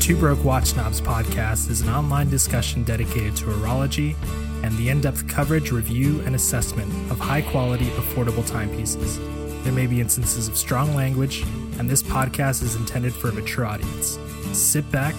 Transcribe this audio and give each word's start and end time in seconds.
Two 0.00 0.16
Broke 0.16 0.42
Watch 0.42 0.68
Snobs 0.68 1.02
podcast 1.02 1.68
is 1.68 1.82
an 1.82 1.90
online 1.90 2.30
discussion 2.30 2.82
dedicated 2.82 3.36
to 3.36 3.44
horology 3.44 4.16
and 4.62 4.74
the 4.78 4.88
in 4.88 5.02
depth 5.02 5.28
coverage, 5.28 5.70
review, 5.70 6.20
and 6.20 6.34
assessment 6.34 6.90
of 7.10 7.18
high 7.18 7.42
quality, 7.42 7.86
affordable 7.90 8.46
timepieces. 8.48 9.18
There 9.64 9.72
may 9.72 9.86
be 9.86 10.00
instances 10.00 10.48
of 10.48 10.56
strong 10.56 10.94
language, 10.94 11.42
and 11.78 11.90
this 11.90 12.02
podcast 12.02 12.62
is 12.62 12.74
intended 12.74 13.12
for 13.12 13.28
a 13.28 13.32
mature 13.32 13.66
audience. 13.66 14.18
Sit 14.52 14.90
back 14.90 15.14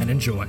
and 0.00 0.08
enjoy. 0.08 0.46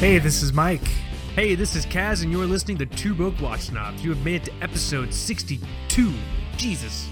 Hey, 0.00 0.18
this 0.18 0.42
is 0.42 0.52
Mike. 0.52 0.82
Hey, 1.38 1.54
this 1.54 1.76
is 1.76 1.86
Kaz, 1.86 2.24
and 2.24 2.32
you're 2.32 2.46
listening 2.46 2.78
to 2.78 2.86
Two 2.86 3.14
Broke 3.14 3.40
Watch 3.40 3.60
Snobs. 3.60 4.02
You 4.02 4.10
have 4.10 4.24
made 4.24 4.42
it 4.42 4.44
to 4.46 4.52
episode 4.60 5.14
62. 5.14 6.12
Jesus 6.56 7.08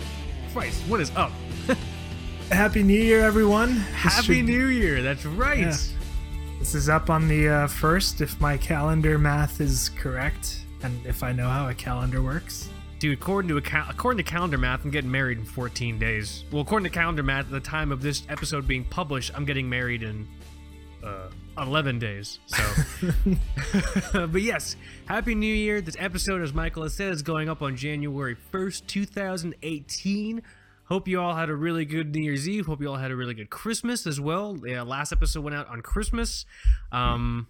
Christ, 0.52 0.82
what 0.88 1.00
is 1.00 1.12
up? 1.14 1.30
Happy 2.50 2.82
New 2.82 3.00
Year, 3.00 3.20
everyone. 3.24 3.74
This 3.74 3.84
Happy 3.86 4.38
should- 4.38 4.46
New 4.46 4.66
Year, 4.66 5.00
that's 5.00 5.24
right. 5.24 5.60
Yeah. 5.60 5.76
This 6.58 6.74
is 6.74 6.88
up 6.88 7.08
on 7.08 7.28
the 7.28 7.48
uh, 7.48 7.66
first, 7.68 8.20
if 8.20 8.40
my 8.40 8.56
calendar 8.56 9.16
math 9.16 9.60
is 9.60 9.90
correct, 9.90 10.62
and 10.82 11.06
if 11.06 11.22
I 11.22 11.30
know 11.30 11.48
how 11.48 11.68
a 11.68 11.74
calendar 11.74 12.20
works. 12.20 12.68
Dude, 12.98 13.16
according 13.16 13.48
to, 13.50 13.58
a 13.58 13.62
cal- 13.62 13.86
according 13.88 14.24
to 14.24 14.28
calendar 14.28 14.58
math, 14.58 14.84
I'm 14.84 14.90
getting 14.90 15.08
married 15.08 15.38
in 15.38 15.44
14 15.44 16.00
days. 16.00 16.42
Well, 16.50 16.62
according 16.62 16.90
to 16.90 16.90
calendar 16.90 17.22
math, 17.22 17.44
at 17.44 17.52
the 17.52 17.60
time 17.60 17.92
of 17.92 18.02
this 18.02 18.24
episode 18.28 18.66
being 18.66 18.86
published, 18.86 19.30
I'm 19.36 19.44
getting 19.44 19.68
married 19.68 20.02
in 20.02 20.26
uh, 21.04 21.28
11 21.58 21.98
days. 21.98 22.38
So, 22.46 22.62
but 24.26 24.42
yes, 24.42 24.76
Happy 25.06 25.34
New 25.34 25.54
Year. 25.54 25.80
This 25.80 25.96
episode, 25.98 26.42
as 26.42 26.52
Michael 26.52 26.82
has 26.82 26.94
said, 26.94 27.12
is 27.12 27.22
going 27.22 27.48
up 27.48 27.62
on 27.62 27.76
January 27.76 28.36
1st, 28.52 28.86
2018. 28.86 30.42
Hope 30.84 31.08
you 31.08 31.20
all 31.20 31.34
had 31.34 31.48
a 31.48 31.54
really 31.54 31.84
good 31.84 32.14
New 32.14 32.22
Year's 32.22 32.48
Eve. 32.48 32.66
Hope 32.66 32.80
you 32.80 32.88
all 32.88 32.96
had 32.96 33.10
a 33.10 33.16
really 33.16 33.34
good 33.34 33.50
Christmas 33.50 34.06
as 34.06 34.20
well. 34.20 34.56
Yeah, 34.64 34.82
last 34.82 35.12
episode 35.12 35.42
went 35.42 35.56
out 35.56 35.68
on 35.68 35.80
Christmas. 35.80 36.46
Um, 36.92 37.48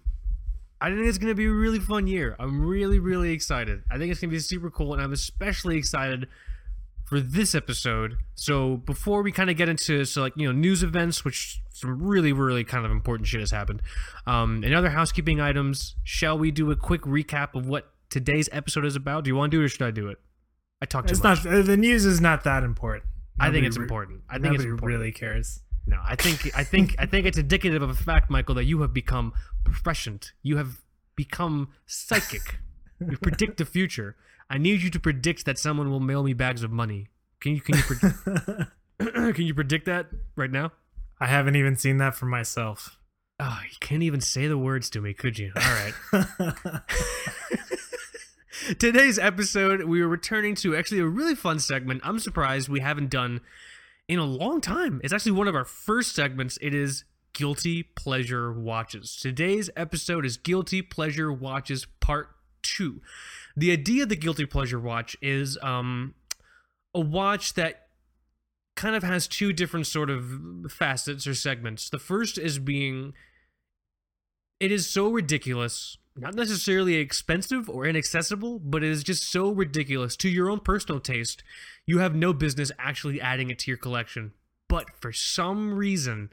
I 0.81 0.89
think 0.89 1.05
it's 1.07 1.17
going 1.17 1.31
to 1.31 1.35
be 1.35 1.45
a 1.45 1.51
really 1.51 1.79
fun 1.79 2.07
year. 2.07 2.35
I'm 2.39 2.65
really, 2.65 2.99
really 2.99 3.31
excited. 3.31 3.83
I 3.91 3.97
think 3.97 4.11
it's 4.11 4.21
going 4.21 4.29
to 4.29 4.35
be 4.35 4.39
super 4.39 4.71
cool, 4.71 4.93
and 4.93 5.01
I'm 5.01 5.13
especially 5.13 5.77
excited 5.77 6.27
for 7.07 7.21
this 7.21 7.55
episode. 7.55 8.17
So 8.35 8.77
before 8.77 9.21
we 9.23 9.31
kind 9.31 9.49
of 9.49 9.55
get 9.55 9.69
into 9.69 10.03
so 10.03 10.21
like 10.21 10.33
you 10.35 10.45
know 10.45 10.51
news 10.51 10.83
events, 10.83 11.23
which 11.23 11.61
some 11.71 12.01
really, 12.01 12.33
really 12.33 12.65
kind 12.65 12.85
of 12.85 12.91
important 12.91 13.27
shit 13.27 13.39
has 13.39 13.51
happened, 13.51 13.81
um, 14.25 14.61
and 14.63 14.75
other 14.75 14.89
housekeeping 14.89 15.39
items, 15.39 15.95
shall 16.03 16.37
we 16.37 16.51
do 16.51 16.69
a 16.69 16.75
quick 16.75 17.01
recap 17.03 17.55
of 17.55 17.65
what 17.65 17.89
today's 18.09 18.49
episode 18.51 18.85
is 18.85 18.95
about? 18.97 19.23
Do 19.23 19.29
you 19.29 19.35
want 19.35 19.51
to 19.51 19.57
do 19.57 19.61
it, 19.61 19.65
or 19.65 19.69
should 19.69 19.83
I 19.87 19.91
do 19.91 20.09
it? 20.09 20.17
I 20.81 20.85
talk 20.85 21.07
too 21.07 21.11
It's 21.13 21.23
much. 21.23 21.45
not 21.45 21.53
uh, 21.53 21.61
the 21.61 21.77
news 21.77 22.05
is 22.05 22.19
not 22.19 22.43
that 22.43 22.63
important. 22.63 23.05
I 23.39 23.51
think 23.51 23.65
it's 23.65 23.77
important. 23.77 24.21
I 24.29 24.37
think 24.39 24.55
it's 24.55 24.63
important. 24.63 24.87
really 24.87 25.11
cares. 25.11 25.61
No, 25.85 25.97
I 26.03 26.15
think 26.17 26.51
I 26.57 26.65
think 26.65 26.95
I 26.99 27.05
think 27.05 27.25
it's 27.25 27.37
indicative 27.37 27.81
of 27.81 27.89
a 27.89 27.93
fact, 27.93 28.29
Michael, 28.29 28.55
that 28.55 28.65
you 28.65 28.81
have 28.81 28.93
become 28.93 29.31
proficient. 29.63 30.33
You 30.43 30.57
have 30.57 30.81
become 31.15 31.69
psychic. 31.85 32.59
you 32.99 33.15
predict 33.17 33.57
the 33.57 33.65
future. 33.65 34.17
I 34.49 34.57
need 34.57 34.81
you 34.81 34.89
to 34.89 34.99
predict 34.99 35.45
that 35.45 35.57
someone 35.57 35.89
will 35.89 35.99
mail 35.99 36.23
me 36.23 36.33
bags 36.33 36.63
of 36.63 36.71
money. 36.71 37.07
Can 37.39 37.53
you 37.53 37.61
can 37.61 37.75
you 37.77 37.83
pre- 37.83 39.33
can 39.33 39.45
you 39.45 39.53
predict 39.53 39.85
that 39.85 40.07
right 40.35 40.51
now? 40.51 40.71
I 41.19 41.27
haven't 41.27 41.55
even 41.55 41.75
seen 41.75 41.97
that 41.97 42.15
for 42.15 42.25
myself. 42.25 42.97
Oh, 43.39 43.59
you 43.63 43.77
can't 43.79 44.03
even 44.03 44.21
say 44.21 44.47
the 44.47 44.57
words 44.57 44.89
to 44.91 45.01
me, 45.01 45.13
could 45.13 45.37
you? 45.37 45.51
All 45.55 45.61
right. 45.61 46.81
Today's 48.79 49.19
episode, 49.19 49.83
we 49.83 50.01
are 50.01 50.07
returning 50.07 50.55
to 50.55 50.75
actually 50.75 50.99
a 50.99 51.05
really 51.05 51.35
fun 51.35 51.59
segment. 51.59 52.01
I'm 52.03 52.19
surprised 52.19 52.67
we 52.67 52.79
haven't 52.79 53.09
done 53.09 53.41
in 54.07 54.19
a 54.19 54.25
long 54.25 54.61
time. 54.61 55.01
It's 55.03 55.13
actually 55.13 55.33
one 55.33 55.47
of 55.47 55.55
our 55.55 55.65
first 55.65 56.15
segments. 56.15 56.57
It 56.61 56.73
is 56.73 57.03
Guilty 57.33 57.83
Pleasure 57.83 58.51
Watches. 58.51 59.15
Today's 59.15 59.69
episode 59.75 60.25
is 60.25 60.37
Guilty 60.37 60.81
Pleasure 60.81 61.31
Watches 61.31 61.85
Part 61.99 62.29
2. 62.63 63.01
The 63.57 63.71
idea 63.71 64.03
of 64.03 64.09
the 64.09 64.15
Guilty 64.15 64.45
Pleasure 64.45 64.79
Watch 64.79 65.17
is 65.19 65.57
um, 65.63 66.13
a 66.93 66.99
watch 66.99 67.55
that 67.55 67.87
kind 68.75 68.95
of 68.95 69.01
has 69.01 69.27
two 69.27 69.51
different 69.51 69.87
sort 69.87 70.11
of 70.11 70.29
facets 70.69 71.25
or 71.25 71.33
segments. 71.33 71.89
The 71.89 71.97
first 71.97 72.37
is 72.37 72.59
being 72.59 73.13
it 74.59 74.71
is 74.71 74.89
so 74.89 75.09
ridiculous 75.09 75.97
not 76.15 76.33
necessarily 76.33 76.95
expensive 76.95 77.69
or 77.69 77.85
inaccessible 77.85 78.59
but 78.59 78.83
it 78.83 78.89
is 78.89 79.03
just 79.03 79.31
so 79.31 79.51
ridiculous 79.51 80.15
to 80.17 80.29
your 80.29 80.49
own 80.49 80.59
personal 80.59 80.99
taste 80.99 81.43
you 81.85 81.99
have 81.99 82.15
no 82.15 82.33
business 82.33 82.71
actually 82.79 83.21
adding 83.21 83.51
it 83.51 83.59
to 83.59 83.69
your 83.69 83.77
collection 83.77 84.33
but 84.67 84.89
for 84.99 85.11
some 85.11 85.75
reason 85.75 86.31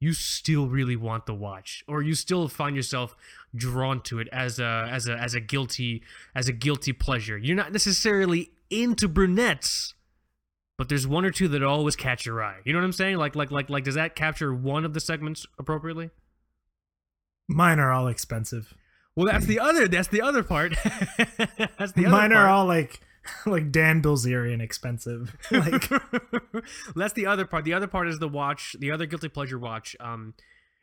you 0.00 0.12
still 0.12 0.66
really 0.66 0.96
want 0.96 1.24
the 1.26 1.34
watch 1.34 1.82
or 1.88 2.02
you 2.02 2.14
still 2.14 2.46
find 2.48 2.76
yourself 2.76 3.16
drawn 3.54 4.00
to 4.00 4.18
it 4.18 4.28
as 4.32 4.58
a 4.58 4.88
as 4.90 5.06
a 5.06 5.14
as 5.14 5.34
a 5.34 5.40
guilty 5.40 6.02
as 6.34 6.48
a 6.48 6.52
guilty 6.52 6.92
pleasure 6.92 7.36
you're 7.36 7.56
not 7.56 7.72
necessarily 7.72 8.50
into 8.70 9.06
brunettes 9.06 9.94
but 10.78 10.88
there's 10.88 11.06
one 11.06 11.24
or 11.24 11.30
two 11.30 11.48
that 11.48 11.62
always 11.62 11.94
catch 11.94 12.24
your 12.24 12.42
eye 12.42 12.58
you 12.64 12.72
know 12.72 12.78
what 12.78 12.84
i'm 12.84 12.92
saying 12.92 13.16
like 13.16 13.36
like 13.36 13.50
like 13.50 13.68
like 13.68 13.84
does 13.84 13.94
that 13.94 14.16
capture 14.16 14.54
one 14.54 14.84
of 14.84 14.94
the 14.94 15.00
segments 15.00 15.46
appropriately 15.58 16.10
Mine 17.48 17.78
are 17.78 17.92
all 17.92 18.08
expensive. 18.08 18.74
well, 19.16 19.26
that's 19.26 19.46
the 19.46 19.60
other. 19.60 19.88
That's 19.88 20.08
the 20.08 20.22
other 20.22 20.42
part. 20.42 20.74
that's 20.84 21.92
the 21.92 22.06
other 22.06 22.10
Mine 22.10 22.32
are 22.32 22.48
all 22.48 22.66
like 22.66 23.00
like 23.46 23.70
Dan 23.70 24.02
Bilzerian 24.02 24.60
expensive. 24.60 25.36
Like 25.50 25.88
that's 26.96 27.12
the 27.12 27.26
other 27.26 27.44
part. 27.46 27.64
The 27.64 27.74
other 27.74 27.86
part 27.86 28.08
is 28.08 28.18
the 28.18 28.28
watch. 28.28 28.76
The 28.78 28.90
other 28.90 29.06
guilty 29.06 29.28
pleasure 29.28 29.58
watch. 29.58 29.96
Um, 30.00 30.34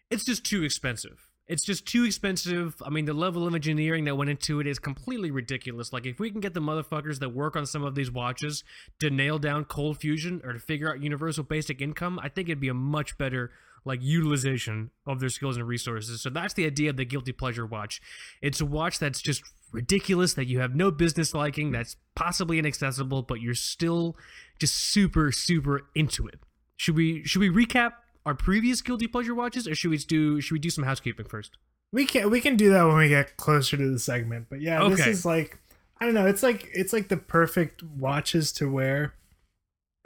it's 0.09 0.23
just 0.23 0.43
too 0.43 0.63
expensive. 0.63 1.28
It's 1.49 1.63
just 1.63 1.87
too 1.87 2.05
expensive. 2.05 2.81
I 2.85 2.91
mean, 2.91 3.05
the 3.05 3.13
level 3.13 3.47
of 3.47 3.55
engineering 3.55 4.05
that 4.05 4.15
went 4.15 4.29
into 4.29 4.59
it 4.59 4.67
is 4.67 4.77
completely 4.77 5.31
ridiculous. 5.31 5.91
Like, 5.91 6.05
if 6.05 6.19
we 6.19 6.29
can 6.29 6.41
get 6.41 6.53
the 6.53 6.61
motherfuckers 6.61 7.19
that 7.19 7.29
work 7.29 7.55
on 7.55 7.65
some 7.65 7.83
of 7.83 7.95
these 7.95 8.11
watches 8.11 8.63
to 8.99 9.09
nail 9.09 9.39
down 9.39 9.65
cold 9.65 9.97
fusion 9.97 10.41
or 10.45 10.53
to 10.53 10.59
figure 10.59 10.89
out 10.89 11.01
universal 11.01 11.43
basic 11.43 11.81
income, 11.81 12.19
I 12.21 12.29
think 12.29 12.49
it'd 12.49 12.59
be 12.59 12.69
a 12.69 12.75
much 12.75 13.17
better 13.17 13.49
like 13.83 13.99
utilization 14.03 14.91
of 15.07 15.19
their 15.19 15.29
skills 15.29 15.57
and 15.57 15.67
resources. 15.67 16.21
So 16.21 16.29
that's 16.29 16.53
the 16.53 16.65
idea 16.67 16.91
of 16.91 16.97
the 16.97 17.05
guilty 17.05 17.31
pleasure 17.31 17.65
watch. 17.65 17.99
It's 18.41 18.61
a 18.61 18.65
watch 18.65 18.99
that's 18.99 19.21
just 19.21 19.41
ridiculous 19.71 20.35
that 20.35 20.45
you 20.45 20.59
have 20.59 20.75
no 20.75 20.91
business 20.91 21.33
liking, 21.33 21.71
that's 21.71 21.95
possibly 22.15 22.59
inaccessible, 22.59 23.23
but 23.23 23.41
you're 23.41 23.55
still 23.55 24.15
just 24.59 24.75
super 24.75 25.31
super 25.31 25.87
into 25.95 26.27
it. 26.27 26.39
Should 26.77 26.95
we 26.95 27.23
should 27.23 27.39
we 27.39 27.49
recap 27.49 27.93
our 28.25 28.35
previous 28.35 28.81
guilty 28.81 29.07
pleasure 29.07 29.33
watches 29.33 29.67
or 29.67 29.75
should 29.75 29.91
we 29.91 29.97
do 29.97 30.41
should 30.41 30.53
we 30.53 30.59
do 30.59 30.69
some 30.69 30.83
housekeeping 30.83 31.25
first? 31.25 31.57
we 31.91 32.05
can 32.05 32.29
we 32.29 32.41
can 32.41 32.55
do 32.55 32.69
that 32.71 32.83
when 32.83 32.97
we 32.97 33.09
get 33.09 33.37
closer 33.37 33.77
to 33.77 33.91
the 33.91 33.99
segment. 33.99 34.47
But 34.49 34.61
yeah, 34.61 34.87
this 34.89 35.05
is 35.05 35.25
like 35.25 35.57
I 35.99 36.05
don't 36.05 36.13
know. 36.13 36.27
It's 36.27 36.43
like 36.43 36.69
it's 36.73 36.93
like 36.93 37.07
the 37.07 37.17
perfect 37.17 37.83
watches 37.83 38.51
to 38.53 38.71
wear 38.71 39.13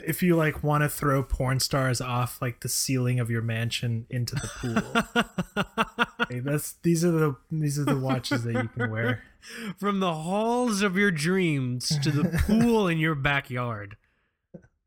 if 0.04 0.24
you 0.24 0.36
like 0.36 0.64
want 0.64 0.84
to 0.84 0.90
throw 0.90 1.24
porn 1.24 1.60
stars 1.60 2.02
off 2.02 2.42
like 2.42 2.62
the 2.62 2.70
ceiling 2.70 3.20
of 3.20 3.30
your 3.30 3.42
mansion 3.42 4.06
into 4.10 4.36
the 4.36 4.50
pool. 4.60 5.26
Hey, 6.30 6.40
that's 6.40 6.74
these 6.84 7.04
are 7.04 7.12
the 7.12 7.36
these 7.52 7.78
are 7.78 7.84
the 7.84 7.98
watches 7.98 8.44
that 8.44 8.54
you 8.54 8.70
can 8.70 8.90
wear. 8.90 9.24
From 9.78 10.00
the 10.00 10.14
halls 10.14 10.82
of 10.82 10.98
your 10.98 11.12
dreams 11.12 11.90
to 12.02 12.12
the 12.12 12.42
pool 12.48 12.88
in 12.88 12.98
your 12.98 13.14
backyard. 13.14 13.98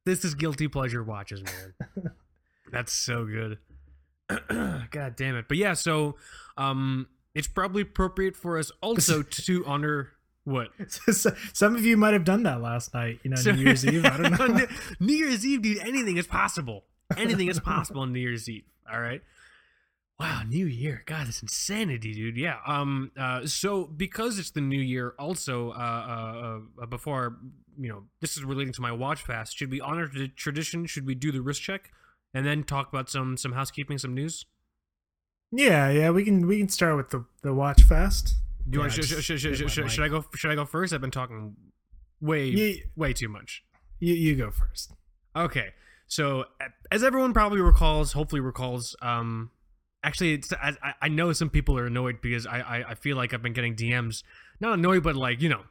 This 0.07 0.25
is 0.25 0.35
guilty 0.35 0.67
pleasure 0.67 1.05
watches, 1.05 1.43
man. 1.43 2.13
That's 2.77 2.93
so 2.93 3.25
good. 3.25 3.59
God 4.91 5.17
damn 5.17 5.37
it. 5.37 5.47
But 5.49 5.57
yeah, 5.57 5.73
so 5.75 6.17
um 6.57 7.09
it's 7.35 7.49
probably 7.49 7.83
appropriate 7.83 8.37
for 8.37 8.59
us 8.59 8.71
also 8.83 9.23
to 9.47 9.65
honor 9.67 10.13
what? 10.45 10.69
Some 11.53 11.75
of 11.75 11.85
you 11.85 11.97
might 11.97 12.13
have 12.13 12.25
done 12.25 12.45
that 12.45 12.61
last 12.61 12.95
night. 12.95 13.19
You 13.25 13.31
know, 13.31 13.37
New 13.45 13.55
Year's 13.65 13.85
Eve. 13.85 14.05
I 14.05 14.17
don't 14.17 14.39
know. 14.59 14.67
New- 15.01 15.15
Year's 15.17 15.45
Eve, 15.45 15.61
dude, 15.63 15.79
anything 15.79 16.19
is 16.19 16.27
possible. 16.29 16.85
Anything 17.17 17.49
is 17.49 17.59
possible 17.59 18.03
on 18.03 18.13
New 18.13 18.21
Year's 18.21 18.49
Eve. 18.49 18.63
All 18.93 19.01
right. 19.01 19.23
Wow, 20.21 20.43
New 20.49 20.67
Year. 20.67 21.03
God, 21.05 21.29
it's 21.29 21.43
insanity, 21.43 22.15
dude. 22.15 22.37
Yeah. 22.37 22.59
Um. 22.67 23.11
Uh. 23.19 23.45
So 23.47 23.85
because 23.85 24.39
it's 24.39 24.51
the 24.53 24.61
New 24.61 24.81
Year, 24.81 25.15
also, 25.19 25.71
uh, 25.73 25.75
uh, 25.75 26.83
uh, 26.83 26.87
before 26.87 27.37
you 27.79 27.89
know, 27.91 28.05
this 28.21 28.37
is 28.37 28.45
relating 28.45 28.73
to 28.73 28.81
my 28.81 28.93
watch 28.93 29.23
fast. 29.23 29.57
Should 29.57 29.71
we 29.71 29.81
honor 29.81 30.09
the 30.09 30.29
tradition? 30.29 30.87
Should 30.87 31.07
we 31.07 31.15
do 31.15 31.31
the 31.33 31.43
wrist 31.43 31.61
check, 31.61 31.91
and 32.37 32.47
then 32.47 32.63
talk 32.65 32.89
about 32.93 33.09
some 33.09 33.37
some 33.37 33.53
housekeeping, 33.53 33.99
some 33.99 34.15
news? 34.15 34.45
Yeah, 35.53 35.91
yeah. 35.91 36.11
We 36.11 36.25
can 36.25 36.47
we 36.47 36.59
can 36.59 36.69
start 36.69 36.97
with 36.97 37.11
the 37.11 37.25
the 37.43 37.55
watch 37.55 37.83
fast. 37.83 38.35
Do 38.69 38.77
you 38.77 38.79
Yeah, 38.79 38.81
want? 38.81 38.93
Should, 38.93 39.05
just 39.05 39.23
should, 39.23 39.41
should, 39.41 39.59
hit 39.59 39.71
should, 39.71 39.91
should 39.91 40.05
I 40.05 40.09
go? 40.09 40.25
Should 40.35 40.51
I 40.51 40.55
go 40.55 40.65
first? 40.65 40.93
I've 40.93 41.01
been 41.01 41.11
talking 41.11 41.55
way 42.21 42.47
You, 42.47 42.83
way 42.97 43.13
too 43.13 43.29
much. 43.29 43.65
you 44.01 44.15
you 44.15 44.35
go 44.37 44.51
first. 44.51 44.93
Okay, 45.35 45.69
so 46.07 46.45
as 46.91 47.05
everyone 47.05 47.33
probably 47.33 47.61
recalls, 47.61 48.13
hopefully 48.13 48.41
recalls, 48.41 48.97
um, 49.03 49.51
actually, 50.03 50.33
it's, 50.33 50.51
I, 50.53 50.73
I- 50.83 50.95
I 51.03 51.09
know 51.09 51.33
some 51.35 51.51
people 51.51 51.79
are 51.79 51.87
annoyed 51.87 52.21
because 52.23 52.47
I, 52.47 52.61
I 52.61 52.91
I 52.91 52.95
feel 52.95 53.17
like 53.17 53.33
I've 53.35 53.43
been 53.43 53.53
getting 53.53 53.77
DMs, 53.77 54.23
not 54.61 54.75
annoyed, 54.75 55.03
but 55.03 55.15
like 55.15 55.41
you 55.43 55.49
know, 55.49 55.63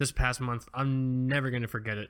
this 0.00 0.10
past 0.10 0.40
month. 0.40 0.66
I'm 0.74 1.28
never 1.28 1.50
gonna 1.50 1.68
forget 1.68 1.98
it. 1.98 2.08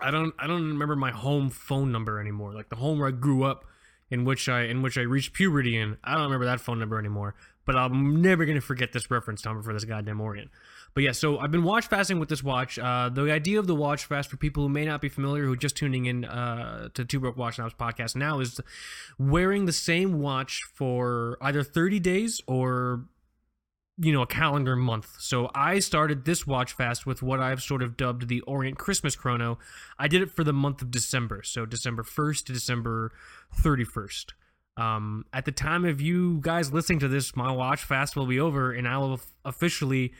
I 0.00 0.12
don't 0.12 0.32
I 0.38 0.46
don't 0.46 0.68
remember 0.68 0.94
my 0.94 1.10
home 1.10 1.50
phone 1.50 1.90
number 1.90 2.20
anymore. 2.20 2.54
Like 2.54 2.68
the 2.68 2.76
home 2.76 3.00
where 3.00 3.08
I 3.08 3.12
grew 3.12 3.42
up, 3.42 3.64
in 4.10 4.24
which 4.24 4.48
I 4.48 4.62
in 4.62 4.80
which 4.80 4.96
I 4.96 5.00
reached 5.00 5.32
puberty 5.32 5.76
in. 5.76 5.96
I 6.04 6.14
don't 6.14 6.22
remember 6.24 6.44
that 6.44 6.60
phone 6.60 6.78
number 6.78 7.00
anymore. 7.00 7.34
But 7.64 7.76
I'm 7.76 8.22
never 8.22 8.44
gonna 8.44 8.60
forget 8.60 8.92
this 8.92 9.10
reference 9.10 9.44
number 9.44 9.62
for 9.62 9.72
this 9.72 9.84
goddamn 9.84 10.20
Orient. 10.20 10.52
But 10.94 11.04
yeah, 11.04 11.12
so 11.12 11.38
I've 11.38 11.50
been 11.50 11.62
watch 11.62 11.86
fasting 11.86 12.18
with 12.18 12.28
this 12.28 12.42
watch. 12.42 12.78
Uh, 12.78 13.08
the 13.08 13.32
idea 13.32 13.58
of 13.58 13.66
the 13.66 13.74
watch 13.74 14.04
fast 14.04 14.28
for 14.28 14.36
people 14.36 14.64
who 14.64 14.68
may 14.68 14.84
not 14.84 15.00
be 15.00 15.08
familiar, 15.08 15.44
who 15.44 15.52
are 15.54 15.56
just 15.56 15.76
tuning 15.76 16.06
in 16.06 16.24
uh, 16.24 16.88
to 16.94 17.04
Two 17.04 17.20
Broke 17.20 17.36
Watch 17.36 17.56
Snobs 17.56 17.74
podcast 17.74 18.14
now, 18.14 18.40
is 18.40 18.60
wearing 19.18 19.64
the 19.64 19.72
same 19.72 20.20
watch 20.20 20.62
for 20.74 21.38
either 21.40 21.62
30 21.62 21.98
days 22.00 22.42
or 22.46 23.04
you 23.98 24.12
know 24.12 24.22
a 24.22 24.26
calendar 24.26 24.76
month. 24.76 25.16
So 25.18 25.50
I 25.54 25.78
started 25.78 26.24
this 26.24 26.46
watch 26.46 26.72
fast 26.72 27.06
with 27.06 27.22
what 27.22 27.40
I've 27.40 27.62
sort 27.62 27.82
of 27.82 27.96
dubbed 27.96 28.28
the 28.28 28.40
Orient 28.42 28.78
Christmas 28.78 29.16
Chrono. 29.16 29.58
I 29.98 30.08
did 30.08 30.22
it 30.22 30.30
for 30.30 30.44
the 30.44 30.52
month 30.52 30.82
of 30.82 30.90
December, 30.90 31.42
so 31.42 31.64
December 31.64 32.02
1st 32.02 32.46
to 32.46 32.52
December 32.52 33.12
31st. 33.60 34.32
Um, 34.76 35.26
at 35.32 35.44
the 35.44 35.52
time 35.52 35.84
of 35.84 36.00
you 36.00 36.38
guys 36.40 36.72
listening 36.72 36.98
to 37.00 37.08
this, 37.08 37.36
my 37.36 37.52
watch 37.52 37.84
fast 37.84 38.16
will 38.16 38.26
be 38.26 38.40
over, 38.40 38.72
and 38.72 38.88
I 38.88 38.98
will 38.98 39.20
officially 39.44 40.12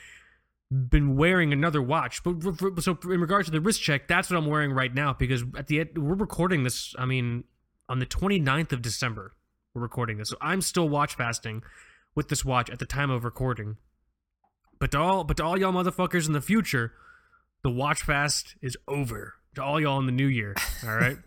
been 0.73 1.17
wearing 1.17 1.53
another 1.53 1.83
watch. 1.83 2.23
But 2.23 2.83
so 2.83 2.99
in 3.05 3.21
regards 3.21 3.47
to 3.47 3.53
the 3.53 3.61
wrist 3.61 3.83
check, 3.83 4.09
that's 4.09 4.31
what 4.31 4.37
I'm 4.37 4.47
wearing 4.47 4.73
right 4.73 4.93
now 4.93 5.13
because 5.13 5.45
at 5.57 5.67
the 5.67 5.81
end, 5.81 5.91
we're 5.97 6.15
recording 6.15 6.65
this. 6.65 6.95
I 6.99 7.05
mean, 7.05 7.45
on 7.89 7.99
the 7.99 8.07
29th 8.07 8.73
of 8.73 8.83
December, 8.83 9.35
we're 9.75 9.83
recording 9.83 10.19
this. 10.19 10.31
So 10.31 10.37
I'm 10.41 10.61
still 10.63 10.89
watch 10.89 11.15
fasting 11.15 11.63
with 12.15 12.29
this 12.29 12.45
watch 12.45 12.71
at 12.71 12.79
the 12.79 12.87
time 12.87 13.11
of 13.11 13.25
recording. 13.25 13.77
But 14.79 14.93
to 14.93 14.99
all, 14.99 15.25
but 15.25 15.37
to 15.37 15.45
all 15.45 15.59
y'all 15.59 15.73
motherfuckers 15.73 16.27
in 16.27 16.33
the 16.33 16.41
future, 16.41 16.93
the 17.63 17.71
watch 17.71 18.03
fast 18.03 18.57
is 18.63 18.77
over. 18.89 19.35
To 19.55 19.63
all 19.63 19.79
y'all 19.79 19.99
in 19.99 20.07
the 20.07 20.13
new 20.13 20.27
year, 20.27 20.55
all 20.85 20.97
right. 20.97 21.19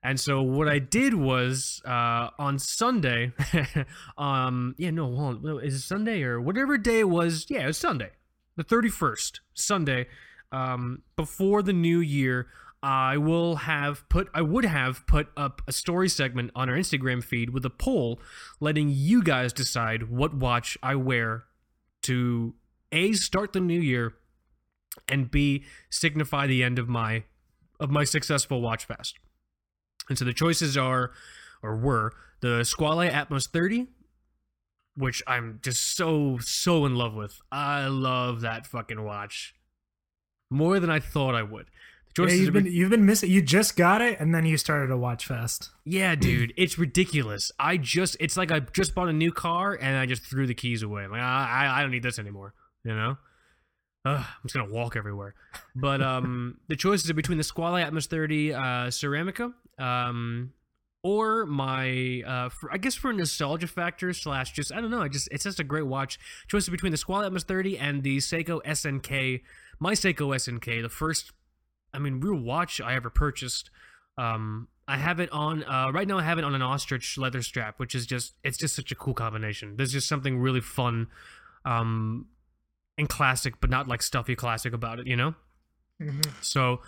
And 0.00 0.18
so 0.18 0.42
what 0.42 0.68
I 0.68 0.78
did 0.78 1.12
was 1.12 1.82
uh, 1.84 2.30
on 2.38 2.60
Sunday, 2.60 3.32
um, 4.16 4.76
yeah, 4.78 4.90
no, 4.90 5.12
on, 5.16 5.60
is 5.64 5.74
it 5.74 5.80
Sunday 5.80 6.22
or 6.22 6.40
whatever 6.40 6.78
day 6.78 7.00
it 7.00 7.08
was? 7.08 7.46
Yeah, 7.48 7.64
it 7.64 7.66
was 7.66 7.78
Sunday 7.78 8.10
the 8.58 8.64
31st, 8.64 9.38
Sunday, 9.54 10.08
um, 10.50 11.02
before 11.14 11.62
the 11.62 11.72
new 11.72 12.00
year, 12.00 12.48
I 12.82 13.16
will 13.16 13.56
have 13.56 14.08
put 14.08 14.28
I 14.34 14.42
would 14.42 14.64
have 14.64 15.06
put 15.06 15.28
up 15.36 15.62
a 15.66 15.72
story 15.72 16.08
segment 16.08 16.50
on 16.54 16.68
our 16.68 16.76
Instagram 16.76 17.22
feed 17.22 17.50
with 17.50 17.64
a 17.64 17.70
poll 17.70 18.20
letting 18.60 18.88
you 18.90 19.22
guys 19.22 19.52
decide 19.52 20.10
what 20.10 20.34
watch 20.34 20.76
I 20.82 20.94
wear 20.94 21.44
to 22.02 22.54
A 22.92 23.12
start 23.12 23.52
the 23.52 23.60
new 23.60 23.80
year 23.80 24.14
and 25.08 25.30
B 25.30 25.64
signify 25.90 26.46
the 26.46 26.62
end 26.62 26.78
of 26.78 26.88
my 26.88 27.24
of 27.80 27.90
my 27.90 28.04
successful 28.04 28.60
watch 28.60 28.86
fast. 28.86 29.18
And 30.08 30.18
so 30.18 30.24
the 30.24 30.32
choices 30.32 30.76
are 30.76 31.12
or 31.62 31.76
were 31.76 32.12
the 32.40 32.64
Squale 32.64 33.10
Atmos 33.10 33.48
30, 33.48 33.88
which 34.98 35.22
I'm 35.26 35.60
just 35.62 35.96
so 35.96 36.38
so 36.40 36.84
in 36.84 36.96
love 36.96 37.14
with. 37.14 37.40
I 37.52 37.86
love 37.86 38.40
that 38.40 38.66
fucking 38.66 39.02
watch 39.02 39.54
more 40.50 40.80
than 40.80 40.90
I 40.90 40.98
thought 40.98 41.34
I 41.34 41.42
would. 41.42 41.66
Yeah, 42.18 42.32
you've 42.32 42.52
been 42.52 42.66
you've 42.66 42.90
been 42.90 43.06
missing. 43.06 43.30
You 43.30 43.40
just 43.40 43.76
got 43.76 44.00
it, 44.00 44.18
and 44.18 44.34
then 44.34 44.44
you 44.44 44.56
started 44.56 44.90
a 44.90 44.96
watch 44.96 45.24
fast. 45.24 45.70
Yeah, 45.84 46.16
dude, 46.16 46.52
it's 46.56 46.76
ridiculous. 46.76 47.52
I 47.60 47.76
just 47.76 48.16
it's 48.18 48.36
like 48.36 48.50
I 48.50 48.58
just 48.58 48.92
bought 48.92 49.08
a 49.08 49.12
new 49.12 49.30
car 49.30 49.78
and 49.80 49.96
I 49.96 50.06
just 50.06 50.22
threw 50.22 50.46
the 50.46 50.54
keys 50.54 50.82
away. 50.82 51.04
I'm 51.04 51.12
like 51.12 51.20
I 51.20 51.74
I 51.78 51.82
don't 51.82 51.92
need 51.92 52.02
this 52.02 52.18
anymore. 52.18 52.54
You 52.82 52.94
know. 52.94 53.18
Ugh, 54.04 54.24
I'm 54.24 54.42
just 54.44 54.54
gonna 54.54 54.72
walk 54.72 54.96
everywhere. 54.96 55.34
But 55.76 56.02
um, 56.02 56.58
the 56.68 56.76
choices 56.76 57.08
are 57.10 57.14
between 57.14 57.38
the 57.38 57.44
Squale 57.44 57.74
Atmos 57.74 58.06
30 58.06 58.54
uh, 58.54 58.60
Ceramica, 58.88 59.52
um, 59.78 60.52
or 61.02 61.46
my 61.46 62.22
uh 62.26 62.48
for, 62.48 62.72
I 62.72 62.76
guess 62.78 62.94
for 62.94 63.12
nostalgia 63.12 63.66
factor 63.66 64.12
slash 64.12 64.52
just 64.52 64.72
I 64.72 64.80
don't 64.80 64.90
know 64.90 65.02
I 65.02 65.08
just 65.08 65.28
it's 65.30 65.44
just 65.44 65.60
a 65.60 65.64
great 65.64 65.86
watch. 65.86 66.18
Choices 66.48 66.70
between 66.70 66.92
the 66.92 66.98
Squale 66.98 67.30
Atmos 67.30 67.44
30 67.44 67.78
and 67.78 68.02
the 68.02 68.18
Seiko 68.18 68.62
SNK 68.64 69.42
my 69.78 69.92
Seiko 69.92 70.34
SNK 70.34 70.82
the 70.82 70.88
first 70.88 71.32
I 71.94 71.98
mean 71.98 72.20
real 72.20 72.40
watch 72.40 72.80
I 72.80 72.94
ever 72.94 73.10
purchased. 73.10 73.70
Um 74.16 74.68
I 74.88 74.96
have 74.96 75.20
it 75.20 75.30
on 75.30 75.62
uh 75.64 75.90
right 75.92 76.08
now 76.08 76.18
I 76.18 76.22
have 76.24 76.38
it 76.38 76.44
on 76.44 76.54
an 76.54 76.62
ostrich 76.62 77.16
leather 77.16 77.42
strap 77.42 77.78
which 77.78 77.94
is 77.94 78.04
just 78.04 78.34
it's 78.42 78.58
just 78.58 78.74
such 78.74 78.90
a 78.90 78.96
cool 78.96 79.14
combination. 79.14 79.76
There's 79.76 79.92
just 79.92 80.08
something 80.08 80.38
really 80.38 80.60
fun 80.60 81.06
um 81.64 82.26
and 82.96 83.08
classic 83.08 83.54
but 83.60 83.70
not 83.70 83.86
like 83.86 84.02
stuffy 84.02 84.34
classic 84.34 84.72
about 84.72 84.98
it 84.98 85.06
you 85.06 85.16
know? 85.16 85.34
Mm-hmm. 86.00 86.30
so 86.42 86.80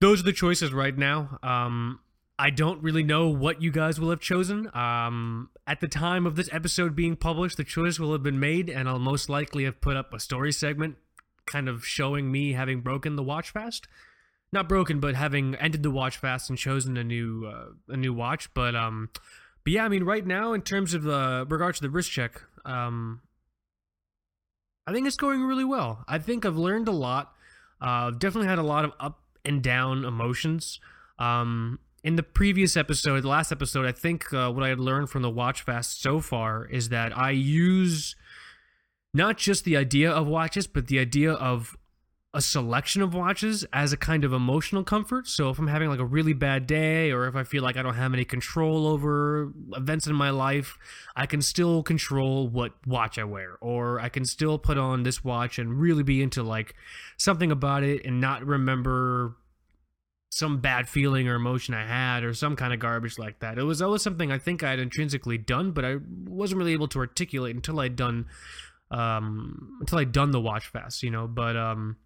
those 0.00 0.20
are 0.20 0.24
the 0.24 0.32
choices 0.32 0.72
right 0.72 0.96
now. 0.96 1.38
Um 1.42 2.00
I 2.40 2.48
don't 2.48 2.82
really 2.82 3.02
know 3.02 3.28
what 3.28 3.60
you 3.60 3.70
guys 3.70 4.00
will 4.00 4.08
have 4.08 4.20
chosen. 4.20 4.74
Um, 4.74 5.50
at 5.66 5.80
the 5.80 5.88
time 5.88 6.24
of 6.24 6.36
this 6.36 6.48
episode 6.50 6.96
being 6.96 7.14
published, 7.14 7.58
the 7.58 7.64
choice 7.64 7.98
will 7.98 8.12
have 8.12 8.22
been 8.22 8.40
made, 8.40 8.70
and 8.70 8.88
I'll 8.88 8.98
most 8.98 9.28
likely 9.28 9.64
have 9.64 9.82
put 9.82 9.94
up 9.94 10.14
a 10.14 10.18
story 10.18 10.50
segment 10.50 10.96
kind 11.44 11.68
of 11.68 11.84
showing 11.84 12.32
me 12.32 12.54
having 12.54 12.80
broken 12.80 13.16
the 13.16 13.22
watch 13.22 13.50
fast. 13.50 13.88
Not 14.54 14.70
broken, 14.70 15.00
but 15.00 15.14
having 15.16 15.54
ended 15.56 15.82
the 15.82 15.90
watch 15.90 16.16
fast 16.16 16.48
and 16.48 16.58
chosen 16.58 16.96
a 16.96 17.04
new 17.04 17.44
uh, 17.44 17.92
a 17.92 17.96
new 17.98 18.14
watch. 18.14 18.52
But 18.54 18.74
um, 18.74 19.10
but 19.62 19.74
yeah, 19.74 19.84
I 19.84 19.88
mean, 19.88 20.04
right 20.04 20.26
now 20.26 20.54
in 20.54 20.62
terms 20.62 20.94
of 20.94 21.02
the 21.02 21.46
regards 21.46 21.78
to 21.80 21.82
the 21.82 21.90
wrist 21.90 22.10
check, 22.10 22.40
um, 22.64 23.20
I 24.86 24.94
think 24.94 25.06
it's 25.06 25.16
going 25.16 25.42
really 25.42 25.64
well. 25.64 26.06
I 26.08 26.18
think 26.18 26.46
I've 26.46 26.56
learned 26.56 26.88
a 26.88 26.92
lot. 26.92 27.34
Uh, 27.82 28.08
I've 28.08 28.18
definitely 28.18 28.48
had 28.48 28.58
a 28.58 28.62
lot 28.62 28.86
of 28.86 28.92
up 28.98 29.20
and 29.44 29.62
down 29.62 30.06
emotions. 30.06 30.80
Um, 31.18 31.80
in 32.02 32.16
the 32.16 32.22
previous 32.22 32.76
episode, 32.76 33.22
the 33.22 33.28
last 33.28 33.52
episode, 33.52 33.86
I 33.86 33.92
think 33.92 34.32
uh, 34.32 34.50
what 34.50 34.64
I 34.64 34.68
had 34.68 34.80
learned 34.80 35.10
from 35.10 35.22
the 35.22 35.30
watch 35.30 35.62
fast 35.62 36.00
so 36.00 36.20
far 36.20 36.66
is 36.66 36.88
that 36.88 37.16
I 37.16 37.30
use 37.30 38.16
not 39.12 39.36
just 39.36 39.64
the 39.64 39.76
idea 39.76 40.10
of 40.10 40.26
watches, 40.26 40.66
but 40.66 40.86
the 40.86 40.98
idea 40.98 41.32
of 41.32 41.76
a 42.32 42.40
selection 42.40 43.02
of 43.02 43.12
watches 43.12 43.66
as 43.72 43.92
a 43.92 43.96
kind 43.96 44.24
of 44.24 44.32
emotional 44.32 44.84
comfort. 44.84 45.26
So 45.26 45.50
if 45.50 45.58
I'm 45.58 45.66
having 45.66 45.88
like 45.88 45.98
a 45.98 46.04
really 46.04 46.32
bad 46.32 46.66
day 46.66 47.10
or 47.10 47.26
if 47.26 47.34
I 47.34 47.42
feel 47.42 47.62
like 47.62 47.76
I 47.76 47.82
don't 47.82 47.94
have 47.94 48.14
any 48.14 48.24
control 48.24 48.86
over 48.86 49.52
events 49.74 50.06
in 50.06 50.14
my 50.14 50.30
life, 50.30 50.78
I 51.16 51.26
can 51.26 51.42
still 51.42 51.82
control 51.82 52.46
what 52.46 52.72
watch 52.86 53.18
I 53.18 53.24
wear 53.24 53.58
or 53.60 53.98
I 53.98 54.08
can 54.08 54.24
still 54.24 54.58
put 54.58 54.78
on 54.78 55.02
this 55.02 55.24
watch 55.24 55.58
and 55.58 55.80
really 55.80 56.04
be 56.04 56.22
into 56.22 56.44
like 56.44 56.74
something 57.16 57.50
about 57.50 57.82
it 57.82 58.06
and 58.06 58.20
not 58.20 58.46
remember 58.46 59.34
some 60.30 60.60
bad 60.60 60.88
feeling 60.88 61.28
or 61.28 61.34
emotion 61.34 61.74
I 61.74 61.84
had 61.84 62.22
or 62.22 62.32
some 62.32 62.54
kind 62.54 62.72
of 62.72 62.78
garbage 62.78 63.18
like 63.18 63.40
that. 63.40 63.58
It 63.58 63.64
was 63.64 63.82
always 63.82 64.00
something 64.02 64.30
I 64.30 64.38
think 64.38 64.62
I 64.62 64.70
had 64.70 64.78
intrinsically 64.78 65.36
done, 65.36 65.72
but 65.72 65.84
I 65.84 65.96
wasn't 66.24 66.58
really 66.58 66.72
able 66.72 66.88
to 66.88 67.00
articulate 67.00 67.54
until 67.54 67.80
I'd 67.80 67.96
done 67.96 68.26
um 68.92 69.78
until 69.80 69.98
I'd 69.98 70.12
done 70.12 70.30
the 70.30 70.40
watch 70.40 70.68
fast, 70.68 71.02
you 71.02 71.10
know. 71.10 71.26
But 71.26 71.56
um 71.56 71.96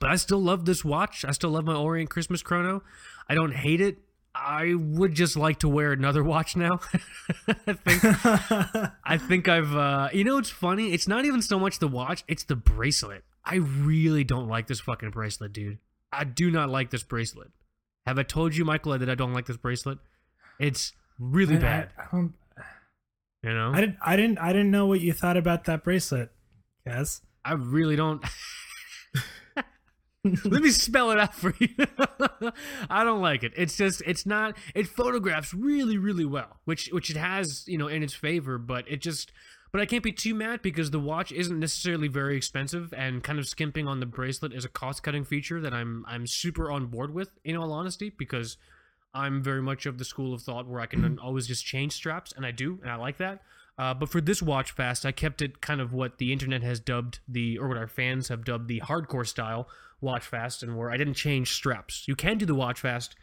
but 0.00 0.10
I 0.10 0.16
still 0.16 0.40
love 0.42 0.64
this 0.64 0.84
watch. 0.84 1.24
I 1.24 1.30
still 1.30 1.50
love 1.50 1.64
my 1.64 1.74
Orient 1.74 2.10
Christmas 2.10 2.42
chrono. 2.42 2.82
I 3.28 3.34
don't 3.34 3.54
hate 3.54 3.80
it. 3.80 3.98
I 4.34 4.74
would 4.74 5.14
just 5.14 5.36
like 5.36 5.60
to 5.60 5.68
wear 5.68 5.92
another 5.92 6.24
watch 6.34 6.56
now. 6.56 6.80
I 7.46 7.72
think 7.72 8.96
I 9.04 9.18
think 9.28 9.48
I've 9.48 9.76
uh 9.76 10.08
you 10.12 10.24
know 10.24 10.38
it's 10.38 10.50
funny, 10.50 10.92
it's 10.92 11.06
not 11.06 11.24
even 11.24 11.40
so 11.40 11.60
much 11.60 11.78
the 11.78 11.88
watch, 11.88 12.24
it's 12.26 12.42
the 12.42 12.56
bracelet. 12.56 13.22
I 13.44 13.56
really 13.56 14.24
don't 14.24 14.48
like 14.48 14.66
this 14.66 14.80
fucking 14.80 15.10
bracelet, 15.10 15.52
dude. 15.52 15.78
I 16.12 16.24
do 16.24 16.50
not 16.50 16.68
like 16.68 16.90
this 16.90 17.02
bracelet. 17.02 17.48
Have 18.06 18.18
I 18.18 18.22
told 18.22 18.56
you, 18.56 18.64
Michael, 18.64 18.98
that 18.98 19.10
I 19.10 19.14
don't 19.14 19.34
like 19.34 19.46
this 19.46 19.56
bracelet? 19.56 19.98
It's 20.58 20.92
really 21.18 21.56
I, 21.56 21.60
bad. 21.60 21.90
I, 21.98 22.02
I 22.02 22.06
don't. 22.10 22.34
You 23.42 23.54
know, 23.54 23.72
I 23.72 23.80
didn't. 23.80 23.96
I 24.04 24.16
didn't. 24.16 24.38
I 24.38 24.52
didn't 24.52 24.70
know 24.70 24.86
what 24.86 25.00
you 25.00 25.12
thought 25.12 25.36
about 25.36 25.64
that 25.64 25.84
bracelet, 25.84 26.30
Yes. 26.86 27.20
I 27.44 27.52
really 27.52 27.96
don't. 27.96 28.24
Let 30.44 30.62
me 30.62 30.70
spell 30.70 31.10
it 31.10 31.18
out 31.18 31.34
for 31.34 31.54
you. 31.58 31.68
I 32.90 33.04
don't 33.04 33.22
like 33.22 33.42
it. 33.44 33.52
It's 33.56 33.76
just 33.76 34.02
it's 34.04 34.26
not 34.26 34.56
it 34.74 34.86
photographs 34.86 35.54
really 35.54 35.96
really 35.96 36.24
well, 36.24 36.60
which 36.64 36.88
which 36.92 37.10
it 37.10 37.16
has, 37.16 37.64
you 37.66 37.78
know, 37.78 37.88
in 37.88 38.02
its 38.02 38.14
favor, 38.14 38.58
but 38.58 38.84
it 38.88 39.00
just 39.00 39.32
but 39.70 39.80
I 39.80 39.86
can't 39.86 40.02
be 40.02 40.12
too 40.12 40.34
mad 40.34 40.62
because 40.62 40.90
the 40.90 41.00
watch 41.00 41.32
isn't 41.32 41.58
necessarily 41.58 42.08
very 42.08 42.36
expensive, 42.36 42.92
and 42.96 43.22
kind 43.22 43.38
of 43.38 43.48
skimping 43.48 43.86
on 43.86 44.00
the 44.00 44.06
bracelet 44.06 44.52
is 44.52 44.64
a 44.64 44.68
cost-cutting 44.68 45.24
feature 45.24 45.60
that 45.60 45.74
I'm 45.74 46.04
I'm 46.08 46.26
super 46.26 46.70
on 46.70 46.86
board 46.86 47.12
with. 47.12 47.30
In 47.44 47.56
all 47.56 47.72
honesty, 47.72 48.10
because 48.16 48.56
I'm 49.14 49.42
very 49.42 49.62
much 49.62 49.86
of 49.86 49.98
the 49.98 50.04
school 50.04 50.34
of 50.34 50.42
thought 50.42 50.66
where 50.66 50.80
I 50.80 50.86
can 50.86 51.18
always 51.22 51.46
just 51.46 51.64
change 51.64 51.92
straps, 51.92 52.32
and 52.36 52.46
I 52.46 52.50
do, 52.50 52.78
and 52.82 52.90
I 52.90 52.96
like 52.96 53.18
that. 53.18 53.42
Uh, 53.78 53.94
but 53.94 54.08
for 54.08 54.20
this 54.20 54.42
watch 54.42 54.72
fast, 54.72 55.06
I 55.06 55.12
kept 55.12 55.40
it 55.40 55.60
kind 55.60 55.80
of 55.80 55.92
what 55.92 56.18
the 56.18 56.32
internet 56.32 56.62
has 56.62 56.80
dubbed 56.80 57.20
the, 57.28 57.58
or 57.58 57.68
what 57.68 57.76
our 57.76 57.86
fans 57.86 58.28
have 58.28 58.44
dubbed 58.44 58.66
the 58.66 58.80
hardcore 58.80 59.26
style 59.26 59.68
watch 60.00 60.24
fast, 60.24 60.62
and 60.62 60.76
where 60.76 60.90
I 60.90 60.96
didn't 60.96 61.14
change 61.14 61.52
straps. 61.52 62.06
You 62.06 62.16
can 62.16 62.38
do 62.38 62.46
the 62.46 62.54
watch 62.54 62.80
fast 62.80 63.16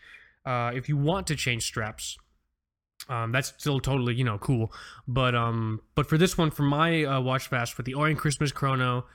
uh, 0.46 0.72
if 0.74 0.88
you 0.88 0.98
want 0.98 1.28
to 1.28 1.36
change 1.36 1.64
straps. 1.64 2.18
Um, 3.08 3.32
that's 3.32 3.54
still 3.58 3.80
totally 3.80 4.16
you 4.16 4.24
know 4.24 4.38
cool, 4.40 4.74
but 5.08 5.36
um, 5.36 5.82
but 5.94 6.08
for 6.08 6.18
this 6.18 6.38
one, 6.38 6.50
for 6.52 6.64
my 6.64 7.04
uh, 7.04 7.22
watch 7.22 7.48
fast 7.48 7.74
for 7.74 7.84
the 7.84 7.94
Orient 7.94 8.20
Christmas 8.20 8.52
Chrono 8.52 9.06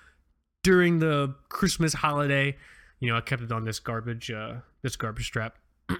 during 0.63 0.99
the 1.01 1.35
Christmas 1.49 1.95
holiday, 1.95 2.57
you 3.01 3.11
know, 3.11 3.17
I 3.17 3.21
kept 3.21 3.43
it 3.43 3.51
on 3.51 3.65
this 3.65 3.81
garbage 3.81 4.31
uh, 4.31 4.57
this 4.83 4.97
garbage 4.97 5.27
strap. 5.27 5.57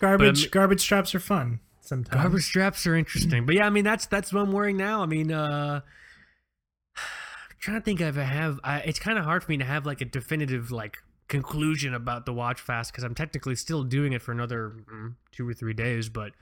Garbage 0.00 0.42
I'm- 0.42 0.50
garbage 0.50 0.80
straps 0.80 1.14
are 1.14 1.20
fun 1.20 1.60
sometimes. 1.80 2.22
Garbage 2.22 2.44
straps 2.44 2.86
are 2.86 2.96
interesting, 2.96 3.46
but 3.46 3.54
yeah, 3.54 3.66
I 3.66 3.70
mean 3.70 3.84
that's 3.84 4.06
that's 4.06 4.32
what 4.32 4.40
I'm 4.40 4.52
wearing 4.52 4.76
now. 4.76 5.02
I 5.02 5.06
mean, 5.06 5.32
uh, 5.32 5.80
I'm 6.96 7.56
trying 7.60 7.78
to 7.80 7.84
think 7.84 8.00
if 8.00 8.18
I 8.18 8.22
have. 8.22 8.58
I, 8.64 8.80
it's 8.80 8.98
kind 8.98 9.18
of 9.18 9.24
hard 9.24 9.44
for 9.44 9.50
me 9.52 9.58
to 9.58 9.64
have 9.64 9.86
like 9.86 10.00
a 10.00 10.04
definitive 10.04 10.72
like 10.72 10.98
conclusion 11.28 11.94
about 11.94 12.26
the 12.26 12.32
watch 12.32 12.60
fast 12.60 12.92
because 12.92 13.04
I'm 13.04 13.14
technically 13.14 13.54
still 13.54 13.82
doing 13.82 14.12
it 14.12 14.22
for 14.22 14.32
another 14.32 14.74
mm, 14.92 15.14
two 15.32 15.48
or 15.48 15.54
three 15.54 15.72
days, 15.72 16.08
but 16.08 16.32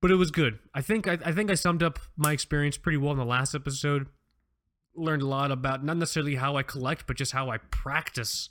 but 0.00 0.10
it 0.10 0.16
was 0.16 0.30
good. 0.30 0.58
I 0.74 0.80
think 0.80 1.06
I, 1.06 1.18
I 1.24 1.32
think 1.32 1.50
I 1.50 1.54
summed 1.54 1.82
up 1.82 1.98
my 2.16 2.32
experience 2.32 2.76
pretty 2.76 2.98
well 2.98 3.12
in 3.12 3.18
the 3.18 3.24
last 3.24 3.54
episode. 3.54 4.06
Learned 4.94 5.22
a 5.22 5.26
lot 5.26 5.50
about 5.50 5.84
not 5.84 5.96
necessarily 5.96 6.34
how 6.34 6.56
I 6.56 6.62
collect, 6.62 7.06
but 7.06 7.16
just 7.16 7.32
how 7.32 7.50
I 7.50 7.58
practice 7.58 8.50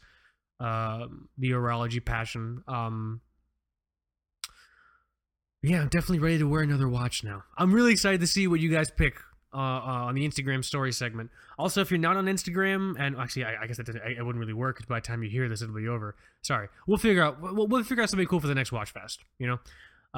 uh, 0.59 1.07
the 1.37 1.51
horology 1.51 2.03
passion. 2.03 2.63
Um, 2.67 3.21
yeah, 5.61 5.81
I'm 5.81 5.89
definitely 5.89 6.19
ready 6.19 6.39
to 6.39 6.47
wear 6.47 6.61
another 6.61 6.89
watch 6.89 7.23
now. 7.23 7.43
I'm 7.57 7.71
really 7.73 7.91
excited 7.91 8.21
to 8.21 8.27
see 8.27 8.47
what 8.47 8.59
you 8.59 8.71
guys 8.71 8.89
pick 8.89 9.15
uh, 9.53 9.57
uh, 9.57 10.05
on 10.07 10.15
the 10.15 10.27
Instagram 10.27 10.63
story 10.63 10.91
segment. 10.91 11.29
Also, 11.59 11.81
if 11.81 11.91
you're 11.91 11.99
not 11.99 12.17
on 12.17 12.25
Instagram, 12.25 12.95
and 12.99 13.17
actually, 13.17 13.45
I, 13.45 13.63
I 13.63 13.67
guess 13.67 13.77
that 13.77 13.85
doesn't- 13.85 14.01
it 14.01 14.23
wouldn't 14.25 14.39
really 14.39 14.53
work. 14.53 14.85
by 14.87 14.99
the 14.99 15.05
time 15.05 15.23
you 15.23 15.29
hear 15.29 15.47
this, 15.49 15.61
it'll 15.61 15.75
be 15.75 15.87
over. 15.87 16.15
Sorry, 16.41 16.67
we'll 16.87 16.97
figure 16.97 17.23
out 17.23 17.41
we'll, 17.41 17.67
we'll 17.67 17.83
figure 17.83 18.03
out 18.03 18.09
something 18.09 18.27
cool 18.27 18.39
for 18.39 18.47
the 18.47 18.55
next 18.55 18.71
watch 18.71 18.91
fest. 18.91 19.23
You 19.39 19.47
know, 19.47 19.59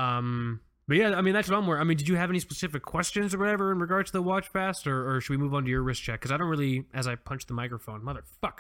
um, 0.02 0.60
but 0.88 0.98
yeah, 0.98 1.16
I 1.16 1.22
mean 1.22 1.34
that's 1.34 1.50
what 1.50 1.58
I'm 1.58 1.66
wearing. 1.68 1.82
I 1.82 1.84
mean, 1.86 1.98
did 1.98 2.08
you 2.08 2.16
have 2.16 2.30
any 2.30 2.40
specific 2.40 2.84
questions 2.84 3.34
or 3.34 3.38
whatever 3.40 3.72
in 3.72 3.80
regards 3.80 4.12
to 4.12 4.18
the 4.18 4.22
watch 4.22 4.48
Fest, 4.50 4.86
or, 4.88 5.16
or 5.16 5.22
should 5.22 5.32
we 5.32 5.38
move 5.38 5.54
on 5.54 5.64
to 5.64 5.70
your 5.70 5.82
wrist 5.82 6.04
check? 6.04 6.20
Because 6.20 6.32
I 6.32 6.38
don't 6.38 6.50
really, 6.50 6.86
as 6.94 7.08
I 7.08 7.16
punch 7.16 7.46
the 7.46 7.54
microphone, 7.54 8.02
motherfuck. 8.02 8.60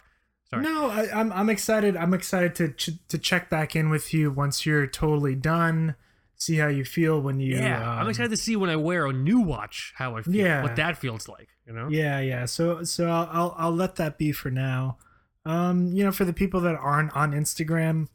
Sorry. 0.49 0.63
No, 0.63 0.87
I, 0.89 1.09
I'm 1.13 1.31
I'm 1.33 1.49
excited. 1.49 1.97
I'm 1.97 2.13
excited 2.13 2.55
to 2.55 2.69
ch- 2.73 2.97
to 3.09 3.17
check 3.17 3.49
back 3.49 3.75
in 3.75 3.89
with 3.89 4.13
you 4.13 4.31
once 4.31 4.65
you're 4.65 4.87
totally 4.87 5.35
done. 5.35 5.95
See 6.35 6.57
how 6.57 6.67
you 6.67 6.83
feel 6.83 7.21
when 7.21 7.39
you. 7.39 7.55
Yeah, 7.55 7.89
I'm 7.89 8.03
um, 8.03 8.09
excited 8.09 8.29
to 8.29 8.37
see 8.37 8.55
when 8.55 8.69
I 8.69 8.75
wear 8.75 9.05
a 9.05 9.13
new 9.13 9.39
watch 9.39 9.93
how 9.95 10.17
I 10.17 10.23
feel. 10.23 10.35
Yeah. 10.35 10.63
what 10.63 10.75
that 10.75 10.97
feels 10.97 11.27
like. 11.27 11.49
You 11.65 11.73
know. 11.73 11.87
Yeah, 11.89 12.19
yeah. 12.19 12.45
So 12.45 12.83
so 12.83 13.07
I'll, 13.07 13.29
I'll 13.31 13.55
I'll 13.57 13.75
let 13.75 13.95
that 13.95 14.17
be 14.17 14.31
for 14.31 14.51
now. 14.51 14.97
Um, 15.45 15.93
you 15.93 16.03
know, 16.03 16.11
for 16.11 16.25
the 16.25 16.33
people 16.33 16.61
that 16.61 16.75
aren't 16.75 17.15
on 17.15 17.31
Instagram, 17.31 18.07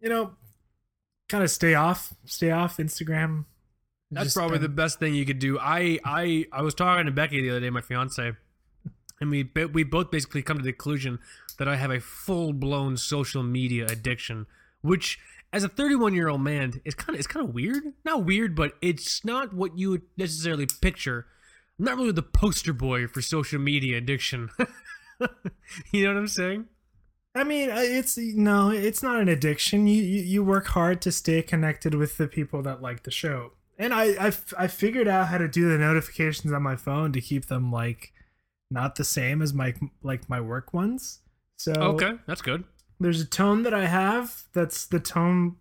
you 0.00 0.08
know, 0.08 0.32
kind 1.28 1.44
of 1.44 1.50
stay 1.50 1.74
off, 1.74 2.14
stay 2.24 2.50
off 2.50 2.76
Instagram. 2.76 3.44
That's 4.10 4.26
Just, 4.26 4.36
probably 4.36 4.58
the 4.58 4.68
best 4.68 4.98
thing 4.98 5.14
you 5.14 5.24
could 5.24 5.38
do. 5.38 5.58
I 5.58 6.00
I 6.04 6.46
I 6.52 6.62
was 6.62 6.74
talking 6.74 7.06
to 7.06 7.12
Becky 7.12 7.40
the 7.40 7.50
other 7.50 7.60
day, 7.60 7.70
my 7.70 7.80
fiance, 7.80 8.32
and 9.20 9.30
we 9.30 9.48
we 9.72 9.84
both 9.84 10.10
basically 10.10 10.42
come 10.42 10.58
to 10.58 10.64
the 10.64 10.72
conclusion 10.72 11.20
that 11.58 11.68
I 11.68 11.76
have 11.76 11.90
a 11.90 12.00
full 12.00 12.52
blown 12.52 12.96
social 12.96 13.44
media 13.44 13.86
addiction, 13.86 14.46
which 14.80 15.18
as 15.52 15.64
a 15.64 15.68
31 15.68 16.14
year 16.14 16.28
old 16.28 16.40
man 16.40 16.80
is 16.84 16.94
kind 16.94 17.14
of 17.14 17.20
it's 17.20 17.26
kind 17.26 17.46
of 17.46 17.54
weird. 17.54 17.82
Not 18.04 18.24
weird, 18.24 18.54
but 18.54 18.74
it's 18.80 19.24
not 19.24 19.52
what 19.52 19.78
you 19.78 19.90
would 19.90 20.02
necessarily 20.16 20.66
picture. 20.80 21.26
I'm 21.78 21.84
not 21.86 21.96
really 21.96 22.12
the 22.12 22.22
poster 22.22 22.72
boy 22.72 23.06
for 23.06 23.22
social 23.22 23.58
media 23.58 23.98
addiction. 23.98 24.50
you 25.92 26.04
know 26.04 26.12
what 26.12 26.18
I'm 26.18 26.28
saying? 26.28 26.66
I 27.34 27.44
mean, 27.44 27.70
uh, 27.70 27.78
it's 27.78 28.18
no, 28.18 28.70
it's 28.70 29.02
not 29.02 29.20
an 29.20 29.28
addiction. 29.28 29.86
You, 29.86 30.02
you 30.02 30.22
you 30.22 30.44
work 30.44 30.66
hard 30.68 31.00
to 31.02 31.12
stay 31.12 31.42
connected 31.42 31.94
with 31.94 32.16
the 32.16 32.26
people 32.26 32.62
that 32.62 32.82
like 32.82 33.04
the 33.04 33.10
show, 33.10 33.52
and 33.78 33.94
I 33.94 34.26
I, 34.28 34.32
I 34.58 34.66
figured 34.66 35.06
out 35.06 35.28
how 35.28 35.38
to 35.38 35.48
do 35.48 35.68
the 35.68 35.78
notifications 35.78 36.52
on 36.52 36.62
my 36.62 36.76
phone 36.76 37.12
to 37.12 37.20
keep 37.20 37.46
them 37.46 37.70
like 37.70 38.12
not 38.70 38.96
the 38.96 39.04
same 39.04 39.42
as 39.42 39.54
my 39.54 39.74
like 40.02 40.28
my 40.28 40.40
work 40.40 40.74
ones. 40.74 41.20
So 41.56 41.72
Okay, 41.72 42.14
that's 42.26 42.42
good. 42.42 42.64
There's 43.00 43.20
a 43.20 43.26
tone 43.26 43.62
that 43.64 43.74
I 43.74 43.86
have 43.86 44.44
that's 44.52 44.86
the 44.86 45.00
tone 45.00 45.56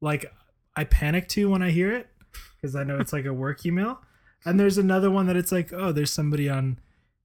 like 0.00 0.32
I 0.76 0.84
panic 0.84 1.28
to 1.30 1.48
when 1.48 1.62
I 1.62 1.70
hear 1.70 1.92
it 1.92 2.08
because 2.56 2.74
I 2.76 2.82
know 2.84 2.98
it's 2.98 3.12
like 3.12 3.24
a 3.24 3.32
work 3.32 3.64
email, 3.66 4.00
and 4.44 4.58
there's 4.58 4.78
another 4.78 5.10
one 5.10 5.26
that 5.26 5.36
it's 5.36 5.52
like 5.52 5.72
oh 5.72 5.92
there's 5.92 6.12
somebody 6.12 6.48
on 6.48 6.78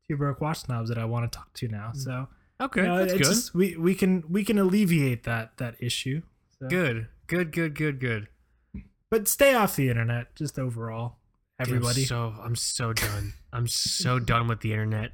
Two 0.07 0.17
Broke 0.17 0.39
Watch 0.41 0.59
Snobs 0.59 0.89
that 0.89 0.97
I 0.97 1.05
want 1.05 1.29
to 1.31 1.35
talk 1.35 1.51
to 1.53 1.67
now. 1.67 1.91
Mm. 1.93 1.97
So 1.97 2.27
Okay, 2.59 2.81
you 2.81 2.87
know, 2.87 2.97
that's 2.99 3.13
good. 3.13 3.23
just- 3.23 3.53
we 3.53 3.75
we 3.75 3.93
can 3.95 4.23
we 4.29 4.43
can 4.43 4.57
alleviate 4.57 5.23
that 5.23 5.57
that 5.57 5.75
issue. 5.79 6.21
So. 6.59 6.67
Good, 6.67 7.07
good, 7.27 7.51
good, 7.51 7.75
good, 7.75 7.99
good. 7.99 8.27
but 9.11 9.27
stay 9.27 9.53
off 9.53 9.75
the 9.75 9.89
internet 9.89 10.35
just 10.35 10.57
overall. 10.57 11.17
Dude, 11.59 11.67
I'm 11.69 11.75
Everybody, 11.75 12.05
so 12.05 12.33
I'm 12.43 12.55
so 12.55 12.93
done. 12.93 13.33
I'm 13.53 13.67
so 13.67 14.17
done 14.33 14.47
with 14.47 14.61
the 14.61 14.71
internet. 14.71 15.11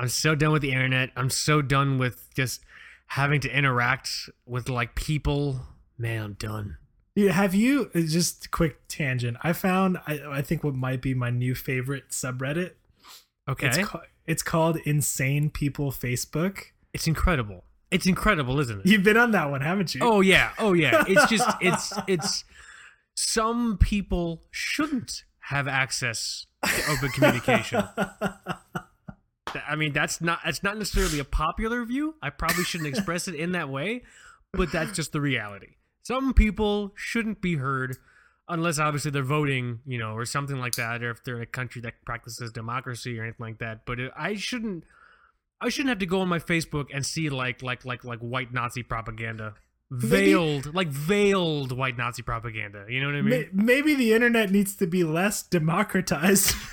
I'm 0.00 0.08
so 0.08 0.34
done 0.34 0.52
with 0.52 0.62
the 0.62 0.72
internet. 0.72 1.10
I'm 1.16 1.30
so 1.30 1.62
done 1.62 1.98
with 1.98 2.28
just 2.34 2.62
having 3.10 3.40
to 3.40 3.50
interact 3.56 4.30
with 4.46 4.68
like 4.68 4.94
people. 4.94 5.60
Man, 5.98 6.22
I'm 6.22 6.32
done. 6.34 6.76
Yeah, 7.14 7.32
have 7.32 7.54
you 7.54 7.90
uh, 7.94 8.00
just 8.00 8.50
quick 8.50 8.78
tangent? 8.88 9.36
I 9.42 9.52
found 9.52 9.98
I, 10.06 10.20
I 10.30 10.42
think 10.42 10.62
what 10.64 10.74
might 10.74 11.02
be 11.02 11.12
my 11.14 11.30
new 11.30 11.54
favorite 11.54 12.10
subreddit. 12.10 12.72
Okay, 13.48 13.66
It's 13.66 13.78
it's, 13.78 13.88
ca- 13.88 14.02
it's 14.26 14.42
called 14.42 14.76
Insane 14.84 15.50
People 15.50 15.90
Facebook. 15.90 16.66
It's 16.92 17.06
incredible. 17.06 17.64
It's 17.90 18.06
incredible, 18.06 18.60
isn't 18.60 18.80
it? 18.80 18.86
You've 18.86 19.02
been 19.02 19.16
on 19.16 19.32
that 19.32 19.50
one, 19.50 19.60
haven't 19.60 19.94
you? 19.94 20.00
Oh 20.02 20.20
yeah, 20.20 20.50
oh 20.58 20.72
yeah. 20.72 21.04
It's 21.08 21.26
just 21.26 21.48
it's 21.60 21.92
it's 22.06 22.44
some 23.14 23.76
people 23.78 24.42
shouldn't 24.52 25.24
have 25.40 25.66
access 25.66 26.46
to 26.64 26.90
open 26.92 27.08
communication. 27.10 27.82
I 29.68 29.76
mean, 29.76 29.92
that's 29.92 30.20
not 30.20 30.40
that's 30.44 30.62
not 30.62 30.78
necessarily 30.78 31.18
a 31.18 31.24
popular 31.24 31.84
view. 31.84 32.14
I 32.22 32.30
probably 32.30 32.64
shouldn't 32.64 32.88
express 32.88 33.28
it 33.28 33.34
in 33.34 33.52
that 33.52 33.68
way, 33.68 34.02
but 34.52 34.72
that's 34.72 34.92
just 34.92 35.12
the 35.12 35.20
reality. 35.20 35.74
Some 36.02 36.32
people 36.34 36.92
shouldn't 36.96 37.40
be 37.40 37.56
heard 37.56 37.96
unless 38.48 38.78
obviously 38.78 39.10
they're 39.12 39.22
voting, 39.22 39.80
you 39.86 39.98
know, 39.98 40.12
or 40.14 40.24
something 40.24 40.58
like 40.58 40.72
that, 40.74 41.02
or 41.02 41.10
if 41.10 41.22
they're 41.22 41.36
in 41.36 41.42
a 41.42 41.46
country 41.46 41.80
that 41.82 41.94
practices 42.04 42.50
democracy 42.52 43.18
or 43.18 43.22
anything 43.22 43.46
like 43.46 43.58
that. 43.58 43.86
But 43.86 44.00
it, 44.00 44.12
I 44.16 44.34
shouldn't 44.34 44.84
I 45.60 45.68
shouldn't 45.68 45.90
have 45.90 45.98
to 45.98 46.06
go 46.06 46.20
on 46.20 46.28
my 46.28 46.38
Facebook 46.38 46.86
and 46.92 47.04
see 47.04 47.28
like 47.28 47.62
like 47.62 47.84
like 47.84 48.04
like 48.04 48.18
white 48.20 48.52
Nazi 48.52 48.82
propaganda. 48.82 49.54
Maybe- 49.92 50.06
Veiled, 50.32 50.72
like 50.74 50.86
veiled 50.88 51.72
white 51.76 51.98
Nazi 51.98 52.22
propaganda. 52.22 52.86
You 52.88 53.00
know 53.00 53.06
what 53.06 53.16
I 53.16 53.22
mean? 53.22 53.30
May- 53.30 53.48
Maybe 53.52 53.94
the 53.94 54.12
internet 54.14 54.50
needs 54.50 54.76
to 54.76 54.86
be 54.86 55.02
less 55.04 55.42
democratized. 55.42 56.54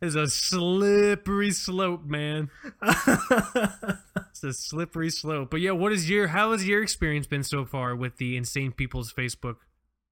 It's 0.00 0.14
a 0.14 0.28
slippery 0.28 1.50
slope, 1.50 2.04
man. 2.04 2.50
It's 4.30 4.44
a 4.44 4.52
slippery 4.54 5.10
slope. 5.10 5.50
But 5.50 5.60
yeah, 5.60 5.72
what 5.72 5.92
is 5.92 6.08
your 6.08 6.28
how 6.28 6.52
has 6.52 6.66
your 6.66 6.82
experience 6.82 7.26
been 7.26 7.44
so 7.44 7.66
far 7.66 7.94
with 7.94 8.16
the 8.16 8.36
insane 8.36 8.72
people's 8.72 9.12
Facebook 9.12 9.56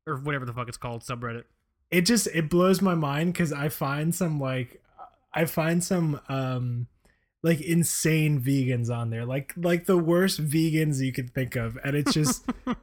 or 0.07 0.17
whatever 0.17 0.45
the 0.45 0.52
fuck 0.52 0.69
it's 0.69 0.76
called 0.76 1.02
subreddit? 1.02 1.45
it 1.90 2.02
just 2.02 2.29
it 2.29 2.49
blows 2.49 2.81
my 2.81 2.95
mind 2.95 3.33
because 3.33 3.52
I 3.52 3.69
find 3.69 4.14
some 4.14 4.40
like 4.40 4.83
I 5.35 5.45
find 5.45 5.83
some 5.83 6.21
um 6.29 6.87
like 7.43 7.61
insane 7.61 8.40
vegans 8.40 8.90
on 8.90 9.11
there, 9.11 9.25
like 9.25 9.55
like 9.57 9.87
the 9.87 9.99
worst 9.99 10.45
vegans 10.45 11.00
you 11.00 11.12
could 11.12 11.35
think 11.35 11.57
of, 11.57 11.79
and 11.85 11.97
it's 11.97 12.12
just. 12.12 12.45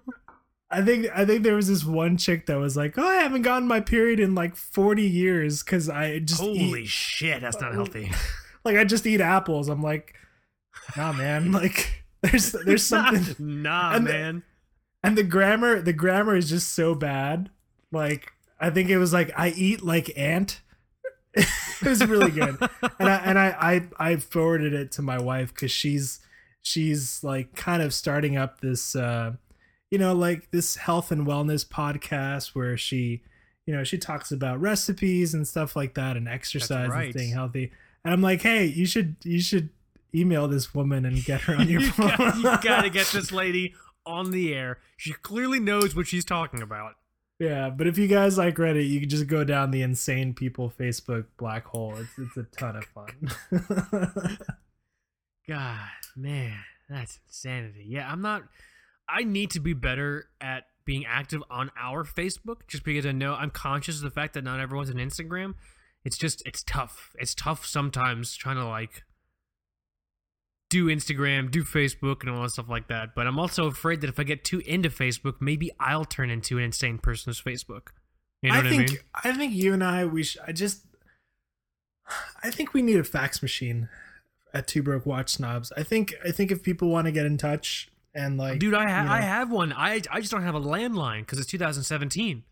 I 0.69 0.81
think 0.81 1.07
I 1.15 1.23
think 1.25 1.43
there 1.43 1.55
was 1.55 1.67
this 1.69 1.83
one 1.85 2.17
chick 2.17 2.45
that 2.47 2.57
was 2.59 2.75
like, 2.75 2.97
"Oh, 2.97 3.07
I 3.07 3.15
haven't 3.15 3.43
gotten 3.43 3.67
my 3.67 3.79
period 3.79 4.19
in 4.19 4.35
like 4.35 4.55
40 4.55 5.03
years 5.03 5.63
because 5.63 5.87
I 5.89 6.19
just 6.19 6.41
Holy 6.41 6.81
eat, 6.83 6.87
shit, 6.87 7.41
that's 7.41 7.61
not 7.61 7.73
healthy. 7.73 8.11
like 8.65 8.75
I 8.77 8.83
just 8.83 9.05
eat 9.07 9.21
apples." 9.21 9.69
I'm 9.69 9.81
like, 9.81 10.15
"Nah, 10.97 11.13
man, 11.13 11.51
like 11.53 12.03
there's 12.21 12.51
there's 12.51 12.85
something." 12.87 13.35
nah, 13.61 13.93
And 13.95 14.05
the- 14.07 14.11
man. 14.13 14.43
and 15.03 15.17
the 15.17 15.23
grammar 15.23 15.81
the 15.81 15.93
grammar 15.93 16.35
is 16.35 16.49
just 16.49 16.73
so 16.73 16.93
bad 16.95 17.49
like 17.91 18.33
i 18.59 18.69
think 18.69 18.89
it 18.89 18.97
was 18.97 19.13
like 19.13 19.31
i 19.37 19.49
eat 19.49 19.81
like 19.83 20.11
ant 20.17 20.59
it 21.35 21.47
was 21.85 22.03
really 22.05 22.31
good 22.31 22.57
and 22.99 23.07
i 23.09 23.15
and 23.17 23.39
i 23.39 23.47
i, 23.99 24.11
I 24.11 24.15
forwarded 24.17 24.73
it 24.73 24.91
to 24.93 25.01
my 25.03 25.19
wife 25.21 25.53
because 25.53 25.71
she's 25.71 26.19
she's 26.63 27.23
like 27.23 27.55
kind 27.55 27.81
of 27.83 27.93
starting 27.93 28.35
up 28.35 28.59
this 28.59 28.95
uh 28.95 29.33
you 29.91 29.97
know 29.97 30.13
like 30.13 30.51
this 30.51 30.75
health 30.75 31.11
and 31.11 31.25
wellness 31.25 31.67
podcast 31.67 32.49
where 32.49 32.77
she 32.77 33.21
you 33.65 33.75
know 33.75 33.83
she 33.83 33.97
talks 33.97 34.31
about 34.31 34.59
recipes 34.59 35.33
and 35.33 35.47
stuff 35.47 35.75
like 35.75 35.93
that 35.95 36.17
and 36.17 36.27
exercise 36.27 36.89
right. 36.89 37.05
and 37.05 37.13
staying 37.13 37.33
healthy 37.33 37.71
and 38.03 38.13
i'm 38.13 38.21
like 38.21 38.41
hey 38.41 38.65
you 38.65 38.85
should 38.85 39.15
you 39.23 39.39
should 39.39 39.69
email 40.15 40.47
this 40.47 40.73
woman 40.73 41.05
and 41.05 41.23
get 41.23 41.41
her 41.41 41.55
on 41.55 41.67
your 41.69 41.81
you, 41.81 41.91
phone 41.91 42.09
got, 42.17 42.37
you 42.37 42.43
gotta 42.69 42.89
get 42.91 43.07
this 43.07 43.31
lady 43.31 43.73
on 44.07 44.31
the 44.31 44.55
air. 44.55 44.79
She 44.95 45.13
clearly 45.13 45.59
knows 45.59 45.95
what 45.95 46.07
she's 46.07 46.25
talking 46.25 46.61
about. 46.61 46.93
Yeah, 47.39 47.69
but 47.69 47.85
if 47.85 47.99
you 47.99 48.07
guys 48.07 48.37
like 48.37 48.55
Reddit, 48.55 48.89
you 48.89 48.99
can 48.99 49.09
just 49.09 49.27
go 49.27 49.43
down 49.43 49.69
the 49.69 49.83
insane 49.83 50.33
people 50.33 50.73
Facebook 50.79 51.25
black 51.37 51.65
hole. 51.65 51.95
It's 51.97 52.17
it's 52.17 52.37
a 52.37 52.43
ton 52.57 52.77
of 52.77 52.85
fun. 52.85 54.37
God, 55.47 55.89
man, 56.15 56.57
that's 56.89 57.19
insanity. 57.27 57.85
Yeah, 57.87 58.11
I'm 58.11 58.23
not. 58.23 58.43
I 59.09 59.23
need 59.23 59.51
to 59.51 59.59
be 59.59 59.73
better 59.73 60.29
at 60.41 60.65
being 60.85 61.05
active 61.05 61.43
on 61.49 61.69
our 61.79 62.03
Facebook, 62.03 62.67
just 62.67 62.83
because 62.83 63.05
I 63.05 63.11
know 63.11 63.33
I'm 63.33 63.51
conscious 63.51 63.97
of 63.97 64.03
the 64.03 64.11
fact 64.11 64.33
that 64.33 64.43
not 64.43 64.59
everyone's 64.59 64.89
on 64.89 64.95
Instagram. 64.95 65.55
It's 66.05 66.17
just 66.17 66.41
it's 66.45 66.63
tough. 66.63 67.15
It's 67.19 67.35
tough 67.35 67.65
sometimes 67.65 68.35
trying 68.35 68.55
to 68.55 68.65
like 68.65 69.03
do 70.69 70.87
Instagram, 70.87 71.51
do 71.51 71.63
Facebook, 71.63 72.21
and 72.21 72.29
all 72.29 72.41
that 72.43 72.51
stuff 72.51 72.69
like 72.69 72.87
that. 72.87 73.09
But 73.15 73.27
I'm 73.27 73.39
also 73.39 73.67
afraid 73.67 74.01
that 74.01 74.09
if 74.09 74.19
I 74.19 74.23
get 74.23 74.43
too 74.43 74.59
into 74.65 74.89
Facebook, 74.89 75.35
maybe 75.39 75.71
I'll 75.79 76.05
turn 76.05 76.29
into 76.29 76.57
an 76.57 76.63
insane 76.65 76.97
person's 76.97 77.41
Facebook. 77.41 77.89
You 78.41 78.51
know 78.51 78.55
I 78.55 78.63
what 78.63 78.69
think 78.69 78.81
I 78.81 78.85
mean? 78.85 78.99
I 79.23 79.37
think 79.37 79.53
you 79.53 79.73
and 79.73 79.83
I 79.83 80.05
we 80.05 80.23
sh- 80.23 80.37
I 80.45 80.51
just 80.51 80.83
I 82.43 82.51
think 82.51 82.73
we 82.73 82.81
need 82.81 82.99
a 82.99 83.03
fax 83.03 83.41
machine 83.41 83.89
at 84.53 84.67
Two 84.67 84.83
Broke 84.83 85.05
Watch 85.05 85.31
Snobs. 85.31 85.71
I 85.75 85.83
think 85.83 86.13
I 86.25 86.31
think 86.31 86.51
if 86.51 86.63
people 86.63 86.89
want 86.89 87.05
to 87.05 87.11
get 87.11 87.25
in 87.25 87.37
touch 87.37 87.89
and 88.17 88.37
like 88.37 88.59
Dude, 88.59 88.73
I 88.73 88.89
ha- 88.89 89.01
you 89.03 89.05
know, 89.05 89.11
I 89.13 89.21
have 89.21 89.51
one. 89.51 89.71
I 89.71 90.01
I 90.11 90.19
just 90.19 90.31
don't 90.31 90.43
have 90.43 90.55
a 90.55 90.59
landline 90.61 91.19
because 91.21 91.39
it's 91.39 91.49
2017. 91.49 92.43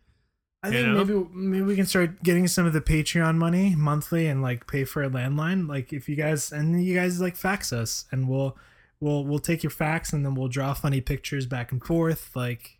I 0.62 0.70
think 0.70 0.88
know? 0.88 1.04
maybe 1.04 1.28
maybe 1.34 1.62
we 1.64 1.76
can 1.76 1.86
start 1.86 2.22
getting 2.22 2.48
some 2.48 2.64
of 2.66 2.72
the 2.72 2.80
Patreon 2.80 3.36
money 3.36 3.74
monthly 3.76 4.26
and 4.26 4.40
like 4.42 4.66
pay 4.66 4.84
for 4.84 5.02
a 5.02 5.10
landline. 5.10 5.68
Like 5.68 5.92
if 5.92 6.08
you 6.08 6.16
guys 6.16 6.50
and 6.52 6.82
you 6.84 6.94
guys 6.94 7.20
like 7.20 7.36
fax 7.36 7.72
us 7.72 8.06
and 8.10 8.28
we'll 8.28 8.56
we'll 9.00 9.24
we'll 9.24 9.38
take 9.38 9.62
your 9.62 9.70
fax 9.70 10.12
and 10.12 10.24
then 10.24 10.34
we'll 10.34 10.48
draw 10.48 10.72
funny 10.72 11.00
pictures 11.00 11.46
back 11.46 11.70
and 11.72 11.84
forth. 11.84 12.30
Like 12.34 12.78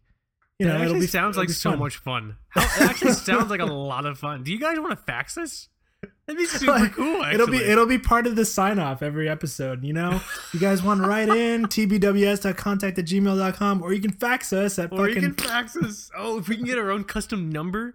you 0.58 0.66
That 0.66 0.78
know, 0.78 0.84
it'll 0.84 0.94
be 1.00 1.06
sounds 1.06 1.36
it'll 1.36 1.42
like 1.42 1.50
so 1.50 1.70
fun. 1.70 1.78
much 1.78 1.96
fun. 1.98 2.36
How, 2.48 2.62
it 2.62 2.90
actually 2.90 3.12
sounds 3.12 3.50
like 3.50 3.60
a 3.60 3.66
lot 3.66 4.06
of 4.06 4.18
fun. 4.18 4.42
Do 4.42 4.50
you 4.52 4.58
guys 4.58 4.80
want 4.80 4.92
to 4.98 5.04
fax 5.04 5.36
us? 5.36 5.68
That'd 6.26 6.38
be 6.38 6.46
super 6.46 6.72
Like, 6.72 6.92
cool. 6.92 7.22
Actually. 7.22 7.34
It'll 7.34 7.46
be 7.46 7.58
it'll 7.58 7.86
be 7.86 7.98
part 7.98 8.26
of 8.26 8.36
the 8.36 8.44
sign 8.44 8.78
off 8.78 9.02
every 9.02 9.28
episode. 9.28 9.84
You 9.84 9.92
know, 9.92 10.20
you 10.52 10.60
guys 10.60 10.82
want 10.82 11.02
to 11.02 11.08
write 11.08 11.28
in 11.28 11.64
tbws.contact 11.66 12.98
at 12.98 13.04
gmail.com 13.04 13.82
or 13.82 13.92
you 13.92 14.00
can 14.00 14.12
fax 14.12 14.52
us 14.52 14.78
at 14.78 14.92
or 14.92 15.06
fucking 15.06 15.14
you 15.14 15.20
can 15.20 15.34
fax 15.34 15.76
us. 15.76 16.10
Oh, 16.16 16.38
if 16.38 16.48
we 16.48 16.56
can 16.56 16.64
get 16.64 16.78
our 16.78 16.90
own 16.90 17.04
custom 17.04 17.50
number 17.50 17.94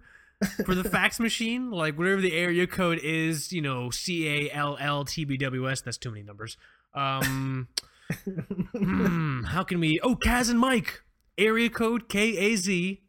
for 0.64 0.74
the 0.74 0.84
fax 0.84 1.20
machine, 1.20 1.70
like 1.70 1.96
whatever 1.98 2.20
the 2.20 2.32
area 2.32 2.66
code 2.66 2.98
is, 3.02 3.52
you 3.52 3.60
know, 3.60 3.90
C 3.90 4.26
A 4.26 4.50
L 4.50 4.76
L 4.80 5.04
T 5.04 5.24
B 5.24 5.36
W 5.36 5.70
S. 5.70 5.82
That's 5.82 5.98
too 5.98 6.10
many 6.10 6.22
numbers. 6.22 6.56
Um, 6.94 7.68
hmm, 8.24 9.42
how 9.44 9.62
can 9.62 9.78
we? 9.80 10.00
Oh, 10.02 10.16
Kaz 10.16 10.50
and 10.50 10.58
Mike, 10.58 11.02
area 11.38 11.68
code 11.68 12.08
K 12.08 12.36
A 12.36 12.56
Z 12.56 13.02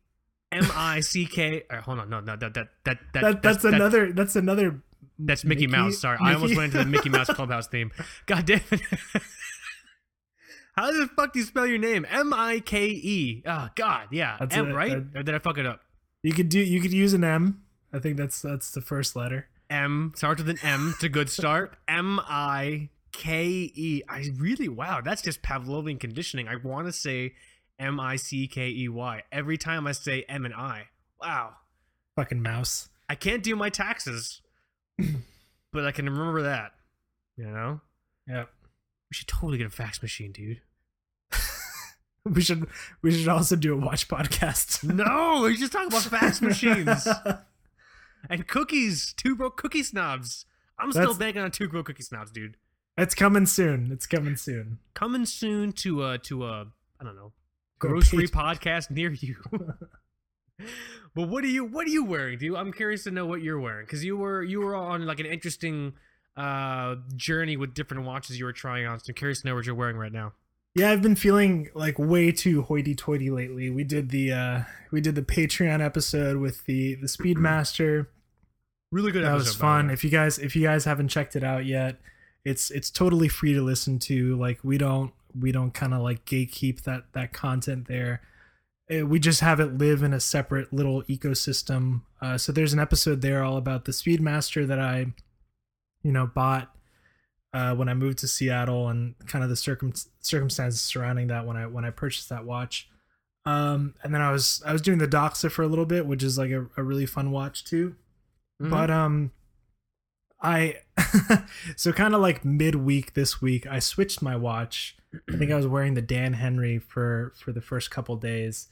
M 0.56 0.72
I 0.76 1.00
C 1.00 1.26
K. 1.26 1.64
Hold 1.84 2.00
on, 2.00 2.10
no, 2.10 2.20
no, 2.20 2.36
that 2.36 2.54
that 2.54 2.68
that, 2.86 2.98
that 3.14 3.22
that, 3.22 3.42
that's, 3.42 3.64
another 3.64 4.12
that's 4.14 4.36
another 4.36 4.82
That's 5.20 5.44
Mickey, 5.44 5.68
Mickey- 5.68 5.84
Mouse. 5.84 6.00
Sorry, 6.00 6.18
I 6.22 6.34
almost 6.34 6.56
went 6.56 6.74
into 6.74 6.84
the 6.84 6.90
Mickey 6.90 7.10
Mouse 7.10 7.28
Clubhouse 7.28 7.68
theme. 7.68 7.92
God 8.26 8.46
damn 8.46 8.62
it. 8.72 8.82
How 10.76 10.92
the 10.92 11.08
fuck 11.16 11.34
do 11.34 11.40
you 11.40 11.46
spell 11.46 11.68
your 11.68 11.78
name? 11.78 12.06
M 12.10 12.34
I 12.34 12.60
K 12.60 12.88
E. 12.88 13.44
Oh 13.46 13.70
God, 13.76 14.08
yeah, 14.12 14.38
That's 14.40 14.56
M, 14.56 14.70
it, 14.70 14.74
right? 14.74 15.14
that- 15.14 15.20
or 15.20 15.24
did 15.24 15.36
I 15.36 15.40
fuck 15.40 15.58
it 15.58 15.66
up? 15.66 15.82
you 16.24 16.32
could 16.34 16.50
do 16.50 16.60
you 16.60 16.80
could 16.82 16.94
use 16.94 17.14
an 17.14 17.24
M. 17.24 17.64
I 17.92 18.00
think 18.00 18.18
that's 18.18 18.42
that's 18.42 18.72
the 18.72 18.82
first 18.82 19.16
letter. 19.16 19.48
M 19.70 20.14
starts 20.16 20.42
with 20.42 20.50
an 20.50 20.60
M. 20.64 20.92
It's 20.96 21.04
a 21.04 21.10
good 21.10 21.30
start. 21.30 21.76
M 21.88 22.20
I 22.24 22.90
K 23.12 23.72
E. 23.76 24.02
I 24.10 24.32
really 24.38 24.68
wow. 24.68 25.02
That's 25.02 25.22
just 25.22 25.44
Pavlovian 25.44 26.00
conditioning. 26.00 26.48
I 26.48 26.56
want 26.56 26.88
to 26.88 26.92
say 26.92 27.34
M 27.80 28.00
I 28.00 28.16
C 28.16 28.48
K 28.48 28.70
E 28.70 28.88
Y 28.90 29.24
every 29.32 29.58
time 29.58 29.88
I 29.88 29.92
say 29.94 30.24
M 30.30 30.46
and 30.46 30.54
I. 30.54 30.88
Wow. 31.22 31.54
Fucking 32.16 32.42
mouse. 32.42 32.90
I 33.10 33.16
can't 33.16 33.44
do 33.44 33.56
my 33.56 33.70
taxes, 33.70 34.42
but 35.72 35.86
I 35.86 35.92
can 35.92 36.10
remember 36.10 36.44
that. 36.44 36.72
You 37.38 37.46
know. 37.46 37.82
Yeah. 38.28 38.44
We 38.44 39.16
should 39.16 39.28
totally 39.28 39.58
get 39.58 39.68
a 39.68 39.72
fax 39.72 40.02
machine, 40.02 40.32
dude. 40.32 40.62
We 42.26 42.42
should 42.42 42.68
we 43.02 43.12
should 43.12 43.28
also 43.28 43.58
do 43.58 43.74
a 43.74 43.78
watch 43.78 44.08
podcast. 44.08 44.82
No, 44.94 45.42
we 45.44 45.58
just 45.58 45.74
talk 45.74 45.88
about 45.88 46.04
fax 46.04 46.42
machines 46.42 47.06
and 48.30 48.48
cookies. 48.48 49.14
Two 49.18 49.36
broke 49.36 49.58
cookie 49.58 49.84
snobs. 49.84 50.46
I'm 50.80 50.92
still 50.92 51.02
That's- 51.14 51.18
banking 51.18 51.42
on 51.42 51.52
two 51.52 51.68
broke 51.68 51.88
cookie 51.88 52.04
snobs, 52.04 52.32
dude. 52.32 52.56
it's 52.98 53.14
coming 53.14 53.46
soon. 53.46 53.92
It's 53.92 54.06
coming 54.06 54.38
soon. 54.38 54.80
Coming 54.94 55.26
soon 55.26 55.74
to 55.74 56.02
uh 56.02 56.18
to 56.24 56.46
a 56.46 56.68
I 57.02 57.04
don't 57.04 57.16
know 57.18 57.34
grocery 57.88 58.28
podcast 58.28 58.92
near 58.92 59.12
you. 59.12 59.36
but 61.16 61.28
what 61.28 61.44
are 61.44 61.48
you 61.48 61.66
what 61.66 61.86
are 61.86 61.92
you 61.92 62.06
wearing, 62.06 62.38
dude? 62.38 62.56
I'm 62.56 62.72
curious 62.72 63.04
to 63.04 63.12
know 63.12 63.26
what 63.26 63.42
you're 63.42 63.60
wearing 63.60 63.86
because 63.86 64.04
you 64.04 64.18
were 64.18 64.44
you 64.44 64.62
were 64.62 64.76
on 64.76 65.06
like 65.06 65.20
an 65.20 65.26
interesting 65.26 65.94
uh 66.36 66.96
journey 67.16 67.58
with 67.58 67.74
different 67.74 68.06
watches 68.06 68.40
you 68.40 68.46
were 68.46 68.54
trying 68.54 68.86
on. 68.86 69.00
So 69.00 69.06
I'm 69.10 69.16
curious 69.16 69.42
to 69.42 69.48
know 69.48 69.56
what 69.56 69.66
you're 69.66 69.76
wearing 69.76 69.98
right 69.98 70.12
now. 70.12 70.34
Yeah, 70.76 70.90
I've 70.90 71.04
been 71.04 71.16
feeling 71.16 71.70
like 71.76 72.00
way 72.00 72.32
too 72.32 72.64
hoity-toity 72.64 73.30
lately. 73.30 73.70
We 73.70 73.84
did 73.84 74.10
the 74.10 74.32
uh 74.32 74.62
we 74.92 75.02
did 75.02 75.16
the 75.16 75.22
Patreon 75.22 75.84
episode 75.84 76.38
with 76.38 76.66
the 76.66 76.96
the 76.96 77.08
Speedmaster. 77.08 78.08
Really 78.92 79.12
good. 79.12 79.24
that 79.24 79.34
episode, 79.34 79.50
was 79.50 79.56
fun. 79.56 79.90
If 79.90 80.04
you 80.04 80.10
guys 80.10 80.40
if 80.40 80.56
you 80.56 80.64
guys 80.64 80.86
haven't 80.86 81.10
checked 81.10 81.36
it 81.36 81.44
out 81.44 81.66
yet, 81.66 82.00
it's 82.46 82.72
it's 82.72 82.90
totally 82.90 83.28
free 83.28 83.54
to 83.54 83.62
listen 83.62 84.00
to. 84.00 84.36
Like 84.38 84.60
we 84.64 84.78
don't 84.78 85.12
we 85.40 85.52
don't 85.52 85.74
kind 85.74 85.94
of 85.94 86.02
like 86.02 86.26
gatekeep 86.26 86.82
that 86.84 87.06
that 87.14 87.34
content 87.34 87.88
there. 87.88 88.22
Uh, 88.94 89.06
We 89.06 89.20
just 89.20 89.40
have 89.42 89.60
it 89.60 89.78
live 89.78 90.04
in 90.04 90.14
a 90.14 90.20
separate 90.20 90.72
little 90.74 91.04
ecosystem. 91.04 92.02
Uh, 92.22 92.38
so 92.38 92.52
there's 92.52 92.74
an 92.74 92.80
episode 92.80 93.22
there 93.22 93.44
all 93.44 93.58
about 93.58 93.86
the 93.86 93.92
Speedmaster 93.92 94.68
that 94.68 94.80
I, 94.80 95.14
you 96.04 96.12
know, 96.12 96.28
bought 96.28 96.76
uh, 97.54 97.76
when 97.76 97.88
I 97.90 97.94
moved 97.94 98.18
to 98.20 98.28
Seattle 98.28 98.90
and 98.90 99.16
kind 99.28 99.44
of 99.44 99.50
the 99.50 99.56
circum 99.56 99.94
circumstances 100.20 100.82
surrounding 100.82 101.28
that 101.28 101.46
when 101.46 101.56
I 101.58 101.66
when 101.68 101.86
I 101.86 101.92
purchased 101.92 102.30
that 102.30 102.46
watch. 102.46 102.90
Um, 103.46 103.96
and 104.04 104.14
then 104.14 104.22
I 104.22 104.32
was 104.32 104.62
I 104.66 104.72
was 104.72 104.82
doing 104.82 105.00
the 105.00 105.08
Doxa 105.08 105.52
for 105.52 105.64
a 105.64 105.68
little 105.68 105.86
bit, 105.86 106.06
which 106.06 106.24
is 106.24 106.38
like 106.38 106.52
a, 106.52 106.68
a 106.78 106.84
really 106.84 107.06
fun 107.06 107.32
watch 107.32 107.64
too 107.64 107.96
Mhm. 108.62 108.70
but 108.70 108.90
um 108.92 109.32
i 110.44 110.76
so 111.76 111.92
kind 111.92 112.14
of 112.14 112.22
like 112.22 112.44
midweek 112.44 113.14
this 113.14 113.42
week 113.42 113.66
i 113.68 113.80
switched 113.80 114.22
my 114.22 114.36
watch. 114.36 114.98
I 115.32 115.38
think 115.38 115.52
i 115.52 115.56
was 115.56 115.68
wearing 115.68 115.94
the 115.94 116.02
dan 116.02 116.34
henry 116.34 116.80
for 116.80 117.34
for 117.38 117.52
the 117.52 117.62
first 117.62 117.90
couple 117.92 118.16
days. 118.18 118.68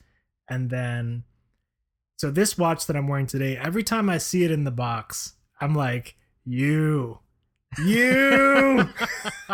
And 0.49 0.69
then 0.69 1.23
so 2.17 2.29
this 2.29 2.57
watch 2.57 2.85
that 2.87 2.95
i'm 2.95 3.07
wearing 3.07 3.27
today 3.27 3.57
every 3.57 3.83
time 3.83 4.09
i 4.09 4.17
see 4.17 4.43
it 4.43 4.51
in 4.51 4.63
the 4.63 4.71
box 4.71 5.33
i'm 5.61 5.73
like 5.73 6.15
you 6.43 7.19
you 7.77 8.89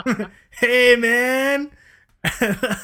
hey 0.51 0.95
man. 0.95 1.71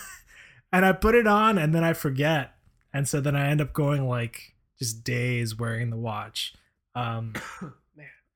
And 0.72 0.88
i 0.88 0.91
put 0.91 1.13
it 1.13 1.28
on 1.28 1.60
and 1.60 1.74
then 1.74 1.84
i 1.84 1.93
forget. 1.93 2.56
And 2.91 3.08
so 3.08 3.22
then 3.22 3.36
i 3.36 3.48
end 3.48 3.62
up 3.62 3.74
going 3.74 4.08
like 4.08 4.56
just 4.80 5.04
days 5.04 5.58
wearing 5.58 5.91
the 5.91 5.98
watch. 5.98 6.56
Um 6.96 7.34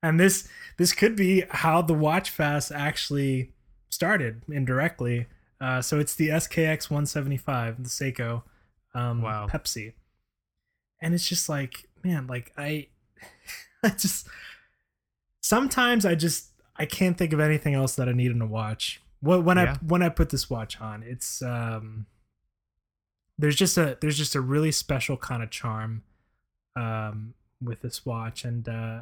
and 0.02 0.18
this 0.20 0.48
this 0.76 0.92
could 0.92 1.16
be 1.16 1.44
how 1.50 1.82
the 1.82 1.94
watch 1.94 2.30
fast 2.30 2.70
actually 2.72 3.52
started 3.88 4.42
indirectly 4.48 5.26
uh 5.60 5.80
so 5.82 5.98
it's 5.98 6.14
the 6.14 6.28
skx 6.28 6.90
175 6.90 7.82
the 7.82 7.88
seiko 7.88 8.42
um 8.94 9.22
Wow. 9.22 9.46
pepsi 9.48 9.94
and 11.02 11.14
it's 11.14 11.26
just 11.28 11.48
like 11.48 11.88
man 12.04 12.26
like 12.26 12.52
i 12.56 12.86
i 13.82 13.88
just 13.90 14.28
sometimes 15.40 16.04
i 16.04 16.14
just 16.14 16.50
i 16.76 16.84
can't 16.86 17.16
think 17.18 17.32
of 17.32 17.40
anything 17.40 17.74
else 17.74 17.96
that 17.96 18.08
i 18.08 18.12
need 18.12 18.30
in 18.30 18.40
a 18.42 18.46
watch 18.46 19.00
when, 19.20 19.44
when 19.44 19.56
Yeah. 19.56 19.72
i 19.72 19.84
when 19.84 20.02
i 20.02 20.08
put 20.08 20.30
this 20.30 20.48
watch 20.48 20.80
on 20.80 21.02
it's 21.02 21.42
um 21.42 22.06
there's 23.38 23.56
just 23.56 23.76
a 23.78 23.96
there's 24.00 24.18
just 24.18 24.34
a 24.34 24.40
really 24.40 24.72
special 24.72 25.16
kind 25.16 25.42
of 25.42 25.50
charm 25.50 26.02
um 26.76 27.34
with 27.60 27.80
this 27.80 28.04
watch 28.06 28.44
and 28.44 28.68
uh 28.68 29.00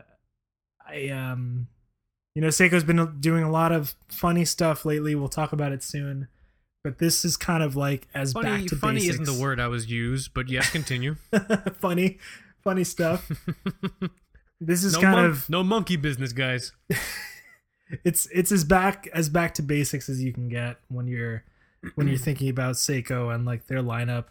i 0.89 1.09
um 1.09 1.69
you 2.35 2.43
know 2.43 2.49
seiko's 2.49 2.85
been 2.85 3.21
doing 3.21 3.43
a 3.43 3.51
lot 3.51 3.73
of 3.73 3.95
funny 4.09 4.45
stuff 4.45 4.85
lately 4.85 5.15
we'll 5.15 5.29
talk 5.29 5.53
about 5.53 5.73
it 5.73 5.83
soon 5.83 6.29
but 6.87 6.99
this 6.99 7.25
is 7.25 7.37
kind 7.37 7.65
of 7.65 7.75
like 7.75 8.07
as 8.15 8.33
funny 8.33 8.61
back 8.61 8.67
to 8.67 8.77
funny 8.77 9.01
basics. 9.01 9.15
isn't 9.15 9.25
the 9.25 9.43
word 9.43 9.59
I 9.59 9.67
was 9.67 9.91
used, 9.91 10.33
but 10.33 10.49
yes, 10.49 10.71
continue. 10.71 11.17
funny 11.81 12.19
funny 12.63 12.85
stuff 12.85 13.29
this 14.61 14.85
is 14.85 14.93
no 14.95 15.01
kind 15.01 15.17
mon- 15.17 15.25
of 15.25 15.51
no 15.51 15.65
monkey 15.65 15.97
business, 15.97 16.33
guys. 16.33 16.71
it's 18.05 18.29
it's 18.33 18.53
as 18.53 18.63
back 18.63 19.09
as 19.13 19.29
back 19.29 19.55
to 19.55 19.63
basics 19.63 20.09
as 20.09 20.23
you 20.23 20.33
can 20.33 20.49
get 20.49 20.77
when 20.87 21.09
you're 21.09 21.43
when 21.97 22.07
you're 22.07 22.19
thinking 22.29 22.49
about 22.49 22.77
Seiko 22.77 23.35
and 23.35 23.45
like 23.45 23.67
their 23.67 23.83
lineup. 23.83 24.27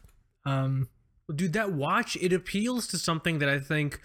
Um 0.45 0.87
Dude, 1.35 1.51
that 1.51 1.73
watch 1.73 2.15
it 2.21 2.31
appeals 2.31 2.87
to 2.87 2.97
something 2.97 3.39
that 3.39 3.49
I 3.49 3.59
think 3.59 3.99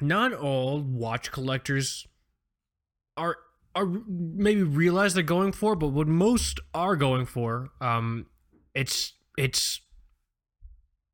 not 0.00 0.32
all 0.32 0.80
watch 0.80 1.30
collectors 1.32 2.06
are 3.16 3.36
are 3.74 3.86
maybe 3.86 4.62
realize 4.62 5.14
they're 5.14 5.22
going 5.22 5.52
for, 5.52 5.76
but 5.76 5.88
what 5.88 6.08
most 6.08 6.58
are 6.74 6.96
going 6.96 7.26
for, 7.26 7.68
um, 7.80 8.26
it's 8.74 9.14
it's 9.36 9.80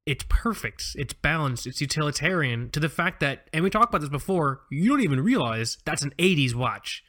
it's 0.06 0.24
perfect. 0.28 0.84
It's 0.96 1.14
balanced. 1.14 1.66
It's 1.66 1.80
utilitarian 1.80 2.70
to 2.70 2.80
the 2.80 2.88
fact 2.88 3.20
that, 3.20 3.48
and 3.52 3.64
we 3.64 3.70
talked 3.70 3.88
about 3.90 4.02
this 4.02 4.10
before. 4.10 4.62
You 4.70 4.90
don't 4.90 5.02
even 5.02 5.20
realize 5.20 5.78
that's 5.84 6.02
an 6.02 6.12
'80s 6.18 6.54
watch. 6.54 7.02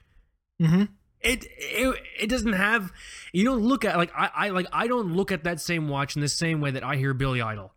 Mm-hmm. 0.62 0.84
It 1.22 1.46
it, 1.58 2.02
it 2.22 2.30
doesn't 2.30 2.54
have. 2.54 2.92
You 3.34 3.44
don't 3.44 3.62
look 3.62 3.84
at 3.84 3.98
like 3.98 4.12
I, 4.16 4.30
I 4.36 4.50
like 4.50 4.68
I 4.72 4.88
don't 4.88 5.14
look 5.14 5.32
at 5.32 5.44
that 5.44 5.60
same 5.60 5.90
watch 5.90 6.16
in 6.16 6.22
the 6.22 6.30
same 6.30 6.62
way 6.62 6.72
that 6.72 6.84
I 6.84 6.96
hear 6.96 7.14
Billy 7.14 7.42
Idol. 7.42 7.74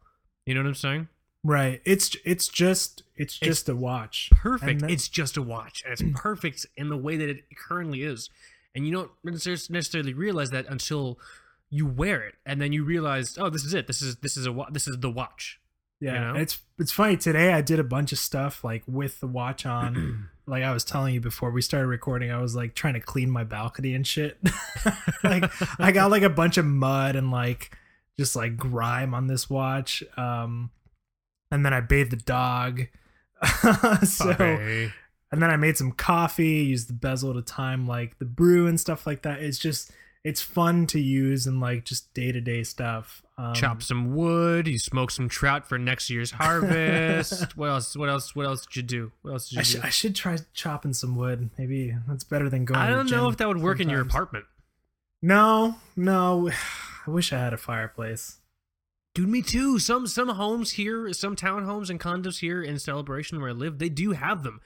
You 0.47 0.55
know 0.55 0.61
what 0.61 0.69
I'm 0.69 0.75
saying? 0.75 1.09
Right. 1.45 1.81
It's 1.85 2.17
it's 2.25 2.49
just 2.49 3.03
it's 3.19 3.39
just 3.39 3.69
a 3.69 3.75
watch. 3.77 4.31
Perfect. 4.33 4.81
That- 4.81 4.91
it's 4.91 5.09
just 5.09 5.37
a 5.37 5.43
watch, 5.43 5.83
and 5.85 5.93
it's 5.93 6.03
perfect 6.21 6.67
in 6.77 6.89
the 6.89 6.97
way 6.97 7.17
that 7.17 7.29
it 7.29 7.45
currently 7.57 8.03
is. 8.03 8.31
And 8.75 8.87
you 8.87 8.93
don't 8.93 9.11
necessarily 9.25 10.15
realize 10.15 10.51
that 10.51 10.67
until 10.67 11.19
you 11.71 11.87
wear 11.87 12.23
it, 12.23 12.35
and 12.47 12.61
then 12.61 12.73
you 12.73 12.85
realize, 12.85 13.37
oh, 13.39 13.51
this 13.51 13.65
is 13.65 13.75
it. 13.75 13.87
This 13.87 14.03
is 14.03 14.17
this 14.17 14.37
is 14.37 14.47
a 14.47 14.53
wa- 14.53 14.71
this 14.71 14.87
is 14.87 14.99
the 14.99 15.11
watch. 15.11 15.61
Yeah, 16.01 16.15
you 16.15 16.21
know? 16.21 16.41
it's 16.41 16.61
it's 16.79 16.93
funny. 16.93 17.17
Today 17.17 17.53
I 17.53 17.61
did 17.61 17.81
a 17.81 17.85
bunch 17.85 18.13
of 18.13 18.19
stuff 18.19 18.63
like 18.63 18.85
with 18.87 19.21
the 19.21 19.27
watch 19.27 19.67
on. 19.67 20.29
like 20.47 20.63
I 20.63 20.73
was 20.73 20.85
telling 20.85 21.15
you 21.15 21.21
before 21.21 21.51
we 21.51 21.61
started 21.61 21.89
recording, 21.89 22.31
I 22.31 22.41
was 22.41 22.55
like 22.55 22.75
trying 22.75 22.95
to 22.95 23.01
clean 23.01 23.31
my 23.31 23.43
balcony 23.45 23.95
and 23.95 24.07
shit. 24.07 24.39
like 25.25 25.51
I 25.81 25.91
got 25.93 26.11
like 26.11 26.23
a 26.23 26.31
bunch 26.31 26.57
of 26.57 26.65
mud 26.65 27.17
and 27.17 27.31
like 27.31 27.77
just 28.19 28.37
like 28.37 28.57
grime 28.57 29.13
on 29.13 29.27
this 29.27 29.51
watch. 29.51 30.03
Um, 30.17 30.71
and 31.51 31.65
then 31.65 31.75
I 31.75 31.81
bathed 31.81 32.13
the 32.13 32.17
dog. 32.17 32.87
so 34.05 34.31
and 35.31 35.43
then 35.43 35.51
I 35.51 35.57
made 35.57 35.77
some 35.77 35.93
coffee. 35.93 36.65
Used 36.65 36.89
the 36.89 36.95
bezel 36.95 37.35
to 37.35 37.43
time 37.43 37.87
like 37.87 38.19
the 38.19 38.25
brew 38.25 38.67
and 38.67 38.81
stuff 38.81 39.07
like 39.07 39.23
that. 39.23 39.41
It's 39.41 39.59
just 39.59 39.93
it's 40.25 40.41
fun 40.43 40.87
to 40.89 41.01
use 41.01 41.47
and 41.47 41.61
like 41.61 41.85
just 41.85 42.13
day 42.15 42.33
to 42.33 42.41
day 42.41 42.63
stuff. 42.63 43.23
Um, 43.37 43.55
chop 43.55 43.83
some 43.83 44.15
wood. 44.15 44.67
You 44.67 44.79
smoke 44.79 45.11
some 45.11 45.29
trout 45.29 45.69
for 45.69 45.79
next 45.79 46.11
year's 46.11 46.31
harvest. 46.33 47.57
what 47.57 47.71
else? 47.71 47.97
What 47.97 48.09
else? 48.09 48.35
What 48.35 48.47
else 48.47 48.67
did 48.67 48.77
you 48.77 48.83
do? 48.83 49.13
What 49.23 49.33
else 49.33 49.49
did 49.51 49.59
I 49.59 49.61
you 49.61 49.65
should, 49.65 49.81
do? 49.83 49.87
I 49.87 49.91
should 49.91 50.15
try 50.17 50.39
chopping 50.55 50.93
some 50.93 51.15
wood. 51.17 51.51
Maybe 51.59 51.95
that's 52.09 52.25
better 52.25 52.49
than 52.49 52.65
going. 52.65 52.81
I 52.81 52.91
don't 52.91 53.11
know 53.11 53.29
if 53.29 53.37
that 53.37 53.49
would 53.49 53.63
work 53.63 53.81
in 53.81 53.89
your 53.89 54.01
apartment, 54.01 54.47
No, 55.23 55.77
no. 55.97 56.51
I 57.07 57.11
wish 57.11 57.33
I 57.33 57.39
had 57.39 57.55
a 57.55 57.57
fireplace. 57.57 58.38
Dude. 59.19 59.29
Me 59.29 59.43
too. 59.43 59.79
Some 59.79 60.07
some 60.07 60.29
homes 60.29 60.73
here, 60.73 61.13
some 61.13 61.35
townhomes 61.35 61.91
and 61.91 62.01
condos 62.01 62.39
here 62.39 62.63
in 62.63 62.79
Celebration 62.79 63.41
where 63.41 63.51
I 63.51 63.53
live, 63.53 63.79
they 63.79 63.89
do 63.89 64.13
have 64.13 64.43
them. 64.43 64.61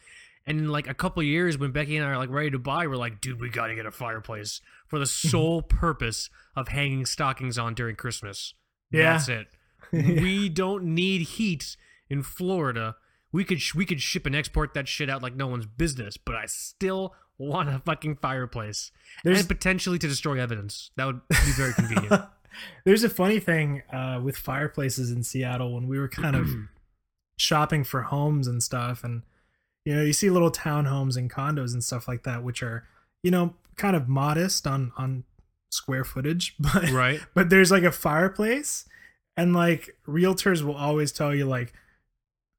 And 0.46 0.58
in 0.58 0.68
like 0.68 0.88
a 0.88 0.94
couple 0.94 1.20
of 1.20 1.26
years, 1.26 1.56
when 1.56 1.70
Becky 1.70 1.96
and 1.96 2.04
I 2.04 2.10
are 2.10 2.18
like 2.18 2.30
ready 2.30 2.50
to 2.50 2.58
buy, 2.58 2.86
we're 2.86 2.96
like, 2.96 3.20
dude, 3.20 3.40
we 3.40 3.48
got 3.48 3.68
to 3.68 3.74
get 3.74 3.86
a 3.86 3.90
fireplace 3.90 4.60
for 4.86 4.98
the 4.98 5.06
sole 5.30 5.62
purpose 5.62 6.28
of 6.56 6.68
hanging 6.68 7.06
stockings 7.06 7.58
on 7.58 7.74
during 7.74 7.96
Christmas. 7.96 8.54
Yeah. 8.90 9.12
That's 9.12 9.28
it. 9.28 9.46
we 9.92 10.48
don't 10.48 10.84
need 10.84 11.22
heat 11.22 11.76
in 12.10 12.22
Florida. 12.22 12.96
We 13.30 13.44
could 13.44 13.62
sh- 13.62 13.74
we 13.74 13.86
could 13.86 14.02
ship 14.02 14.26
and 14.26 14.36
export 14.36 14.74
that 14.74 14.88
shit 14.88 15.08
out 15.08 15.22
like 15.22 15.34
no 15.34 15.46
one's 15.46 15.66
business, 15.66 16.16
but 16.18 16.34
I 16.34 16.46
still 16.46 17.14
want 17.38 17.70
a 17.70 17.78
fucking 17.78 18.16
fireplace 18.16 18.92
There's 19.24 19.40
and 19.40 19.48
potentially 19.48 19.98
to 19.98 20.06
destroy 20.08 20.38
evidence. 20.38 20.90
That 20.96 21.06
would 21.06 21.26
be 21.28 21.52
very 21.56 21.72
convenient. 21.74 22.22
There's 22.84 23.04
a 23.04 23.10
funny 23.10 23.40
thing 23.40 23.82
uh, 23.92 24.20
with 24.22 24.36
fireplaces 24.36 25.10
in 25.10 25.22
Seattle 25.22 25.74
when 25.74 25.88
we 25.88 25.98
were 25.98 26.08
kind 26.08 26.36
of 26.36 26.48
shopping 27.38 27.84
for 27.84 28.02
homes 28.02 28.46
and 28.46 28.62
stuff, 28.62 29.04
and 29.04 29.22
you 29.84 29.94
know 29.94 30.02
you 30.02 30.12
see 30.12 30.30
little 30.30 30.50
townhomes 30.50 31.16
and 31.16 31.30
condos 31.30 31.72
and 31.72 31.82
stuff 31.82 32.08
like 32.08 32.22
that, 32.24 32.42
which 32.42 32.62
are 32.62 32.86
you 33.22 33.30
know 33.30 33.54
kind 33.76 33.96
of 33.96 34.08
modest 34.08 34.66
on 34.66 34.92
on 34.96 35.24
square 35.70 36.04
footage, 36.04 36.54
but 36.60 36.90
right? 36.90 37.20
but 37.34 37.50
there's 37.50 37.70
like 37.70 37.84
a 37.84 37.92
fireplace 37.92 38.86
and 39.36 39.54
like 39.54 39.96
realtors 40.06 40.62
will 40.62 40.76
always 40.76 41.12
tell 41.12 41.34
you 41.34 41.44
like 41.44 41.72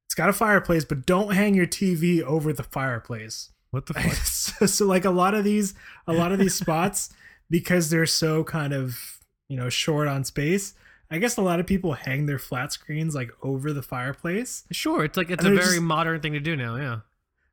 it's 0.06 0.16
got 0.16 0.30
a 0.30 0.34
fireplace 0.34 0.86
but 0.86 1.06
don't 1.06 1.34
hang 1.34 1.54
your 1.54 1.68
tv 1.68 2.22
over 2.22 2.54
the 2.54 2.64
fireplace. 2.64 3.52
What 3.72 3.88
the 3.88 4.00
so, 4.24 4.66
so 4.66 4.86
like 4.86 5.06
a 5.06 5.10
lot 5.10 5.34
of 5.34 5.44
these 5.44 5.74
a 6.08 6.14
lot 6.14 6.32
of 6.32 6.40
these 6.40 6.56
spots 6.64 7.14
because 7.50 7.90
they're 7.90 8.06
so 8.06 8.44
kind 8.44 8.74
of 8.74 9.20
you 9.54 9.60
know 9.60 9.70
short 9.70 10.08
on 10.08 10.24
space 10.24 10.74
i 11.12 11.20
guess 11.20 11.38
a 11.38 11.42
lot 11.42 11.60
of 11.60 11.68
people 11.68 11.94
hang 11.94 12.26
their 12.26 12.40
flat 12.40 12.72
screens 12.74 13.14
like 13.14 13.30
over 13.44 13.72
the 13.72 13.84
fireplace 13.84 14.64
Sure, 14.72 15.04
it's 15.06 15.16
like 15.16 15.30
it's 15.30 15.46
a 15.46 15.50
very 15.50 15.60
just- 15.78 15.82
modern 15.82 16.20
thing 16.22 16.34
to 16.34 16.40
do 16.40 16.56
now. 16.56 16.76
Yeah. 16.76 17.00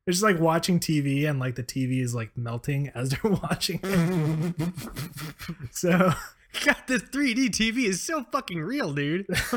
they're 0.06 0.12
just 0.12 0.22
like 0.24 0.40
watching 0.40 0.80
tv 0.80 1.28
and 1.28 1.38
like 1.38 1.56
the 1.56 1.62
tv 1.62 2.00
is 2.02 2.14
like 2.14 2.34
melting 2.36 2.88
as 2.94 3.10
they're 3.10 3.30
watching 3.42 3.80
so 5.70 6.12
God, 6.64 6.76
this 6.88 7.02
3D 7.02 7.50
TV 7.50 7.84
is 7.86 8.02
so 8.02 8.24
fucking 8.32 8.60
real, 8.60 8.92
dude. 8.92 9.24
so 9.36 9.56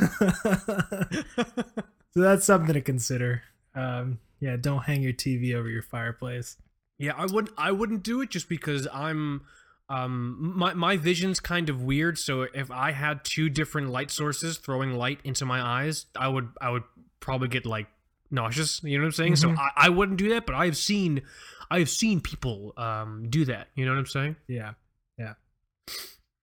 that's 2.13 2.45
something 2.45 2.71
to 2.73 2.81
consider. 2.81 3.41
Um, 3.73 4.19
yeah, 4.39 4.57
don't 4.57 4.83
hang 4.83 5.01
your 5.01 5.13
TV 5.13 5.55
over 5.55 5.67
your 5.69 5.81
fireplace. 5.81 6.57
Yeah, 6.99 7.13
I 7.17 7.25
wouldn't. 7.25 7.51
I 7.57 7.71
wouldn't 7.71 8.03
do 8.03 8.21
it 8.21 8.29
just 8.29 8.47
because 8.47 8.87
I'm. 8.93 9.41
Um, 9.89 10.53
my 10.55 10.73
my 10.73 10.97
vision's 10.97 11.39
kind 11.39 11.69
of 11.69 11.81
weird. 11.83 12.17
So 12.17 12.43
if 12.53 12.71
I 12.71 12.91
had 12.91 13.23
two 13.23 13.49
different 13.49 13.89
light 13.89 14.09
sources 14.11 14.57
throwing 14.57 14.93
light 14.93 15.19
into 15.23 15.45
my 15.45 15.61
eyes, 15.61 16.05
I 16.15 16.27
would 16.27 16.49
I 16.61 16.69
would 16.69 16.83
probably 17.19 17.47
get 17.49 17.65
like 17.65 17.87
nauseous. 18.31 18.81
You 18.83 18.97
know 18.97 19.03
what 19.03 19.07
I'm 19.07 19.11
saying? 19.11 19.35
So 19.35 19.49
Mhm. 19.49 19.57
I, 19.59 19.69
I 19.85 19.89
wouldn't 19.89 20.17
do 20.17 20.29
that. 20.29 20.45
But 20.45 20.55
I've 20.55 20.77
seen 20.77 21.21
I've 21.69 21.89
seen 21.89 22.21
people 22.21 22.73
um 22.77 23.27
do 23.29 23.45
that. 23.45 23.67
You 23.75 23.85
know 23.85 23.91
what 23.91 23.99
I'm 23.99 24.05
saying? 24.07 24.35
Yeah, 24.47 24.73
yeah. 25.17 25.33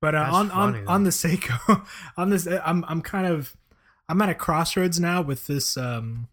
But 0.00 0.14
uh, 0.14 0.28
on 0.30 0.48
funny, 0.50 0.78
on 0.78 0.84
though. 0.84 0.90
on 0.92 1.04
the 1.04 1.10
Seiko, 1.10 1.86
on 2.16 2.30
this, 2.30 2.46
I'm 2.46 2.84
I'm 2.86 3.00
kind 3.02 3.26
of 3.26 3.56
I'm 4.08 4.20
at 4.22 4.28
a 4.28 4.34
crossroads 4.34 5.00
now 5.00 5.22
with 5.22 5.46
this 5.46 5.76
um 5.76 6.28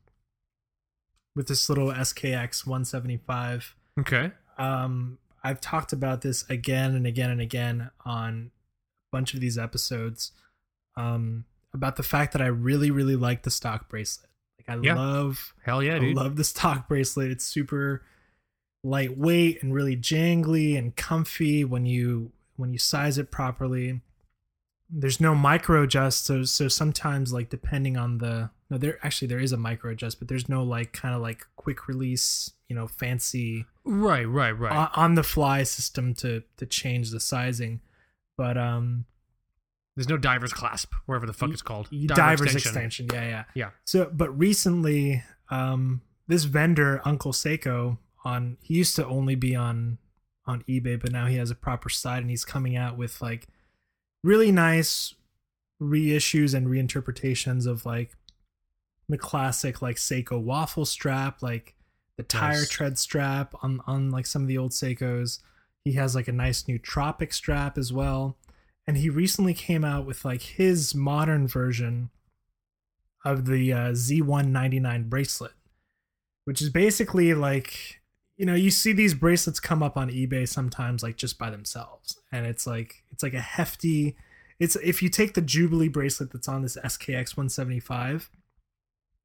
with 1.36 1.48
this 1.48 1.70
little 1.70 1.88
SKX 1.90 2.66
175. 2.66 3.76
Okay. 4.00 4.32
Um, 4.58 5.20
I've 5.48 5.62
talked 5.62 5.94
about 5.94 6.22
this 6.22 6.44
again 6.50 6.94
and 6.96 7.08
again 7.08 7.30
and 7.30 7.42
again 7.42 7.90
on 8.06 8.52
a 8.52 9.16
bunch 9.16 9.34
of 9.34 9.40
these 9.40 9.58
episodes. 9.58 10.32
Um, 10.96 11.46
about 11.74 11.96
the 11.96 12.04
fact 12.04 12.34
that 12.34 12.42
I 12.42 12.48
really 12.48 12.92
really 12.92 13.16
like 13.16 13.44
the 13.44 13.52
stock 13.52 13.88
bracelet. 13.90 14.30
Like 14.60 14.78
I 14.78 14.82
Yeah. 14.82 14.96
love 14.96 15.54
Hell 15.64 15.84
yeah, 15.84 15.96
I 15.96 16.00
dude. 16.00 16.16
love 16.16 16.36
the 16.36 16.44
stock 16.44 16.88
bracelet. 16.88 17.30
It's 17.32 17.46
super 17.46 18.04
lightweight 18.84 19.62
and 19.64 19.74
really 19.74 19.96
jangly 19.98 20.78
and 20.78 20.96
comfy 20.96 21.64
when 21.64 21.86
you 21.86 22.32
when 22.56 22.72
you 22.72 22.80
size 22.80 23.18
it 23.18 23.32
properly. 23.32 24.02
There's 24.90 25.20
no 25.20 25.36
micro 25.36 25.84
adjust, 25.84 26.26
so 26.26 26.44
so 26.44 26.68
sometimes 26.68 27.34
like 27.34 27.50
depending 27.50 27.98
on 27.98 28.18
the 28.20 28.50
no 28.70 28.78
there 28.78 28.98
actually 29.06 29.28
there 29.28 29.40
is 29.40 29.52
a 29.52 29.58
micro 29.58 29.92
adjust, 29.92 30.20
but 30.20 30.28
there's 30.28 30.48
no 30.50 30.64
like 30.64 30.94
kind 30.94 31.14
of 31.14 31.22
like 31.22 31.46
quick 31.58 31.88
release, 31.88 32.52
you 32.70 32.76
know, 32.76 32.88
fancy 32.88 33.66
right, 33.88 34.26
right, 34.26 34.52
right. 34.52 34.72
on, 34.72 34.90
on 34.96 35.16
the 35.16 35.24
fly 35.24 35.64
system 35.64 36.14
to 36.16 36.44
to 36.58 36.66
change 36.66 37.12
the 37.12 37.20
sizing. 37.20 37.82
But 38.38 38.58
um 38.58 39.06
There's 39.96 40.10
no 40.10 40.18
diver's 40.18 40.54
clasp, 40.54 40.94
wherever 41.06 41.26
the 41.26 41.34
fuck 41.34 41.50
it's 41.50 41.62
called. 41.62 41.90
Diver 41.90 42.14
diver's 42.14 42.56
extension. 42.56 43.08
Yeah, 43.12 43.24
yeah. 43.24 43.44
Yeah. 43.56 43.70
So, 43.84 44.12
but 44.14 44.30
recently, 44.38 45.24
um, 45.50 46.02
this 46.28 46.44
vendor, 46.44 47.02
Uncle 47.06 47.32
Seiko, 47.32 47.98
on 48.24 48.58
he 48.62 48.76
used 48.76 48.96
to 48.98 49.06
only 49.06 49.36
be 49.36 49.56
on 49.56 49.98
on 50.46 50.64
eBay, 50.70 51.00
but 51.00 51.12
now 51.12 51.26
he 51.26 51.38
has 51.38 51.50
a 51.50 51.56
proper 51.56 51.90
site, 51.90 52.22
and 52.22 52.30
he's 52.30 52.46
coming 52.46 52.76
out 52.76 52.98
with 52.98 53.22
like 53.22 53.48
really 54.24 54.52
nice 54.52 55.14
reissues 55.82 56.54
and 56.54 56.68
reinterpretations 56.68 57.66
of 57.66 57.86
like 57.86 58.12
the 59.10 59.18
classic 59.18 59.82
like 59.82 59.96
Seiko 59.96 60.42
waffle 60.42 60.86
strap, 60.86 61.42
like 61.42 61.76
the 62.18 62.24
tire 62.24 62.54
Nice. 62.60 62.70
tread 62.70 62.98
strap 62.98 63.54
on 63.64 63.80
on 63.88 64.12
like 64.12 64.26
some 64.26 64.42
of 64.42 64.48
the 64.48 64.58
old 64.58 64.72
Seikos. 64.72 65.40
He 65.86 65.94
has 65.94 66.16
like 66.16 66.28
a 66.28 66.34
nice 66.34 66.68
new 66.68 66.78
Tropic 66.80 67.32
strap 67.32 67.78
as 67.78 67.94
well. 67.94 68.38
And 68.86 68.98
he 68.98 69.10
recently 69.10 69.54
came 69.54 69.84
out 69.86 70.06
with 70.06 70.26
like 70.26 70.42
his 70.42 70.96
modern 70.96 71.48
version 71.48 72.10
of 73.26 73.46
the 73.46 73.74
uh, 73.74 73.92
Z199 73.92 75.10
bracelet, 75.10 75.52
which 76.46 76.62
is 76.62 76.70
basically 76.70 77.34
like 77.34 78.02
you 78.38 78.46
know 78.46 78.56
you 78.56 78.72
see 78.72 78.94
these 78.94 79.14
bracelets 79.14 79.60
come 79.60 79.84
up 79.84 79.98
on 79.98 80.10
eBay 80.10 80.48
sometimes 80.48 81.04
like 81.04 81.18
just 81.18 81.38
by 81.38 81.50
themselves, 81.50 82.18
and 82.32 82.46
it's 82.46 82.66
like 82.66 83.04
it's 83.12 83.24
like 83.24 83.34
a 83.34 83.42
hefty. 83.42 84.16
It's 84.60 84.76
if 84.78 85.04
you 85.04 85.10
take 85.10 85.36
the 85.36 85.42
Jubilee 85.42 85.88
bracelet 85.90 86.32
that's 86.32 86.48
on 86.48 86.64
this 86.64 86.78
SKX 86.78 87.38
175 87.38 88.30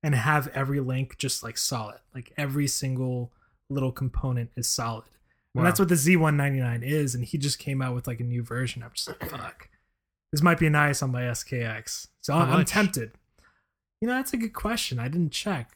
and 0.02 0.14
have 0.14 0.48
every 0.48 0.80
link 0.80 1.16
just 1.18 1.42
like 1.42 1.56
solid, 1.56 2.00
like 2.14 2.32
every 2.36 2.66
single 2.66 3.32
little 3.70 3.92
component 3.92 4.50
is 4.56 4.68
solid. 4.68 5.04
And 5.54 5.66
that's 5.66 5.78
what 5.78 5.90
the 5.90 5.96
Z199 5.96 6.82
is. 6.82 7.14
And 7.14 7.24
he 7.24 7.36
just 7.36 7.58
came 7.58 7.82
out 7.82 7.94
with 7.94 8.06
like 8.06 8.20
a 8.20 8.24
new 8.24 8.42
version. 8.42 8.82
I'm 8.82 8.90
just 8.94 9.08
like, 9.08 9.28
fuck. 9.28 9.68
This 10.32 10.42
might 10.42 10.58
be 10.58 10.70
nice 10.70 11.02
on 11.02 11.12
my 11.12 11.22
SKX. 11.22 12.08
So 12.22 12.32
I'm, 12.34 12.50
I'm 12.50 12.64
tempted. 12.64 13.12
You 14.00 14.08
know, 14.08 14.14
that's 14.14 14.32
a 14.32 14.38
good 14.38 14.54
question. 14.54 14.98
I 14.98 15.08
didn't 15.08 15.30
check. 15.30 15.70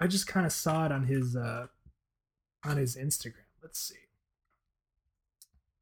I 0.00 0.08
just 0.08 0.26
kind 0.26 0.44
of 0.44 0.52
saw 0.52 0.86
it 0.86 0.92
on 0.92 1.04
his 1.04 1.36
uh 1.36 1.66
on 2.64 2.76
his 2.78 2.96
Instagram. 2.96 3.46
Let's 3.62 3.78
see. 3.78 3.94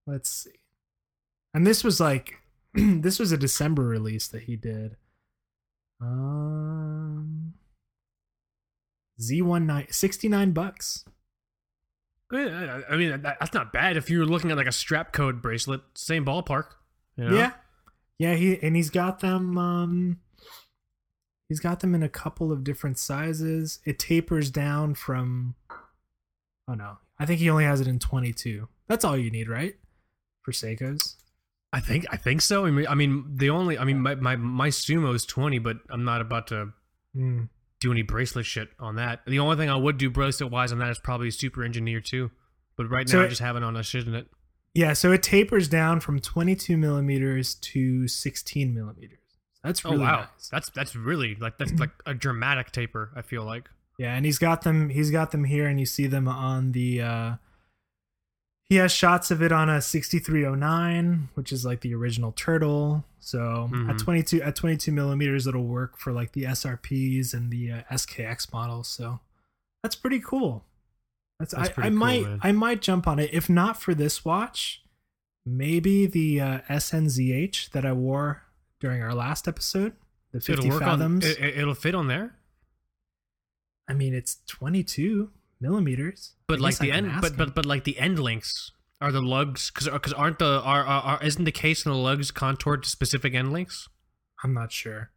Let's 0.07 0.31
see. 0.31 0.59
And 1.55 1.67
this 1.67 1.83
was 1.83 2.01
like 2.01 2.35
this 2.75 3.19
was 3.19 3.33
a 3.33 3.39
December 3.39 3.83
release 3.83 4.29
that 4.29 4.43
he 4.43 4.57
did. 4.57 4.97
Um, 6.01 7.55
Z19 9.21 9.93
69 9.93 10.53
bucks. 10.53 11.05
I 12.31 12.83
I 12.91 12.97
mean, 12.97 13.23
that's 13.23 13.55
not 13.55 13.73
bad 13.73 13.97
if 13.97 14.11
you're 14.11 14.27
looking 14.27 14.51
at 14.51 14.57
like 14.57 14.67
a 14.67 14.73
strap 14.73 15.13
code 15.13 15.41
bracelet, 15.41 15.81
same 15.95 16.25
ballpark. 16.25 16.67
You 17.17 17.25
know? 17.25 17.37
Yeah. 17.37 17.53
Yeah, 18.19 18.35
he 18.35 18.59
and 18.63 18.77
he's 18.77 18.91
got 18.91 19.21
them 19.21 19.57
um 19.57 20.19
he's 21.49 21.61
got 21.61 21.81
them 21.81 21.95
in 21.95 22.03
a 22.03 22.09
couple 22.09 22.53
of 22.53 22.65
different 22.65 22.99
sizes. 22.99 23.79
It 23.87 23.99
tapers 23.99 24.51
down 24.51 24.95
from 24.95 25.55
Oh 26.69 26.75
no. 26.75 26.99
I 27.19 27.27
think 27.27 27.41
he 27.41 27.51
only 27.51 27.65
has 27.65 27.81
it 27.81 27.89
in 27.89 27.99
22. 27.99 28.69
That's 28.87 29.05
all 29.05 29.17
you 29.17 29.31
need, 29.31 29.49
right? 29.49 29.75
For 30.43 30.53
Seikos. 30.53 31.17
I 31.73 31.81
think 31.81 32.07
I 32.11 32.17
think 32.17 32.41
so. 32.41 32.65
I 32.67 32.71
mean, 32.71 32.87
I 32.87 32.95
mean, 32.95 33.25
the 33.37 33.51
only 33.51 33.79
I 33.79 33.85
mean, 33.85 34.01
my 34.01 34.15
my 34.15 34.37
my 34.37 34.69
sumo 34.69 35.15
is 35.15 35.25
twenty, 35.27 35.59
but 35.59 35.77
I'm 35.91 36.05
not 36.05 36.21
about 36.21 36.47
to 36.49 36.73
Mm. 37.17 37.49
do 37.81 37.91
any 37.91 38.03
bracelet 38.03 38.45
shit 38.47 38.69
on 38.79 38.97
that. 38.97 39.21
The 39.27 39.39
only 39.39 39.57
thing 39.57 39.71
I 39.71 39.77
would 39.77 39.97
do 39.99 40.11
bracelet 40.11 40.51
wise 40.53 40.73
on 40.73 40.79
that 40.79 40.91
is 40.91 40.99
probably 40.99 41.31
super 41.31 41.65
engineer 41.65 42.01
too. 42.01 42.31
But 42.77 42.91
right 42.91 43.07
now, 43.13 43.23
I 43.23 43.29
just 43.29 43.41
have 43.41 43.57
it 43.57 43.63
on 43.63 43.77
a 43.77 43.83
shit 43.83 44.07
in 44.07 44.15
it. 44.15 44.29
Yeah, 44.75 44.93
so 44.93 45.11
it 45.11 45.23
tapers 45.23 45.69
down 45.69 46.01
from 46.01 46.21
22 46.21 46.77
millimeters 46.77 47.55
to 47.57 48.07
16 48.07 48.73
millimeters. 48.75 49.19
That's 49.65 49.85
Oh 49.85 49.91
really 49.91 50.03
wow, 50.05 50.21
nice. 50.21 50.49
that's 50.51 50.71
that's 50.71 50.95
really 50.95 51.35
like 51.35 51.59
that's 51.59 51.73
like 51.73 51.91
a 52.07 52.15
dramatic 52.15 52.71
taper. 52.73 53.11
I 53.17 53.23
feel 53.23 53.45
like. 53.45 53.69
Yeah, 53.99 54.15
and 54.15 54.25
he's 54.25 54.39
got 54.39 54.63
them. 54.63 54.91
He's 54.91 55.11
got 55.11 55.33
them 55.33 55.45
here, 55.45 55.67
and 55.67 55.81
you 55.81 55.87
see 55.87 56.07
them 56.07 56.29
on 56.29 56.73
the. 56.73 57.03
uh 57.03 57.33
He 58.69 58.77
has 58.77 58.93
shots 58.93 59.31
of 59.31 59.41
it 59.43 59.51
on 59.51 59.71
a 59.71 59.81
6309, 59.81 61.31
which 61.35 61.53
is 61.53 61.65
like 61.65 61.81
the 61.81 61.95
original 61.95 62.33
turtle. 62.33 63.05
So 63.19 63.65
at 63.89 63.97
Mhm. 63.97 63.99
22 63.99 64.43
at 64.43 64.55
22 64.57 64.93
millimeters, 64.93 65.47
it'll 65.47 65.67
work 65.67 65.99
for 65.99 66.13
like 66.13 66.33
the 66.33 66.45
SRPs 66.45 67.33
and 67.33 67.51
the 67.51 67.73
uh, 67.73 67.83
SKX 67.91 68.53
models. 68.53 68.89
So 68.89 69.21
that's 69.83 69.97
pretty 69.97 70.21
cool. 70.21 70.65
That's, 71.39 71.55
That's 71.55 71.71
I, 71.71 71.73
pretty 71.73 71.87
I 71.87 71.91
cool, 71.91 71.99
might 71.99 72.23
man. 72.25 72.41
I 72.43 72.53
might 72.53 72.83
jump 72.83 73.07
on 73.07 73.19
it 73.19 73.31
if 73.33 73.49
not 73.49 73.81
for 73.81 73.95
this 73.95 74.25
watch, 74.25 74.83
maybe 75.47 76.05
the 76.05 76.41
uh, 76.41 76.61
SNZH 76.69 77.71
that 77.71 77.87
I 77.87 77.93
wore 77.93 78.43
during 78.81 79.03
our 79.03 79.15
last 79.15 79.49
episode, 79.49 79.95
the 80.33 80.41
50 80.41 80.67
It'll 80.69 80.79
fathoms. 80.81 81.25
on. 81.25 81.31
It- 81.31 81.59
it'll 81.59 81.75
fit 81.75 81.95
on 81.95 82.09
there. 82.09 82.35
I 83.89 83.95
mean, 83.95 84.13
it's 84.15 84.39
22 84.47 85.31
millimeters. 85.61 86.35
But 86.47 86.59
I 86.59 86.63
like 86.63 86.79
the 86.79 86.93
end, 86.93 87.13
but 87.21 87.37
but 87.37 87.55
but 87.55 87.67
like 87.67 87.85
the 87.85 87.99
end 87.99 88.19
links 88.19 88.73
are 89.01 89.13
the 89.13 89.23
lugs 89.23 89.71
because 89.71 89.89
because 89.89 90.13
aren't 90.13 90.39
the 90.39 90.61
are, 90.63 90.85
are 90.85 91.03
are 91.03 91.23
isn't 91.23 91.45
the 91.45 91.53
case 91.53 91.85
and 91.87 91.95
the 91.95 91.99
lugs 91.99 92.31
contoured 92.31 92.83
to 92.85 92.89
specific 92.91 93.35
end 93.35 93.53
links? 93.53 93.89
I'm 94.45 94.55
not 94.55 94.73
sure. 94.73 95.11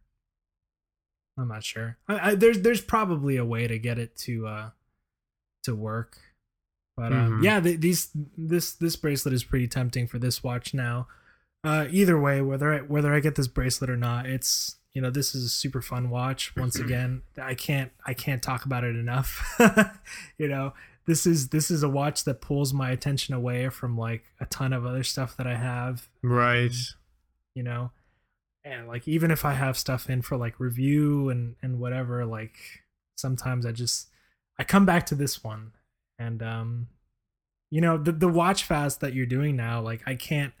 I'm 1.38 1.48
not 1.48 1.64
sure. 1.64 1.96
I, 2.08 2.30
I, 2.30 2.34
there's 2.34 2.60
there's 2.60 2.80
probably 2.80 3.36
a 3.36 3.44
way 3.44 3.66
to 3.66 3.78
get 3.78 3.98
it 3.98 4.16
to 4.18 4.46
uh 4.46 4.70
to 5.64 5.74
work, 5.74 6.18
but 6.96 7.12
um, 7.12 7.40
Mhm. 7.40 7.44
yeah, 7.44 7.60
th- 7.60 7.80
these 7.80 8.10
this 8.36 8.72
this 8.74 8.96
bracelet 8.96 9.32
is 9.32 9.44
pretty 9.44 9.68
tempting 9.68 10.06
for 10.06 10.18
this 10.18 10.42
watch 10.42 10.74
now. 10.74 11.06
Uh, 11.64 11.86
either 11.90 12.20
way, 12.20 12.42
whether 12.42 12.74
I 12.74 12.78
whether 12.80 13.14
I 13.14 13.20
get 13.20 13.36
this 13.36 13.46
bracelet 13.48 13.88
or 13.88 13.96
not, 13.96 14.26
it's 14.26 14.76
you 14.94 15.00
know 15.02 15.10
this 15.10 15.34
is 15.34 15.44
a 15.44 15.48
super 15.48 15.80
fun 15.82 16.10
watch. 16.10 16.54
Once 16.56 16.76
again, 16.78 17.22
I 17.40 17.54
can't 17.54 17.92
I 18.06 18.14
can't 18.14 18.42
talk 18.42 18.64
about 18.64 18.84
it 18.84 18.96
enough. 18.96 19.56
you 20.38 20.48
know 20.48 20.74
this 21.06 21.26
is 21.26 21.48
this 21.48 21.70
is 21.70 21.82
a 21.82 21.88
watch 21.88 22.24
that 22.24 22.40
pulls 22.40 22.72
my 22.72 22.90
attention 22.90 23.34
away 23.34 23.68
from 23.68 23.98
like 23.98 24.22
a 24.40 24.46
ton 24.46 24.72
of 24.72 24.86
other 24.86 25.02
stuff 25.02 25.36
that 25.36 25.46
I 25.46 25.56
have 25.56 26.08
Right. 26.22 26.74
you 27.54 27.62
know 27.64 27.90
and 28.64 28.86
like 28.86 29.08
even 29.08 29.32
if 29.32 29.44
i 29.44 29.54
have 29.54 29.76
stuff 29.76 30.08
in 30.08 30.22
for 30.22 30.36
like 30.36 30.60
review 30.60 31.28
and 31.28 31.56
and 31.60 31.80
whatever 31.80 32.24
like 32.24 32.54
sometimes 33.16 33.66
i 33.66 33.72
just 33.72 34.08
i 34.56 34.62
come 34.62 34.86
back 34.86 35.04
to 35.04 35.16
this 35.16 35.42
one 35.42 35.72
and 36.20 36.40
um 36.44 36.86
you 37.72 37.80
know 37.80 37.98
the 37.98 38.12
the 38.12 38.28
watch 38.28 38.62
fast 38.62 39.00
that 39.00 39.14
you're 39.14 39.26
doing 39.26 39.56
now 39.56 39.80
like 39.80 40.00
i 40.06 40.14
can't 40.14 40.52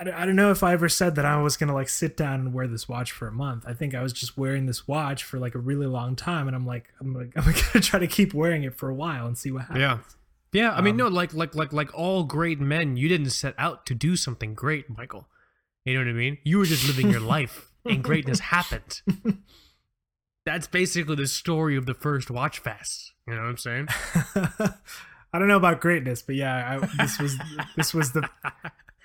I, 0.00 0.22
I 0.22 0.26
don't 0.26 0.36
know 0.36 0.50
if 0.50 0.62
I 0.62 0.72
ever 0.72 0.88
said 0.88 1.14
that 1.16 1.24
I 1.24 1.40
was 1.40 1.56
gonna 1.56 1.74
like 1.74 1.88
sit 1.88 2.16
down 2.16 2.40
and 2.40 2.52
wear 2.54 2.66
this 2.66 2.88
watch 2.88 3.12
for 3.12 3.26
a 3.28 3.32
month. 3.32 3.64
I 3.66 3.74
think 3.74 3.94
I 3.94 4.02
was 4.02 4.12
just 4.12 4.36
wearing 4.36 4.66
this 4.66 4.86
watch 4.86 5.24
for 5.24 5.38
like 5.38 5.54
a 5.54 5.58
really 5.58 5.86
long 5.86 6.16
time, 6.16 6.46
and 6.46 6.54
I'm 6.56 6.66
like, 6.66 6.88
I'm 7.00 7.14
like, 7.14 7.32
I'm 7.36 7.44
gonna 7.44 7.80
try 7.80 7.98
to 7.98 8.06
keep 8.06 8.32
wearing 8.34 8.62
it 8.62 8.74
for 8.74 8.88
a 8.88 8.94
while 8.94 9.26
and 9.26 9.36
see 9.36 9.50
what 9.50 9.62
happens. 9.62 9.80
Yeah. 9.80 9.98
Yeah, 10.54 10.72
I 10.72 10.82
mean, 10.82 10.92
Um, 10.92 10.96
no, 10.98 11.08
like, 11.08 11.32
like, 11.32 11.54
like, 11.54 11.72
like 11.72 11.94
all 11.98 12.24
great 12.24 12.60
men, 12.60 12.98
you 12.98 13.08
didn't 13.08 13.30
set 13.30 13.54
out 13.56 13.86
to 13.86 13.94
do 13.94 14.16
something 14.16 14.52
great, 14.52 14.90
Michael. 14.94 15.26
You 15.86 15.94
know 15.94 16.00
what 16.00 16.08
I 16.08 16.12
mean? 16.12 16.36
You 16.44 16.58
were 16.58 16.66
just 16.66 16.86
living 16.86 17.10
your 17.10 17.20
life, 17.22 17.72
and 17.86 18.04
greatness 18.04 18.38
happened. 18.38 19.00
That's 20.44 20.66
basically 20.66 21.16
the 21.16 21.26
story 21.26 21.74
of 21.76 21.86
the 21.86 21.94
first 21.94 22.30
watch 22.30 22.58
fast. 22.58 23.12
You 23.26 23.34
know 23.34 23.40
what 23.40 23.48
I'm 23.48 23.56
saying? 23.56 23.88
I 25.32 25.38
don't 25.38 25.48
know 25.48 25.56
about 25.56 25.80
greatness, 25.80 26.20
but 26.20 26.34
yeah, 26.34 26.78
I, 26.82 26.86
this 27.02 27.18
was 27.18 27.38
this 27.74 27.94
was 27.94 28.12
the 28.12 28.28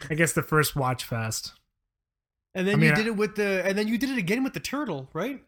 I 0.09 0.15
guess 0.15 0.33
the 0.33 0.43
first 0.43 0.75
watch 0.75 1.03
fast. 1.03 1.53
And 2.55 2.67
then 2.67 2.75
I 2.75 2.77
mean, 2.77 2.85
you 2.87 2.93
I- 2.93 2.95
did 2.95 3.07
it 3.07 3.15
with 3.15 3.35
the, 3.35 3.63
and 3.65 3.77
then 3.77 3.87
you 3.87 3.97
did 3.97 4.09
it 4.09 4.17
again 4.17 4.43
with 4.43 4.53
the 4.53 4.59
turtle, 4.59 5.09
right? 5.13 5.43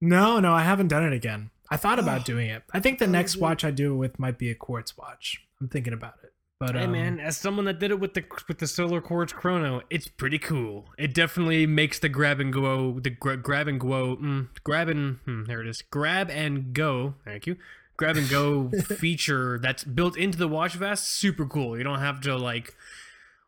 No, 0.00 0.40
no, 0.40 0.52
I 0.52 0.62
haven't 0.62 0.88
done 0.88 1.04
it 1.04 1.12
again. 1.12 1.50
I 1.70 1.76
thought 1.76 1.98
about 1.98 2.20
Oh. 2.20 2.24
doing 2.24 2.48
it. 2.48 2.62
I 2.72 2.80
think 2.80 2.98
the 2.98 3.06
Oh, 3.06 3.10
next 3.10 3.36
watch 3.36 3.64
I 3.64 3.70
do 3.70 3.92
it 3.94 3.96
with 3.96 4.18
might 4.18 4.38
be 4.38 4.50
a 4.50 4.54
quartz 4.54 4.96
watch. 4.96 5.42
I'm 5.60 5.68
thinking 5.68 5.92
about 5.92 6.14
it. 6.22 6.32
But 6.58 6.74
hey 6.74 6.84
um, 6.84 6.92
man, 6.92 7.20
as 7.20 7.36
someone 7.36 7.66
that 7.66 7.78
did 7.78 7.90
it 7.90 8.00
with 8.00 8.14
the 8.14 8.24
with 8.48 8.58
the 8.58 8.66
Solar 8.66 9.00
Quartz 9.02 9.32
Chrono, 9.32 9.82
it's 9.90 10.08
pretty 10.08 10.38
cool. 10.38 10.86
It 10.96 11.12
definitely 11.12 11.66
makes 11.66 11.98
the 11.98 12.08
grab 12.08 12.40
and 12.40 12.50
go, 12.52 12.98
the 12.98 13.10
gra- 13.10 13.36
grab 13.36 13.68
and 13.68 13.78
go, 13.78 14.16
mm, 14.16 14.48
grab 14.64 14.88
and 14.88 15.16
hmm, 15.26 15.44
there 15.44 15.60
it 15.60 15.66
is, 15.66 15.82
grab 15.82 16.30
and 16.30 16.72
go. 16.72 17.14
Thank 17.26 17.46
you. 17.46 17.56
Grab 17.96 18.16
and 18.16 18.28
go 18.28 18.68
feature 18.98 19.58
that's 19.58 19.84
built 19.84 20.16
into 20.16 20.36
the 20.38 20.48
watch 20.48 20.74
vest, 20.74 21.08
super 21.08 21.46
cool. 21.46 21.78
You 21.78 21.84
don't 21.84 22.00
have 22.00 22.20
to 22.22 22.36
like 22.36 22.74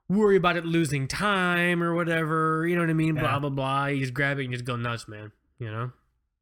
worry 0.09 0.37
about 0.37 0.57
it 0.57 0.65
losing 0.65 1.07
time 1.07 1.83
or 1.83 1.95
whatever. 1.95 2.67
You 2.67 2.75
know 2.77 2.83
what 2.83 2.91
I 2.91 2.95
mean? 2.95 3.15
Blah 3.15 3.35
Yeah. 3.35 3.39
blah 3.41 3.51
blah. 3.51 3.87
You 3.87 4.01
just 4.01 4.15
grab 4.15 4.39
it 4.39 4.45
and 4.45 4.53
just 4.53 4.65
go 4.65 4.77
nuts, 4.77 5.07
man. 5.09 5.33
You 5.59 5.71
know. 5.71 5.93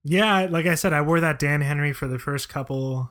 yeah, 0.04 0.46
like 0.50 0.66
I 0.66 0.74
said, 0.76 0.92
I 0.92 1.00
wore 1.00 1.20
that 1.20 1.38
Dan 1.38 1.62
Henry 1.62 1.92
for 1.92 2.06
the 2.06 2.18
first 2.18 2.48
couple 2.48 3.10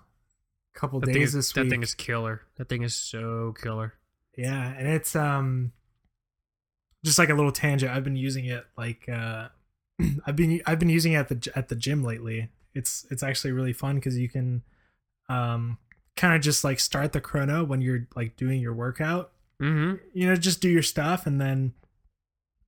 couple 0.76 1.00
That 1.00 1.08
days 1.08 1.16
thing, 1.16 1.24
is, 1.24 1.34
this 1.34 1.52
that 1.54 1.62
week. 1.64 1.70
thing 1.72 1.84
is 1.84 1.94
killer. 1.96 2.42
That 2.58 2.70
thing 2.70 2.84
is 2.84 2.94
so 2.96 3.54
killer. 3.62 3.94
Yeah, 4.38 4.74
and 4.78 4.88
it's 4.88 5.16
um 5.16 5.72
just 7.04 7.20
like 7.20 7.30
a 7.30 7.34
little 7.34 7.52
tangent. 7.52 7.92
I've 7.92 8.04
been 8.04 8.16
using 8.16 8.46
it 8.46 8.66
like 8.78 9.08
uh 9.10 9.50
I've 10.26 10.36
been 10.36 10.62
I've 10.66 10.80
been 10.80 10.90
using 10.90 11.14
it 11.14 11.18
at 11.18 11.28
the 11.30 11.52
at 11.56 11.70
the 11.70 11.76
gym 11.76 12.04
lately. 12.04 12.50
It's 12.74 13.06
it's 13.10 13.24
actually 13.24 13.52
really 13.52 13.74
fun 13.74 14.00
cuz 14.02 14.18
you 14.18 14.30
can 14.30 14.64
um 15.30 15.78
kind 16.16 16.36
of 16.36 16.42
just 16.42 16.64
like 16.64 16.80
start 16.80 17.14
the 17.14 17.22
chrono 17.22 17.64
when 17.64 17.82
you're 17.82 18.08
like 18.16 18.36
doing 18.38 18.62
your 18.62 18.74
workout. 18.74 19.32
Mm-hmm. 19.62 19.96
You 20.14 20.28
know, 20.28 20.36
just 20.36 20.62
do 20.62 20.70
your 20.70 20.84
stuff 20.84 21.26
and 21.26 21.40
then 21.40 21.74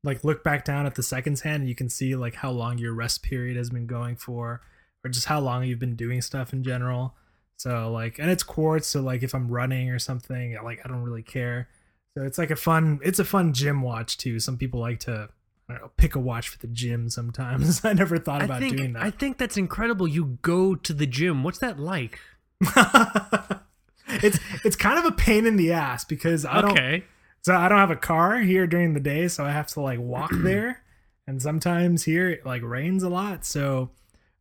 like 0.03 0.23
look 0.23 0.43
back 0.43 0.63
down 0.63 0.85
at 0.85 0.95
the 0.95 1.03
seconds 1.03 1.41
hand 1.41 1.61
and 1.61 1.69
you 1.69 1.75
can 1.75 1.89
see 1.89 2.15
like 2.15 2.35
how 2.35 2.51
long 2.51 2.77
your 2.77 2.93
rest 2.93 3.23
period 3.23 3.57
has 3.57 3.69
been 3.69 3.87
going 3.87 4.15
for 4.15 4.61
or 5.03 5.09
just 5.09 5.25
how 5.25 5.39
long 5.39 5.63
you've 5.63 5.79
been 5.79 5.95
doing 5.95 6.21
stuff 6.21 6.53
in 6.53 6.63
general. 6.63 7.15
So 7.57 7.91
like 7.91 8.19
and 8.19 8.29
it's 8.29 8.43
quartz 8.43 8.87
so 8.87 9.01
like 9.01 9.23
if 9.23 9.33
I'm 9.33 9.49
running 9.49 9.89
or 9.89 9.99
something, 9.99 10.57
like 10.63 10.79
I 10.83 10.87
don't 10.87 11.03
really 11.03 11.23
care. 11.23 11.69
So 12.17 12.23
it's 12.23 12.37
like 12.37 12.51
a 12.51 12.55
fun 12.55 12.99
it's 13.03 13.19
a 13.19 13.25
fun 13.25 13.53
gym 13.53 13.81
watch 13.81 14.17
too. 14.17 14.39
Some 14.39 14.57
people 14.57 14.79
like 14.79 14.99
to 15.01 15.29
I 15.69 15.73
don't 15.73 15.81
know, 15.81 15.91
pick 15.97 16.15
a 16.15 16.19
watch 16.19 16.49
for 16.49 16.57
the 16.59 16.67
gym 16.67 17.09
sometimes. 17.09 17.81
I 17.85 17.93
never 17.93 18.17
thought 18.17 18.43
about 18.43 18.59
think 18.59 18.77
doing 18.77 18.93
that. 18.93 19.03
I 19.03 19.11
think 19.11 19.37
that's 19.37 19.57
incredible. 19.57 20.07
You 20.07 20.37
go 20.41 20.75
to 20.75 20.93
the 20.93 21.05
gym. 21.05 21.43
What's 21.43 21.59
that 21.59 21.79
like? 21.79 22.19
it's 24.07 24.39
it's 24.63 24.75
kind 24.75 24.99
of 24.99 25.05
a 25.05 25.11
pain 25.11 25.45
in 25.45 25.57
the 25.57 25.71
ass 25.71 26.05
because 26.05 26.45
I 26.45 26.61
don't 26.61 26.71
okay. 26.71 27.03
So 27.41 27.55
I 27.55 27.69
don't 27.69 27.77
have 27.77 27.91
a 27.91 27.95
car 27.95 28.39
here 28.39 28.67
during 28.67 28.93
the 28.93 28.99
day, 28.99 29.27
so 29.27 29.45
I 29.45 29.51
have 29.51 29.67
to 29.67 29.81
like 29.81 29.99
walk 29.99 30.31
there. 30.33 30.83
And 31.27 31.41
sometimes 31.41 32.03
here 32.03 32.29
it 32.29 32.45
like 32.45 32.61
rains 32.63 33.03
a 33.03 33.09
lot, 33.09 33.45
so 33.45 33.91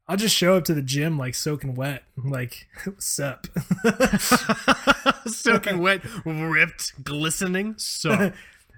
I'll 0.09 0.16
just 0.16 0.37
show 0.37 0.57
up 0.57 0.64
to 0.64 0.74
the 0.74 0.83
gym 0.83 1.18
like 1.18 1.35
soaking 1.35 1.74
wet, 1.74 2.05
like 2.16 2.68
what's 2.85 3.18
up? 3.18 3.46
Soaking 5.26 5.79
wet, 5.79 6.02
ripped, 6.24 7.02
glistening. 7.02 7.74
So 7.79 8.33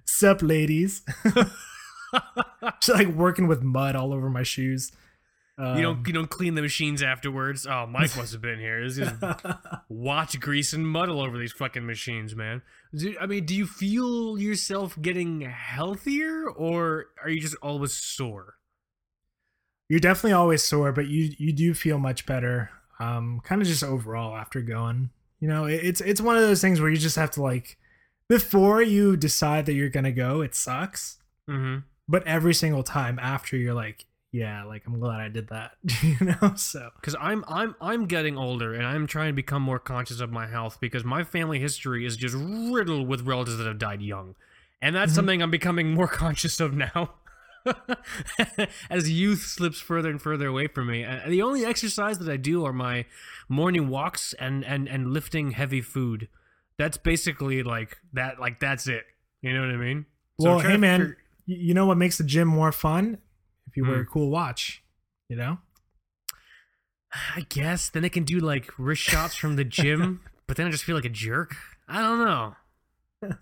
sup, 0.07 0.43
ladies? 0.43 1.03
just 2.81 2.89
like 2.89 3.09
working 3.09 3.47
with 3.47 3.63
mud 3.63 3.95
all 3.95 4.15
over 4.15 4.31
my 4.31 4.43
shoes. 4.43 4.91
Um, 5.59 5.77
you 5.77 5.83
don't 5.83 6.07
you 6.07 6.13
don't 6.13 6.31
clean 6.31 6.55
the 6.55 6.63
machines 6.63 7.03
afterwards. 7.03 7.67
Oh, 7.67 7.85
Mike 7.87 8.17
must 8.17 8.33
have 8.33 8.41
been 8.41 8.61
here. 8.61 8.81
Is 8.81 9.01
watch 9.89 10.39
grease 10.39 10.73
and 10.73 10.87
mud 10.87 11.09
all 11.09 11.21
over 11.21 11.37
these 11.37 11.53
fucking 11.53 11.85
machines, 11.85 12.37
man. 12.37 12.63
Do, 12.95 13.17
I 13.21 13.27
mean, 13.27 13.45
do 13.45 13.57
you 13.57 13.67
feel 13.67 14.39
yourself 14.39 14.97
getting 15.03 15.41
healthier, 15.41 16.49
or 16.49 17.07
are 17.23 17.29
you 17.29 17.41
just 17.41 17.57
always 17.57 17.93
sore? 17.93 18.55
You're 19.89 20.01
definitely 20.01 20.33
always 20.33 20.63
sore, 20.63 20.93
but 20.93 21.09
you 21.09 21.33
you 21.39 21.53
do 21.53 21.75
feel 21.75 21.99
much 21.99 22.25
better. 22.25 22.71
Um, 23.01 23.41
kind 23.43 23.61
of 23.61 23.67
just 23.67 23.83
overall 23.83 24.37
after 24.37 24.61
going. 24.61 25.11
You 25.41 25.49
know, 25.49 25.65
it, 25.67 25.81
it's 25.83 26.01
it's 26.01 26.21
one 26.21 26.37
of 26.37 26.43
those 26.43 26.61
things 26.61 26.81
where 26.81 26.91
you 26.91 26.99
just 26.99 27.17
have 27.17 27.33
to 27.33 27.43
like 27.43 27.79
before 28.29 28.81
you 28.81 29.17
decide 29.17 29.67
that 29.67 29.73
you're 29.73 29.89
gonna 29.89 30.13
go, 30.13 30.41
it 30.41 30.55
sucks. 30.55 31.17
Mm-hmm. 31.49 31.79
but 32.07 32.27
every 32.27 32.53
single 32.53 32.83
time 32.83 33.19
after 33.19 33.57
you're 33.57 33.73
like, 33.73 34.05
yeah, 34.33 34.65
like 34.65 34.87
I'm 34.87 34.99
glad 35.01 35.21
I 35.21 35.29
did 35.29 35.49
that, 35.49 35.73
you 36.03 36.17
know. 36.21 36.55
So 36.57 36.91
because 36.97 37.17
I'm 37.21 37.45
I'm 37.49 37.75
I'm 37.81 38.07
getting 38.07 38.37
older 38.37 38.75
and 38.75 38.87
I'm 38.87 39.07
trying 39.07 39.29
to 39.29 39.33
become 39.35 39.63
more 39.63 39.79
conscious 39.79 40.21
of 40.21 40.31
my 40.31 40.47
health 40.47 40.79
because 40.81 41.05
my 41.05 41.25
family 41.25 41.59
history 41.61 42.05
is 42.05 42.17
just 42.17 42.35
riddled 42.37 43.09
with 43.09 43.23
relatives 43.23 43.57
that 43.59 43.67
have 43.67 43.79
died 43.79 44.03
young, 44.03 44.35
and 44.83 44.95
that's 44.95 45.13
Mhm. 45.13 45.17
something 45.17 45.43
I'm 45.43 45.51
becoming 45.51 45.95
more 45.95 46.09
conscious 46.25 46.61
of 46.61 46.75
now. 46.75 47.15
As 48.91 49.11
youth 49.11 49.41
slips 49.43 49.81
further 49.81 50.11
and 50.11 50.21
further 50.23 50.47
away 50.47 50.69
from 50.69 50.87
me, 50.89 51.05
Uh, 51.05 51.29
the 51.29 51.43
only 51.43 51.65
exercise 51.65 52.19
that 52.19 52.29
I 52.29 52.37
do 52.37 52.65
are 52.65 52.73
my 52.73 53.05
morning 53.49 53.89
walks 53.89 54.33
and 54.35 54.65
and 54.65 54.89
and 54.89 55.13
lifting 55.13 55.53
heavy 55.53 55.81
food. 55.81 56.29
That's 56.79 56.97
basically 56.97 57.63
like 57.63 57.99
that. 58.13 58.39
Like 58.41 58.61
that's 58.61 58.87
it. 58.87 59.05
You 59.43 59.53
know 59.53 59.61
what 59.63 59.71
I 59.71 59.77
mean? 59.77 60.07
So 60.41 60.51
well, 60.51 60.59
hey 60.61 60.77
man, 60.77 61.01
figure- 61.01 61.19
you 61.47 61.75
know 61.75 61.87
what 61.87 61.97
makes 61.99 62.19
the 62.19 62.25
gym 62.25 62.49
more 62.49 62.73
fun? 62.73 63.19
You 63.79 63.85
wear 63.87 63.97
Hmm. 63.97 64.03
a 64.03 64.07
cool 64.07 64.29
watch, 64.31 64.83
you 65.29 65.37
know. 65.37 65.59
I 67.37 67.47
guess 67.49 67.89
then 67.89 68.05
I 68.05 68.09
can 68.09 68.25
do 68.25 68.39
like 68.39 68.71
wrist 68.79 69.03
shots 69.03 69.35
from 69.35 69.57
the 69.57 69.65
gym, 69.65 70.21
but 70.47 70.57
then 70.57 70.67
I 70.67 70.71
just 70.71 70.85
feel 70.85 70.95
like 70.97 71.05
a 71.05 71.09
jerk. 71.11 71.55
I 71.89 72.03
don't 72.03 72.19
know. 72.25 72.57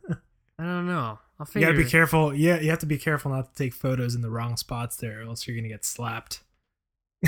I 0.58 0.62
don't 0.62 0.86
know. 0.86 1.18
I'll 1.40 1.46
figure. 1.46 1.68
You 1.68 1.74
gotta 1.74 1.84
be 1.84 1.90
careful. 1.90 2.34
Yeah, 2.34 2.60
you 2.60 2.70
have 2.70 2.78
to 2.80 2.86
be 2.86 2.98
careful 2.98 3.30
not 3.32 3.54
to 3.54 3.64
take 3.64 3.74
photos 3.74 4.14
in 4.14 4.20
the 4.22 4.30
wrong 4.30 4.56
spots 4.56 4.96
there, 4.96 5.20
or 5.20 5.24
else 5.24 5.46
you're 5.46 5.56
gonna 5.56 5.68
get 5.68 5.84
slapped. 5.84 6.40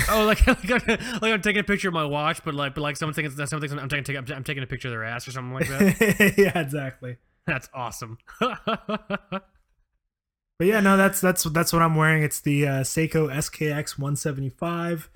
Oh, 0.09 0.25
like 0.27 0.45
like 0.47 0.69
I'm, 0.71 0.97
like 1.21 1.33
I'm 1.33 1.41
taking 1.41 1.59
a 1.59 1.63
picture 1.63 1.87
of 1.89 1.93
my 1.93 2.05
watch, 2.05 2.43
but 2.45 2.53
like 2.53 2.73
but 2.75 2.81
like 2.81 2.95
someone 2.95 3.13
thinks 3.15 3.35
someone 3.35 3.67
thinks 3.67 3.73
I'm 3.73 3.89
taking 3.89 4.15
I'm 4.31 4.43
taking 4.43 4.63
a 4.63 4.67
picture 4.67 4.87
of 4.87 4.93
their 4.93 5.03
ass 5.03 5.27
or 5.27 5.31
something 5.31 5.53
like 5.53 5.67
that. 5.67 6.35
yeah, 6.37 6.59
exactly. 6.59 7.17
That's 7.47 7.67
awesome. 7.73 8.17
But 10.59 10.67
yeah, 10.67 10.81
no, 10.81 10.97
that's 10.97 11.21
that's 11.21 11.43
that's 11.45 11.71
what 11.73 11.81
I'm 11.81 11.95
wearing. 11.95 12.21
It's 12.21 12.41
the 12.41 12.67
uh, 12.67 12.71
Seiko 12.83 13.29
SKX 13.33 13.97
175, 13.97 15.09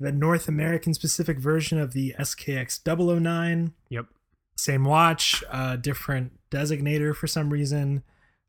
the 0.00 0.10
North 0.12 0.48
American 0.48 0.92
specific 0.92 1.38
version 1.38 1.78
of 1.78 1.92
the 1.92 2.14
SKX 2.18 2.80
009. 2.84 3.72
yep. 3.88 4.06
Same 4.56 4.84
watch, 4.84 5.44
uh, 5.50 5.76
different 5.76 6.32
designator 6.50 7.14
for 7.14 7.28
some 7.28 7.50
reason. 7.50 8.02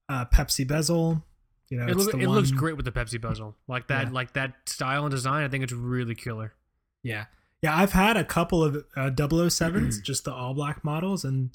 Uh, 0.10 0.26
Pepsi 0.26 0.68
bezel. 0.68 1.24
You 1.70 1.78
know, 1.78 1.84
It, 1.86 1.92
it's 1.92 1.98
look, 2.06 2.12
the 2.14 2.20
it 2.22 2.28
looks 2.30 2.50
great 2.50 2.76
with 2.78 2.86
the 2.86 2.92
Pepsi 2.92 3.22
bezel. 3.22 3.56
Like 3.68 3.88
that 3.90 4.08
Yeah. 4.08 4.12
like 4.14 4.34
that 4.34 4.56
style 4.66 5.06
and 5.06 5.12
design. 5.12 5.44
I 5.44 5.50
think 5.50 5.64
it's 5.64 5.72
really 5.74 6.16
killer. 6.16 6.56
Yeah, 7.04 7.26
yeah. 7.62 7.78
I've 7.78 7.92
had 7.92 8.18
a 8.18 8.24
couple 8.24 8.64
of 8.64 8.76
uh, 8.98 9.12
007s, 9.12 10.02
just 10.04 10.26
the 10.26 10.34
all 10.34 10.56
black 10.56 10.84
models, 10.84 11.24
and 11.24 11.52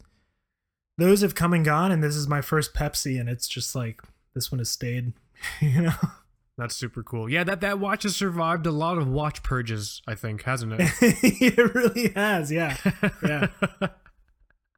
those 0.99 1.21
have 1.23 1.35
come 1.35 1.53
and 1.53 1.65
gone. 1.65 1.91
And 1.91 2.01
this 2.01 2.15
is 2.15 2.29
my 2.29 2.41
first 2.41 2.75
Pepsi, 2.75 3.19
and 3.19 3.29
it's 3.29 3.49
just 3.49 3.75
like 3.75 4.01
this 4.35 4.51
one 4.51 4.59
has 4.59 4.71
stayed. 4.71 5.13
you 5.61 5.83
know. 5.83 5.93
That's 6.57 6.77
super 6.77 7.03
cool. 7.03 7.29
Yeah, 7.29 7.43
that 7.45 7.61
that 7.63 7.81
watch 7.81 8.05
has 8.05 8.15
survived 8.15 8.67
a 8.67 8.71
lot 8.71 8.97
of 8.97 9.09
watch 9.09 9.43
purges. 9.43 10.01
I 10.07 10.15
think 10.15 10.43
hasn't 10.45 10.75
it? 10.75 10.91
it 11.01 11.75
really 11.75 12.13
has, 12.15 12.53
yeah. 12.53 12.77
Yeah. 13.23 13.49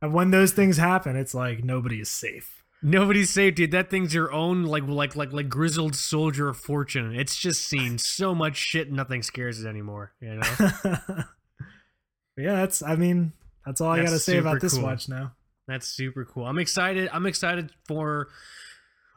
And 0.03 0.13
when 0.13 0.31
those 0.31 0.53
things 0.53 0.77
happen, 0.77 1.17
it's 1.17 1.35
like 1.35 1.65
nobody 1.65 2.01
is 2.01 2.11
safe. 2.11 2.63
Nobody's 2.83 3.31
safe, 3.31 3.55
dude. 3.55 3.71
That 3.71 3.89
thing's 3.91 4.15
your 4.15 4.31
own, 4.31 4.65
like, 4.65 4.87
like, 4.87 5.17
like, 5.17 5.33
like 5.33 5.49
grizzled 5.49 5.97
soldier 5.97 6.49
of 6.49 6.59
fortune. 6.59 7.15
It's 7.15 7.37
just 7.37 7.65
seen 7.65 7.97
so 7.97 8.35
much 8.35 8.57
shit, 8.57 8.93
nothing 8.93 9.23
scares 9.23 9.65
it 9.65 9.67
anymore. 9.67 10.13
You 10.21 10.35
know. 10.35 10.69
yeah, 12.37 12.57
that's. 12.57 12.83
I 12.83 12.97
mean, 12.97 13.33
that's 13.65 13.81
all 13.81 13.93
I 13.93 14.03
got 14.03 14.11
to 14.11 14.19
say 14.19 14.37
about 14.37 14.61
this 14.61 14.79
watch 14.79 15.09
now. 15.09 15.33
That's 15.67 15.87
super 15.87 16.25
cool. 16.27 16.45
I'm 16.45 16.59
excited. 16.59 17.09
I'm 17.13 17.27
excited 17.27 17.73
for. 17.87 18.29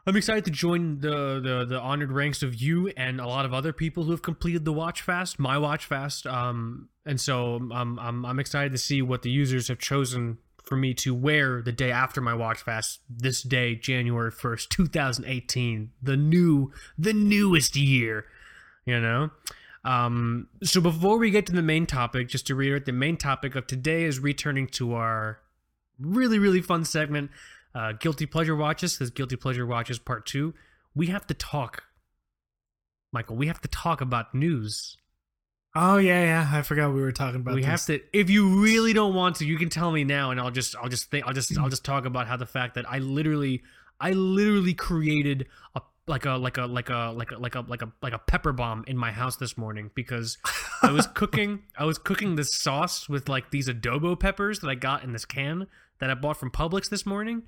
I'm 0.06 0.16
excited 0.16 0.44
to 0.46 0.50
join 0.50 1.00
the, 1.00 1.40
the 1.40 1.66
the 1.68 1.80
honored 1.80 2.12
ranks 2.12 2.42
of 2.42 2.54
you 2.54 2.88
and 2.96 3.20
a 3.20 3.26
lot 3.26 3.44
of 3.44 3.52
other 3.52 3.72
people 3.72 4.04
who 4.04 4.10
have 4.12 4.22
completed 4.22 4.64
the 4.64 4.72
watch 4.72 5.02
fast, 5.02 5.38
my 5.38 5.58
watch 5.58 5.84
fast. 5.84 6.26
Um, 6.26 6.88
and 7.04 7.20
so 7.20 7.56
um, 7.72 7.98
I'm 8.00 8.24
I'm 8.24 8.38
excited 8.38 8.72
to 8.72 8.78
see 8.78 9.02
what 9.02 9.22
the 9.22 9.30
users 9.30 9.68
have 9.68 9.78
chosen 9.78 10.38
for 10.64 10.76
me 10.76 10.94
to 10.94 11.14
wear 11.14 11.60
the 11.62 11.72
day 11.72 11.90
after 11.90 12.20
my 12.20 12.34
watch 12.34 12.62
fast. 12.62 13.00
This 13.08 13.42
day, 13.42 13.74
January 13.74 14.30
first, 14.30 14.70
2018, 14.70 15.90
the 16.02 16.16
new 16.16 16.72
the 16.98 17.12
newest 17.12 17.76
year. 17.76 18.24
You 18.86 19.00
know. 19.00 19.30
Um, 19.82 20.48
so 20.62 20.80
before 20.80 21.18
we 21.18 21.30
get 21.30 21.46
to 21.46 21.52
the 21.52 21.62
main 21.62 21.86
topic, 21.86 22.28
just 22.28 22.46
to 22.48 22.54
reiterate, 22.54 22.84
the 22.84 22.92
main 22.92 23.16
topic 23.16 23.54
of 23.54 23.66
today 23.66 24.04
is 24.04 24.18
returning 24.18 24.66
to 24.68 24.94
our 24.94 25.40
really 25.98 26.38
really 26.38 26.62
fun 26.62 26.84
segment 26.84 27.30
uh 27.74 27.92
guilty 27.92 28.26
pleasure 28.26 28.56
watches 28.56 28.98
this 28.98 29.10
guilty 29.10 29.36
pleasure 29.36 29.66
watches 29.66 29.98
part 29.98 30.26
two 30.26 30.54
we 30.94 31.06
have 31.06 31.26
to 31.26 31.34
talk 31.34 31.84
michael 33.12 33.36
we 33.36 33.46
have 33.46 33.60
to 33.60 33.68
talk 33.68 34.00
about 34.00 34.34
news 34.34 34.96
Oh 35.76 35.98
yeah, 35.98 36.24
yeah. 36.24 36.50
I 36.52 36.62
forgot 36.62 36.92
we 36.92 37.00
were 37.00 37.12
talking 37.12 37.42
about. 37.42 37.54
we 37.54 37.62
have 37.62 37.84
to 37.86 38.00
if 38.12 38.28
you 38.28 38.60
really 38.60 38.92
don't 38.92 39.14
want 39.14 39.36
to 39.36 39.46
you 39.46 39.56
can 39.56 39.68
tell 39.68 39.92
me 39.92 40.02
now 40.02 40.32
and 40.32 40.40
i'll 40.40 40.50
just 40.50 40.74
i'll 40.74 40.88
just 40.88 41.10
think 41.12 41.24
i'll 41.26 41.32
just 41.32 41.56
i'll 41.58 41.68
just 41.76 41.84
talk 41.84 42.06
about 42.06 42.26
how 42.26 42.36
the 42.36 42.44
fact 42.46 42.74
that 42.74 42.90
i 42.90 42.98
literally 42.98 43.62
i 44.00 44.10
literally 44.10 44.74
created 44.74 45.46
a 45.76 45.80
like 46.10 46.26
a 46.26 46.32
like 46.32 46.58
a 46.58 46.66
like 46.66 46.90
a 46.90 47.14
like 47.16 47.30
a 47.30 47.38
like 47.38 47.54
a 47.54 47.60
like 47.60 47.82
a 47.82 47.92
like 48.02 48.12
a 48.12 48.18
pepper 48.18 48.52
bomb 48.52 48.84
in 48.86 48.96
my 48.98 49.12
house 49.12 49.36
this 49.36 49.56
morning 49.56 49.90
because 49.94 50.36
I 50.82 50.90
was 50.90 51.06
cooking 51.14 51.62
I 51.78 51.84
was 51.84 51.96
cooking 51.96 52.34
this 52.34 52.50
sauce 52.52 53.08
with 53.08 53.28
like 53.28 53.50
these 53.50 53.68
adobo 53.68 54.18
peppers 54.18 54.58
that 54.58 54.68
I 54.68 54.74
got 54.74 55.04
in 55.04 55.12
this 55.12 55.24
can 55.24 55.68
that 56.00 56.10
I 56.10 56.14
bought 56.14 56.36
from 56.36 56.50
Publix 56.50 56.90
this 56.90 57.06
morning. 57.06 57.44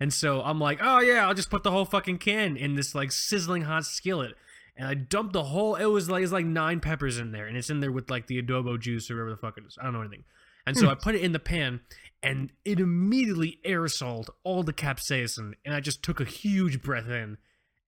And 0.00 0.12
so 0.12 0.42
I'm 0.42 0.58
like, 0.58 0.78
"Oh 0.82 1.00
yeah, 1.00 1.26
I'll 1.26 1.34
just 1.34 1.50
put 1.50 1.62
the 1.62 1.70
whole 1.70 1.84
fucking 1.84 2.18
can 2.18 2.56
in 2.56 2.74
this 2.74 2.94
like 2.94 3.12
sizzling 3.12 3.62
hot 3.62 3.84
skillet." 3.84 4.34
And 4.76 4.88
I 4.88 4.94
dumped 4.94 5.32
the 5.32 5.44
whole 5.44 5.76
it 5.76 5.86
was 5.86 6.10
like 6.10 6.22
it's 6.22 6.32
like 6.32 6.44
9 6.44 6.80
peppers 6.80 7.18
in 7.18 7.32
there 7.32 7.46
and 7.46 7.56
it's 7.56 7.70
in 7.70 7.80
there 7.80 7.92
with 7.92 8.10
like 8.10 8.26
the 8.26 8.42
adobo 8.42 8.78
juice 8.78 9.10
or 9.10 9.14
whatever 9.14 9.30
the 9.30 9.36
fuck 9.36 9.58
it 9.58 9.64
is. 9.66 9.78
I 9.80 9.84
don't 9.84 9.92
know 9.92 10.00
anything. 10.00 10.24
And 10.66 10.76
so 10.76 10.88
I 10.88 10.94
hmm. 10.94 11.00
put 11.00 11.14
it 11.14 11.20
in 11.20 11.32
the 11.32 11.38
pan 11.38 11.80
and 12.22 12.50
it 12.64 12.80
immediately 12.80 13.60
aerosoled 13.64 14.28
all 14.42 14.64
the 14.64 14.72
capsaicin 14.72 15.52
and 15.64 15.74
I 15.74 15.80
just 15.80 16.02
took 16.02 16.20
a 16.20 16.24
huge 16.24 16.82
breath 16.82 17.08
in 17.08 17.38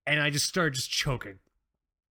and 0.08 0.20
I 0.20 0.30
just 0.30 0.46
started 0.46 0.74
just 0.74 0.90
choking. 0.90 1.38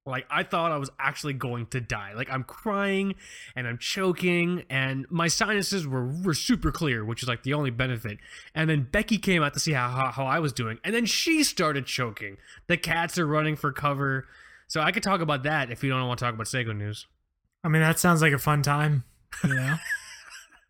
Like 0.05 0.25
I 0.29 0.43
thought 0.43 0.71
I 0.71 0.77
was 0.77 0.89
actually 0.99 1.33
going 1.33 1.65
to 1.67 1.81
die. 1.81 2.13
Like 2.15 2.31
I'm 2.31 2.43
crying 2.43 3.15
and 3.55 3.67
I'm 3.67 3.77
choking 3.77 4.63
and 4.69 5.05
my 5.09 5.27
sinuses 5.27 5.85
were, 5.85 6.07
were 6.07 6.33
super 6.33 6.71
clear, 6.71 7.03
which 7.03 7.21
is 7.21 7.27
like 7.27 7.43
the 7.43 7.53
only 7.53 7.71
benefit. 7.71 8.17
And 8.55 8.69
then 8.69 8.87
Becky 8.89 9.17
came 9.17 9.43
out 9.43 9.53
to 9.55 9.59
see 9.59 9.73
how, 9.73 9.89
how 9.89 10.11
how 10.11 10.25
I 10.25 10.39
was 10.39 10.53
doing, 10.53 10.79
and 10.83 10.95
then 10.95 11.05
she 11.05 11.43
started 11.43 11.85
choking. 11.85 12.37
The 12.67 12.77
cats 12.77 13.17
are 13.17 13.27
running 13.27 13.57
for 13.57 13.71
cover. 13.73 14.27
So 14.67 14.81
I 14.81 14.91
could 14.91 15.03
talk 15.03 15.21
about 15.21 15.43
that 15.43 15.71
if 15.71 15.83
you 15.83 15.89
don't 15.89 16.07
want 16.07 16.19
to 16.19 16.25
talk 16.25 16.33
about 16.33 16.47
Seiko 16.47 16.75
news. 16.75 17.07
I 17.63 17.69
mean, 17.69 17.81
that 17.81 17.99
sounds 17.99 18.21
like 18.21 18.33
a 18.33 18.39
fun 18.39 18.61
time. 18.61 19.03
You 19.43 19.55
know. 19.55 19.75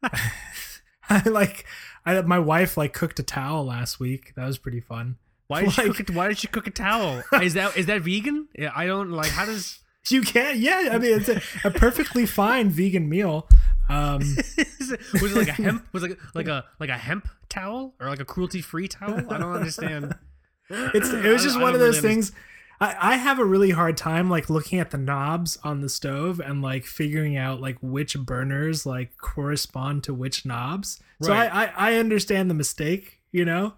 I 1.09 1.27
like. 1.27 1.65
I 2.05 2.21
my 2.21 2.39
wife 2.39 2.77
like 2.77 2.93
cooked 2.93 3.19
a 3.19 3.23
towel 3.23 3.65
last 3.65 3.99
week. 3.99 4.33
That 4.35 4.45
was 4.45 4.57
pretty 4.57 4.79
fun. 4.79 5.17
Why 5.47 5.61
did 5.65 5.73
she 5.73 5.81
cook? 5.83 6.09
A, 6.09 6.13
why 6.13 6.27
did 6.27 6.37
she 6.37 6.47
cook 6.47 6.67
a 6.67 6.71
towel? 6.71 7.23
Is 7.41 7.53
that 7.55 7.77
is 7.77 7.85
that 7.87 8.01
vegan? 8.01 8.47
Yeah, 8.57 8.71
I 8.75 8.85
don't 8.85 9.11
like. 9.11 9.29
How 9.29 9.45
does 9.45 9.79
You 10.09 10.21
can't. 10.21 10.57
Yeah, 10.57 10.89
I 10.91 10.97
mean, 10.97 11.19
it's 11.19 11.29
a, 11.29 11.41
a 11.67 11.71
perfectly 11.71 12.25
fine 12.39 12.69
vegan 12.69 13.09
meal. 13.09 13.47
Um, 13.89 14.19
was 14.19 15.31
it 15.33 15.35
like 15.35 15.47
a 15.47 15.53
hemp? 15.53 15.87
Was 15.93 16.03
it 16.03 16.11
like 16.11 16.19
like 16.33 16.47
a 16.47 16.65
like 16.79 16.89
a 16.89 16.97
hemp 16.97 17.27
towel 17.49 17.93
or 17.99 18.07
like 18.07 18.19
a 18.19 18.25
cruelty 18.25 18.61
free 18.61 18.87
towel? 18.87 19.31
I 19.31 19.37
don't 19.37 19.53
understand. 19.53 20.15
it's 20.69 21.09
it 21.09 21.25
was 21.25 21.43
just 21.43 21.59
one 21.59 21.73
of 21.73 21.79
those 21.79 22.01
really 22.01 22.15
things. 22.15 22.31
I, 22.79 22.95
I 22.99 23.15
have 23.15 23.39
a 23.39 23.45
really 23.45 23.71
hard 23.71 23.97
time 23.97 24.29
like 24.29 24.49
looking 24.49 24.79
at 24.79 24.91
the 24.91 24.97
knobs 24.97 25.57
on 25.63 25.81
the 25.81 25.89
stove 25.89 26.39
and 26.39 26.61
like 26.61 26.85
figuring 26.85 27.35
out 27.35 27.59
like 27.59 27.77
which 27.81 28.17
burners 28.17 28.85
like 28.85 29.17
correspond 29.17 30.03
to 30.03 30.13
which 30.13 30.45
knobs. 30.45 31.01
So 31.21 31.33
I, 31.33 31.63
I 31.63 31.73
I 31.75 31.93
understand 31.95 32.49
the 32.49 32.55
mistake, 32.55 33.19
you 33.31 33.45
know. 33.45 33.73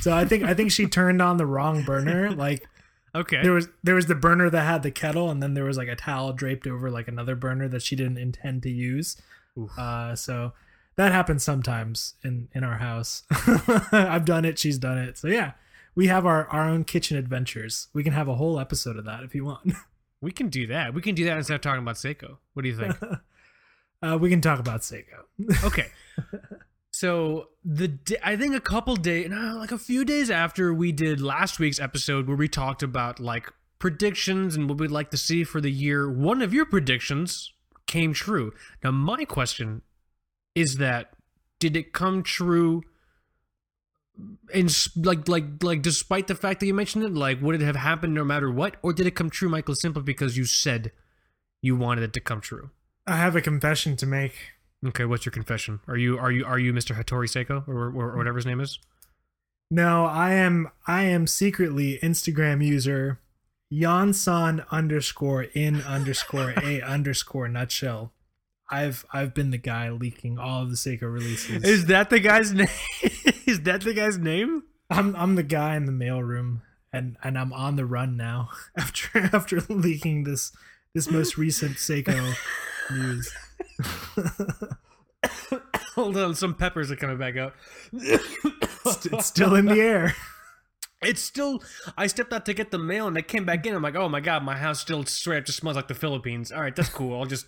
So 0.00 0.14
I 0.16 0.24
think 0.24 0.42
I 0.44 0.54
think 0.54 0.70
she 0.72 0.86
turned 0.86 1.20
on 1.22 1.36
the 1.36 1.46
wrong 1.46 1.82
burner. 1.82 2.30
Like 2.30 2.66
Okay. 3.14 3.42
there 3.42 3.52
was 3.52 3.68
there 3.82 3.94
was 3.94 4.06
the 4.06 4.14
burner 4.14 4.50
that 4.50 4.62
had 4.64 4.82
the 4.82 4.90
kettle, 4.90 5.30
and 5.30 5.42
then 5.42 5.54
there 5.54 5.64
was 5.64 5.76
like 5.76 5.88
a 5.88 5.94
towel 5.96 6.32
draped 6.32 6.66
over 6.66 6.90
like 6.90 7.06
another 7.08 7.36
burner 7.36 7.68
that 7.68 7.82
she 7.82 7.94
didn't 7.96 8.18
intend 8.18 8.62
to 8.64 8.70
use. 8.70 9.16
Uh, 9.78 10.16
so 10.16 10.52
that 10.96 11.12
happens 11.12 11.44
sometimes 11.44 12.14
in 12.24 12.48
in 12.54 12.64
our 12.64 12.78
house. 12.78 13.22
I've 13.92 14.24
done 14.24 14.44
it. 14.44 14.58
She's 14.58 14.78
done 14.78 14.98
it. 14.98 15.16
So 15.16 15.28
yeah, 15.28 15.52
we 15.94 16.08
have 16.08 16.26
our 16.26 16.48
our 16.48 16.68
own 16.68 16.82
kitchen 16.84 17.16
adventures. 17.16 17.86
We 17.92 18.02
can 18.02 18.12
have 18.14 18.26
a 18.26 18.34
whole 18.34 18.58
episode 18.58 18.96
of 18.96 19.04
that 19.04 19.22
if 19.22 19.34
you 19.34 19.44
want. 19.44 19.72
We 20.20 20.32
can 20.32 20.48
do 20.48 20.66
that. 20.68 20.94
We 20.94 21.02
can 21.02 21.14
do 21.14 21.26
that 21.26 21.36
instead 21.36 21.56
of 21.56 21.60
talking 21.60 21.82
about 21.82 21.96
Seiko. 21.96 22.38
What 22.54 22.62
do 22.62 22.68
you 22.70 22.76
think? 22.76 22.96
uh, 24.02 24.16
we 24.18 24.30
can 24.30 24.40
talk 24.40 24.58
about 24.58 24.80
Seiko. 24.80 25.24
okay. 25.64 25.88
So 27.04 27.48
the 27.62 27.98
I 28.22 28.34
think 28.34 28.54
a 28.54 28.60
couple 28.60 28.96
days, 28.96 29.28
no, 29.28 29.58
like 29.58 29.72
a 29.72 29.76
few 29.76 30.06
days 30.06 30.30
after 30.30 30.72
we 30.72 30.90
did 30.90 31.20
last 31.20 31.58
week's 31.58 31.78
episode 31.78 32.26
where 32.26 32.34
we 32.34 32.48
talked 32.48 32.82
about 32.82 33.20
like 33.20 33.52
predictions 33.78 34.56
and 34.56 34.70
what 34.70 34.78
we'd 34.78 34.90
like 34.90 35.10
to 35.10 35.18
see 35.18 35.44
for 35.44 35.60
the 35.60 35.70
year, 35.70 36.10
one 36.10 36.40
of 36.40 36.54
your 36.54 36.64
predictions 36.64 37.52
came 37.86 38.14
true. 38.14 38.54
Now 38.82 38.90
my 38.90 39.26
question 39.26 39.82
is 40.54 40.78
that 40.78 41.10
did 41.58 41.76
it 41.76 41.92
come 41.92 42.22
true 42.22 42.84
in 44.54 44.70
like 44.96 45.28
like 45.28 45.62
like 45.62 45.82
despite 45.82 46.26
the 46.26 46.34
fact 46.34 46.60
that 46.60 46.66
you 46.66 46.72
mentioned 46.72 47.04
it, 47.04 47.12
like 47.12 47.38
would 47.42 47.60
it 47.60 47.60
have 47.60 47.76
happened 47.76 48.14
no 48.14 48.24
matter 48.24 48.50
what, 48.50 48.76
or 48.80 48.94
did 48.94 49.06
it 49.06 49.14
come 49.14 49.28
true, 49.28 49.50
Michael, 49.50 49.74
simply 49.74 50.02
because 50.02 50.38
you 50.38 50.46
said 50.46 50.90
you 51.60 51.76
wanted 51.76 52.04
it 52.04 52.14
to 52.14 52.20
come 52.20 52.40
true? 52.40 52.70
I 53.06 53.16
have 53.16 53.36
a 53.36 53.42
confession 53.42 53.94
to 53.96 54.06
make. 54.06 54.53
Okay, 54.84 55.04
what's 55.04 55.24
your 55.24 55.32
confession? 55.32 55.80
Are 55.88 55.96
you 55.96 56.18
are 56.18 56.30
you 56.30 56.44
are 56.44 56.58
you 56.58 56.72
Mr. 56.72 56.96
Hattori 56.96 57.26
Seiko 57.26 57.66
or, 57.66 57.86
or, 57.86 58.12
or 58.12 58.16
whatever 58.16 58.36
his 58.36 58.46
name 58.46 58.60
is? 58.60 58.78
No, 59.70 60.04
I 60.04 60.34
am 60.34 60.70
I 60.86 61.04
am 61.04 61.26
secretly 61.26 61.98
Instagram 62.02 62.64
user 62.64 63.20
Yansan 63.72 64.64
underscore 64.70 65.44
in 65.44 65.82
underscore 65.82 66.54
a 66.62 66.80
underscore 66.86 67.48
nutshell. 67.48 68.12
I've 68.70 69.04
I've 69.12 69.34
been 69.34 69.50
the 69.50 69.58
guy 69.58 69.90
leaking 69.90 70.38
all 70.38 70.62
of 70.62 70.70
the 70.70 70.76
Seiko 70.76 71.12
releases. 71.12 71.64
Is 71.64 71.86
that 71.86 72.10
the 72.10 72.20
guy's 72.20 72.52
name? 72.52 72.68
is 73.46 73.62
that 73.62 73.82
the 73.82 73.94
guy's 73.94 74.18
name? 74.18 74.64
I'm 74.90 75.16
I'm 75.16 75.34
the 75.34 75.42
guy 75.42 75.76
in 75.76 75.86
the 75.86 75.92
mailroom 75.92 76.60
and 76.92 77.16
and 77.22 77.38
I'm 77.38 77.52
on 77.52 77.76
the 77.76 77.84
run 77.86 78.16
now 78.16 78.50
after 78.76 79.30
after 79.32 79.60
leaking 79.68 80.24
this 80.24 80.52
this 80.94 81.10
most 81.10 81.36
recent 81.36 81.76
Seiko 81.76 82.34
news. 82.90 83.32
Hold 85.94 86.16
on, 86.16 86.34
some 86.34 86.54
peppers 86.54 86.90
are 86.90 86.96
coming 86.96 87.18
back 87.18 87.36
out. 87.36 87.54
It's, 87.92 89.06
it's 89.06 89.26
still 89.26 89.54
in 89.54 89.66
the 89.66 89.80
air. 89.80 90.14
It's 91.02 91.20
still. 91.20 91.62
I 91.98 92.06
stepped 92.06 92.32
out 92.32 92.46
to 92.46 92.54
get 92.54 92.70
the 92.70 92.78
mail 92.78 93.06
and 93.06 93.18
I 93.18 93.22
came 93.22 93.44
back 93.44 93.66
in. 93.66 93.74
I'm 93.74 93.82
like, 93.82 93.94
oh 93.94 94.08
my 94.08 94.20
god, 94.20 94.42
my 94.42 94.56
house 94.56 94.80
still 94.80 95.04
straight 95.04 95.38
up 95.38 95.44
just 95.44 95.58
smells 95.58 95.76
like 95.76 95.88
the 95.88 95.94
Philippines. 95.94 96.50
All 96.50 96.62
right, 96.62 96.74
that's 96.74 96.88
cool. 96.88 97.18
I'll 97.18 97.26
just, 97.26 97.46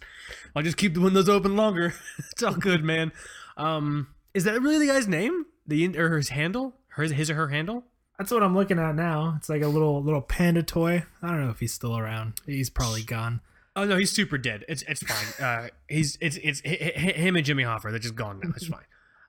I'll 0.55 0.63
just 0.63 0.77
keep 0.77 0.95
the 0.95 1.01
windows 1.01 1.29
open 1.29 1.57
longer. 1.57 1.95
it's 2.31 2.43
all 2.43 2.55
good, 2.55 2.85
man. 2.85 3.13
Um, 3.57 4.09
is 4.35 4.45
that 4.45 4.61
really 4.61 4.87
the 4.87 4.93
guy's 4.93 5.09
name? 5.09 5.47
The 5.67 5.97
or 5.97 6.17
his 6.17 6.31
handle? 6.31 6.75
His 6.97 7.13
his 7.13 7.31
or 7.31 7.35
her 7.35 7.49
handle? 7.49 7.85
That's 8.19 8.31
what 8.31 8.43
I'm 8.43 8.55
looking 8.55 8.79
at 8.79 8.95
now. 8.95 9.35
It's 9.37 9.49
like 9.49 9.63
a 9.63 9.69
little 9.69 10.03
little 10.03 10.23
panda 10.23 10.63
toy. 10.63 11.05
I 11.23 11.29
don't 11.29 11.45
know 11.45 11.51
if 11.51 11.61
he's 11.61 11.73
still 11.73 11.97
around. 11.97 12.41
He's 12.47 12.71
probably 12.71 13.03
gone. 13.03 13.41
Oh 13.77 13.85
no, 13.85 13.97
he's 13.99 14.11
super 14.11 14.39
dead. 14.39 14.65
It's 14.69 14.83
it's 14.89 15.03
fine. 15.03 15.47
Uh, 15.47 15.69
he's 15.89 16.17
it's 16.21 16.37
it's 16.39 16.63
hi- 16.67 16.93
hi- 16.97 17.13
him 17.13 17.37
and 17.37 17.45
Jimmy 17.45 17.63
Hoffa. 17.63 17.91
They're 17.91 17.99
just 17.99 18.15
gone 18.17 18.41
now. 18.43 18.51
It's 18.57 18.67
fine. 18.67 18.81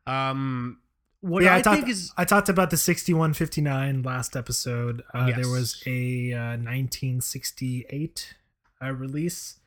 Um, 0.08 0.80
what 1.20 1.44
yeah, 1.44 1.54
I, 1.54 1.58
I, 1.58 1.62
talked. 1.62 1.76
think 1.78 1.90
is 1.90 2.14
I 2.18 2.24
talked 2.26 2.48
about 2.48 2.70
the 2.70 2.78
6159 2.78 4.04
last 4.04 4.36
episode. 4.38 5.04
Uh, 5.14 5.26
Yes. 5.28 5.36
There 5.38 5.50
was 5.50 5.84
a 5.86 6.32
uh, 6.34 6.58
1968 6.58 8.36
uh, 8.82 8.92
release. 8.94 9.60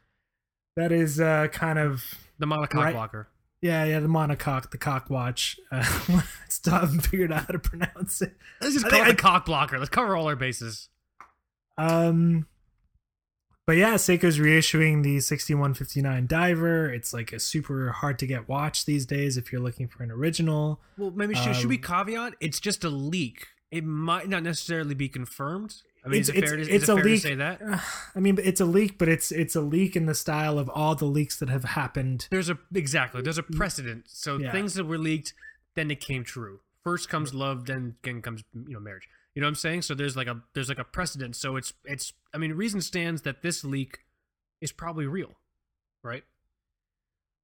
That 0.76 0.92
is 0.92 1.20
uh, 1.20 1.48
kind 1.52 1.78
of 1.78 2.02
the 2.38 2.46
monocoque 2.46 2.74
Right. 2.74 2.94
blocker. 2.94 3.28
yeah, 3.60 3.84
yeah. 3.84 4.00
The 4.00 4.06
monocoque, 4.08 4.70
the 4.70 4.78
cock 4.78 5.10
watch. 5.10 5.58
Uh, 5.70 5.82
still 6.48 6.72
haven't 6.74 7.00
figured 7.00 7.32
out 7.32 7.40
how 7.46 7.52
to 7.52 7.58
pronounce 7.58 8.22
it. 8.22 8.34
Let's 8.62 8.74
just 8.74 8.86
I 8.86 8.90
call 8.90 9.02
it 9.02 9.08
the 9.08 9.14
cock 9.16 9.44
blocker. 9.44 9.78
Let's 9.78 9.90
cover 9.90 10.16
all 10.16 10.26
our 10.28 10.36
bases. 10.36 10.88
Um, 11.76 12.46
but 13.70 13.76
yeah, 13.76 13.94
Seiko's 13.94 14.40
reissuing 14.40 15.04
the 15.04 15.20
6159 15.20 16.26
diver. 16.26 16.92
It's 16.92 17.12
like 17.14 17.32
a 17.32 17.38
super 17.38 17.90
hard 17.92 18.18
to 18.18 18.26
get 18.26 18.48
watch 18.48 18.84
these 18.84 19.06
days 19.06 19.36
if 19.36 19.52
you're 19.52 19.60
looking 19.60 19.86
for 19.86 20.02
an 20.02 20.10
original. 20.10 20.80
Well, 20.98 21.12
maybe 21.12 21.36
should, 21.36 21.54
should 21.54 21.68
we 21.68 21.76
Um, 21.76 21.82
caveat? 21.82 22.34
It's 22.40 22.58
just 22.58 22.82
a 22.82 22.88
leak. 22.88 23.46
It 23.70 23.84
might 23.84 24.28
not 24.28 24.42
necessarily 24.42 24.94
be 24.96 25.08
confirmed. 25.08 25.76
I 26.04 26.08
mean, 26.08 26.20
is 26.20 26.28
it 26.30 26.34
It's- 26.38 26.50
fair 26.50 26.56
to, 26.56 26.62
it's- 26.64 26.74
it 26.74 26.76
it's 26.80 26.88
a 26.88 26.94
fair 26.96 27.02
to 27.04 27.08
leak. 27.10 27.20
say 27.22 27.34
that? 27.36 27.60
I 28.16 28.18
mean, 28.18 28.38
it's 28.42 28.60
a 28.60 28.64
leak, 28.64 28.98
but 28.98 29.08
it's 29.08 29.30
it's 29.30 29.54
a 29.54 29.60
leak 29.60 29.94
in 29.94 30.06
the 30.06 30.16
style 30.16 30.58
of 30.58 30.68
all 30.68 30.96
the 30.96 31.04
leaks 31.04 31.38
that 31.38 31.48
have 31.48 31.62
happened. 31.62 32.26
There's 32.32 32.50
a 32.50 32.58
exactly. 32.74 33.22
There's 33.22 33.38
a 33.38 33.44
precedent. 33.44 34.06
So 34.08 34.36
Yeah. 34.38 34.50
things 34.50 34.74
that 34.74 34.84
were 34.86 34.98
leaked, 34.98 35.32
then 35.76 35.92
it 35.92 36.00
came 36.00 36.24
true. 36.24 36.58
First 36.82 37.08
comes 37.08 37.34
love, 37.34 37.66
then 37.66 37.94
then 38.02 38.20
comes 38.20 38.42
you 38.52 38.72
know 38.72 38.80
marriage. 38.80 39.06
You 39.34 39.42
know 39.42 39.46
what 39.46 39.50
I'm 39.50 39.56
saying? 39.56 39.82
So 39.82 39.94
there's 39.94 40.16
like 40.16 40.26
a 40.26 40.40
there's 40.54 40.68
like 40.68 40.78
a 40.78 40.84
precedent. 40.84 41.36
So 41.36 41.56
it's 41.56 41.72
it's. 41.84 42.12
I 42.34 42.38
mean, 42.38 42.52
reason 42.52 42.80
stands 42.80 43.22
that 43.22 43.42
this 43.42 43.64
leak 43.64 44.00
is 44.60 44.72
probably 44.72 45.06
real, 45.06 45.34
right? 46.02 46.24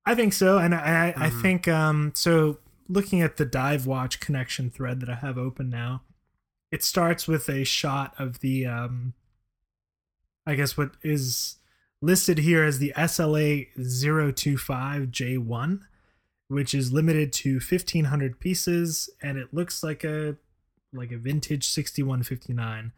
I 0.04 0.14
think 0.14 0.32
so, 0.32 0.58
and 0.58 0.74
I 0.74 1.14
I, 1.16 1.26
I 1.26 1.30
think 1.30 1.68
um 1.68 2.12
so. 2.14 2.58
Looking 2.88 3.20
at 3.20 3.36
the 3.36 3.44
dive 3.44 3.84
watch 3.84 4.20
connection 4.20 4.70
thread 4.70 5.00
that 5.00 5.08
I 5.08 5.16
have 5.16 5.36
open 5.36 5.68
now, 5.68 6.02
it 6.70 6.84
starts 6.84 7.26
with 7.26 7.48
a 7.48 7.64
shot 7.64 8.14
of 8.16 8.38
the 8.38 8.64
um, 8.66 9.14
I 10.46 10.54
guess 10.54 10.76
what 10.76 10.92
is 11.02 11.56
listed 12.00 12.38
here 12.38 12.62
as 12.62 12.78
the 12.78 12.92
SLA 12.96 13.66
025J1, 13.76 15.80
which 16.48 16.74
is 16.74 16.92
limited 16.92 17.32
to 17.32 17.54
1500 17.54 18.38
pieces, 18.38 19.10
and 19.20 19.36
it 19.38 19.52
looks 19.52 19.82
like 19.82 20.04
a 20.04 20.36
like 20.96 21.12
a 21.12 21.18
vintage 21.18 21.68
6159, 21.68 22.92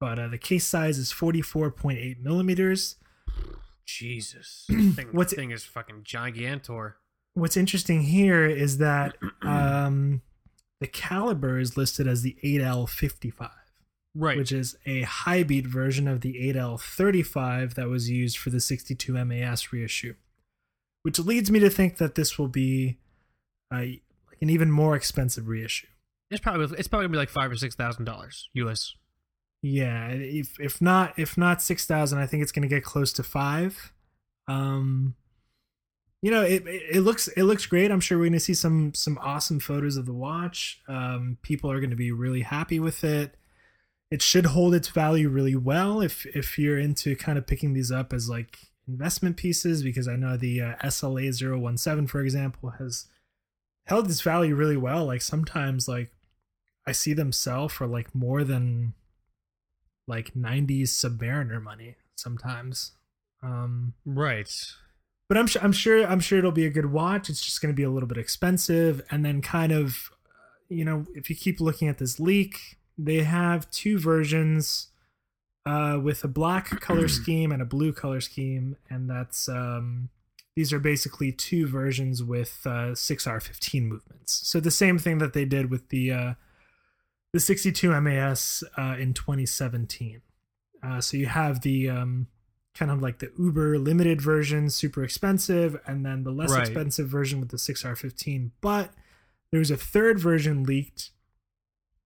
but 0.00 0.18
uh, 0.18 0.28
the 0.28 0.38
case 0.38 0.66
size 0.66 0.98
is 0.98 1.12
44.8 1.12 2.20
millimeters. 2.22 2.96
Jesus, 3.86 4.64
thing, 4.68 5.08
What's- 5.12 5.34
thing 5.34 5.50
is 5.50 5.64
fucking 5.64 6.02
gigantor. 6.04 6.94
what's 7.34 7.56
interesting 7.56 8.02
here 8.02 8.46
is 8.46 8.78
that 8.78 9.16
um, 9.42 10.22
the 10.80 10.86
caliber 10.86 11.58
is 11.58 11.76
listed 11.76 12.06
as 12.06 12.22
the 12.22 12.36
8L55, 12.44 13.50
Right. 14.14 14.36
which 14.36 14.52
is 14.52 14.76
a 14.86 15.02
high 15.02 15.42
beat 15.42 15.66
version 15.66 16.06
of 16.06 16.20
the 16.20 16.34
8L35 16.52 17.74
that 17.74 17.88
was 17.88 18.10
used 18.10 18.36
for 18.38 18.50
the 18.50 18.60
62 18.60 19.12
MAS 19.24 19.72
reissue. 19.72 20.14
Which 21.02 21.18
leads 21.18 21.50
me 21.50 21.58
to 21.58 21.70
think 21.70 21.96
that 21.98 22.14
this 22.14 22.38
will 22.38 22.48
be 22.48 22.98
uh, 23.74 23.76
an 24.40 24.50
even 24.50 24.70
more 24.70 24.94
expensive 24.94 25.48
reissue. 25.48 25.88
It's 26.32 26.40
probably 26.40 26.76
it's 26.78 26.88
probably 26.88 27.04
gonna 27.04 27.12
be 27.12 27.18
like 27.18 27.28
five 27.28 27.50
or 27.50 27.56
six 27.56 27.74
thousand 27.74 28.04
dollars 28.04 28.48
US. 28.54 28.94
Yeah, 29.60 30.08
if 30.08 30.58
if 30.58 30.80
not 30.80 31.18
if 31.18 31.38
not 31.38 31.62
six 31.62 31.86
thousand, 31.86 32.18
I 32.18 32.26
think 32.26 32.42
it's 32.42 32.52
to 32.62 32.68
get 32.68 32.84
close 32.84 33.12
to 33.14 33.22
five. 33.22 33.92
Um, 34.48 35.14
you 36.22 36.30
know, 36.30 36.42
it, 36.42 36.62
it 36.66 37.00
looks 37.02 37.28
it 37.28 37.44
looks 37.44 37.66
great. 37.66 37.90
I'm 37.90 38.00
sure 38.00 38.18
we're 38.18 38.24
to 38.32 38.40
see 38.40 38.54
some 38.54 38.94
some 38.94 39.18
awesome 39.20 39.60
photos 39.60 39.96
of 39.96 40.06
the 40.06 40.14
watch. 40.14 40.80
Um, 40.88 41.38
people 41.42 41.70
are 41.70 41.80
to 41.90 41.96
be 41.96 42.12
really 42.12 42.42
happy 42.42 42.80
with 42.80 43.04
it. 43.04 43.36
It 44.10 44.22
should 44.22 44.46
hold 44.46 44.74
its 44.74 44.88
value 44.88 45.28
really 45.28 45.56
well 45.56 46.00
if 46.00 46.24
if 46.26 46.58
you're 46.58 46.78
into 46.78 47.16
kind 47.16 47.38
of 47.38 47.46
picking 47.46 47.72
these 47.72 47.92
up 47.92 48.12
as 48.12 48.28
like 48.28 48.58
investment 48.88 49.36
pieces 49.36 49.82
because 49.82 50.08
I 50.08 50.16
know 50.16 50.36
the 50.36 50.60
uh, 50.60 50.74
SLA 50.84 51.32
017 51.78 52.06
for 52.08 52.20
example 52.20 52.70
has 52.78 53.06
held 53.86 54.08
its 54.08 54.20
value 54.20 54.54
really 54.54 54.76
well. 54.76 55.06
Like 55.06 55.22
sometimes 55.22 55.88
like 55.88 56.11
I 56.86 56.92
see 56.92 57.12
them 57.12 57.32
sell 57.32 57.68
for 57.68 57.86
like 57.86 58.14
more 58.14 58.44
than 58.44 58.94
like 60.08 60.34
90s 60.34 60.88
Submariner 60.88 61.62
money 61.62 61.96
sometimes. 62.16 62.92
Um, 63.42 63.94
Right. 64.04 64.50
but 65.28 65.38
I'm 65.38 65.46
sure 65.46 65.62
I'm 65.62 65.72
sure 65.72 66.04
I'm 66.06 66.20
sure 66.20 66.38
it'll 66.38 66.52
be 66.52 66.66
a 66.66 66.70
good 66.70 66.86
watch. 66.92 67.28
It's 67.30 67.44
just 67.44 67.60
going 67.60 67.72
to 67.72 67.76
be 67.76 67.82
a 67.84 67.90
little 67.90 68.08
bit 68.08 68.18
expensive, 68.18 69.00
and 69.10 69.24
then 69.24 69.40
kind 69.42 69.72
of, 69.72 70.10
uh, 70.26 70.58
you 70.68 70.84
know, 70.84 71.06
if 71.14 71.28
you 71.30 71.36
keep 71.36 71.60
looking 71.60 71.88
at 71.88 71.98
this 71.98 72.20
leak, 72.20 72.78
they 72.98 73.22
have 73.24 73.70
two 73.70 73.98
versions, 73.98 74.88
uh, 75.66 75.98
with 76.02 76.22
a 76.24 76.28
black 76.28 76.80
color 76.80 77.08
scheme 77.20 77.50
and 77.52 77.62
a 77.62 77.66
blue 77.66 77.92
color 77.92 78.20
scheme, 78.20 78.76
and 78.90 79.08
that's 79.08 79.48
um, 79.48 80.10
these 80.56 80.72
are 80.72 80.78
basically 80.78 81.32
two 81.32 81.66
versions 81.66 82.22
with 82.22 82.60
uh, 82.66 82.92
6R15 82.92 83.82
movements. 83.88 84.46
So 84.46 84.60
the 84.60 84.70
same 84.70 84.98
thing 84.98 85.18
that 85.18 85.32
they 85.32 85.44
did 85.46 85.70
with 85.70 85.88
the 85.88 86.12
uh, 86.12 86.34
the 87.32 87.40
62 87.40 88.00
MAS 88.00 88.62
uh, 88.76 88.96
in 88.98 89.14
2017. 89.14 90.20
Uh, 90.82 91.00
so 91.00 91.16
you 91.16 91.26
have 91.26 91.60
the 91.62 91.88
um, 91.88 92.26
kind 92.74 92.90
of 92.90 93.00
like 93.00 93.18
the 93.20 93.30
Uber 93.38 93.78
limited 93.78 94.20
version, 94.20 94.68
super 94.70 95.02
expensive, 95.04 95.78
and 95.86 96.04
then 96.04 96.24
the 96.24 96.30
less 96.32 96.50
Right. 96.50 96.60
expensive 96.66 97.08
version 97.08 97.40
with 97.40 97.50
the 97.50 97.56
6R15. 97.58 98.50
But 98.60 98.92
there's 99.50 99.70
a 99.70 99.76
third 99.76 100.18
version 100.18 100.64
leaked, 100.64 101.10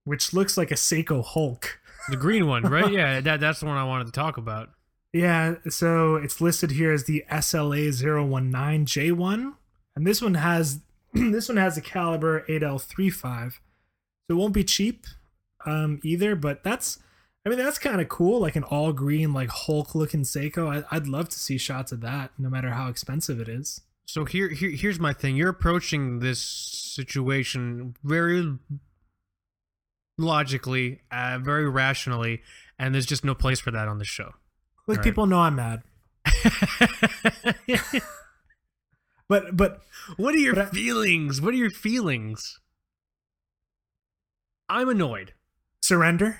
which 0.03 0.33
looks 0.33 0.57
like 0.57 0.71
a 0.71 0.75
Seiko 0.75 1.23
Hulk. 1.23 1.79
The 2.09 2.17
green 2.17 2.47
one, 2.47 2.63
right? 2.69 2.91
Yeah, 2.91 3.19
that 3.21 3.39
that's 3.39 3.59
the 3.59 3.65
one 3.65 3.77
I 3.77 3.83
wanted 3.83 4.05
to 4.05 4.11
talk 4.13 4.37
about. 4.37 4.69
Yeah, 5.13 5.55
so 5.69 6.15
it's 6.17 6.39
listed 6.41 6.71
here 6.71 6.91
as 6.91 7.05
the 7.05 7.23
SLA 7.31 7.89
019J1, 7.89 9.53
and 9.95 10.05
this 10.07 10.21
one 10.21 10.35
has 10.35 10.81
this 11.13 11.47
one 11.49 11.57
has 11.57 11.77
a 11.77 11.81
caliber 11.81 12.45
8L35, 12.47 13.53
so 13.53 13.59
it 14.29 14.33
won't 14.33 14.53
be 14.53 14.63
cheap 14.63 15.05
um, 15.67 15.99
either. 16.03 16.35
But 16.35 16.63
that's, 16.63 16.97
I 17.45 17.49
mean, 17.49 17.59
that's 17.59 17.77
kind 17.77 18.01
of 18.01 18.09
cool, 18.09 18.39
like 18.39 18.55
an 18.55 18.63
all 18.63 18.93
green, 18.93 19.33
like 19.33 19.49
Hulk 19.49 19.93
looking 19.93 20.21
Seiko. 20.23 20.67
I, 20.67 20.95
I'd 20.95 21.05
love 21.07 21.29
to 21.29 21.37
see 21.39 21.57
shots 21.59 21.91
of 21.91 22.01
that, 22.01 22.31
no 22.39 22.49
matter 22.49 22.71
how 22.71 22.87
expensive 22.89 23.39
it 23.39 23.47
is. 23.49 23.81
So 24.05 24.23
here, 24.25 24.47
here 24.49 24.69
here's 24.71 24.99
my 24.99 25.11
thing. 25.13 25.35
You're 25.35 25.49
approaching 25.49 26.19
this 26.19 26.39
situation 26.39 27.95
very 28.03 28.57
logically, 30.17 31.01
uh, 31.11 31.39
very 31.43 31.69
rationally, 31.69 32.41
and 32.79 32.93
there's 32.95 33.05
just 33.05 33.25
no 33.25 33.35
place 33.35 33.59
for 33.59 33.69
that 33.71 33.87
on 33.89 33.97
the 33.97 34.05
show. 34.05 34.31
Like 34.87 34.99
Right. 34.99 35.03
people 35.03 35.25
know 35.25 35.39
I'm 35.39 35.55
mad, 35.57 35.83
but 39.29 39.55
but 39.57 39.81
what 40.15 40.33
are 40.33 40.37
your 40.39 40.55
But 40.55 40.67
I- 40.67 40.69
feelings? 40.69 41.41
What 41.41 41.53
are 41.53 41.57
your 41.57 41.69
feelings? 41.69 42.59
I'm 44.69 44.87
annoyed. 44.89 45.33
Surrender. 45.87 46.39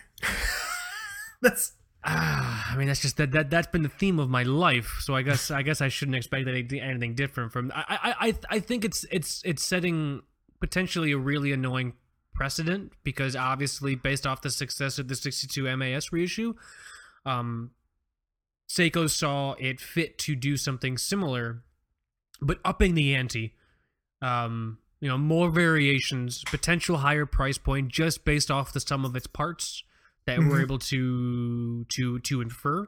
That's 1.41 1.73
Ah, 2.09 2.71
I 2.71 2.77
mean, 2.77 2.87
that's 2.87 3.01
just 3.01 3.17
that 3.17 3.31
that 3.31 3.49
that's 3.49 3.67
been 3.67 3.83
the 3.83 3.89
theme 3.89 4.17
of 4.17 4.29
my 4.29 4.43
life. 4.43 4.99
So 5.01 5.13
I 5.13 5.23
guess 5.23 5.51
I 5.51 5.61
guess 5.61 5.81
I 5.81 5.89
shouldn't 5.89 6.15
expect 6.15 6.47
anything, 6.47 6.79
anything 6.79 7.15
different 7.15 7.51
from. 7.51 7.69
I 7.75 8.15
I 8.19 8.33
I 8.49 8.59
think 8.59 8.85
it's 8.85 9.05
it's 9.11 9.41
it's 9.43 9.61
setting 9.61 10.21
potentially 10.61 11.11
a 11.11 11.17
really 11.17 11.51
annoying 11.51 11.93
precedent 12.33 12.93
because 13.03 13.35
obviously 13.35 13.95
based 13.95 14.25
off 14.25 14.41
the 14.41 14.51
success 14.51 14.99
of 14.99 15.09
the 15.09 15.15
62 15.15 15.75
MAS 15.75 16.13
reissue, 16.13 16.53
um, 17.25 17.71
Seiko 18.69 19.09
saw 19.09 19.53
it 19.59 19.81
fit 19.81 20.17
to 20.19 20.35
do 20.35 20.55
something 20.55 20.97
similar, 20.97 21.63
but 22.41 22.59
upping 22.63 22.95
the 22.95 23.15
ante. 23.15 23.53
Um, 24.21 24.77
you 24.99 25.07
know, 25.07 25.17
more 25.17 25.49
variations, 25.49 26.43
potential 26.45 26.97
higher 26.97 27.25
price 27.25 27.57
point 27.57 27.89
just 27.89 28.25
based 28.25 28.49
off 28.49 28.73
the 28.73 28.79
sum 28.79 29.05
of 29.05 29.15
its 29.15 29.27
parts 29.27 29.83
that 30.25 30.39
we're 30.39 30.59
Mhm. 30.59 30.61
able 30.63 30.79
to 30.79 31.85
to 31.85 32.19
to 32.19 32.41
infer. 32.41 32.87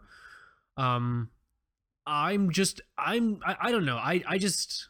Um, 0.77 1.29
I'm 2.05 2.51
just 2.51 2.81
I'm 2.97 3.39
I, 3.45 3.55
I 3.61 3.71
don't 3.71 3.85
know 3.85 3.97
I 3.97 4.23
I 4.27 4.37
just 4.37 4.89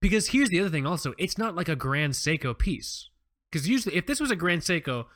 because 0.00 0.28
here's 0.28 0.50
the 0.50 0.60
other 0.60 0.68
thing 0.70 0.86
also 0.86 1.14
it's 1.18 1.38
not 1.38 1.56
like 1.56 1.68
a 1.68 1.76
Grand 1.76 2.12
Seiko 2.12 2.56
piece 2.56 3.08
because 3.50 3.68
usually 3.68 3.96
if 3.96 4.06
this 4.06 4.20
was 4.20 4.30
a 4.30 4.36
Grand 4.36 4.62
Seiko, 4.62 5.06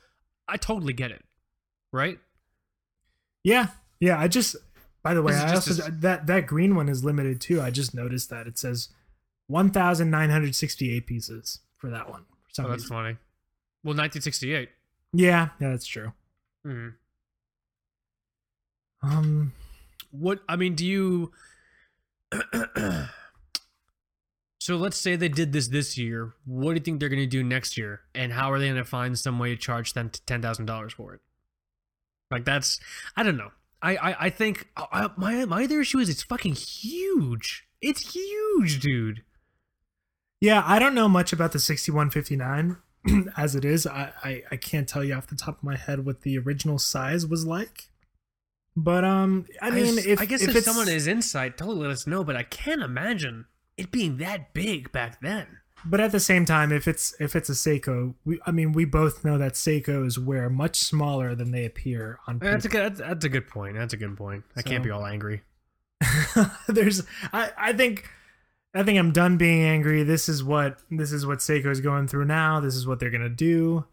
I 0.49 0.57
totally 0.57 0.93
get 0.93 1.11
it, 1.11 1.25
right? 1.93 2.19
yeah, 3.45 3.69
yeah. 4.01 4.19
I 4.19 4.29
just. 4.29 4.57
By 5.03 5.15
the 5.15 5.23
way, 5.23 5.35
I 5.35 5.55
also 5.55 5.75
that 5.91 6.29
that 6.29 6.47
green 6.47 6.77
one 6.77 6.89
is 6.89 7.05
limited 7.05 7.41
too. 7.41 7.61
I 7.61 7.71
just 7.71 7.93
noticed 7.93 8.31
that 8.31 8.47
it 8.47 8.57
says 8.57 8.89
one 9.47 9.71
thousand 9.71 10.11
nine 10.11 10.31
hundred 10.31 10.55
sixty 10.55 10.95
eight 10.95 11.07
pieces 11.07 11.61
for 11.79 11.91
that 11.91 12.09
one. 12.09 12.25
For 12.55 12.63
Oh, 12.65 12.69
that's 12.69 12.83
reason. 12.85 12.89
funny. 12.97 13.17
Well, 13.85 13.97
1968. 13.97 14.69
Yeah, 15.15 15.49
yeah, 15.61 15.71
that's 15.71 15.87
true. 15.87 16.13
hmm 16.65 16.89
Um, 19.03 19.53
What 20.11 20.41
I 20.49 20.57
mean, 20.57 20.75
do 20.75 20.87
you? 20.87 21.33
so 24.61 24.77
let's 24.77 24.97
say 24.97 25.17
they 25.17 25.29
did 25.29 25.53
this 25.53 25.69
this 25.69 25.99
year. 25.99 26.33
What 26.45 26.71
do 26.73 26.75
you 26.77 26.81
think 26.81 27.01
they're 27.01 27.09
going 27.09 27.21
to 27.23 27.27
do 27.27 27.43
next 27.43 27.77
year? 27.77 28.03
And 28.15 28.33
how 28.33 28.53
are 28.53 28.59
they 28.59 28.67
going 28.67 28.77
to 28.77 28.85
find 28.85 29.19
some 29.19 29.39
way 29.39 29.51
to 29.51 29.57
charge 29.57 29.93
them 29.95 30.11
ten 30.27 30.41
thousand 30.43 30.67
dollars 30.67 30.93
for 30.93 31.15
it? 31.15 31.21
Like 32.31 32.45
that's 32.45 32.79
I 33.17 33.23
don't 33.23 33.37
know. 33.37 33.51
I 33.83 33.97
I, 33.97 34.17
I 34.27 34.31
think 34.31 34.69
I, 34.77 35.11
my 35.17 35.45
my 35.47 35.65
other 35.65 35.81
issue 35.81 35.99
is 35.99 36.09
it's 36.09 36.23
fucking 36.23 36.55
huge. 36.55 37.67
It's 37.81 38.15
huge, 38.15 38.79
dude. 38.81 39.25
Yeah, 40.43 40.65
I 40.67 40.81
don't 40.81 40.97
know 40.97 41.09
much 41.09 41.33
about 41.33 41.53
the 41.53 41.61
sixty 41.61 41.93
one 41.93 42.11
fifty 42.11 42.35
nine 42.35 42.77
as 43.37 43.55
it 43.55 43.65
is. 43.65 43.87
I, 43.87 44.13
I 44.25 44.43
I 44.51 44.57
can't 44.57 44.89
tell 44.89 45.05
you 45.05 45.15
off 45.15 45.29
the 45.29 45.37
top 45.37 45.59
of 45.59 45.63
my 45.63 45.77
head 45.77 46.05
what 46.05 46.23
the 46.23 46.37
original 46.37 46.81
size 46.81 47.25
was 47.25 47.47
like. 47.47 47.91
But 48.75 49.05
um, 49.05 49.47
I 49.61 49.71
mean, 49.71 49.95
just- 49.95 50.07
if 50.09 50.21
I 50.21 50.25
guess 50.25 50.43
if, 50.43 50.57
if, 50.57 50.65
someone 50.65 50.89
is 50.89 51.07
inside, 51.07 51.57
totally 51.57 51.83
let 51.83 51.91
us 51.91 52.09
know. 52.09 52.25
But 52.25 52.35
I 52.35 52.43
can't 52.43 52.83
imagine 52.83 53.47
it 53.77 53.93
being 53.93 54.17
that 54.17 54.53
big 54.53 54.91
back 54.91 55.21
then. 55.21 55.59
But 55.85 56.01
at 56.01 56.11
the 56.11 56.19
same 56.19 56.45
time, 56.45 56.73
if 56.73 56.89
it's 56.89 57.15
if 57.21 57.37
it's 57.37 57.49
a 57.49 57.53
Seiko, 57.53 58.15
we 58.25 58.41
I 58.45 58.51
mean 58.51 58.73
we 58.73 58.85
both 58.85 59.25
know 59.25 59.39
that 59.39 59.53
Seikos 59.53 60.19
wear 60.19 60.51
much 60.51 60.75
smaller 60.75 61.37
than 61.37 61.53
they 61.53 61.65
appear 61.65 62.19
on 62.27 62.41
That's 62.41 62.65
a 62.65 62.69
good. 62.69 62.97
That's, 62.97 62.99
that's 62.99 63.25
a 63.25 63.29
good 63.29 63.47
point. 63.47 63.77
That's 63.77 63.95
a 63.95 63.97
good 63.97 64.17
point. 64.17 64.43
I 64.57 64.63
can't 64.63 64.83
be 64.83 64.91
all 64.91 65.07
angry. 65.07 65.43
There's 66.67 67.05
I 67.33 67.53
I 67.57 67.73
think 67.75 68.09
I 68.75 68.83
think 68.83 68.99
I'm 68.99 69.13
done 69.13 69.37
being 69.37 69.63
angry. 69.63 70.03
This 70.03 70.29
is 70.29 70.43
what 70.43 70.79
this 70.91 71.13
is 71.13 71.27
what 71.27 71.39
Seiko's 71.39 71.81
going 71.81 72.09
through 72.09 72.25
now. 72.25 72.61
This 72.61 72.75
is 72.75 72.87
what 72.87 73.01
they're 73.01 73.11
gonna 73.11 73.29
do. 73.29 73.85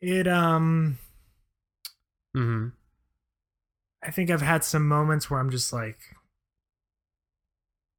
It 0.00 0.26
um 0.28 0.98
Mm-hmm. 2.36 2.68
I 4.02 4.10
think 4.10 4.30
I've 4.30 4.42
had 4.42 4.62
some 4.62 4.86
moments 4.86 5.30
where 5.30 5.40
I'm 5.40 5.50
just 5.50 5.72
like 5.72 5.98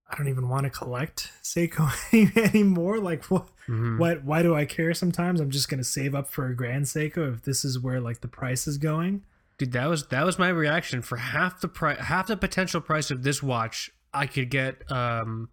I 0.09 0.15
don't 0.15 0.29
even 0.29 0.47
want 0.47 0.63
to 0.63 0.69
collect 0.69 1.31
Seiko 1.43 1.89
anymore. 2.53 2.99
Like 2.99 3.25
what 3.25 3.47
Mm-hmm. 3.67 3.97
what 3.97 4.23
why 4.23 4.41
do 4.43 4.55
I 4.55 4.63
care 4.63 4.93
sometimes? 4.93 5.41
I'm 5.41 5.49
just 5.51 5.67
gonna 5.67 5.83
save 5.83 6.15
up 6.15 6.29
for 6.29 6.47
a 6.47 6.55
grand 6.55 6.85
Seiko 6.85 7.33
if 7.33 7.41
this 7.43 7.65
is 7.65 7.77
where 7.79 7.99
like 7.99 8.21
the 8.21 8.29
price 8.29 8.65
is 8.65 8.77
going. 8.77 9.23
Dude, 9.57 9.73
that 9.73 9.87
was 9.87 10.07
that 10.07 10.25
was 10.25 10.39
my 10.39 10.47
reaction. 10.47 11.01
For 11.01 11.17
half 11.17 11.59
the 11.59 11.67
price, 11.67 11.99
half 11.99 12.27
the 12.27 12.37
potential 12.37 12.79
price 12.79 13.11
of 13.11 13.23
this 13.23 13.43
watch, 13.43 13.91
I 14.13 14.25
could 14.25 14.49
get 14.49 14.89
um, 14.89 15.49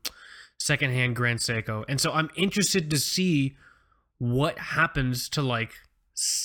secondhand 0.58 1.16
Grand 1.16 1.40
Seiko, 1.40 1.84
and 1.88 2.00
so 2.00 2.12
I'm 2.12 2.30
interested 2.36 2.90
to 2.90 2.98
see 2.98 3.56
what 4.18 4.58
happens 4.58 5.28
to 5.30 5.42
like 5.42 5.72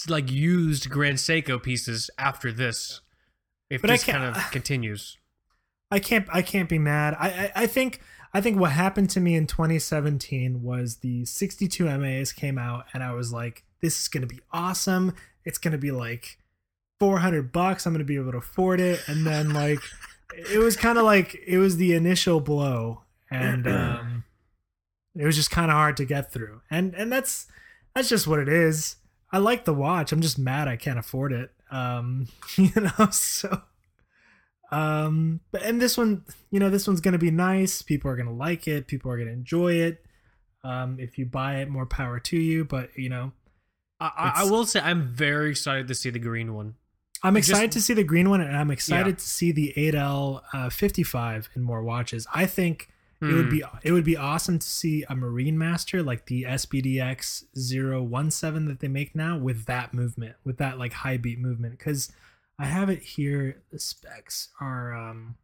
like 0.07 0.31
used 0.31 0.89
Grand 0.89 1.17
Seiko 1.17 1.61
pieces 1.61 2.09
after 2.17 2.51
this, 2.51 3.01
if 3.69 3.81
But 3.81 3.89
this 3.89 4.03
kind 4.03 4.23
of 4.23 4.35
continues. 4.51 5.17
I 5.91 5.99
can't 5.99 6.27
I 6.31 6.41
can't 6.41 6.69
be 6.69 6.79
mad. 6.79 7.15
I, 7.19 7.29
I 7.29 7.51
I 7.63 7.67
think 7.67 8.01
I 8.33 8.41
think 8.41 8.59
what 8.59 8.71
happened 8.71 9.09
to 9.11 9.19
me 9.19 9.35
in 9.35 9.47
2017 9.47 10.61
was 10.61 10.97
the 10.97 11.25
62 11.25 11.85
MAs 11.97 12.31
came 12.31 12.57
out 12.57 12.85
and 12.93 13.03
I 13.03 13.13
was 13.13 13.33
like, 13.33 13.63
this 13.81 13.99
is 13.99 14.07
gonna 14.07 14.27
be 14.27 14.39
awesome. 14.51 15.13
It's 15.45 15.57
gonna 15.57 15.79
be 15.79 15.91
like 15.91 16.37
400 16.99 17.51
bucks. 17.51 17.85
I'm 17.85 17.93
gonna 17.93 18.03
be 18.03 18.17
able 18.17 18.31
to 18.31 18.37
afford 18.37 18.79
it. 18.79 19.07
And 19.07 19.25
then 19.25 19.53
like 19.53 19.79
it 20.51 20.59
was 20.59 20.77
kind 20.77 20.97
of 20.97 21.05
like 21.05 21.35
it 21.45 21.57
was 21.57 21.77
the 21.77 21.93
initial 21.93 22.39
blow 22.39 23.03
and 23.31 23.67
um 23.67 24.23
it 25.15 25.25
was 25.25 25.35
just 25.35 25.51
kind 25.51 25.69
of 25.71 25.75
hard 25.75 25.97
to 25.97 26.05
get 26.05 26.31
through. 26.31 26.61
And 26.69 26.93
and 26.95 27.11
that's 27.11 27.47
that's 27.95 28.09
just 28.09 28.27
what 28.27 28.39
it 28.39 28.47
is. 28.49 28.95
I 29.31 29.37
like 29.39 29.65
the 29.65 29.73
watch. 29.73 30.11
I'm 30.11 30.21
just 30.21 30.39
mad 30.39 30.67
I 30.67 30.75
can't 30.77 30.99
afford 30.99 31.33
it. 31.33 31.51
Um 31.71 32.27
you 32.57 32.71
know 32.75 33.07
so 33.11 33.61
um 34.71 35.39
but 35.51 35.63
and 35.63 35.81
this 35.81 35.97
one 35.97 36.23
you 36.51 36.59
know 36.59 36.69
this 36.69 36.87
one's 36.87 37.01
gonna 37.01 37.17
be 37.17 37.31
nice 37.31 37.81
people 37.81 38.09
are 38.11 38.15
gonna 38.15 38.33
like 38.33 38.67
it 38.67 38.85
people 38.87 39.11
are 39.11 39.17
gonna 39.17 39.31
enjoy 39.31 39.73
it 39.73 40.05
um 40.63 40.97
if 40.99 41.17
you 41.17 41.25
buy 41.25 41.55
it 41.57 41.69
more 41.69 41.87
power 41.87 42.19
to 42.19 42.37
you 42.37 42.63
but 42.63 42.89
you 42.95 43.09
know 43.09 43.31
I, 43.99 44.33
I, 44.37 44.43
will 44.45 44.65
say 44.65 44.79
I'm 44.79 45.07
very 45.07 45.49
excited 45.49 45.87
to 45.89 45.95
see 45.95 46.09
the 46.09 46.19
green 46.19 46.53
one. 46.53 46.75
i'm 47.23 47.35
Just- 47.35 47.49
excited 47.49 47.71
to 47.73 47.81
see 47.81 47.93
the 47.95 48.03
green 48.03 48.29
one 48.29 48.41
and 48.41 48.55
i'm 48.55 48.69
excited 48.69 49.07
Yeah. 49.07 49.15
to 49.15 49.21
see 49.27 49.51
the 49.51 49.73
8l 49.75 50.41
uh, 50.53 50.69
55 50.69 51.49
in 51.55 51.63
more 51.63 51.81
watches 51.83 52.27
i 52.33 52.45
think 52.45 52.89
it 53.21 53.33
would 53.33 53.45
Hmm. 53.45 53.49
be 53.51 53.63
it 53.83 53.91
would 53.91 54.05
be 54.05 54.15
awesome 54.15 54.59
to 54.59 54.67
see 54.67 55.03
a 55.09 55.15
marine 55.15 55.57
master 55.57 56.01
like 56.01 56.27
the 56.27 56.43
sbdx 56.43 57.43
017 57.53 58.65
that 58.65 58.79
they 58.79 58.87
make 58.87 59.13
now 59.15 59.37
with 59.37 59.65
that 59.65 59.93
movement 59.93 60.35
with 60.45 60.57
that 60.57 60.77
like 60.79 60.93
high 60.93 61.17
beat 61.17 61.37
movement 61.39 61.77
because 61.77 62.11
i 62.57 62.65
have 62.65 62.89
it 62.89 63.01
here 63.01 63.61
the 63.71 63.79
specs 63.79 64.49
are 64.61 64.93
um 64.93 65.35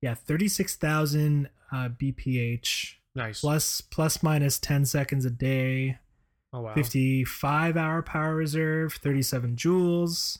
yeah 0.00 0.14
36000 0.14 1.48
uh 1.72 1.88
bph 1.88 2.94
nice. 3.14 3.40
plus 3.40 3.80
plus 3.80 4.22
minus 4.22 4.58
10 4.58 4.84
seconds 4.84 5.24
a 5.24 5.30
day 5.30 5.98
oh 6.52 6.60
wow, 6.60 6.74
55 6.74 7.76
hour 7.76 8.02
power 8.02 8.34
reserve 8.36 8.94
37 8.94 9.56
joules 9.56 10.38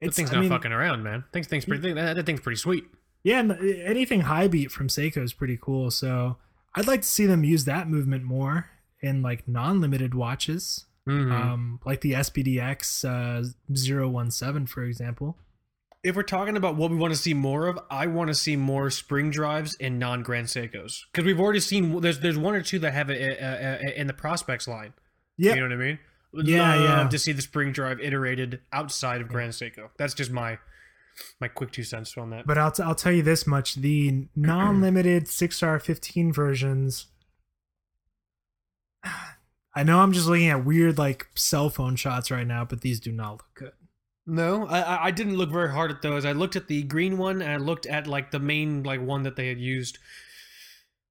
that 0.00 0.12
thing's 0.14 0.30
I 0.30 0.34
not 0.34 0.40
mean, 0.42 0.50
fucking 0.50 0.72
around, 0.72 1.04
man. 1.04 1.24
Thing's 1.32 1.46
thing's 1.46 1.64
pretty. 1.64 1.90
That, 1.94 2.16
that 2.16 2.26
thing's 2.26 2.40
pretty 2.42 2.58
sweet. 2.58 2.84
Yeah 3.24 3.38
n- 3.38 3.82
anything 3.84 4.22
high 4.22 4.48
beat 4.48 4.70
from 4.70 4.88
seiko 4.88 5.22
is 5.22 5.32
pretty 5.32 5.58
cool 5.60 5.90
so 5.90 6.36
i'd 6.76 6.86
like 6.86 7.02
to 7.02 7.08
see 7.08 7.26
them 7.26 7.42
use 7.44 7.64
that 7.64 7.88
movement 7.88 8.22
more 8.24 8.70
in 9.00 9.22
like 9.22 9.46
non-limited 9.48 10.14
watches 10.14 10.84
Mhm. 11.08 11.30
um 11.32 11.80
like 11.84 12.00
the 12.00 12.12
sbdx 12.12 13.04
uh 13.04 13.42
017 13.74 14.66
for 14.66 14.82
example 14.82 15.36
if 16.04 16.14
we're 16.14 16.22
talking 16.22 16.56
about 16.56 16.76
what 16.76 16.90
we 16.92 16.96
want 16.96 17.12
to 17.12 17.18
see 17.18 17.34
more 17.34 17.66
of, 17.66 17.80
I 17.90 18.06
want 18.06 18.28
to 18.28 18.34
see 18.34 18.54
more 18.54 18.90
spring 18.90 19.30
drives 19.32 19.74
in 19.74 19.98
non 19.98 20.22
Grand 20.22 20.46
Seikos 20.46 21.00
because 21.10 21.24
we've 21.26 21.40
already 21.40 21.58
seen 21.58 22.00
there's 22.00 22.20
there's 22.20 22.38
one 22.38 22.54
or 22.54 22.62
two 22.62 22.78
that 22.80 22.92
have 22.92 23.10
it 23.10 23.42
uh, 23.42 23.44
uh, 23.44 23.90
in 23.96 24.06
the 24.06 24.12
Prospex 24.12 24.68
line. 24.68 24.92
yeah 25.36 25.54
You 25.54 25.62
know 25.62 25.66
what 25.66 25.72
I 25.72 25.84
mean? 25.84 25.98
Yeah, 26.44 26.74
love 26.76 26.84
yeah. 26.84 27.08
To 27.08 27.18
see 27.18 27.32
the 27.32 27.42
spring 27.42 27.72
drive 27.72 27.98
iterated 27.98 28.60
outside 28.72 29.20
of 29.20 29.26
Grand 29.26 29.50
Seiko. 29.52 29.88
That's 29.98 30.14
just 30.14 30.30
my 30.30 30.58
my 31.40 31.48
quick 31.48 31.72
two 31.72 31.82
cents 31.82 32.16
on 32.16 32.30
that. 32.30 32.46
But 32.46 32.58
I'll, 32.58 32.72
t- 32.72 32.82
I'll 32.82 32.94
tell 32.94 33.12
you 33.12 33.22
this 33.22 33.46
much: 33.46 33.74
the 33.76 34.26
non-limited 34.36 35.24
6R15 35.26 36.34
versions. 36.34 37.06
I 39.04 39.82
know 39.82 40.00
I'm 40.00 40.12
just 40.12 40.26
looking 40.26 40.48
at 40.48 40.64
weird 40.64 40.96
like 40.96 41.26
cell 41.34 41.68
phone 41.68 41.96
shots 41.96 42.30
right 42.30 42.46
now, 42.46 42.64
but 42.64 42.80
these 42.80 42.98
do 42.98 43.12
not 43.12 43.32
look 43.32 43.46
good. 43.54 43.72
No, 44.26 44.66
I 44.66 44.80
I- 44.80 45.04
I 45.06 45.10
didn't 45.10 45.36
look 45.36 45.50
very 45.50 45.70
hard 45.70 45.90
at 45.90 46.02
those. 46.02 46.24
I 46.24 46.32
looked 46.32 46.56
at 46.56 46.66
the 46.68 46.82
green 46.82 47.18
one 47.18 47.42
and 47.42 47.50
I 47.52 47.56
looked 47.58 47.86
at 47.86 48.06
like 48.06 48.30
the 48.30 48.38
main 48.40 48.82
like 48.82 49.00
one 49.02 49.22
that 49.24 49.36
they 49.36 49.48
had 49.48 49.58
used. 49.60 49.98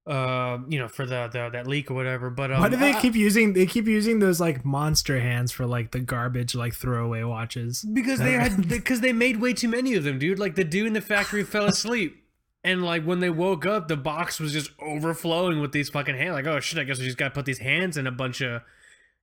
Uh, 0.07 0.59
you 0.67 0.77
know, 0.77 0.87
for 0.87 1.03
the, 1.07 1.27
the 1.33 1.49
that 1.51 1.65
leak 1.65 1.89
or 1.89 1.95
whatever. 1.95 2.29
But 2.29 2.51
um, 2.51 2.61
Why 2.61 2.69
do 2.69 2.77
they 2.77 2.91
I- 2.93 3.01
keep 3.01 3.15
using? 3.15 3.53
They 3.53 3.65
keep 3.65 3.87
using 3.87 4.19
those 4.19 4.39
like 4.39 4.63
monster 4.63 5.19
hands 5.19 5.51
for 5.51 5.65
like 5.65 5.91
the 5.91 5.99
garbage 5.99 6.53
like 6.53 6.75
throwaway 6.75 7.23
watches. 7.23 7.83
Because 7.91 8.19
they 8.19 8.33
had 8.33 8.67
because 8.69 9.01
they 9.01 9.13
made 9.13 9.41
way 9.41 9.53
too 9.53 9.67
many 9.67 9.95
of 9.95 10.03
them, 10.03 10.19
dude. 10.19 10.37
Like 10.37 10.53
the 10.53 10.63
dude 10.63 10.85
in 10.87 10.93
the 10.93 11.01
factory 11.01 11.43
fell 11.43 11.65
asleep. 11.65 12.21
And 12.63 12.83
like 12.83 13.03
when 13.03 13.19
they 13.19 13.31
woke 13.31 13.65
up, 13.65 13.87
the 13.87 13.97
box 13.97 14.39
was 14.39 14.51
just 14.51 14.71
overflowing 14.79 15.59
with 15.59 15.71
these 15.71 15.89
fucking 15.89 16.15
hands. 16.17 16.33
Like, 16.33 16.47
oh 16.47 16.59
shit, 16.59 16.77
I 16.79 16.83
guess 16.83 16.99
we 16.99 17.05
just 17.05 17.17
gotta 17.17 17.31
put 17.33 17.45
these 17.45 17.59
hands 17.59 17.97
in 17.97 18.05
a 18.05 18.11
bunch 18.11 18.41
of 18.41 18.61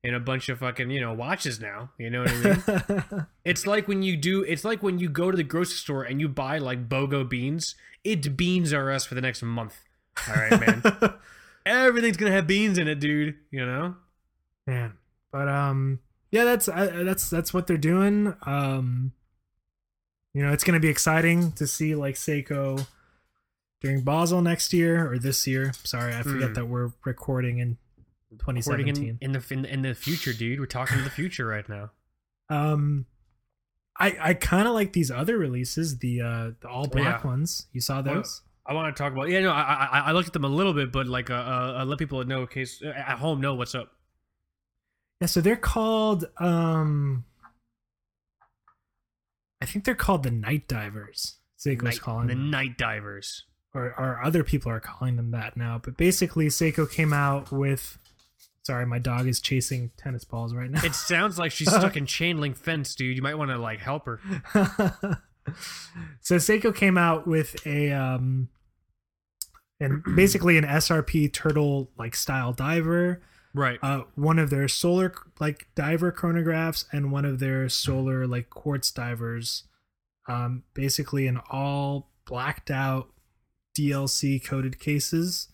in 0.04 0.14
a 0.14 0.20
bunch 0.20 0.48
of 0.48 0.58
fucking 0.58 0.90
you 0.90 1.00
know 1.00 1.12
watches 1.12 1.60
now. 1.60 1.90
You 1.98 2.10
know 2.10 2.22
what 2.22 2.30
I 2.32 3.04
mean? 3.12 3.26
it's 3.44 3.68
like 3.68 3.86
when 3.86 4.02
you 4.02 4.16
do. 4.16 4.42
It's 4.42 4.64
like 4.64 4.82
when 4.82 4.98
you 4.98 5.08
go 5.08 5.30
to 5.30 5.36
the 5.36 5.44
grocery 5.44 5.76
store 5.76 6.02
and 6.02 6.20
you 6.20 6.28
buy 6.28 6.58
like 6.58 6.88
BOGO 6.88 7.28
beans. 7.28 7.76
It's 8.02 8.26
beans 8.26 8.72
are 8.72 8.90
us 8.90 9.06
for 9.06 9.14
the 9.14 9.20
next 9.20 9.42
month. 9.44 9.78
All 10.28 10.34
right, 10.34 10.60
man. 10.60 10.82
Everything's 11.66 12.16
gonna 12.16 12.32
have 12.32 12.46
beans 12.46 12.78
in 12.78 12.88
it, 12.88 13.00
dude. 13.00 13.36
You 13.50 13.64
know. 13.66 13.96
Man, 14.66 14.94
but 15.32 15.48
um, 15.48 16.00
yeah, 16.30 16.44
that's 16.44 16.68
uh, 16.68 17.02
that's 17.04 17.28
that's 17.30 17.52
what 17.54 17.66
they're 17.66 17.76
doing. 17.76 18.34
Um, 18.46 19.12
you 20.34 20.42
know, 20.42 20.52
it's 20.52 20.64
gonna 20.64 20.80
be 20.80 20.88
exciting 20.88 21.52
to 21.52 21.66
see 21.66 21.94
like 21.94 22.14
Seiko 22.16 22.86
during 23.80 24.02
Basel 24.02 24.40
next 24.42 24.72
year 24.72 25.10
or 25.10 25.18
this 25.18 25.46
year. 25.46 25.72
Sorry, 25.84 26.14
I 26.14 26.22
forget 26.22 26.48
Hmm. 26.48 26.54
that 26.54 26.66
we're 26.66 26.92
recording 27.04 27.58
in 27.58 27.76
Recording 28.30 28.62
2017. 28.62 29.08
in, 29.08 29.18
in 29.20 29.32
the 29.32 29.44
in, 29.52 29.64
in 29.64 29.82
the 29.82 29.94
future, 29.94 30.32
dude. 30.32 30.58
We're 30.60 30.66
talking 30.66 30.98
to 30.98 31.04
the 31.04 31.10
future 31.10 31.46
right 31.46 31.68
now. 31.68 31.90
Um, 32.48 33.06
I 33.98 34.16
I 34.20 34.34
kind 34.34 34.66
of 34.68 34.74
like 34.74 34.92
these 34.92 35.10
other 35.10 35.36
releases, 35.38 35.98
the 35.98 36.20
uh 36.22 36.50
the 36.60 36.68
all 36.68 36.86
black 36.86 37.22
Yeah. 37.22 37.26
ones. 37.30 37.66
You 37.72 37.80
saw 37.80 38.00
those? 38.02 38.42
I 38.64 38.74
want 38.74 38.94
to 38.94 39.02
talk 39.02 39.12
about. 39.12 39.28
Yeah, 39.28 39.40
no, 39.40 39.50
I, 39.50 39.88
I 39.90 39.98
I 40.06 40.12
looked 40.12 40.28
at 40.28 40.32
them 40.32 40.44
a 40.44 40.48
little 40.48 40.72
bit, 40.72 40.92
but 40.92 41.06
like, 41.06 41.30
uh, 41.30 41.34
uh, 41.34 41.78
uh 41.80 41.84
let 41.84 41.98
people 41.98 42.22
know 42.24 42.42
in 42.42 42.46
case 42.46 42.80
uh, 42.82 42.88
at 42.88 43.18
home 43.18 43.40
know 43.40 43.54
what's 43.54 43.74
up. 43.74 43.90
Yeah, 45.20 45.26
so 45.26 45.40
they're 45.40 45.56
called 45.56 46.26
um 46.38 47.24
I 49.60 49.64
think 49.64 49.84
they're 49.84 49.94
called 49.94 50.24
the 50.24 50.30
Night 50.32 50.66
Divers. 50.66 51.36
Seiko's 51.56 51.82
Night, 51.82 52.00
calling 52.00 52.26
the 52.26 52.34
them. 52.34 52.50
night 52.50 52.76
divers. 52.76 53.44
or, 53.72 53.94
or 53.96 54.20
other 54.24 54.42
people 54.42 54.72
are 54.72 54.80
calling 54.80 55.14
them 55.14 55.30
that 55.30 55.56
now. 55.56 55.80
But 55.82 55.96
basically, 55.96 56.48
Seiko 56.48 56.90
came 56.90 57.12
out 57.12 57.52
with. 57.52 57.98
Sorry, 58.64 58.86
my 58.86 58.98
dog 58.98 59.26
is 59.26 59.40
chasing 59.40 59.90
tennis 59.96 60.24
balls 60.24 60.54
right 60.54 60.70
now. 60.70 60.84
It 60.84 60.94
sounds 60.94 61.38
like 61.38 61.52
she's 61.52 61.68
stuck 61.74 61.96
in 61.96 62.06
chain 62.06 62.40
link 62.40 62.56
fence, 62.56 62.94
dude. 62.94 63.16
You 63.16 63.22
might 63.22 63.36
want 63.36 63.50
to 63.50 63.58
like 63.58 63.78
help 63.80 64.06
her. 64.06 64.20
so 66.20 66.36
Seiko 66.36 66.74
came 66.74 66.96
out 66.96 67.26
with 67.26 67.66
a 67.66 67.92
um, 67.92 68.48
and 69.80 70.02
basically 70.16 70.56
an 70.56 70.64
SRP 70.64 71.32
turtle 71.32 71.90
like 71.98 72.14
style 72.14 72.52
diver. 72.52 73.20
Right. 73.54 73.78
Uh, 73.82 74.04
one 74.14 74.38
of 74.38 74.48
their 74.50 74.66
solar 74.68 75.12
like 75.38 75.66
diver 75.74 76.10
chronographs 76.10 76.86
and 76.92 77.12
one 77.12 77.24
of 77.24 77.38
their 77.38 77.68
solar 77.68 78.26
like 78.26 78.48
quartz 78.48 78.90
divers. 78.90 79.64
Um, 80.28 80.62
basically 80.72 81.26
an 81.26 81.40
all 81.50 82.10
blacked 82.24 82.70
out 82.70 83.08
DLC 83.76 84.42
coated 84.42 84.78
cases 84.78 85.48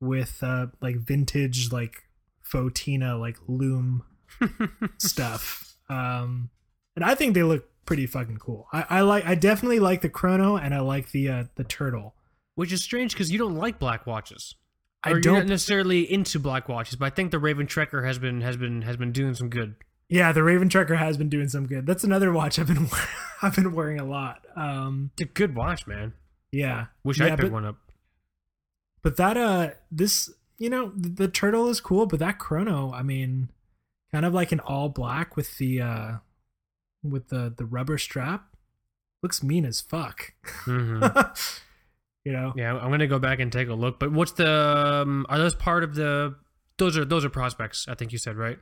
with 0.00 0.42
uh 0.42 0.66
like 0.80 0.96
vintage 0.96 1.72
like 1.72 2.04
fauxtina 2.46 3.18
like 3.18 3.36
loom 3.46 4.04
stuff. 4.98 5.76
Um, 5.88 6.50
and 6.96 7.04
I 7.04 7.14
think 7.14 7.34
they 7.34 7.42
look 7.42 7.68
pretty 7.86 8.06
fucking 8.06 8.38
cool. 8.38 8.66
I, 8.72 8.84
I 8.88 9.00
like 9.02 9.24
I 9.24 9.34
definitely 9.34 9.80
like 9.80 10.00
the 10.00 10.08
chrono 10.08 10.56
and 10.56 10.74
I 10.74 10.80
like 10.80 11.10
the 11.10 11.28
uh 11.28 11.44
the 11.56 11.64
turtle. 11.64 12.14
Which 12.56 12.72
is 12.72 12.82
strange 12.82 13.12
because 13.12 13.32
you 13.32 13.38
don't 13.38 13.56
like 13.56 13.78
black 13.80 14.06
watches. 14.06 14.54
I 15.02 15.10
Or 15.10 15.12
You're 15.14 15.20
don't 15.20 15.48
necessarily 15.48 16.10
into 16.10 16.38
black 16.38 16.68
watches, 16.68 16.96
but 16.96 17.06
I 17.06 17.10
think 17.10 17.30
the 17.30 17.38
Raven 17.38 17.66
Trekker 17.66 18.06
has 18.06 18.18
been 18.18 18.40
has 18.42 18.56
been 18.56 18.82
has 18.82 18.96
been 18.96 19.12
doing 19.12 19.34
some 19.34 19.48
good. 19.48 19.74
Yeah, 20.08 20.32
the 20.32 20.42
Raven 20.42 20.68
Trekker 20.68 20.96
has 20.96 21.16
been 21.16 21.28
doing 21.28 21.48
some 21.48 21.66
good. 21.66 21.86
That's 21.86 22.04
another 22.04 22.32
watch 22.32 22.58
I've 22.58 22.68
been 22.68 22.88
I've 23.42 23.56
been 23.56 23.74
wearing 23.74 23.98
a 23.98 24.04
lot. 24.04 24.42
Um, 24.56 25.10
It's 25.14 25.22
a 25.22 25.32
good 25.32 25.54
watch, 25.54 25.86
man. 25.86 26.12
yeah, 26.52 26.86
Wish 27.02 27.18
yeah, 27.18 27.32
I'd 27.32 27.38
pick 27.38 27.52
one 27.52 27.64
up. 27.64 27.76
But 29.02 29.16
that 29.16 29.36
uh, 29.36 29.70
this 29.90 30.30
you 30.58 30.70
know 30.70 30.92
the, 30.96 31.08
the 31.08 31.28
turtle 31.28 31.68
is 31.68 31.80
cool, 31.80 32.06
but 32.06 32.20
that 32.20 32.38
chrono, 32.38 32.92
I 32.92 33.02
mean, 33.02 33.50
kind 34.12 34.24
of 34.24 34.32
like 34.32 34.52
an 34.52 34.60
all 34.60 34.88
black 34.88 35.36
with 35.36 35.58
the 35.58 35.80
uh, 35.82 36.12
with 37.04 37.28
the 37.28 37.52
the 37.56 37.64
rubber 37.64 37.98
strap, 37.98 38.56
looks 39.22 39.42
mean 39.42 39.64
as 39.64 39.80
fuck. 39.80 40.32
hmm 40.64 41.02
you 42.24 42.32
know, 42.32 42.52
Yeah, 42.56 42.76
I'm 42.76 42.90
gonna 42.90 43.06
go 43.06 43.18
back 43.18 43.38
and 43.40 43.52
take 43.52 43.68
a 43.68 43.74
look. 43.74 43.98
But 44.00 44.12
what's 44.12 44.32
the? 44.32 44.50
Um, 44.50 45.26
are 45.28 45.38
those 45.38 45.54
part 45.54 45.84
of 45.84 45.94
the? 45.94 46.34
Those 46.78 46.96
are 46.96 47.04
those 47.04 47.24
are 47.24 47.30
Prospex. 47.30 47.88
I 47.88 47.94
think 47.94 48.12
you 48.12 48.18
said 48.18 48.36
right. 48.36 48.58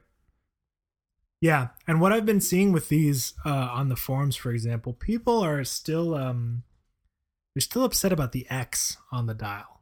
Yeah, 1.41 1.69
and 1.89 2.01
what 2.01 2.13
I've 2.13 2.27
been 2.27 2.41
seeing 2.41 2.71
with 2.71 2.89
these 2.89 3.35
uh, 3.45 3.49
on 3.49 3.89
the 3.89 3.97
forums, 3.97 4.37
for 4.37 4.53
example, 4.53 4.93
people 4.93 5.41
are 5.41 5.65
still 5.65 6.15
um, 6.15 6.63
they're 7.55 7.61
still 7.61 7.85
upset 7.85 8.13
about 8.13 8.33
the 8.33 8.47
X 8.49 8.97
on 9.11 9.27
the 9.27 9.35
dial. 9.35 9.81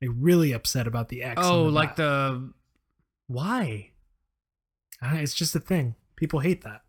They're 0.00 0.10
really 0.10 0.52
upset 0.52 0.86
about 0.86 1.08
the 1.08 1.22
X. 1.22 1.40
Oh, 1.42 1.60
on 1.60 1.66
the 1.66 1.72
like 1.72 1.96
dial. 1.96 2.32
the. 2.32 2.52
Why? 3.28 3.90
Uh, 5.02 5.14
it's 5.14 5.34
just 5.34 5.54
a 5.54 5.60
thing. 5.60 5.94
People 6.16 6.40
hate 6.40 6.62
that. 6.64 6.82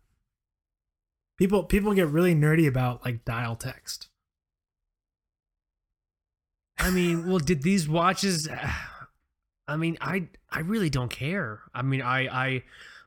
People 1.42 1.64
people 1.64 1.92
get 1.92 2.06
really 2.06 2.36
nerdy 2.36 2.68
about 2.68 3.04
like 3.04 3.24
dial 3.24 3.56
text. 3.56 4.06
I 6.78 6.88
mean, 6.88 7.26
well, 7.26 7.40
did 7.40 7.64
these 7.64 7.88
watches? 7.88 8.48
I 9.66 9.74
mean, 9.74 9.98
I 10.00 10.28
I 10.52 10.60
really 10.60 10.88
don't 10.88 11.10
care. 11.10 11.62
I 11.74 11.82
mean, 11.82 12.00
I 12.00 12.28
I 12.28 12.62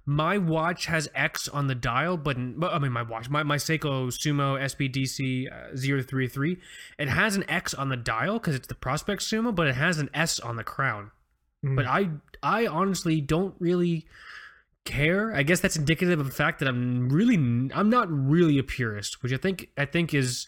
my 0.06 0.38
watch 0.38 0.88
has 0.88 1.08
X 1.16 1.48
on 1.48 1.68
the 1.68 1.76
dial, 1.76 2.18
but, 2.18 2.36
but 2.60 2.74
I 2.74 2.80
mean, 2.80 2.92
my 2.92 3.04
watch, 3.04 3.30
my 3.30 3.44
my 3.44 3.56
Seiko 3.56 4.08
Sumo 4.08 4.60
SBDC 4.62 5.50
uh, 5.50 6.04
033, 6.04 6.58
it 7.00 7.08
has 7.08 7.38
an 7.38 7.50
X 7.50 7.74
on 7.74 7.88
the 7.88 7.96
dial 7.96 8.34
because 8.34 8.54
it's 8.54 8.68
the 8.68 8.76
Prospect 8.76 9.22
Sumo, 9.22 9.56
but 9.56 9.68
it 9.68 9.76
has 9.76 9.98
an 9.98 10.10
S 10.14 10.42
on 10.42 10.58
the 10.58 10.64
crown. 10.66 11.12
Mm. 11.66 11.78
But 11.78 11.86
I 11.86 12.10
I 12.44 12.68
honestly 12.68 13.22
don't 13.22 13.56
really 13.60 14.06
care. 14.86 15.34
I 15.36 15.44
guess 15.44 15.60
that's 15.60 15.76
indicative 15.76 16.20
of 16.20 16.26
the 16.28 16.32
fact 16.32 16.60
that 16.60 16.68
I'm 16.68 17.10
really 17.10 17.36
I'm 17.36 17.90
not 17.90 18.08
really 18.10 18.58
a 18.58 18.64
purist, 18.64 19.22
which 19.22 19.34
I 19.34 19.38
think 19.38 19.70
I 19.78 19.86
think 19.86 20.14
is 20.14 20.48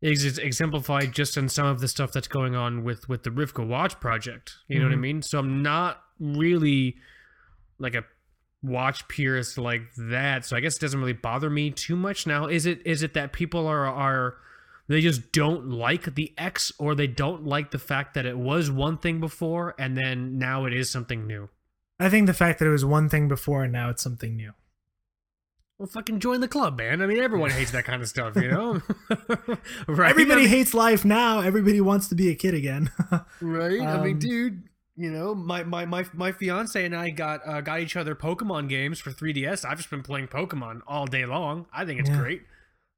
is 0.00 0.36
exemplified 0.38 1.12
just 1.12 1.36
in 1.36 1.48
some 1.48 1.66
of 1.66 1.80
the 1.80 1.88
stuff 1.88 2.12
that's 2.12 2.28
going 2.28 2.54
on 2.54 2.84
with 2.84 3.08
with 3.08 3.22
the 3.22 3.30
Rivka 3.30 3.66
watch 3.66 3.98
project. 4.00 4.56
You 4.68 4.78
know 4.78 4.86
what 4.86 4.92
I 4.92 4.96
Mhm. 4.96 5.00
mean? 5.00 5.22
So 5.22 5.38
I'm 5.38 5.62
not 5.62 6.02
really 6.18 6.96
like 7.78 7.94
a 7.94 8.04
watch 8.62 9.06
purist 9.08 9.58
like 9.58 9.82
that. 9.96 10.44
So 10.44 10.56
I 10.56 10.60
guess 10.60 10.76
it 10.76 10.80
doesn't 10.80 10.98
really 11.00 11.12
bother 11.12 11.50
me 11.50 11.70
too 11.70 11.96
much. 11.96 12.26
Now, 12.26 12.46
is 12.46 12.66
it 12.66 12.80
is 12.84 13.02
it 13.02 13.14
that 13.14 13.32
people 13.32 13.66
are 13.66 13.86
are 13.86 14.36
they 14.88 15.00
just 15.00 15.32
don't 15.32 15.70
like 15.70 16.14
the 16.16 16.34
X 16.36 16.72
or 16.78 16.94
they 16.94 17.06
don't 17.06 17.44
like 17.44 17.70
the 17.70 17.78
fact 17.78 18.14
that 18.14 18.26
it 18.26 18.36
was 18.36 18.70
one 18.70 18.98
thing 18.98 19.20
before 19.20 19.74
and 19.78 19.96
then 19.96 20.36
now 20.38 20.64
it 20.66 20.72
is 20.74 20.90
something 20.90 21.26
new? 21.26 21.48
I 22.00 22.08
think 22.08 22.26
the 22.26 22.34
fact 22.34 22.58
that 22.58 22.66
it 22.66 22.70
was 22.70 22.84
one 22.84 23.08
thing 23.08 23.28
before 23.28 23.64
and 23.64 23.72
now 23.72 23.90
it's 23.90 24.02
something 24.02 24.36
new. 24.36 24.52
Well, 25.78 25.88
fucking 25.88 26.20
join 26.20 26.40
the 26.40 26.48
club, 26.48 26.78
man. 26.78 27.02
I 27.02 27.06
mean, 27.06 27.18
everyone 27.18 27.50
hates 27.50 27.72
that 27.72 27.84
kind 27.84 28.02
of 28.02 28.08
stuff, 28.08 28.36
you 28.36 28.48
know? 28.50 28.80
right? 29.88 30.10
Everybody 30.10 30.42
I 30.42 30.44
mean, 30.44 30.48
hates 30.48 30.74
life 30.74 31.04
now. 31.04 31.40
Everybody 31.40 31.80
wants 31.80 32.08
to 32.08 32.14
be 32.14 32.28
a 32.30 32.34
kid 32.34 32.54
again. 32.54 32.90
right? 33.40 33.80
I 33.80 34.02
mean, 34.02 34.14
Um, 34.14 34.18
dude, 34.18 34.62
you 34.96 35.10
know, 35.10 35.34
my 35.34 35.64
my 35.64 35.84
my 35.86 36.04
my 36.12 36.30
fiance 36.32 36.84
and 36.84 36.94
I 36.94 37.10
got 37.10 37.40
uh, 37.46 37.60
got 37.62 37.80
each 37.80 37.96
other 37.96 38.14
Pokemon 38.14 38.68
games 38.68 39.00
for 39.00 39.10
3DS. 39.10 39.64
I've 39.64 39.78
just 39.78 39.90
been 39.90 40.02
playing 40.02 40.28
Pokemon 40.28 40.82
all 40.86 41.06
day 41.06 41.24
long. 41.24 41.66
I 41.72 41.84
think 41.84 41.98
it's 42.00 42.10
Yeah. 42.10 42.18
great. 42.20 42.42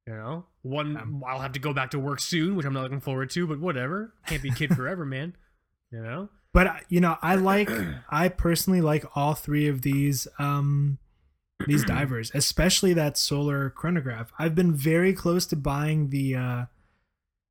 You 0.07 0.13
know, 0.15 0.45
one 0.61 0.97
Um, 0.99 1.25
I'll 1.27 1.41
have 1.41 1.53
to 1.53 1.61
go 1.61 1.73
back 1.73 1.91
to 1.93 1.99
work 1.99 2.21
soon, 2.21 2.57
which 2.57 2.67
I'm 2.67 2.75
not 2.75 2.83
looking 2.83 3.01
forward 3.01 3.31
to, 3.31 3.47
but 3.47 3.61
whatever. 3.61 4.13
Can't 4.27 4.43
be 4.43 4.51
a 4.51 4.55
kid 4.55 4.75
forever, 4.77 5.07
man. 5.07 5.35
You 5.91 6.03
know? 6.03 6.29
But 6.55 6.67
uh, 6.67 6.77
you 6.89 7.01
know, 7.01 7.19
I 7.21 7.35
like 7.35 7.69
I 8.11 8.29
personally 8.31 8.81
like 8.81 9.05
all 9.15 9.35
three 9.35 9.69
of 9.69 9.83
these 9.83 10.27
um 10.39 10.97
these 11.67 11.85
divers, 11.95 12.31
especially 12.33 12.95
that 12.95 13.19
solar 13.19 13.69
chronograph. 13.69 14.33
I've 14.39 14.55
been 14.55 14.73
very 14.73 15.13
close 15.13 15.45
to 15.47 15.57
buying 15.57 16.09
the 16.09 16.35
uh 16.37 16.65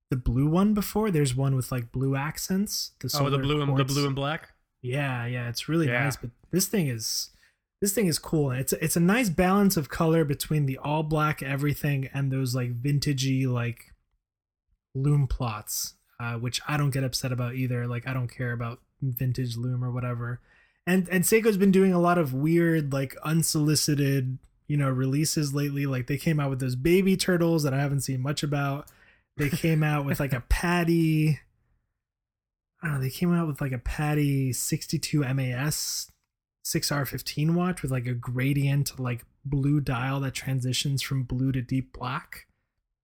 the 0.10 0.18
blue 0.18 0.47
one 0.47 0.74
before. 0.74 1.12
There's 1.12 1.36
one 1.36 1.56
with 1.56 1.72
like 1.72 1.91
blue 1.91 2.16
accents. 2.16 2.91
The 2.99 3.06
Oh, 3.06 3.30
the 3.30 3.32
solar 3.32 3.38
blue 3.43 3.62
and 3.62 3.78
the 3.78 3.86
blue 3.86 4.06
and 4.08 4.16
black. 4.16 4.49
Yeah, 4.82 5.26
yeah, 5.26 5.49
it's 5.49 5.68
really 5.70 5.88
Yeah. 5.88 6.04
nice. 6.06 6.16
But 6.18 6.32
this 6.51 6.68
thing 6.68 6.88
is 6.88 7.30
this 7.82 7.93
thing 7.93 8.08
is 8.08 8.20
cool. 8.20 8.51
And 8.51 8.60
it's 8.62 8.74
it's 8.74 8.95
a 8.95 8.99
nice 9.01 9.30
balance 9.30 9.76
of 9.76 9.89
color 9.89 10.24
between 10.24 10.66
the 10.66 10.78
all 10.78 11.04
black 11.04 11.43
everything 11.43 12.10
and 12.14 12.32
those 12.32 12.56
like 12.56 12.82
vintagey 12.82 13.47
like 13.47 13.91
loom 14.95 15.28
plots, 15.28 15.95
uh, 16.20 16.36
which 16.36 16.62
I 16.68 16.78
don't 16.78 16.91
get 16.91 17.04
upset 17.04 17.32
about 17.32 17.56
either. 17.56 17.88
Like 17.88 18.08
I 18.08 18.14
don't 18.14 18.28
care 18.30 18.51
about 18.54 18.80
vintage 19.12 19.58
loom 19.58 19.84
or 19.84 19.91
whatever. 19.91 20.39
And 20.86 21.08
and 21.10 21.24
Seiko's 21.24 21.58
been 21.58 21.72
doing 21.72 21.93
a 21.93 21.99
lot 21.99 22.18
of 22.18 22.34
weird 22.34 22.93
like 22.93 23.16
unsolicited 23.24 24.38
you 24.68 24.78
know 24.78 24.89
releases 24.89 25.54
lately. 25.54 25.86
Like 25.86 26.08
they 26.08 26.18
came 26.18 26.39
out 26.39 26.49
with 26.49 26.60
those 26.60 26.76
baby 26.76 27.18
turtles 27.18 27.64
that 27.64 27.74
I 27.74 27.80
haven't 27.80 28.01
seen 28.01 28.22
much 28.22 28.43
about. 28.43 28.88
They 29.38 29.49
came 29.49 29.84
out 29.84 30.06
with 30.06 30.20
like 30.20 30.34
a 30.34 30.41
PADI. 30.49 31.39
I 32.82 32.88
don't 32.88 32.95
know. 32.95 33.01
They 33.01 33.10
came 33.10 33.34
out 33.34 33.47
with 33.47 33.62
like 33.62 33.72
a 33.72 33.78
PADI 33.78 34.54
62 34.54 35.22
MAS 35.34 36.12
6R15 36.66 37.54
watch 37.54 37.82
with 37.82 37.91
like 37.91 38.06
a 38.06 38.14
gradient 38.14 38.99
like 38.99 39.26
blue 39.45 39.80
dial 39.80 40.20
that 40.22 40.34
transitions 40.34 41.01
from 41.01 41.24
blue 41.24 41.51
to 41.51 41.62
deep 41.62 41.93
black. 41.93 42.47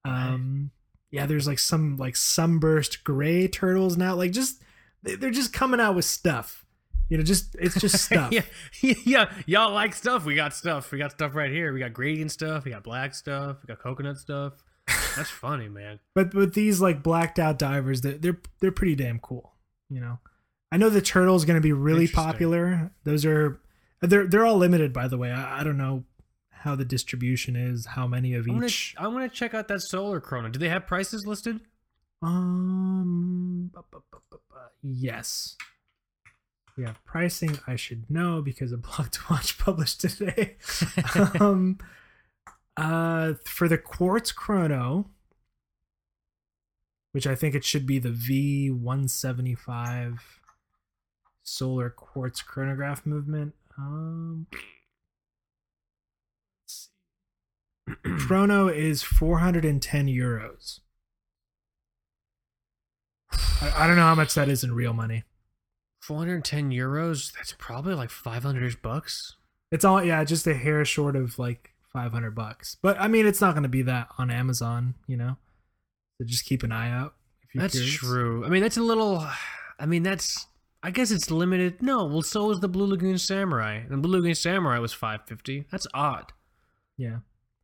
Um, 0.06 0.72
yeah, 1.12 1.26
there's 1.26 1.48
like 1.48 1.60
some 1.60 1.98
like 1.98 2.16
sunburst 2.16 3.04
gray 3.04 3.48
turtles 3.48 3.98
now. 3.98 4.16
Like 4.16 4.32
just 4.32 4.62
they're 5.04 5.32
just 5.32 5.54
coming 5.54 5.80
out 5.80 5.96
with 5.96 6.06
stuff. 6.06 6.66
You 7.10 7.18
know, 7.18 7.24
just 7.24 7.56
it's 7.60 7.80
just 7.80 7.98
stuff. 8.06 8.32
yeah, 8.32 8.44
yeah. 9.06 9.32
Y'all 9.46 9.74
like 9.74 9.94
stuff. 9.96 10.26
We 10.26 10.36
got 10.36 10.54
stuff. 10.54 10.92
We 10.92 11.00
got 11.00 11.12
stuff 11.12 11.36
right 11.36 11.52
here. 11.52 11.74
We 11.74 11.80
got 11.80 11.94
gradient 11.94 12.32
stuff. 12.32 12.66
We 12.66 12.72
got 12.72 12.84
black 12.84 13.16
stuff. 13.16 13.58
We 13.64 13.68
got 13.68 13.80
coconut 13.80 14.18
stuff. 14.18 14.54
That's 15.16 15.30
funny, 15.30 15.70
man. 15.70 16.00
But 16.14 16.34
with 16.34 16.54
these 16.54 16.82
like 16.82 17.02
blacked 17.02 17.40
out 17.40 17.58
divers, 17.58 18.02
they're 18.02 18.18
they're, 18.18 18.40
they're 18.62 18.72
pretty 18.72 18.96
damn 18.96 19.20
cool. 19.20 19.54
You 19.90 20.00
know, 20.02 20.20
I 20.72 20.78
know 20.78 20.90
the 20.90 21.02
turtle 21.02 21.36
is 21.36 21.46
going 21.46 21.58
to 21.58 21.62
be 21.62 21.74
really 21.74 22.08
popular. 22.08 22.92
Those 23.04 23.26
are 23.26 23.60
they're 24.02 24.28
they're 24.28 24.46
all 24.46 24.58
limited, 24.58 24.94
by 24.94 25.08
the 25.08 25.18
way. 25.18 25.32
I, 25.32 25.62
I 25.62 25.64
don't 25.64 25.78
know 25.78 26.04
how 26.52 26.76
the 26.76 26.86
distribution 26.86 27.56
is, 27.56 27.88
how 27.88 28.06
many 28.06 28.34
of 28.36 28.46
I'm 28.46 28.56
gonna, 28.56 28.66
each. 28.68 28.94
I'm 28.98 29.14
gonna 29.14 29.30
check 29.30 29.54
out 29.54 29.68
that 29.70 29.82
solar 29.82 30.20
chrono. 30.20 30.50
Do 30.50 30.60
they 30.60 30.70
have 30.70 30.86
prices 30.86 31.26
listed? 31.26 31.62
Um, 32.22 33.72
yes. 34.82 35.56
We 36.78 36.86
have 36.86 37.04
pricing. 37.04 37.60
I 37.68 37.76
should 37.76 38.10
know 38.10 38.42
because 38.42 38.72
a 38.72 38.78
blog 38.78 39.12
to 39.12 39.20
watch 39.30 39.58
published 39.58 40.02
today. 40.02 40.58
um, 41.40 41.78
uh, 42.78 43.34
for 43.44 43.68
the 43.68 43.78
quartz 43.78 44.32
chrono, 44.32 45.10
which 47.12 47.28
I 47.28 47.36
think 47.36 47.54
it 47.56 47.66
should 47.66 47.86
be 47.86 48.00
the 48.00 48.12
V 48.12 48.72
one 48.72 49.10
seventy 49.10 49.56
five 49.56 50.40
solar 51.44 51.90
quartz 51.90 52.42
chronograph 52.42 53.06
movement. 53.06 53.56
Um, 53.78 54.48
let's 56.64 56.90
see. 57.88 57.94
chrono 58.26 58.70
is 58.70 59.04
four 59.04 59.40
hundred 59.40 59.66
and 59.66 59.82
ten 59.82 60.08
euros. 60.08 60.80
I, 63.62 63.84
I 63.84 63.88
don't 63.88 63.96
know 63.96 64.04
how 64.04 64.16
much 64.16 64.34
that 64.36 64.50
is 64.50 64.64
in 64.64 64.74
real 64.74 64.94
money. 64.94 65.24
410 66.02 66.72
euros. 66.72 67.34
That's 67.34 67.54
probably 67.58 67.94
like 67.94 68.10
500 68.10 68.82
bucks. 68.82 69.36
It's 69.72 69.86
all 69.86 70.04
yeah, 70.04 70.24
just 70.24 70.48
a 70.48 70.56
hair 70.56 70.84
short 70.84 71.16
of 71.16 71.38
like 71.38 71.72
five 71.94 72.12
hundred 72.12 72.36
bucks. 72.36 72.78
But 72.82 73.00
I 73.00 73.08
mean, 73.08 73.26
it's 73.26 73.42
not 73.42 73.54
going 73.54 73.64
to 73.64 73.70
be 73.70 73.82
that 73.84 74.08
on 74.18 74.32
Amazon, 74.32 74.96
you 75.08 75.18
know. 75.18 75.38
So 76.18 76.26
just 76.26 76.46
keep 76.46 76.64
an 76.64 76.72
eye 76.72 76.92
out. 76.92 77.14
That's 77.54 77.74
curious. 77.74 77.96
true. 77.96 78.46
I 78.46 78.50
mean, 78.50 78.62
that's 78.62 78.78
a 78.78 78.84
little. 78.84 79.26
I 79.80 79.86
mean, 79.86 80.04
that's. 80.04 80.48
I 80.82 80.92
guess 80.92 81.12
it's 81.12 81.30
limited. 81.30 81.82
No, 81.82 82.06
well, 82.06 82.22
so 82.22 82.52
is 82.52 82.62
the 82.62 82.70
Blue 82.70 82.86
Lagoon 82.86 83.18
Samurai. 83.18 83.82
And 83.90 84.02
Blue 84.02 84.18
Lagoon 84.18 84.36
Samurai 84.36 84.80
was 84.80 84.94
550. 84.94 85.66
That's 85.70 85.88
odd. 85.94 86.32
Yeah. 86.98 87.18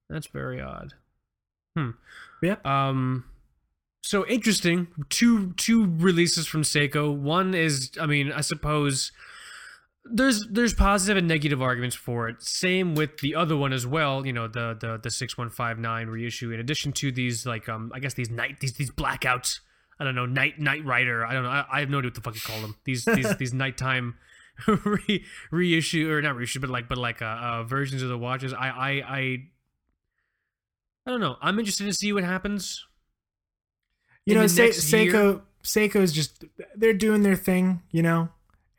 That's 0.09 0.27
very 0.27 0.61
odd. 0.61 0.93
Hmm. 1.77 1.91
Yep. 2.43 2.65
Um. 2.65 3.25
So 4.05 4.23
interesting. 4.27 4.87
Two 5.09 5.53
two 5.53 5.91
releases 5.97 6.45
from 6.45 6.61
Seiko. 6.61 7.11
One 7.11 7.55
is, 7.55 7.89
I 7.99 8.05
mean, 8.05 8.31
I 8.31 8.41
suppose 8.41 9.11
there's 10.03 10.45
there's 10.45 10.75
positive 10.75 11.17
and 11.17 11.27
negative 11.27 11.59
arguments 11.59 11.95
for 11.95 12.29
it. 12.29 12.43
Same 12.43 12.93
with 12.93 13.17
the 13.21 13.33
other 13.33 13.57
one 13.57 13.73
as 13.73 13.87
well. 13.87 14.23
You 14.23 14.31
know, 14.31 14.47
the 14.47 14.77
the 14.79 14.99
the 15.01 15.09
six 15.09 15.39
one 15.39 15.49
five 15.49 15.79
nine 15.79 16.05
reissue. 16.05 16.51
In 16.51 16.59
addition 16.59 16.91
to 16.93 17.11
these, 17.11 17.47
like 17.47 17.67
um, 17.67 17.91
I 17.95 17.99
guess 17.99 18.13
these 18.13 18.29
night 18.29 18.59
these 18.59 18.73
these 18.73 18.91
blackouts. 18.91 19.61
I 19.99 20.03
don't 20.03 20.13
know, 20.13 20.27
night 20.27 20.59
night 20.59 20.85
rider. 20.85 21.25
I 21.25 21.33
don't 21.33 21.41
know. 21.41 21.49
I, 21.49 21.65
I 21.71 21.79
have 21.79 21.89
no 21.89 21.97
idea 21.97 22.09
what 22.09 22.15
the 22.15 22.21
fuck 22.21 22.35
you 22.35 22.41
call 22.41 22.61
them. 22.61 22.75
These 22.85 23.05
these 23.15 23.35
these 23.37 23.53
nighttime 23.53 24.17
re, 24.67 25.25
reissue 25.49 26.11
or 26.11 26.21
not 26.21 26.35
reissue, 26.35 26.59
but 26.59 26.69
like 26.69 26.87
but 26.87 26.99
like 26.99 27.23
uh, 27.23 27.25
uh 27.25 27.63
versions 27.63 28.03
of 28.03 28.09
the 28.09 28.19
watches. 28.19 28.53
I 28.53 28.69
I 28.69 28.89
I 28.89 29.19
I 31.07 31.11
don't 31.11 31.21
know. 31.21 31.37
I'm 31.41 31.57
interested 31.57 31.85
to 31.85 31.93
see 31.93 32.13
what 32.13 32.23
happens. 32.23 32.85
You 34.25 34.35
know, 34.35 34.47
Se- 34.47 34.69
Seiko 34.69 35.41
Seiko's 35.63 36.11
just 36.11 36.45
they're 36.75 36.93
doing 36.93 37.21
their 37.23 37.35
thing, 37.35 37.81
you 37.91 38.01
know. 38.01 38.29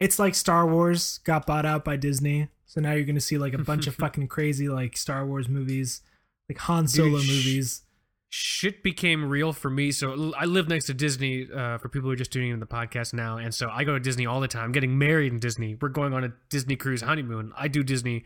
It's 0.01 0.19
like 0.19 0.35
Star 0.35 0.67
Wars 0.67 1.19
got 1.25 1.47
bought 1.47 1.65
out 1.65 1.85
by 1.85 1.97
Disney. 1.97 2.49
So 2.67 2.81
now 2.81 2.93
you're 2.93 3.05
going 3.05 3.15
to 3.15 3.21
see 3.21 3.39
like 3.39 3.55
a 3.55 3.59
bunch 3.59 3.87
of 3.87 3.95
fucking 4.03 4.29
crazy 4.29 4.69
like 4.69 4.97
Star 4.97 5.25
Wars 5.25 5.49
movies, 5.49 6.03
like 6.49 6.59
Han 6.59 6.87
Solo 6.89 7.19
sh- 7.21 7.29
movies. 7.29 7.83
shit 8.29 8.83
became 8.83 9.29
real 9.29 9.53
for 9.53 9.71
me. 9.71 9.93
So 9.93 10.35
I 10.37 10.45
live 10.45 10.69
next 10.69 10.87
to 10.87 10.95
Disney. 10.95 11.49
Uh, 11.51 11.79
for 11.79 11.89
people 11.89 12.09
who 12.09 12.13
are 12.13 12.17
just 12.17 12.33
tuning 12.33 12.51
in 12.51 12.61
the 12.61 12.67
podcast 12.67 13.15
now, 13.15 13.39
and 13.39 13.55
so 13.55 13.71
I 13.71 13.85
go 13.85 13.95
to 13.95 14.01
Disney 14.01 14.27
all 14.27 14.41
the 14.41 14.49
time. 14.49 14.65
I'm 14.65 14.73
getting 14.73 14.99
married 14.99 15.33
in 15.33 15.39
Disney. 15.39 15.77
We're 15.81 15.89
going 15.89 16.13
on 16.13 16.25
a 16.25 16.33
Disney 16.51 16.77
cruise 16.77 17.03
honeymoon. 17.03 17.53
I 17.57 17.69
do 17.69 17.83
Disney. 17.83 18.25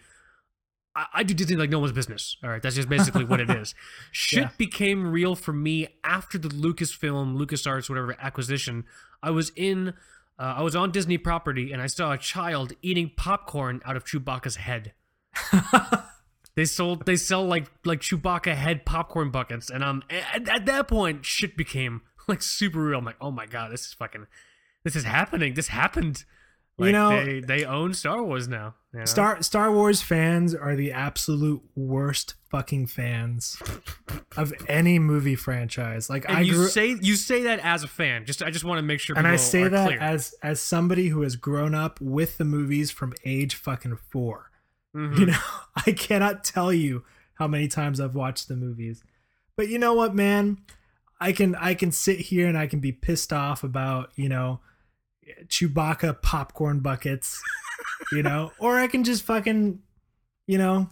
I, 0.97 1.07
I 1.15 1.23
do 1.23 1.35
Disney 1.35 1.57
like 1.57 1.71
no 1.71 1.79
one's 1.79 1.93
business. 1.93 2.37
All 2.43 2.51
right, 2.51 2.61
that's 2.63 2.75
just 2.77 2.89
basically 2.89 3.25
what 3.25 3.41
it 3.41 3.51
is. 3.63 3.75
Shit 4.13 4.39
Yeah. 4.43 4.51
became 4.59 5.11
real 5.11 5.35
for 5.37 5.53
me 5.53 5.89
after 6.05 6.39
the 6.39 6.49
Lucasfilm, 6.49 7.37
LucasArts, 7.37 7.89
whatever 7.89 8.17
acquisition. 8.21 8.85
I 9.23 9.31
was 9.31 9.53
in. 9.57 9.95
Uh, 10.39 10.55
I 10.57 10.63
was 10.63 10.75
on 10.75 10.91
Disney 10.91 11.19
property 11.19 11.71
and 11.71 11.83
I 11.83 11.87
saw 11.87 12.13
a 12.13 12.19
child 12.19 12.73
eating 12.81 13.11
popcorn 13.15 13.83
out 13.85 13.95
of 13.97 14.05
Chewbacca's 14.05 14.57
head. 14.57 14.93
They 16.57 16.65
sold 16.65 17.07
they 17.07 17.17
sell 17.17 17.47
like 17.47 17.71
like 17.85 18.01
Chewbacca 18.01 18.55
head 18.57 18.85
popcorn 18.85 19.31
buckets, 19.31 19.71
and 19.71 19.85
um 19.85 20.03
at, 20.11 20.49
at 20.49 20.67
that 20.67 20.89
point 20.89 21.25
shit 21.25 21.57
became 21.57 22.03
like 22.27 22.43
super 22.43 22.81
real. 22.81 22.99
I'm 22.99 23.05
like, 23.05 23.17
oh 23.21 23.31
my 23.31 23.47
god, 23.47 23.71
this 23.71 23.87
is 23.87 23.93
fucking 23.95 24.27
this 24.83 24.97
is 24.97 25.05
happening. 25.05 25.55
This 25.55 25.69
happened. 25.69 26.25
You 26.87 26.93
know- 26.93 27.25
they 27.25 27.41
they 27.41 27.65
own 27.65 27.95
Star 27.95 28.23
Wars 28.23 28.49
now. 28.49 28.75
you 28.93 29.01
know? 29.01 29.05
Star 29.05 29.43
Star 29.43 29.73
Wars 29.73 30.03
fans 30.03 30.55
are 30.55 30.75
the 30.77 30.93
absolute 30.93 31.63
worst 31.75 32.35
fucking 32.51 32.87
fans 32.89 33.57
of 34.37 34.53
any 34.69 34.99
movie 34.99 35.37
franchise. 35.37 36.11
Like 36.11 36.25
and 36.29 36.39
I 36.39 36.41
you 36.41 36.55
grew 36.55 36.69
say 36.69 36.97
you 37.01 37.15
say 37.17 37.43
that 37.45 37.61
as 37.61 37.83
a 37.85 37.89
fan. 37.89 38.25
Just 38.27 38.43
I 38.43 38.51
just 38.51 38.65
want 38.65 38.79
to 38.79 38.83
make 38.83 39.01
sure. 39.01 39.17
and 39.17 39.27
I 39.27 39.37
say 39.37 39.69
that 39.69 39.87
clear. 39.89 40.01
as 40.01 40.35
as 40.43 40.61
somebody 40.61 41.09
who 41.09 41.23
has 41.23 41.37
grown 41.37 41.75
up 41.75 42.01
with 42.01 42.39
the 42.39 42.45
movies 42.45 42.91
from 42.91 43.13
age 43.25 43.55
fucking 43.55 43.97
4. 44.11 44.51
Mhm. 44.97 45.19
You 45.19 45.27
know, 45.33 45.39
I 45.87 45.93
cannot 45.93 46.43
tell 46.45 46.73
you 46.73 47.05
how 47.35 47.47
many 47.47 47.69
times 47.69 48.01
I've 48.01 48.15
watched 48.15 48.49
the 48.49 48.57
movies. 48.57 49.03
But 49.57 49.69
you 49.69 49.79
know 49.79 49.95
what, 49.95 50.15
man? 50.15 50.59
I 51.21 51.33
can 51.33 51.55
I 51.55 51.75
can 51.75 51.93
sit 51.93 52.19
here 52.19 52.49
and 52.49 52.57
I 52.59 52.67
can 52.67 52.81
be 52.81 52.93
pissed 52.93 53.33
off 53.33 53.63
about, 53.63 54.11
you 54.17 54.29
know, 54.29 54.61
Chewbacca 55.47 56.21
popcorn 56.23 56.81
buckets, 56.81 57.41
you 58.13 58.23
know, 58.23 58.53
or 58.59 58.79
I 58.79 58.87
can 58.87 59.05
just 59.05 59.23
fucking, 59.25 59.81
you 60.47 60.59
know, 60.59 60.89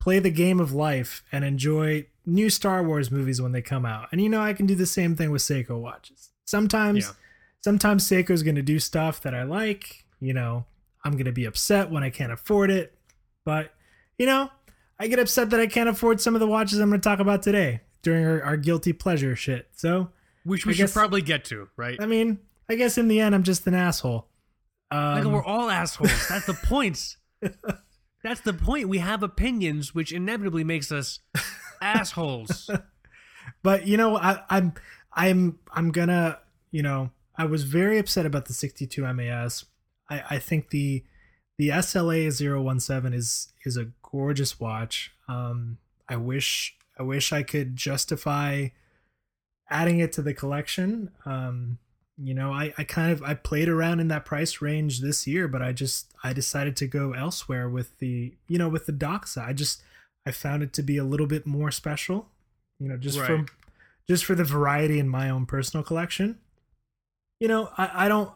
play 0.00 0.18
the 0.18 0.30
game 0.30 0.60
of 0.60 0.72
life 0.72 1.22
and 1.32 1.44
enjoy 1.44 2.06
new 2.24 2.50
Star 2.50 2.82
Wars 2.82 3.10
movies 3.10 3.40
when 3.40 3.52
they 3.52 3.62
come 3.62 3.84
out. 3.86 4.08
And 4.12 4.20
you 4.20 4.28
know, 4.28 4.40
I 4.40 4.52
can 4.52 4.66
do 4.66 4.74
the 4.74 4.86
same 4.86 5.16
thing 5.16 5.30
with 5.30 5.42
Seiko 5.42 5.80
watches. 5.80 6.30
Sometimes 6.44 7.06
Yeah. 7.06 7.12
sometimes 7.60 8.08
Seiko's 8.08 8.42
going 8.42 8.56
to 8.56 8.62
do 8.62 8.78
stuff 8.78 9.20
that 9.22 9.34
I 9.34 9.42
like, 9.44 10.04
you 10.20 10.32
know, 10.32 10.64
I'm 11.04 11.12
going 11.12 11.26
to 11.26 11.32
be 11.32 11.44
upset 11.44 11.90
when 11.90 12.02
I 12.02 12.10
can't 12.10 12.32
afford 12.32 12.70
it. 12.70 12.96
But, 13.44 13.72
you 14.18 14.26
know, 14.26 14.50
I 14.98 15.06
get 15.08 15.18
upset 15.18 15.50
that 15.50 15.60
I 15.60 15.66
can't 15.66 15.88
afford 15.88 16.20
some 16.20 16.34
of 16.34 16.40
the 16.40 16.46
watches 16.46 16.80
I'm 16.80 16.88
going 16.88 17.00
to 17.00 17.08
talk 17.08 17.20
about 17.20 17.42
today 17.42 17.80
during 18.02 18.24
our, 18.26 18.42
our 18.42 18.56
guilty 18.56 18.92
pleasure 18.92 19.36
shit. 19.36 19.68
So, 19.76 20.10
which 20.44 20.66
we 20.66 20.72
I 20.72 20.74
should 20.76 20.82
guess- 20.84 20.92
probably 20.92 21.22
get 21.22 21.44
to, 21.46 21.68
right? 21.76 21.96
I 22.00 22.06
mean, 22.06 22.38
I 22.68 22.74
guess 22.74 22.98
in 22.98 23.08
the 23.08 23.20
end, 23.20 23.34
I'm 23.34 23.42
just 23.42 23.66
an 23.66 23.74
asshole. 23.74 24.26
Um, 24.90 25.32
we're 25.32 25.44
all 25.44 25.70
assholes. 25.70 26.28
That's 26.28 26.46
the 26.46 26.54
point. 26.64 27.16
That's 28.22 28.40
the 28.40 28.52
point. 28.52 28.88
We 28.88 28.98
have 28.98 29.22
opinions, 29.22 29.94
which 29.94 30.12
inevitably 30.12 30.64
makes 30.64 30.90
us 30.90 31.20
assholes. 31.80 32.70
but 33.62 33.86
you 33.86 33.96
know, 33.96 34.16
I, 34.16 34.42
I'm, 34.48 34.74
I'm, 35.12 35.58
I'm 35.72 35.92
gonna, 35.92 36.38
you 36.70 36.82
know, 36.82 37.10
I 37.36 37.44
was 37.44 37.64
very 37.64 37.98
upset 37.98 38.26
about 38.26 38.46
the 38.46 38.54
62 38.54 39.12
MAS. 39.14 39.64
I, 40.08 40.22
I 40.30 40.38
think 40.38 40.70
the, 40.70 41.04
the 41.58 41.68
SLA 41.70 42.32
017 42.32 43.12
is 43.12 43.48
is 43.64 43.76
a 43.76 43.88
gorgeous 44.02 44.60
watch. 44.60 45.12
Um, 45.28 45.78
I 46.08 46.16
wish, 46.16 46.76
I 46.98 47.02
wish 47.02 47.32
I 47.32 47.42
could 47.42 47.76
justify 47.76 48.68
adding 49.68 49.98
it 49.98 50.12
to 50.12 50.22
the 50.22 50.34
collection. 50.34 51.10
Um, 51.24 51.78
you 52.18 52.32
know, 52.34 52.50
I, 52.52 52.72
I 52.78 52.84
kind 52.84 53.12
of 53.12 53.22
I 53.22 53.34
played 53.34 53.68
around 53.68 54.00
in 54.00 54.08
that 54.08 54.24
price 54.24 54.62
range 54.62 55.00
this 55.00 55.26
year, 55.26 55.48
but 55.48 55.60
I 55.62 55.72
just 55.72 56.12
I 56.24 56.32
decided 56.32 56.76
to 56.76 56.86
go 56.86 57.12
elsewhere 57.12 57.68
with 57.68 57.98
the 57.98 58.34
you 58.48 58.58
know 58.58 58.68
with 58.68 58.86
the 58.86 58.92
Doxa. 58.92 59.46
I 59.46 59.52
just 59.52 59.82
I 60.26 60.30
found 60.30 60.62
it 60.62 60.72
to 60.74 60.82
be 60.82 60.96
a 60.96 61.04
little 61.04 61.26
bit 61.26 61.46
more 61.46 61.70
special, 61.70 62.28
you 62.78 62.88
know, 62.88 62.96
just 62.96 63.18
Right. 63.18 63.26
from 63.26 63.46
just 64.08 64.24
for 64.24 64.34
the 64.34 64.44
variety 64.44 64.98
in 64.98 65.08
my 65.08 65.28
own 65.28 65.46
personal 65.46 65.84
collection. 65.84 66.38
You 67.38 67.48
know, 67.48 67.70
I, 67.76 68.06
I 68.06 68.08
don't 68.08 68.30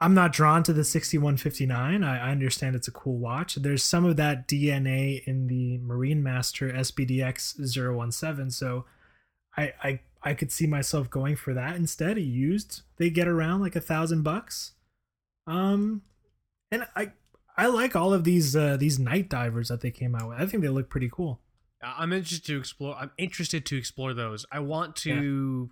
I'm 0.00 0.14
not 0.14 0.32
drawn 0.32 0.64
to 0.64 0.72
the 0.72 0.82
6159. 0.82 2.02
I, 2.02 2.28
I 2.28 2.30
understand 2.32 2.74
it's 2.74 2.88
a 2.88 2.92
cool 2.92 3.18
watch. 3.18 3.54
There's 3.54 3.84
some 3.84 4.04
of 4.04 4.16
that 4.16 4.48
DNA 4.48 5.22
in 5.28 5.46
the 5.46 5.78
Marine 5.78 6.24
Master 6.24 6.72
SBDX 6.72 7.54
017, 8.12 8.50
so 8.50 8.84
I 9.56 9.72
I 9.80 10.00
I 10.24 10.34
could 10.34 10.52
see 10.52 10.66
myself 10.66 11.10
going 11.10 11.36
for 11.36 11.52
that 11.54 11.76
instead. 11.76 12.16
A 12.16 12.20
used, 12.20 12.82
they 12.96 13.10
get 13.10 13.26
around 13.26 13.60
like 13.60 13.74
a 13.76 13.80
thousand 13.80 14.22
bucks. 14.22 14.72
Um, 15.46 16.02
and 16.70 16.86
I 16.94 17.12
I 17.56 17.66
like 17.66 17.96
all 17.96 18.12
of 18.14 18.24
these 18.24 18.54
uh, 18.56 18.76
these 18.76 18.98
night 18.98 19.28
divers 19.28 19.68
that 19.68 19.80
they 19.80 19.90
came 19.90 20.14
out 20.14 20.28
with. 20.28 20.38
I 20.40 20.46
think 20.46 20.62
they 20.62 20.68
look 20.68 20.88
pretty 20.88 21.10
cool. 21.12 21.40
I'm 21.82 22.12
interested 22.12 22.44
to 22.46 22.58
explore. 22.58 22.94
I'm 22.94 23.10
interested 23.18 23.66
to 23.66 23.76
explore 23.76 24.14
those. 24.14 24.46
I 24.52 24.60
want 24.60 24.94
to. 24.96 25.70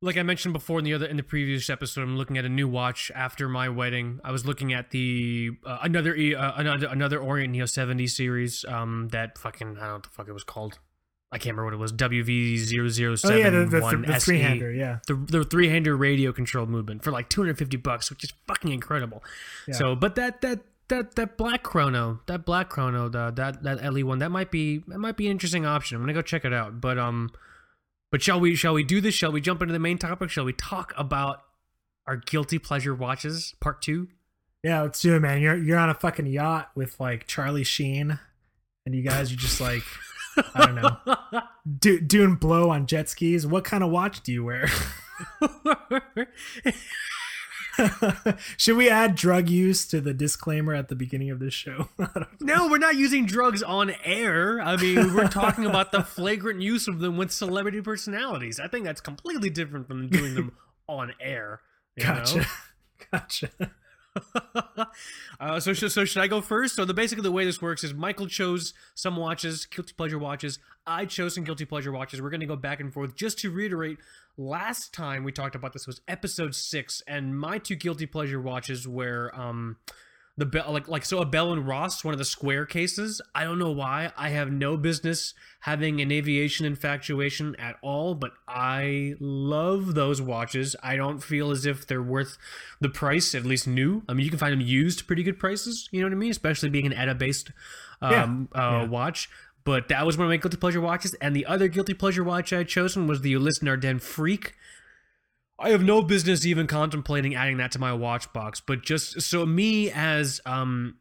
like 0.00 0.16
I 0.16 0.22
mentioned 0.22 0.52
before 0.54 0.78
in 0.78 0.84
the 0.84 0.94
other 0.94 1.06
in 1.06 1.16
the 1.16 1.24
previous 1.24 1.68
episode, 1.68 2.02
I'm 2.02 2.16
looking 2.16 2.38
at 2.38 2.44
a 2.44 2.48
new 2.48 2.68
watch 2.68 3.10
after 3.14 3.48
my 3.48 3.68
wedding. 3.68 4.20
I 4.22 4.30
was 4.30 4.46
looking 4.46 4.72
at 4.72 4.90
the 4.92 5.50
uh, 5.66 5.78
another 5.82 6.14
E- 6.14 6.36
uh, 6.36 6.52
another 6.54 6.86
another 6.86 7.18
Orient 7.18 7.52
Neo 7.52 7.66
70 7.66 8.06
series. 8.06 8.64
Um, 8.66 9.08
that 9.08 9.36
fucking 9.36 9.76
I 9.76 9.80
don't 9.80 9.88
know 9.88 9.92
what 9.94 10.02
the 10.04 10.10
fuck 10.10 10.28
it 10.28 10.32
was 10.32 10.44
called. 10.44 10.78
I 11.30 11.36
can't 11.36 11.56
remember 11.56 11.66
what 11.66 11.74
it 11.74 11.76
was. 11.76 11.92
WV007 11.92 13.30
Oh 13.30 13.36
yeah, 13.36 13.50
the, 13.50 13.66
the, 13.66 13.80
one 13.80 14.02
the 14.02 14.18
three 14.18 14.40
hander. 14.40 14.72
Yeah. 14.72 15.00
the 15.06 15.14
the 15.14 15.44
three 15.44 15.68
hander 15.68 15.96
radio 15.96 16.32
controlled 16.32 16.70
movement 16.70 17.04
for 17.04 17.10
like 17.10 17.28
250 17.28 17.76
bucks, 17.76 18.08
which 18.08 18.24
is 18.24 18.32
fucking 18.46 18.72
incredible. 18.72 19.22
Yeah. 19.66 19.74
So, 19.74 19.94
but 19.94 20.14
that 20.14 20.40
that 20.40 20.60
that 20.88 21.16
that 21.16 21.36
black 21.36 21.62
chrono, 21.62 22.20
that 22.26 22.46
black 22.46 22.70
chrono, 22.70 23.08
the, 23.08 23.30
that 23.32 23.62
that 23.62 23.92
LE 23.92 24.04
one, 24.04 24.20
that 24.20 24.30
might 24.30 24.50
be 24.50 24.82
that 24.88 24.98
might 24.98 25.16
be 25.16 25.26
an 25.26 25.32
interesting 25.32 25.66
option. 25.66 25.96
I'm 25.96 26.02
gonna 26.02 26.14
go 26.14 26.22
check 26.22 26.44
it 26.44 26.52
out. 26.52 26.80
But 26.80 26.98
um, 26.98 27.30
but 28.10 28.22
shall 28.22 28.40
we 28.40 28.54
shall 28.54 28.72
we 28.72 28.82
do 28.82 29.00
this? 29.00 29.14
Shall 29.14 29.32
we 29.32 29.40
jump 29.40 29.60
into 29.60 29.72
the 29.72 29.78
main 29.78 29.98
topic? 29.98 30.30
Shall 30.30 30.44
we 30.44 30.54
talk 30.54 30.94
about 30.96 31.42
our 32.06 32.16
guilty 32.16 32.58
pleasure 32.58 32.94
watches, 32.94 33.54
part 33.60 33.82
two? 33.82 34.08
Yeah, 34.62 34.82
let's 34.82 35.00
do 35.00 35.14
it, 35.14 35.20
man. 35.20 35.40
You're 35.40 35.56
you're 35.56 35.78
on 35.78 35.90
a 35.90 35.94
fucking 35.94 36.26
yacht 36.26 36.70
with 36.74 36.98
like 36.98 37.26
Charlie 37.26 37.64
Sheen, 37.64 38.18
and 38.86 38.94
you 38.94 39.02
guys 39.02 39.30
are 39.30 39.36
just 39.36 39.60
like 39.60 39.82
I 40.54 40.66
don't 40.66 40.74
know, 40.76 40.96
do, 41.78 42.00
doing 42.00 42.36
blow 42.36 42.70
on 42.70 42.86
jet 42.86 43.08
skis. 43.08 43.46
What 43.46 43.64
kind 43.64 43.82
of 43.82 43.90
watch 43.90 44.22
do 44.22 44.32
you 44.32 44.44
wear? 44.44 44.68
Should 48.56 48.76
we 48.76 48.88
add 48.90 49.14
drug 49.14 49.48
use 49.48 49.86
to 49.88 50.00
the 50.00 50.12
disclaimer 50.12 50.74
at 50.74 50.88
the 50.88 50.96
beginning 50.96 51.30
of 51.30 51.38
this 51.38 51.54
show? 51.54 51.88
I 51.98 52.08
don't 52.14 52.40
know. 52.40 52.54
no, 52.54 52.68
we're 52.68 52.78
not 52.78 52.96
using 52.96 53.24
drugs 53.26 53.62
on 53.62 53.92
air. 54.04 54.60
I 54.60 54.76
mean, 54.76 55.14
we're 55.14 55.28
talking 55.28 55.64
about 55.64 55.92
the 55.92 56.02
flagrant 56.02 56.60
use 56.60 56.88
of 56.88 56.98
them 56.98 57.16
with 57.16 57.30
celebrity 57.30 57.80
personalities. 57.80 58.58
I 58.58 58.68
think 58.68 58.84
that's 58.84 59.00
completely 59.00 59.50
different 59.50 59.86
from 59.86 60.08
doing 60.08 60.34
them 60.34 60.52
on 60.88 61.12
air. 61.20 61.60
you 61.96 62.04
know? 62.04 62.14
gotcha, 62.14 62.46
gotcha. 63.12 63.50
uh, 65.40 65.60
so, 65.60 65.72
so, 65.72 65.88
so 65.88 66.04
should 66.04 66.22
I 66.22 66.26
go 66.26 66.40
first? 66.40 66.76
So 66.76 66.84
the 66.84 66.94
basically 66.94 67.22
the 67.22 67.32
way 67.32 67.44
this 67.44 67.60
works 67.62 67.84
is 67.84 67.94
Michael 67.94 68.26
chose 68.26 68.74
some 68.94 69.16
watches, 69.16 69.66
guilty 69.66 69.94
pleasure 69.96 70.18
watches. 70.18 70.58
I 70.86 71.04
chose 71.04 71.34
some 71.34 71.44
guilty 71.44 71.64
pleasure 71.64 71.92
watches. 71.92 72.22
We're 72.22 72.30
going 72.30 72.40
to 72.40 72.46
go 72.46 72.56
back 72.56 72.80
and 72.80 72.92
forth. 72.92 73.14
Just 73.14 73.38
to 73.40 73.50
reiterate, 73.50 73.98
last 74.36 74.94
time 74.94 75.24
we 75.24 75.32
talked 75.32 75.54
about 75.54 75.72
this 75.72 75.86
was 75.86 76.00
episode 76.08 76.54
six, 76.54 77.02
and 77.06 77.38
my 77.38 77.58
two 77.58 77.76
guilty 77.76 78.06
pleasure 78.06 78.40
watches 78.40 78.88
were 78.88 79.32
um 79.34 79.76
the 80.38 80.46
Bell 80.46 80.72
like 80.72 80.86
like 80.86 81.04
so 81.04 81.18
a 81.18 81.26
Bell 81.26 81.52
and 81.52 81.66
Ross, 81.66 82.04
one 82.04 82.14
of 82.14 82.18
the 82.18 82.24
square 82.24 82.64
cases. 82.64 83.20
I 83.34 83.42
don't 83.42 83.58
know 83.58 83.72
why. 83.72 84.12
I 84.16 84.28
have 84.28 84.52
no 84.52 84.76
business 84.76 85.34
having 85.60 86.00
an 86.00 86.12
aviation 86.12 86.64
infatuation 86.64 87.56
at 87.56 87.76
all, 87.82 88.14
but 88.14 88.30
I 88.46 89.16
love 89.18 89.96
those 89.96 90.22
watches. 90.22 90.76
I 90.80 90.96
don't 90.96 91.18
feel 91.18 91.50
as 91.50 91.66
if 91.66 91.88
they're 91.88 92.00
worth 92.00 92.38
the 92.80 92.88
price, 92.88 93.34
at 93.34 93.44
least 93.44 93.66
new. 93.66 94.04
I 94.08 94.14
mean, 94.14 94.24
you 94.24 94.30
can 94.30 94.38
find 94.38 94.52
them 94.52 94.60
used 94.60 95.08
pretty 95.08 95.24
good 95.24 95.40
prices. 95.40 95.88
You 95.90 96.00
know 96.00 96.06
what 96.06 96.12
I 96.12 96.18
mean? 96.18 96.30
Especially 96.30 96.70
being 96.70 96.86
an 96.86 96.92
ETA 96.92 97.16
based 97.16 97.50
um, 98.00 98.48
uh, 98.54 98.60
yeah. 98.60 98.84
watch. 98.84 99.28
But 99.64 99.88
that 99.88 100.06
was 100.06 100.16
one 100.16 100.26
of 100.26 100.30
my 100.30 100.36
guilty 100.36 100.56
pleasure 100.56 100.80
watches, 100.80 101.14
and 101.14 101.34
the 101.34 101.46
other 101.46 101.66
guilty 101.66 101.94
pleasure 101.94 102.22
watch 102.22 102.52
I 102.52 102.58
had 102.58 102.68
chosen 102.68 103.08
was 103.08 103.22
the 103.22 103.30
Ulysse 103.32 103.58
Nardin 103.58 104.00
Freak. 104.00 104.54
I 105.58 105.70
have 105.70 105.82
no 105.82 106.02
business 106.02 106.46
even 106.46 106.66
contemplating 106.66 107.34
adding 107.34 107.56
that 107.56 107.72
to 107.72 107.78
my 107.78 107.92
watch 107.92 108.32
box, 108.32 108.60
but 108.60 108.82
just 108.82 109.20
so 109.22 109.44
me 109.44 109.90
as 109.90 110.40
um 110.46 110.96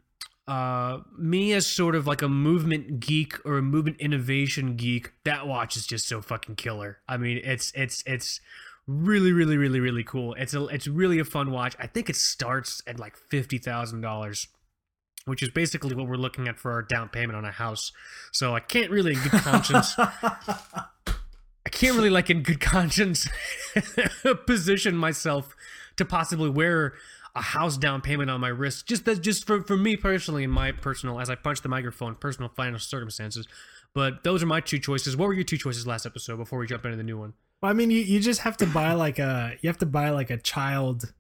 uh 0.47 0.99
me 1.18 1.53
as 1.53 1.68
sort 1.68 1.93
of 1.95 2.08
like 2.08 2.22
a 2.22 2.30
movement 2.30 2.99
geek 2.99 3.36
or 3.45 3.58
a 3.58 3.62
movement 3.62 3.97
innovation 3.99 4.76
geek, 4.76 5.12
that 5.26 5.47
watch 5.47 5.76
is 5.76 5.86
just 5.86 6.08
so 6.08 6.22
fucking 6.22 6.55
killer. 6.55 6.99
I 7.08 7.18
mean, 7.18 7.39
it's 7.43 7.72
it's 7.76 8.03
it's 8.08 8.41
really 8.88 9.32
really 9.32 9.58
really 9.58 9.80
really 9.80 10.03
cool. 10.03 10.34
It's 10.36 10.53
a 10.53 10.66
it's 10.68 10.88
really 10.88 11.20
a 11.20 11.26
fun 11.26 11.51
watch. 11.51 11.76
I 11.78 11.86
think 11.86 12.10
it 12.10 12.16
starts 12.16 12.82
at 12.88 12.99
like 12.99 13.16
fifty 13.16 13.58
thousand 13.58 14.01
dollars. 14.01 14.47
Which 15.26 15.43
is 15.43 15.49
basically 15.49 15.93
what 15.93 16.08
we're 16.08 16.16
looking 16.16 16.47
at 16.47 16.58
for 16.58 16.72
our 16.72 16.82
down 16.82 17.10
payment 17.10 17.36
on 17.36 17.43
a 17.43 17.51
house. 17.51 17.91
So 18.32 18.55
I 18.55 18.62
can't 18.62 18.89
really, 18.89 19.12
in 19.12 19.20
good 19.20 19.34
conscience, 19.34 19.93
I 21.68 21.70
can't 21.70 21.97
really 21.97 22.09
like 22.09 22.30
in 22.30 22.43
good 22.43 22.61
conscience 22.61 23.28
position 24.45 24.95
myself 24.95 25.53
to 25.97 26.05
possibly 26.05 26.49
wear 26.49 26.93
a 27.36 27.41
house 27.41 27.76
down 27.76 27.99
payment 27.99 28.32
on 28.32 28.39
my 28.39 28.47
wrist. 28.47 28.88
Just 28.88 29.03
that, 29.03 29.20
just 29.20 29.45
for, 29.45 29.61
for 29.61 29.76
me 29.76 29.97
personally, 29.97 30.45
in 30.45 30.49
my 30.49 30.72
personal, 30.72 31.20
as 31.20 31.30
I 31.30 31.36
punch 31.36 31.61
the 31.61 31.68
microphone, 31.68 32.15
personal 32.15 32.49
financial 32.55 32.80
circumstances. 32.80 33.49
But 33.93 34.24
those 34.24 34.41
are 34.41 34.45
my 34.45 34.61
two 34.61 34.80
choices. 34.80 35.18
What 35.18 35.28
were 35.28 35.34
your 35.34 35.43
two 35.43 35.57
choices 35.57 35.86
last 35.86 36.05
episode 36.05 36.38
before 36.38 36.57
we 36.57 36.68
jump 36.68 36.86
into 36.86 36.95
the 36.95 37.03
new 37.03 37.18
one? 37.18 37.34
Well, 37.61 37.70
I 37.70 37.74
mean, 37.74 37.91
you, 37.91 37.99
you 37.99 38.22
just 38.22 38.41
have 38.41 38.55
to 38.57 38.65
buy 38.65 38.93
like 38.93 39.20
a 39.20 39.57
you 39.59 39.68
have 39.68 39.80
to 39.80 39.86
buy 39.86 40.11
like 40.11 40.30
a 40.30 40.38
child 40.38 41.11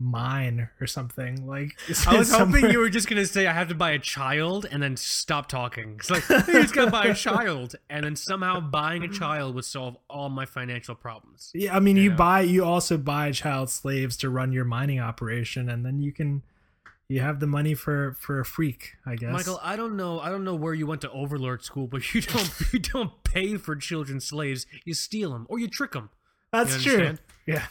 mine 0.00 0.68
or 0.80 0.86
something. 0.86 1.46
Like 1.46 1.78
I 2.06 2.18
was 2.18 2.32
hoping 2.32 2.70
you 2.70 2.78
were 2.78 2.88
just 2.88 3.08
gonna 3.08 3.26
say 3.26 3.46
I 3.46 3.52
have 3.52 3.68
to 3.68 3.74
buy 3.74 3.92
a 3.92 3.98
child 3.98 4.66
and 4.70 4.82
then 4.82 4.96
stop 4.96 5.48
talking. 5.48 5.96
It's 5.98 6.10
like 6.10 6.28
you 6.28 6.62
just 6.62 6.74
gotta 6.74 6.90
buy 6.90 7.06
a 7.06 7.14
child, 7.28 7.76
and 7.88 8.04
then 8.04 8.16
somehow 8.16 8.60
buying 8.60 9.04
a 9.04 9.08
child 9.08 9.54
would 9.54 9.64
solve 9.64 9.96
all 10.08 10.28
my 10.28 10.46
financial 10.46 10.94
problems. 10.94 11.50
Yeah, 11.54 11.76
I 11.76 11.80
mean, 11.80 11.96
you 11.96 12.10
know? 12.10 12.16
buy 12.16 12.40
you 12.40 12.64
also 12.64 12.96
buy 12.96 13.30
child 13.32 13.70
slaves 13.70 14.16
to 14.18 14.30
run 14.30 14.52
your 14.52 14.64
mining 14.64 14.98
operation, 15.00 15.68
and 15.68 15.84
then 15.84 16.00
you 16.00 16.12
can 16.12 16.42
you 17.10 17.20
have 17.20 17.40
the 17.40 17.46
money 17.46 17.74
for 17.74 18.16
for 18.20 18.38
a 18.38 18.44
freak, 18.44 18.94
I 19.04 19.16
guess. 19.16 19.32
Michael, 19.32 19.58
I 19.62 19.74
don't 19.74 19.96
know. 19.96 20.20
I 20.20 20.30
don't 20.30 20.44
know 20.44 20.54
where 20.54 20.72
you 20.72 20.86
went 20.86 21.00
to 21.00 21.10
Overlord 21.10 21.64
school, 21.64 21.88
but 21.88 22.14
you 22.14 22.20
don't 22.22 22.50
you 22.72 22.78
don't 22.78 23.22
pay 23.24 23.56
for 23.56 23.74
children 23.76 24.20
slaves. 24.20 24.64
You 24.84 24.94
steal 24.94 25.32
them 25.32 25.46
or 25.50 25.58
you 25.58 25.68
trick 25.68 25.92
them. 25.92 26.10
that's 26.52 26.84
you 26.84 26.96
true. 26.96 27.18
Yeah, 27.46 27.66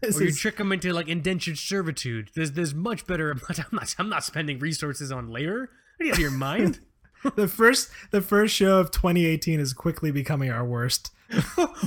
this 0.00 0.18
or 0.18 0.22
you 0.22 0.28
is, 0.28 0.38
trick 0.38 0.56
them 0.56 0.72
into 0.72 0.92
like 0.92 1.08
indentured 1.08 1.58
servitude. 1.58 2.30
There's 2.34 2.52
there's 2.52 2.74
much 2.74 3.06
better. 3.06 3.30
I'm 3.48 3.68
not 3.72 3.94
I'm 3.98 4.08
not, 4.08 4.24
spending 4.24 4.58
resources 4.58 5.12
on 5.12 5.28
labor. 5.28 5.70
Are 6.00 6.04
you 6.04 6.10
out 6.12 6.16
of 6.16 6.20
your 6.20 6.30
mind? 6.30 6.80
the 7.36 7.48
first 7.48 7.90
the 8.10 8.20
first 8.20 8.54
show 8.54 8.78
of 8.80 8.90
2018 8.90 9.58
is 9.58 9.72
quickly 9.72 10.10
becoming 10.10 10.50
our 10.50 10.64
worst. 10.64 11.10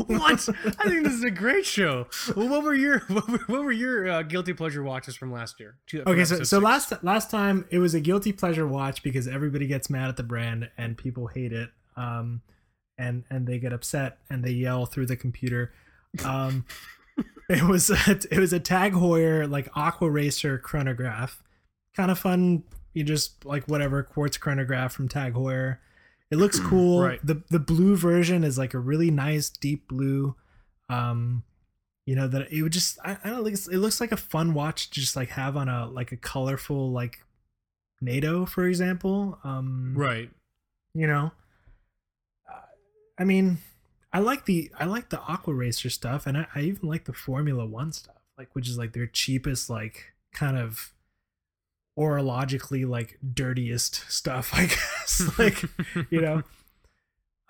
what? 0.08 0.50
I 0.50 0.90
think 0.90 1.04
this 1.04 1.14
is 1.14 1.24
a 1.24 1.30
great 1.30 1.66
show. 1.66 2.08
Well, 2.36 2.50
what 2.50 2.64
were 2.64 2.74
your 2.74 3.00
what 3.08 3.30
were, 3.30 3.38
what 3.46 3.64
were 3.64 3.72
your 3.72 4.10
uh, 4.10 4.24
guilty 4.24 4.54
pleasure 4.54 4.82
watches 4.82 5.16
from 5.16 5.32
last 5.32 5.60
year? 5.60 5.76
Two- 5.86 6.04
Okay, 6.08 6.26
so 6.26 6.44
so 6.44 6.58
last 6.58 6.92
last 7.04 7.30
time 7.30 7.66
it 7.70 7.78
was 7.78 7.94
a 7.94 8.00
guilty 8.00 8.34
pleasure 8.34 8.68
watch 8.68 9.04
because 9.04 9.28
everybody 9.28 9.68
gets 9.68 9.90
mad 9.90 10.10
at 10.10 10.18
the 10.18 10.24
brand 10.24 10.70
and 10.78 10.98
people 10.98 11.28
hate 11.28 11.54
it, 11.54 11.70
um, 11.96 12.42
and 12.98 13.24
and 13.30 13.46
they 13.46 13.60
get 13.60 13.74
upset 13.74 14.18
and 14.32 14.44
they 14.44 14.52
yell 14.52 14.88
through 14.88 15.06
the 15.06 15.16
computer. 15.16 15.72
Um, 16.26 16.66
it 17.50 17.64
was 17.64 17.90
a, 17.90 17.96
it 18.32 18.40
was 18.40 18.54
a 18.54 18.60
Tag 18.60 18.94
Heuer 18.94 19.50
like 19.50 19.70
Aqua 19.76 20.10
Racer 20.10 20.58
chronograph, 20.58 21.44
kind 21.96 22.12
of 22.12 22.20
fun. 22.20 22.64
You 22.94 23.04
just 23.04 23.46
like 23.46 23.68
whatever 23.68 24.02
quartz 24.04 24.38
chronograph 24.38 24.94
from 24.94 25.08
Tag 25.08 25.34
Heuer. 25.34 25.78
It 26.32 26.38
looks 26.38 26.60
cool. 26.70 27.04
Right. 27.04 27.26
The 27.26 27.44
the 27.50 27.60
blue 27.60 27.96
version 27.96 28.44
is 28.44 28.58
like 28.58 28.74
a 28.74 28.80
really 28.80 29.12
nice 29.12 29.50
deep 29.50 29.88
blue. 29.88 30.36
Um, 30.90 31.44
you 32.06 32.16
know 32.16 32.28
that 32.28 32.52
it 32.52 32.62
would 32.62 32.72
just 32.72 32.98
I, 33.04 33.18
I 33.24 33.30
don't 33.30 33.44
think 33.44 33.58
it 33.58 33.80
looks 33.80 34.00
like 34.00 34.14
a 34.14 34.18
fun 34.18 34.54
watch 34.54 34.90
to 34.92 35.00
just 35.02 35.16
like 35.16 35.30
have 35.30 35.58
on 35.58 35.68
a 35.68 35.88
like 35.88 36.12
a 36.12 36.18
colorful 36.18 36.92
like 36.92 37.20
NATO 38.02 38.46
for 38.46 38.66
example. 38.66 39.38
Um, 39.44 39.94
right. 39.96 40.30
you 40.94 41.06
know 41.06 41.32
uh, 42.50 42.66
i 43.20 43.24
mean 43.24 43.58
i 44.14 44.20
like 44.20 44.46
the 44.46 44.72
i 44.80 44.86
like 44.86 45.10
the 45.10 45.20
aqua 45.22 45.54
racer 45.54 45.90
stuff 45.90 46.26
and 46.28 46.38
I, 46.38 46.48
I 46.56 46.62
even 46.62 46.88
like 46.88 47.06
the 47.06 47.14
formula 47.14 47.66
one 47.66 47.92
stuff 47.92 48.16
like 48.38 48.50
which 48.54 48.68
is 48.70 48.78
like 48.78 48.94
their 48.94 49.08
cheapest 49.08 49.70
like 49.70 50.14
kind 50.34 50.58
of 50.58 50.94
horologically 51.98 52.88
like 52.88 53.18
dirtiest 53.34 54.10
stuff 54.12 54.52
i 54.54 54.66
guess 54.66 55.32
like 55.38 55.64
you 56.12 56.22
know 56.22 56.44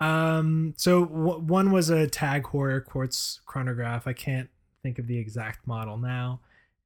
um 0.00 0.74
so 0.76 1.04
w- 1.04 1.38
one 1.40 1.70
was 1.70 1.90
a 1.90 2.06
tag 2.06 2.44
heuer 2.44 2.84
quartz 2.84 3.40
chronograph 3.46 4.06
i 4.06 4.12
can't 4.12 4.48
think 4.82 4.98
of 4.98 5.06
the 5.06 5.18
exact 5.18 5.66
model 5.66 5.98
now 5.98 6.40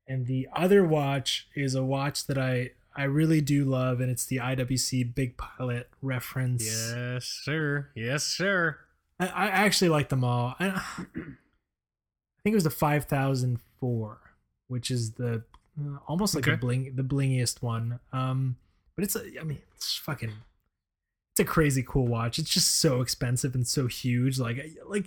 and 0.08 0.26
the 0.26 0.48
other 0.54 0.84
watch 0.84 1.46
is 1.54 1.74
a 1.74 1.84
watch 1.84 2.26
that 2.26 2.38
i 2.38 2.70
i 2.96 3.04
really 3.04 3.40
do 3.40 3.64
love 3.64 4.00
and 4.00 4.10
it's 4.10 4.26
the 4.26 4.38
iwc 4.38 5.14
big 5.14 5.36
pilot 5.36 5.88
reference 6.00 6.64
yes, 6.64 7.24
sir. 7.26 7.88
Yes, 7.94 8.24
sir. 8.24 8.78
I, 9.20 9.26
I 9.26 9.46
actually 9.46 9.90
like 9.90 10.08
them 10.08 10.24
all. 10.24 10.54
I, 10.58 10.68
I 10.68 11.04
think 12.42 12.52
it 12.52 12.54
was 12.54 12.64
the 12.64 12.70
five 12.70 13.04
thousand 13.04 13.60
four, 13.78 14.18
which 14.68 14.90
is 14.90 15.12
the 15.12 15.44
uh, 15.80 15.98
almost 16.08 16.34
like 16.34 16.44
the 16.44 16.52
Okay. 16.52 16.60
bling 16.60 16.92
the 16.96 17.02
blingiest 17.04 17.62
one. 17.62 18.00
Um, 18.12 18.56
but 18.94 19.04
it's 19.04 19.16
a, 19.16 19.22
I 19.40 19.44
mean, 19.44 19.60
it's 19.74 19.96
fucking, 19.96 20.32
it's 21.32 21.40
a 21.40 21.44
crazy 21.44 21.84
cool 21.86 22.06
watch. 22.06 22.38
It's 22.38 22.50
just 22.50 22.80
so 22.80 23.00
expensive 23.00 23.54
and 23.54 23.66
so 23.66 23.86
huge. 23.86 24.38
Like, 24.38 24.76
like 24.86 25.06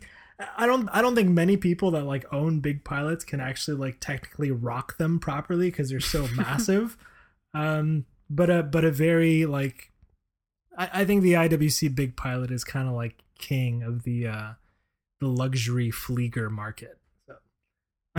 I 0.58 0.66
don't, 0.66 0.90
I 0.90 1.02
don't 1.02 1.14
think 1.16 1.30
many 1.30 1.56
people 1.56 1.92
that 1.92 2.06
like 2.06 2.26
own 2.34 2.62
big 2.62 2.84
pilots 2.84 3.24
can 3.24 3.40
actually 3.40 3.78
like 3.78 3.98
technically 4.00 4.50
rock 4.52 4.98
them 4.98 5.20
properly 5.20 5.70
because 5.70 5.90
they're 5.90 6.00
so 6.00 6.28
massive. 6.36 6.98
Um, 7.54 8.06
but 8.30 8.50
a, 8.50 8.64
but 8.64 8.84
a 8.86 8.92
very 8.92 9.46
like, 9.46 9.92
I, 10.78 10.90
I 11.02 11.06
think 11.06 11.22
the 11.22 11.34
IWC 11.34 11.94
big 11.96 12.16
pilot 12.16 12.50
is 12.50 12.64
kind 12.64 12.88
of 12.88 12.96
like 12.96 13.24
king 13.38 13.84
of 13.84 14.04
the 14.04 14.28
uh 14.28 14.54
the 15.20 15.28
luxury 15.28 15.92
Flieger 15.92 16.50
market. 16.50 16.98
So 17.28 17.36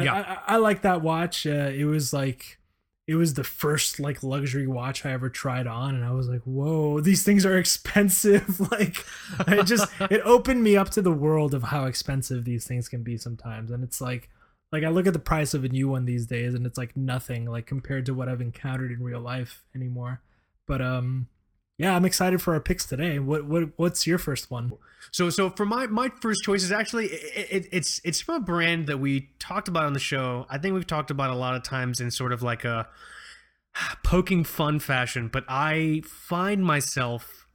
Yeah, 0.00 0.14
I, 0.14 0.18
I, 0.18 0.38
I 0.54 0.56
like 0.56 0.82
that 0.82 1.02
watch. 1.02 1.46
Uh, 1.46 1.70
it 1.74 1.84
was 1.84 2.12
like 2.12 2.58
it 3.06 3.14
was 3.14 3.34
the 3.34 3.44
first 3.44 4.00
like 4.00 4.22
luxury 4.22 4.66
watch 4.66 5.06
I 5.06 5.12
ever 5.12 5.28
tried 5.28 5.66
on, 5.66 5.94
and 5.94 6.04
I 6.04 6.10
was 6.10 6.28
like, 6.28 6.42
"Whoa, 6.42 7.00
these 7.00 7.22
things 7.22 7.46
are 7.46 7.56
expensive!" 7.58 8.58
like, 8.72 9.04
it 9.46 9.64
just 9.64 9.88
it 10.10 10.20
opened 10.24 10.62
me 10.62 10.76
up 10.76 10.90
to 10.90 11.02
the 11.02 11.12
world 11.12 11.54
of 11.54 11.64
how 11.64 11.84
expensive 11.84 12.44
these 12.44 12.66
things 12.66 12.88
can 12.88 13.02
be 13.02 13.16
sometimes, 13.16 13.70
and 13.70 13.84
it's 13.84 14.00
like, 14.00 14.28
like 14.72 14.82
I 14.82 14.88
look 14.88 15.06
at 15.06 15.12
the 15.12 15.18
price 15.18 15.54
of 15.54 15.64
a 15.64 15.68
new 15.68 15.88
one 15.88 16.04
these 16.04 16.26
days, 16.26 16.54
and 16.54 16.66
it's 16.66 16.78
like 16.78 16.96
nothing 16.96 17.46
like 17.46 17.66
compared 17.66 18.06
to 18.06 18.14
what 18.14 18.28
I've 18.28 18.40
encountered 18.40 18.90
in 18.90 19.02
real 19.02 19.20
life 19.20 19.62
anymore. 19.74 20.22
But 20.66 20.82
um, 20.82 21.28
yeah, 21.78 21.94
I'm 21.94 22.04
excited 22.04 22.40
for 22.40 22.54
our 22.54 22.60
picks 22.60 22.86
today. 22.86 23.18
What 23.18 23.46
what 23.46 23.70
what's 23.76 24.06
your 24.06 24.18
first 24.18 24.50
one? 24.50 24.72
So 25.10 25.30
so 25.30 25.50
for 25.50 25.66
my 25.66 25.86
my 25.86 26.10
first 26.20 26.42
choice 26.42 26.62
is 26.62 26.72
actually 26.72 27.06
it, 27.06 27.48
it, 27.50 27.68
it's 27.72 28.00
it's 28.04 28.20
from 28.20 28.36
a 28.36 28.40
brand 28.40 28.86
that 28.86 28.98
we 28.98 29.30
talked 29.38 29.68
about 29.68 29.84
on 29.84 29.92
the 29.92 30.00
show. 30.00 30.46
I 30.48 30.58
think 30.58 30.74
we've 30.74 30.86
talked 30.86 31.10
about 31.10 31.30
a 31.30 31.34
lot 31.34 31.54
of 31.54 31.62
times 31.62 32.00
in 32.00 32.10
sort 32.10 32.32
of 32.32 32.42
like 32.42 32.64
a 32.64 32.88
poking 34.02 34.44
fun 34.44 34.78
fashion, 34.78 35.28
but 35.28 35.44
I 35.48 36.02
find 36.04 36.64
myself 36.64 37.46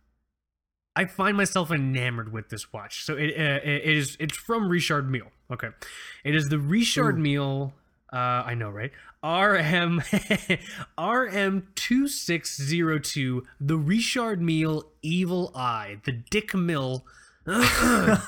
I 0.95 1.05
find 1.05 1.37
myself 1.37 1.71
enamored 1.71 2.31
with 2.31 2.49
this 2.49 2.71
watch. 2.71 3.03
So 3.03 3.15
it 3.15 3.31
uh, 3.31 3.59
it 3.63 3.83
is 3.85 4.17
it's 4.19 4.37
from 4.37 4.69
Richard 4.69 5.09
Mille. 5.09 5.31
Okay, 5.51 5.69
it 6.23 6.35
is 6.35 6.49
the 6.49 6.59
Richard 6.59 7.17
Ooh. 7.17 7.21
Mille. 7.21 7.73
Uh, 8.13 8.43
I 8.45 8.55
know, 8.55 8.69
right? 8.69 8.91
RM 9.23 10.01
RM2602, 10.97 13.41
the 13.59 13.77
Richard 13.77 14.41
Mille 14.41 14.89
Evil 15.01 15.51
Eye, 15.55 15.99
the 16.03 16.11
Dick 16.11 16.53
Mill 16.53 17.05
the 17.45 18.21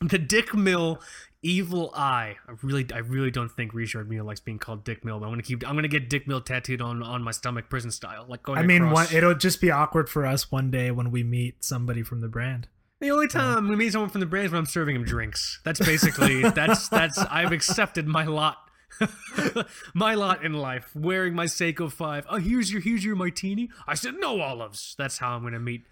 Dick 0.00 0.54
Mill 0.54 1.00
Evil 1.42 1.90
Eye. 1.94 2.36
I 2.48 2.52
really 2.62 2.86
I 2.92 2.98
really 2.98 3.30
don't 3.30 3.50
think 3.50 3.74
Richard 3.74 4.10
Mille 4.10 4.24
likes 4.24 4.40
being 4.40 4.58
called 4.58 4.84
Dick 4.84 5.04
Mill, 5.04 5.18
but 5.18 5.26
I'm 5.26 5.32
gonna 5.32 5.42
keep 5.42 5.66
I'm 5.68 5.74
gonna 5.74 5.88
get 5.88 6.10
Dick 6.10 6.26
Mill 6.26 6.40
tattooed 6.40 6.80
on 6.80 7.02
on 7.02 7.22
my 7.22 7.30
stomach 7.30 7.68
prison 7.68 7.90
style. 7.90 8.24
Like 8.28 8.42
going 8.42 8.58
I 8.58 8.62
mean 8.62 8.90
one, 8.90 9.06
it'll 9.12 9.34
just 9.34 9.60
be 9.60 9.70
awkward 9.70 10.08
for 10.08 10.26
us 10.26 10.50
one 10.50 10.70
day 10.70 10.90
when 10.90 11.10
we 11.10 11.22
meet 11.22 11.64
somebody 11.64 12.02
from 12.02 12.20
the 12.20 12.28
brand. 12.28 12.68
The 13.00 13.10
only 13.10 13.28
time 13.28 13.64
yeah. 13.64 13.70
we 13.70 13.76
meet 13.76 13.92
someone 13.92 14.10
from 14.10 14.20
the 14.20 14.26
brand 14.26 14.46
is 14.46 14.52
when 14.52 14.58
I'm 14.58 14.66
serving 14.66 14.96
him 14.96 15.04
drinks. 15.04 15.60
That's 15.64 15.80
basically 15.80 16.42
that's 16.42 16.88
that's 16.88 17.18
I've 17.18 17.52
accepted 17.52 18.06
my 18.06 18.24
lot 18.24 18.69
my 19.94 20.14
lot 20.14 20.44
in 20.44 20.52
life, 20.52 20.94
wearing 20.94 21.34
my 21.34 21.46
Seiko 21.46 21.90
5. 21.90 22.26
Oh, 22.28 22.36
here's 22.36 22.72
your 22.72 22.80
here's 22.80 23.04
your 23.04 23.16
martini. 23.16 23.70
I 23.86 23.94
said 23.94 24.14
no 24.18 24.40
olives. 24.40 24.94
That's 24.98 25.18
how 25.18 25.36
I'm 25.36 25.42
gonna 25.42 25.60
meet 25.60 25.84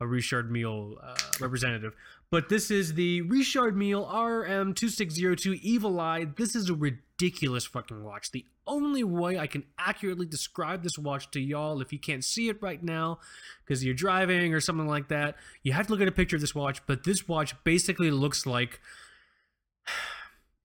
a 0.00 0.06
Richard 0.06 0.50
Mille 0.50 0.96
uh, 1.02 1.16
representative. 1.40 1.94
But 2.30 2.48
this 2.48 2.70
is 2.70 2.94
the 2.94 3.22
Richard 3.22 3.76
Mille 3.76 4.04
RM2602 4.06 5.60
Evil 5.60 6.00
Eye. 6.00 6.26
This 6.36 6.56
is 6.56 6.70
a 6.70 6.74
ridiculous 6.74 7.66
fucking 7.66 8.02
watch. 8.02 8.30
The 8.30 8.46
only 8.66 9.04
way 9.04 9.38
I 9.38 9.46
can 9.46 9.64
accurately 9.78 10.26
describe 10.26 10.82
this 10.82 10.98
watch 10.98 11.30
to 11.32 11.40
y'all, 11.40 11.80
if 11.80 11.92
you 11.92 11.98
can't 11.98 12.24
see 12.24 12.48
it 12.48 12.60
right 12.62 12.82
now 12.82 13.18
because 13.64 13.84
you're 13.84 13.94
driving 13.94 14.54
or 14.54 14.60
something 14.60 14.88
like 14.88 15.08
that, 15.08 15.36
you 15.62 15.72
have 15.72 15.86
to 15.86 15.92
look 15.92 16.00
at 16.00 16.08
a 16.08 16.12
picture 16.12 16.36
of 16.36 16.40
this 16.40 16.54
watch. 16.54 16.84
But 16.86 17.04
this 17.04 17.28
watch 17.28 17.54
basically 17.64 18.10
looks 18.10 18.46
like 18.46 18.80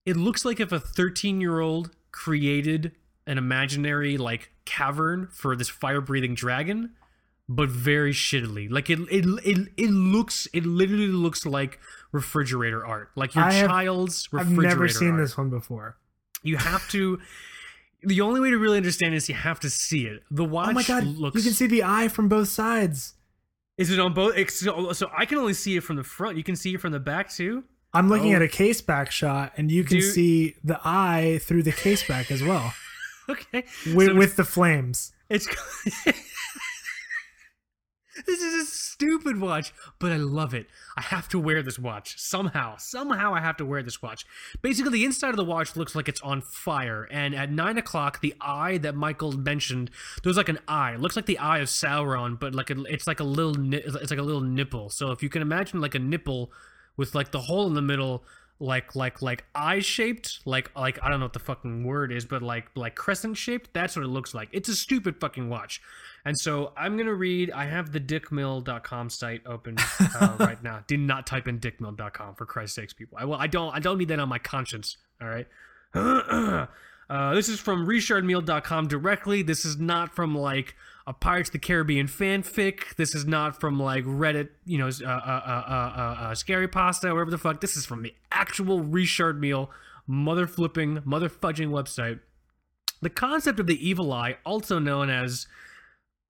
it 0.08 0.16
looks 0.16 0.44
like 0.44 0.58
if 0.58 0.72
a 0.72 0.80
13 0.80 1.40
year 1.40 1.60
old 1.60 1.90
created 2.10 2.92
an 3.26 3.36
imaginary 3.36 4.16
like 4.16 4.50
cavern 4.64 5.28
for 5.30 5.54
this 5.54 5.68
fire 5.68 6.00
breathing 6.00 6.34
dragon 6.34 6.94
but 7.50 7.68
very 7.68 8.12
shittily. 8.12 8.70
Like 8.70 8.90
it 8.90 9.00
it, 9.10 9.24
it 9.44 9.68
it 9.76 9.90
looks 9.90 10.48
it 10.52 10.64
literally 10.66 11.08
looks 11.08 11.46
like 11.46 11.78
refrigerator 12.12 12.84
art. 12.84 13.10
Like 13.16 13.34
your 13.34 13.44
have, 13.44 13.68
child's 13.68 14.28
refrigerator 14.32 14.60
i've 14.60 14.76
never 14.76 14.88
seen 14.88 15.12
art. 15.12 15.20
this 15.20 15.36
one 15.36 15.50
before. 15.50 15.96
You 16.42 16.56
have 16.56 16.88
to 16.90 17.18
the 18.02 18.20
only 18.20 18.40
way 18.40 18.50
to 18.50 18.58
really 18.58 18.76
understand 18.76 19.14
is 19.14 19.28
you 19.28 19.34
have 19.34 19.60
to 19.60 19.70
see 19.70 20.06
it. 20.06 20.22
The 20.30 20.44
watch 20.44 20.70
oh 20.70 20.72
my 20.72 20.82
god 20.82 21.04
looks, 21.04 21.36
you 21.36 21.42
can 21.42 21.52
see 21.52 21.66
the 21.66 21.84
eye 21.84 22.08
from 22.08 22.28
both 22.28 22.48
sides. 22.48 23.14
Is 23.76 23.90
it 23.90 24.00
on 24.00 24.12
both? 24.12 24.50
So, 24.50 24.92
so 24.92 25.10
i 25.16 25.24
can 25.24 25.38
only 25.38 25.54
see 25.54 25.76
it 25.76 25.82
from 25.82 25.96
the 25.96 26.04
front. 26.04 26.36
You 26.36 26.44
can 26.44 26.56
see 26.56 26.74
it 26.74 26.80
from 26.80 26.92
the 26.92 27.00
back 27.00 27.30
too 27.30 27.64
I'm 27.92 28.08
looking 28.08 28.32
oh. 28.34 28.36
at 28.36 28.42
a 28.42 28.48
case 28.48 28.80
back 28.80 29.10
shot, 29.10 29.52
and 29.56 29.70
you 29.70 29.82
can 29.84 30.02
see 30.02 30.56
the 30.62 30.78
eye 30.84 31.40
through 31.42 31.62
the 31.62 31.72
case 31.72 32.06
back 32.06 32.30
as 32.30 32.42
well. 32.42 32.74
okay, 33.28 33.64
with, 33.94 34.08
so 34.08 34.14
with 34.14 34.36
the 34.36 34.44
flames. 34.44 35.12
It's 35.30 35.46
this 38.26 38.40
is 38.40 38.62
a 38.62 38.70
stupid 38.70 39.40
watch, 39.40 39.72
but 39.98 40.12
I 40.12 40.16
love 40.16 40.52
it. 40.52 40.66
I 40.96 41.02
have 41.02 41.28
to 41.30 41.38
wear 41.38 41.62
this 41.62 41.78
watch 41.78 42.18
somehow. 42.18 42.76
Somehow 42.76 43.34
I 43.34 43.40
have 43.40 43.56
to 43.58 43.64
wear 43.64 43.82
this 43.82 44.02
watch. 44.02 44.26
Basically, 44.60 44.92
the 44.92 45.04
inside 45.04 45.30
of 45.30 45.36
the 45.36 45.44
watch 45.44 45.76
looks 45.76 45.94
like 45.94 46.08
it's 46.08 46.20
on 46.20 46.42
fire, 46.42 47.08
and 47.10 47.34
at 47.34 47.50
nine 47.50 47.78
o'clock, 47.78 48.20
the 48.20 48.34
eye 48.40 48.76
that 48.78 48.94
Michael 48.94 49.32
mentioned, 49.32 49.90
there's 50.22 50.36
like 50.36 50.50
an 50.50 50.58
eye. 50.68 50.92
It 50.92 51.00
looks 51.00 51.16
like 51.16 51.26
the 51.26 51.38
eye 51.38 51.58
of 51.58 51.68
Sauron, 51.68 52.38
but 52.38 52.54
like 52.54 52.68
a, 52.68 52.82
it's 52.84 53.06
like 53.06 53.20
a 53.20 53.24
little, 53.24 53.72
it's 53.72 54.10
like 54.10 54.18
a 54.18 54.22
little 54.22 54.42
nipple. 54.42 54.90
So 54.90 55.10
if 55.10 55.22
you 55.22 55.30
can 55.30 55.40
imagine 55.40 55.80
like 55.80 55.94
a 55.94 55.98
nipple 55.98 56.52
with 56.98 57.14
like 57.14 57.30
the 57.30 57.40
hole 57.40 57.66
in 57.66 57.72
the 57.72 57.80
middle 57.80 58.22
like 58.60 58.96
like 58.96 59.22
like 59.22 59.44
eye 59.54 59.78
shaped 59.78 60.40
like 60.44 60.70
like 60.76 60.98
i 61.02 61.08
don't 61.08 61.20
know 61.20 61.26
what 61.26 61.32
the 61.32 61.38
fucking 61.38 61.84
word 61.84 62.10
is 62.10 62.24
but 62.24 62.42
like 62.42 62.66
like 62.74 62.96
crescent 62.96 63.36
shaped 63.36 63.72
that's 63.72 63.94
what 63.94 64.04
it 64.04 64.08
looks 64.08 64.34
like. 64.34 64.48
It's 64.52 64.68
a 64.68 64.74
stupid 64.74 65.20
fucking 65.20 65.48
watch. 65.48 65.80
And 66.24 66.38
so 66.38 66.72
i'm 66.76 66.96
gonna 66.96 67.14
read 67.14 67.52
i 67.52 67.66
have 67.66 67.92
the 67.92 68.00
dickmill.com 68.00 69.10
site 69.10 69.42
open 69.46 69.76
uh, 70.20 70.36
right 70.40 70.62
now. 70.62 70.82
Did 70.86 71.00
not 71.00 71.26
type 71.26 71.46
in 71.46 71.60
dickmill.com 71.60 72.34
for 72.34 72.46
christ's 72.46 72.74
sakes 72.74 72.92
people. 72.92 73.16
I 73.18 73.24
well 73.24 73.38
i 73.38 73.46
don't 73.46 73.72
i 73.74 73.78
don't 73.78 73.96
need 73.96 74.08
that 74.08 74.18
on 74.18 74.28
my 74.28 74.38
conscience 74.38 74.96
all 75.22 75.28
right 75.28 75.46
uh, 77.10 77.34
this 77.34 77.48
is 77.48 77.58
from 77.58 77.86
richardmille.com 77.86 78.88
directly 78.88 79.42
this 79.42 79.64
is 79.64 79.78
not 79.78 80.14
from 80.14 80.36
like 80.36 80.74
a 81.08 81.14
Pirates 81.14 81.48
of 81.48 81.54
the 81.54 81.58
Caribbean 81.58 82.06
fanfic. 82.06 82.94
This 82.96 83.14
is 83.14 83.24
not 83.24 83.58
from 83.58 83.80
like 83.80 84.04
Reddit, 84.04 84.50
you 84.66 84.76
know, 84.76 84.88
uh, 84.88 85.08
uh, 85.08 85.08
uh, 85.08 86.34
scary 86.34 86.68
pasta, 86.68 87.08
whatever 87.08 87.30
the 87.30 87.38
fuck. 87.38 87.62
This 87.62 87.78
is 87.78 87.86
from 87.86 88.02
the 88.02 88.14
actual 88.30 88.80
Richard 88.80 89.40
Mille 89.40 89.70
mother 90.06 90.46
flipping, 90.46 91.00
mother 91.06 91.30
fudging 91.30 91.70
website. 91.70 92.20
The 93.00 93.08
concept 93.08 93.58
of 93.58 93.66
the 93.66 93.88
evil 93.88 94.12
eye, 94.12 94.36
also 94.44 94.78
known 94.78 95.08
as 95.08 95.46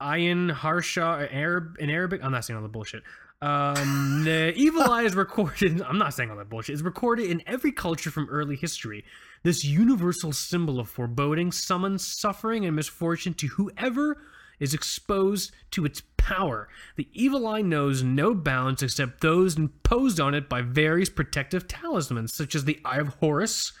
Ayin 0.01 0.49
Harsha 0.49 1.27
Arab 1.29 1.75
in 1.79 1.89
Arabic. 1.89 2.23
I'm 2.23 2.31
not 2.31 2.45
saying 2.45 2.55
all 2.55 2.63
the 2.63 2.69
bullshit. 2.69 3.03
Um, 3.41 4.23
the 4.23 4.53
evil 4.55 4.83
eye 4.89 5.03
is 5.03 5.13
recorded. 5.13 5.81
I'm 5.81 5.97
not 5.97 6.13
saying 6.13 6.31
all 6.31 6.37
that 6.37 6.49
bullshit. 6.49 6.73
It's 6.73 6.83
recorded 6.83 7.29
in 7.29 7.43
every 7.45 7.73
culture 7.73 8.11
from 8.11 8.29
early 8.29 8.55
history. 8.55 9.03
This 9.43 9.63
universal 9.63 10.33
symbol 10.33 10.79
of 10.79 10.89
foreboding 10.89 11.51
summons 11.51 12.05
suffering 12.05 12.65
and 12.65 12.75
misfortune 12.75 13.33
to 13.35 13.47
whoever 13.47 14.21
is 14.59 14.73
exposed 14.73 15.51
to 15.71 15.85
its 15.85 16.01
power. 16.17 16.67
The 16.97 17.07
evil 17.13 17.47
eye 17.47 17.61
knows 17.61 18.03
no 18.03 18.35
bounds 18.35 18.83
except 18.83 19.21
those 19.21 19.57
imposed 19.57 20.19
on 20.19 20.33
it 20.33 20.49
by 20.49 20.61
various 20.61 21.09
protective 21.09 21.67
talismans, 21.67 22.33
such 22.33 22.53
as 22.53 22.65
the 22.65 22.79
Eye 22.83 22.97
of 22.97 23.15
Horus, 23.15 23.71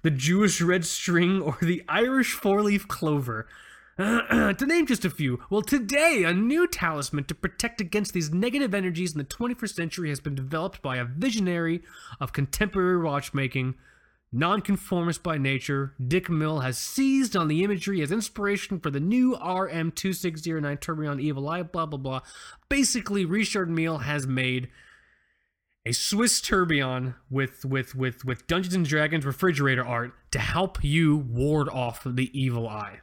the 0.00 0.10
Jewish 0.10 0.62
red 0.62 0.86
string, 0.86 1.42
or 1.42 1.58
the 1.60 1.82
Irish 1.88 2.32
four 2.32 2.62
leaf 2.62 2.88
clover. 2.88 3.46
to 3.98 4.66
name 4.66 4.86
just 4.86 5.04
a 5.04 5.10
few, 5.10 5.42
well, 5.50 5.60
today 5.60 6.24
a 6.24 6.32
new 6.32 6.66
talisman 6.66 7.24
to 7.24 7.34
protect 7.34 7.82
against 7.82 8.14
these 8.14 8.32
negative 8.32 8.72
energies 8.72 9.12
in 9.12 9.18
the 9.18 9.24
21st 9.24 9.74
century 9.74 10.08
has 10.08 10.18
been 10.18 10.34
developed 10.34 10.80
by 10.80 10.96
a 10.96 11.04
visionary 11.04 11.82
of 12.18 12.32
contemporary 12.32 13.02
watchmaking 13.02 13.74
Nonconformist 14.32 15.22
by 15.22 15.36
nature, 15.36 15.94
Dick 16.04 16.30
Mill 16.30 16.60
has 16.60 16.78
seized 16.78 17.36
on 17.36 17.48
the 17.48 17.62
imagery 17.62 18.00
as 18.00 18.10
inspiration 18.10 18.80
for 18.80 18.90
the 18.90 18.98
new 18.98 19.36
RM2609 19.36 20.80
Tourbillon 20.80 21.20
Evil 21.20 21.48
Eye, 21.48 21.62
blah, 21.62 21.84
blah, 21.84 21.98
blah. 21.98 22.20
Basically, 22.70 23.26
Richard 23.26 23.68
Mill 23.68 23.98
has 23.98 24.26
made 24.26 24.70
a 25.84 25.92
Swiss 25.92 26.40
Turbion 26.40 27.14
with, 27.28 27.66
with, 27.66 27.94
with, 27.94 28.24
with 28.24 28.46
Dungeons 28.46 28.88
Dragons 28.88 29.26
refrigerator 29.26 29.84
art 29.84 30.14
to 30.30 30.38
help 30.38 30.82
you 30.82 31.16
ward 31.18 31.68
off 31.68 32.02
the 32.06 32.30
evil 32.38 32.66
eye. 32.66 33.00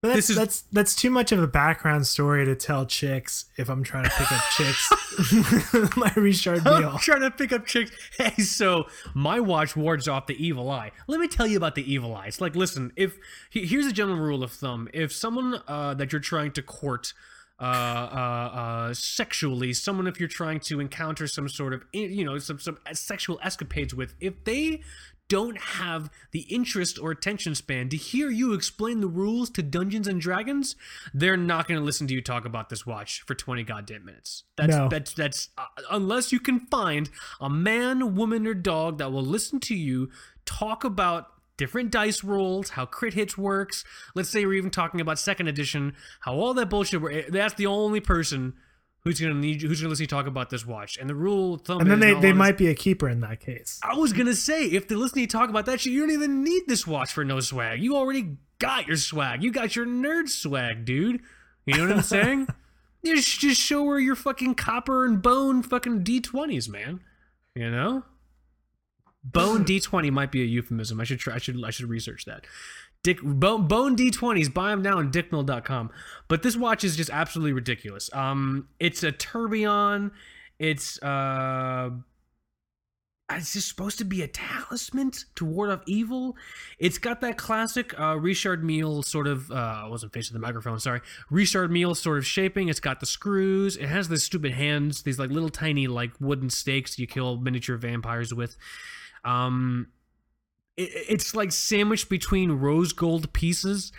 But 0.00 0.14
that's, 0.14 0.30
is, 0.30 0.36
that's 0.36 0.60
that's 0.70 0.94
too 0.94 1.10
much 1.10 1.32
of 1.32 1.42
a 1.42 1.48
background 1.48 2.06
story 2.06 2.44
to 2.44 2.54
tell 2.54 2.86
chicks 2.86 3.46
if 3.56 3.68
I'm 3.68 3.82
trying 3.82 4.04
to 4.04 4.10
pick 4.10 4.30
up 4.30 4.42
chicks. 4.56 4.88
my 5.96 6.12
Richard 6.14 6.62
Mille. 6.64 6.90
I'm 6.90 6.98
trying 6.98 7.22
to 7.22 7.32
pick 7.32 7.52
up 7.52 7.66
chicks. 7.66 7.90
Hey, 8.16 8.42
so 8.42 8.84
my 9.12 9.40
watch 9.40 9.74
wards 9.74 10.06
off 10.06 10.28
the 10.28 10.36
evil 10.44 10.70
eye. 10.70 10.92
Let 11.08 11.18
me 11.18 11.26
tell 11.26 11.48
you 11.48 11.56
about 11.56 11.74
the 11.74 11.92
evil 11.92 12.14
eye. 12.14 12.26
It's 12.26 12.40
like, 12.40 12.54
listen, 12.54 12.92
if 12.94 13.16
here's 13.50 13.86
a 13.86 13.92
general 13.92 14.18
rule 14.18 14.44
of 14.44 14.52
thumb: 14.52 14.88
if 14.94 15.12
someone 15.12 15.60
uh, 15.66 15.94
that 15.94 16.12
you're 16.12 16.20
trying 16.20 16.52
to 16.52 16.62
court 16.62 17.12
uh, 17.58 17.64
uh, 17.64 18.50
uh, 18.54 18.94
sexually, 18.94 19.72
someone 19.72 20.06
if 20.06 20.20
you're 20.20 20.28
trying 20.28 20.60
to 20.60 20.78
encounter 20.78 21.26
some 21.26 21.48
sort 21.48 21.72
of 21.72 21.82
you 21.92 22.24
know 22.24 22.38
some 22.38 22.60
some 22.60 22.78
sexual 22.92 23.40
escapades 23.42 23.92
with, 23.96 24.14
if 24.20 24.44
they 24.44 24.80
don't 25.28 25.58
have 25.58 26.10
the 26.32 26.40
interest 26.40 26.98
or 26.98 27.10
attention 27.10 27.54
span 27.54 27.88
to 27.90 27.96
hear 27.96 28.30
you 28.30 28.52
explain 28.52 29.00
the 29.00 29.08
rules 29.08 29.50
to 29.50 29.62
Dungeons 29.62 30.08
and 30.08 30.20
Dragons, 30.20 30.74
they're 31.12 31.36
not 31.36 31.68
going 31.68 31.78
to 31.78 31.84
listen 31.84 32.06
to 32.08 32.14
you 32.14 32.22
talk 32.22 32.44
about 32.44 32.68
this 32.68 32.86
watch 32.86 33.22
for 33.22 33.34
20 33.34 33.62
goddamn 33.64 34.04
minutes. 34.04 34.44
That's 34.56 34.74
No. 34.74 34.88
that's 34.88 35.12
that's 35.12 35.50
uh, 35.58 35.66
unless 35.90 36.32
you 36.32 36.40
can 36.40 36.60
find 36.60 37.10
a 37.40 37.50
man, 37.50 38.14
woman 38.14 38.46
or 38.46 38.54
dog 38.54 38.98
that 38.98 39.12
will 39.12 39.22
listen 39.22 39.60
to 39.60 39.74
you 39.74 40.10
talk 40.44 40.84
about 40.84 41.26
different 41.58 41.90
dice 41.90 42.24
rolls, 42.24 42.70
how 42.70 42.86
crit 42.86 43.14
hits 43.14 43.36
works. 43.36 43.84
Let's 44.14 44.30
say 44.30 44.46
we're 44.46 44.54
even 44.54 44.70
talking 44.70 45.00
about 45.00 45.18
second 45.18 45.48
edition, 45.48 45.94
how 46.20 46.34
all 46.34 46.54
that 46.54 46.70
bullshit 46.70 47.30
That's 47.30 47.54
the 47.54 47.66
only 47.66 48.00
person 48.00 48.54
who's 49.00 49.20
gonna 49.20 49.34
need 49.34 49.62
who's 49.62 49.80
gonna 49.80 49.90
listen 49.90 50.06
to 50.06 50.14
you 50.14 50.18
talk 50.18 50.26
about 50.26 50.50
this 50.50 50.66
watch. 50.66 50.96
And 50.98 51.08
the 51.08 51.14
rule 51.14 51.54
of 51.54 51.62
thumb 51.62 51.80
And 51.80 51.90
then 51.90 52.00
they, 52.00 52.14
they 52.14 52.32
might 52.32 52.58
be 52.58 52.68
a 52.68 52.74
keeper 52.74 53.08
in 53.08 53.20
that 53.20 53.40
case. 53.40 53.80
I 53.82 53.94
was 53.94 54.12
gonna 54.12 54.34
say 54.34 54.64
if 54.64 54.88
they're 54.88 54.98
listening 54.98 55.26
to 55.26 55.36
you 55.36 55.40
talk 55.40 55.50
about 55.50 55.66
that 55.66 55.80
shit, 55.80 55.92
you 55.92 56.00
don't 56.00 56.10
even 56.10 56.42
need 56.42 56.62
this 56.66 56.86
watch 56.86 57.12
for 57.12 57.24
no 57.24 57.40
swag. 57.40 57.82
You 57.82 57.96
already 57.96 58.36
got 58.58 58.86
your 58.86 58.96
swag. 58.96 59.42
You 59.42 59.50
got 59.50 59.76
your 59.76 59.86
nerd 59.86 60.28
swag, 60.28 60.84
dude. 60.84 61.20
You 61.66 61.76
know 61.76 61.88
what 61.88 61.96
I'm 61.96 62.02
saying? 62.02 62.48
just 63.04 63.40
just 63.40 63.60
show 63.60 63.84
her 63.86 63.98
your 63.98 64.16
fucking 64.16 64.54
copper 64.54 65.04
and 65.04 65.22
bone 65.22 65.62
fucking 65.62 66.04
D20s, 66.04 66.68
man. 66.68 67.00
You 67.54 67.70
know? 67.70 68.04
Bone 69.24 69.64
D20 69.64 70.10
might 70.10 70.32
be 70.32 70.42
a 70.42 70.46
euphemism. 70.46 71.00
I 71.00 71.04
should 71.04 71.18
try 71.18 71.34
I 71.34 71.38
should 71.38 71.62
I 71.64 71.70
should 71.70 71.88
research 71.88 72.24
that. 72.24 72.46
Dick 73.04 73.22
Bone, 73.22 73.68
Bone 73.68 73.96
D20s, 73.96 74.52
buy 74.52 74.70
them 74.70 74.82
now 74.82 74.98
on 74.98 75.10
dickmill.com. 75.10 75.90
But 76.26 76.42
this 76.42 76.56
watch 76.56 76.84
is 76.84 76.96
just 76.96 77.10
absolutely 77.10 77.52
ridiculous. 77.52 78.10
Um 78.12 78.68
it's 78.80 79.02
a 79.02 79.12
tourbillon. 79.12 80.12
It's 80.58 81.00
uh 81.02 81.90
it's 83.30 83.52
just 83.52 83.68
supposed 83.68 83.98
to 83.98 84.04
be 84.04 84.22
a 84.22 84.28
talisman 84.28 85.12
to 85.34 85.44
ward 85.44 85.70
off 85.70 85.82
evil. 85.86 86.36
It's 86.78 86.96
got 86.96 87.20
that 87.20 87.36
classic 87.36 87.98
uh, 88.00 88.16
Richard 88.18 88.64
Mille 88.64 89.02
sort 89.02 89.26
of. 89.26 89.50
Uh, 89.50 89.82
I 89.84 89.86
wasn't 89.88 90.14
facing 90.14 90.32
the 90.32 90.40
microphone. 90.40 90.80
Sorry, 90.80 91.00
Richard 91.30 91.70
Mille 91.70 91.94
sort 91.94 92.16
of 92.18 92.26
shaping. 92.26 92.68
It's 92.68 92.80
got 92.80 93.00
the 93.00 93.06
screws. 93.06 93.76
It 93.76 93.86
has 93.86 94.08
these 94.08 94.24
stupid 94.24 94.52
hands. 94.52 95.02
These 95.02 95.18
like 95.18 95.30
little 95.30 95.50
tiny 95.50 95.86
like 95.86 96.12
wooden 96.20 96.48
stakes 96.48 96.98
you 96.98 97.06
kill 97.06 97.36
miniature 97.36 97.76
vampires 97.76 98.32
with. 98.32 98.56
Um, 99.24 99.88
it's 100.78 101.34
like 101.34 101.52
sandwiched 101.52 102.08
between 102.08 102.52
rose 102.52 102.92
gold 102.92 103.32
pieces. 103.32 103.92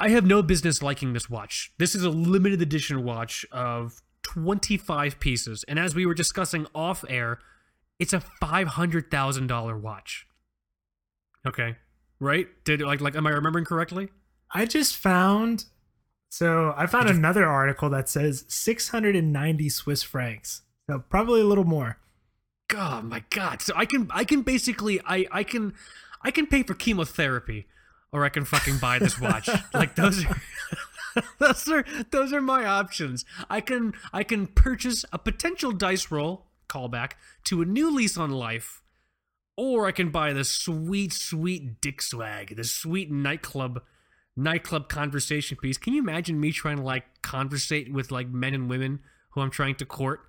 I 0.00 0.08
have 0.08 0.26
no 0.26 0.42
business 0.42 0.82
liking 0.82 1.12
this 1.12 1.30
watch. 1.30 1.72
This 1.78 1.94
is 1.94 2.02
a 2.02 2.10
limited 2.10 2.60
edition 2.60 3.04
watch 3.04 3.46
of 3.52 4.02
25 4.24 5.20
pieces. 5.20 5.64
And 5.68 5.78
as 5.78 5.94
we 5.94 6.04
were 6.04 6.14
discussing 6.14 6.66
off 6.74 7.04
air, 7.08 7.38
it's 8.00 8.12
a 8.12 8.22
$500,000 8.42 9.80
watch. 9.80 10.26
Okay. 11.46 11.76
Right? 12.18 12.48
Did 12.64 12.80
like 12.80 13.00
like 13.00 13.14
am 13.14 13.26
I 13.26 13.30
remembering 13.30 13.64
correctly? 13.64 14.08
I 14.52 14.66
just 14.66 14.96
found 14.96 15.66
so 16.28 16.74
I 16.76 16.86
found 16.86 17.08
another 17.08 17.44
article 17.44 17.88
that 17.90 18.08
says 18.08 18.44
690 18.48 19.68
Swiss 19.68 20.02
francs. 20.02 20.62
So 20.90 21.04
probably 21.08 21.40
a 21.40 21.44
little 21.44 21.64
more. 21.64 21.98
God, 22.68 23.04
my 23.04 23.24
god. 23.30 23.62
So 23.62 23.72
I 23.76 23.84
can 23.84 24.08
I 24.10 24.24
can 24.24 24.42
basically 24.42 25.00
I 25.06 25.26
I 25.30 25.42
can 25.44 25.74
I 26.22 26.30
can 26.30 26.46
pay 26.46 26.62
for 26.62 26.74
chemotherapy 26.74 27.66
or 28.12 28.24
I 28.24 28.28
can 28.28 28.44
fucking 28.44 28.78
buy 28.78 28.98
this 28.98 29.20
watch. 29.20 29.48
like 29.74 29.96
those 29.96 30.24
are 30.24 30.40
those 31.38 31.68
are 31.68 31.84
those 32.10 32.32
are 32.32 32.40
my 32.40 32.64
options. 32.64 33.24
I 33.50 33.60
can 33.60 33.94
I 34.12 34.22
can 34.24 34.46
purchase 34.46 35.04
a 35.12 35.18
potential 35.18 35.72
dice 35.72 36.10
roll 36.10 36.46
callback 36.68 37.12
to 37.44 37.60
a 37.60 37.64
new 37.64 37.94
lease 37.94 38.16
on 38.16 38.30
life 38.30 38.82
or 39.56 39.86
I 39.86 39.92
can 39.92 40.10
buy 40.10 40.32
the 40.32 40.44
sweet 40.44 41.12
sweet 41.12 41.80
dick 41.80 42.02
swag, 42.02 42.56
the 42.56 42.64
sweet 42.64 43.10
nightclub 43.10 43.82
nightclub 44.36 44.88
conversation 44.88 45.56
piece. 45.56 45.78
Can 45.78 45.92
you 45.92 46.02
imagine 46.02 46.40
me 46.40 46.50
trying 46.50 46.78
to 46.78 46.82
like 46.82 47.04
conversate 47.22 47.92
with 47.92 48.10
like 48.10 48.28
men 48.28 48.54
and 48.54 48.68
women 48.68 49.00
who 49.30 49.40
I'm 49.40 49.50
trying 49.50 49.76
to 49.76 49.86
court? 49.86 50.20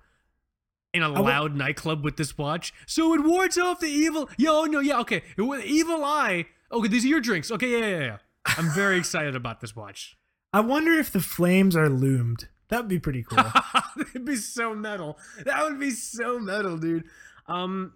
In 0.94 1.02
a 1.02 1.08
loud 1.08 1.54
nightclub 1.54 2.04
with 2.04 2.16
this 2.16 2.38
watch. 2.38 2.72
So 2.86 3.14
it 3.14 3.22
wards 3.22 3.58
off 3.58 3.80
the 3.80 3.86
evil. 3.86 4.28
Yo, 4.36 4.64
no, 4.64 4.80
yeah, 4.80 4.98
okay. 5.00 5.22
It 5.36 5.64
evil 5.64 6.04
eye. 6.04 6.46
Okay, 6.72 6.88
these 6.88 7.04
are 7.04 7.08
your 7.08 7.20
drinks. 7.20 7.50
Okay, 7.50 7.70
yeah, 7.70 7.86
yeah, 7.86 8.04
yeah. 8.04 8.18
I'm 8.56 8.70
very 8.70 8.98
excited 8.98 9.36
about 9.36 9.60
this 9.60 9.76
watch. 9.76 10.16
I 10.52 10.60
wonder 10.60 10.92
if 10.92 11.12
the 11.12 11.20
flames 11.20 11.76
are 11.76 11.88
loomed. 11.88 12.48
That'd 12.68 12.88
be 12.88 12.98
pretty 12.98 13.22
cool. 13.22 13.44
It'd 14.00 14.24
be 14.24 14.36
so 14.36 14.74
metal. 14.74 15.18
That 15.44 15.64
would 15.64 15.78
be 15.78 15.90
so 15.90 16.38
metal, 16.38 16.76
dude. 16.76 17.04
Um, 17.46 17.92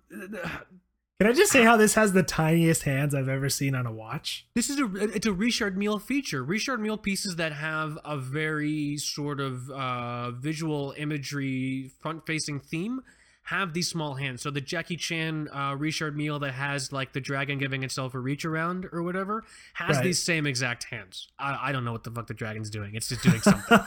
Can 1.21 1.29
I 1.29 1.33
just 1.35 1.53
say 1.53 1.63
how 1.65 1.77
this 1.77 1.93
has 1.97 2.15
the 2.15 2.23
tiniest 2.23 2.85
hands 2.85 3.15
I've 3.15 3.29
ever 3.29 3.51
seen 3.51 3.75
on 3.75 3.85
a 3.85 3.93
watch? 3.93 4.47
this 4.55 4.71
is 4.71 4.81
a 4.81 4.87
it's 5.15 5.27
a 5.27 5.33
Richard 5.35 5.77
Mille 5.77 5.99
feature. 5.99 6.43
Richard 6.43 6.81
Mille 6.81 6.97
pieces 6.97 7.37
that 7.37 7.53
have 7.53 7.99
a 8.07 8.17
very 8.17 8.97
sort 8.97 9.39
of 9.39 9.71
uh, 9.71 10.31
visual 10.31 10.95
imagery 10.97 11.91
front 12.01 12.25
facing 12.27 12.59
theme 12.59 13.03
have 13.43 13.75
these 13.75 13.89
small 13.89 14.15
hands. 14.15 14.41
So 14.41 14.51
the 14.51 14.63
Jackie 14.63 14.97
Chan 14.97 15.49
uh, 15.53 15.75
Richard 15.77 16.17
Mille 16.17 16.39
that 16.39 16.53
has 16.55 16.91
like 16.91 17.13
the 17.13 17.21
dragon 17.21 17.59
giving 17.59 17.83
itself 17.83 18.15
a 18.15 18.19
reach 18.19 18.47
around 18.47 18.87
or 18.91 19.03
whatever 19.03 19.45
has 19.75 19.97
Right. 19.97 20.05
these 20.05 20.23
same 20.23 20.47
exact 20.47 20.85
hands. 20.85 21.29
I, 21.39 21.69
I 21.69 21.73
don't 21.73 21.85
know 21.85 21.93
what 21.93 22.05
the 22.05 22.11
fuck 22.11 22.29
the 22.29 22.35
dragon's 22.35 22.71
doing. 22.71 22.95
It's 22.95 23.11
just 23.11 23.23
doing 23.23 23.43
something. 23.43 23.79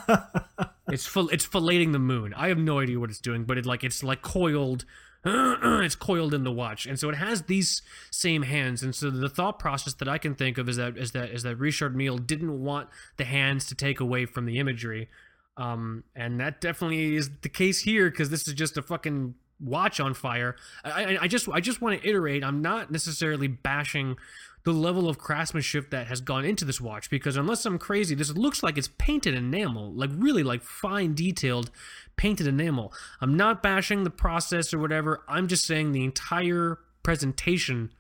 it's 0.90 1.08
full. 1.08 1.30
It's 1.30 1.48
filleting 1.48 1.94
the 1.94 2.00
moon. 2.00 2.36
I 2.36 2.50
have 2.50 2.60
no 2.60 2.78
idea 2.80 3.00
what 3.00 3.10
it's 3.10 3.18
doing, 3.20 3.46
but 3.46 3.58
it 3.58 3.66
like 3.66 3.84
it's 3.84 4.04
like 4.04 4.22
coiled. 4.22 4.86
it's 5.26 5.96
coiled 5.96 6.34
in 6.34 6.44
the 6.44 6.52
watch, 6.52 6.86
and 6.86 7.00
so 7.00 7.10
it 7.10 7.16
has 7.16 7.44
these 7.44 7.82
same 8.12 8.44
hands. 8.44 8.84
And 8.84 8.94
so 8.94 9.10
the 9.10 9.30
thought 9.30 9.58
process 9.58 9.94
that 9.96 10.08
I 10.08 10.18
can 10.18 10.36
think 10.36 10.58
of 10.58 10.68
is 10.68 10.76
that 10.78 10.98
is 10.98 11.12
that 11.12 11.30
is 11.30 11.44
that 11.44 11.56
Richard 11.56 11.96
Mille 11.96 12.18
didn't 12.18 12.62
want 12.62 12.90
the 13.18 13.24
hands 13.24 13.66
to 13.68 13.76
take 13.76 14.00
away 14.00 14.26
from 14.26 14.46
the 14.46 14.60
imagery, 14.60 15.08
um, 15.56 16.04
and 16.14 16.40
that 16.42 16.60
definitely 16.60 17.16
is 17.16 17.30
the 17.42 17.50
case 17.50 17.82
here 17.82 18.10
because 18.10 18.30
this 18.30 18.48
is 18.48 18.54
just 18.54 18.78
a 18.78 18.82
fucking 18.82 19.36
watch 19.62 20.00
on 20.00 20.14
fire. 20.14 20.58
I, 20.84 21.18
I 21.22 21.28
just 21.28 21.48
I 21.48 21.62
just 21.62 21.82
want 21.82 22.02
to 22.02 22.08
iterate. 22.08 22.44
I'm 22.44 22.62
not 22.62 22.92
necessarily 22.92 23.48
bashing 23.48 24.18
the 24.64 24.72
level 24.72 25.10
of 25.10 25.18
craftsmanship 25.18 25.90
that 25.90 26.08
has 26.08 26.22
gone 26.22 26.46
into 26.46 26.64
this 26.64 26.80
watch 26.80 27.10
because 27.10 27.36
unless 27.36 27.66
I'm 27.66 27.78
crazy, 27.78 28.16
this 28.16 28.32
looks 28.32 28.64
like 28.64 28.78
it's 28.78 28.90
painted 28.98 29.34
enamel, 29.34 29.92
like 29.92 30.10
really 30.14 30.44
like 30.44 30.64
fine 30.64 31.14
detailed 31.14 31.70
painted 32.16 32.48
enamel. 32.48 32.94
I'm 33.22 33.36
not 33.36 33.62
bashing 33.64 34.04
the 34.04 34.10
process 34.10 34.74
or 34.74 34.80
whatever. 34.80 35.24
I'm 35.28 35.48
just 35.48 35.66
saying 35.66 35.92
the 35.92 36.04
entire 36.04 36.80
presentation 37.04 37.92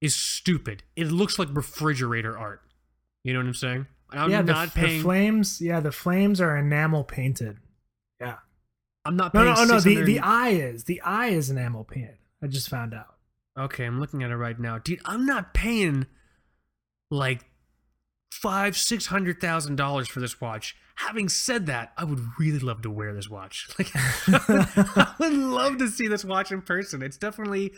is 0.00 0.14
stupid. 0.14 0.82
It 0.94 1.08
looks 1.08 1.38
like 1.38 1.48
refrigerator 1.52 2.36
art. 2.38 2.62
You 3.24 3.32
know 3.32 3.40
what 3.40 3.46
I'm 3.46 3.54
saying? 3.54 3.86
I'm 4.10 4.30
yeah, 4.30 4.42
the, 4.42 4.52
not 4.52 4.74
the 4.74 4.80
paying. 4.80 5.02
flames. 5.02 5.60
Yeah, 5.60 5.80
the 5.80 5.90
flames 5.92 6.40
are 6.40 6.56
enamel 6.56 7.02
painted. 7.04 7.58
Yeah. 8.20 8.36
I'm 9.04 9.16
not 9.16 9.34
No, 9.34 9.40
paying. 9.40 9.54
no, 9.54 9.60
oh, 9.62 9.64
no. 9.64 9.80
The 9.80 10.02
the 10.02 10.20
eye 10.20 10.50
is 10.50 10.84
the 10.84 11.00
eye 11.02 11.28
is 11.28 11.50
enamel 11.50 11.84
painted. 11.84 12.18
I 12.42 12.46
just 12.46 12.68
found 12.68 12.94
out. 12.94 13.14
Okay, 13.58 13.84
I'm 13.84 13.98
looking 13.98 14.22
at 14.22 14.30
it 14.30 14.36
right 14.36 14.58
now, 14.58 14.78
dude. 14.78 15.00
I'm 15.06 15.24
not 15.26 15.54
paying 15.54 16.06
like 17.10 17.46
five, 18.30 18.76
six 18.76 19.06
hundred 19.06 19.40
thousand 19.40 19.76
dollars 19.76 20.08
for 20.08 20.20
this 20.20 20.40
watch. 20.40 20.76
Having 20.96 21.28
said 21.28 21.66
that, 21.66 21.92
I 21.96 22.04
would 22.04 22.20
really 22.38 22.58
love 22.58 22.82
to 22.82 22.90
wear 22.90 23.14
this 23.14 23.28
watch. 23.28 23.68
Like, 23.78 23.90
I 23.94 25.14
would 25.18 25.32
love 25.32 25.78
to 25.78 25.88
see 25.88 26.08
this 26.08 26.24
watch 26.24 26.50
in 26.52 26.62
person. 26.62 27.02
It's 27.02 27.16
definitely 27.16 27.72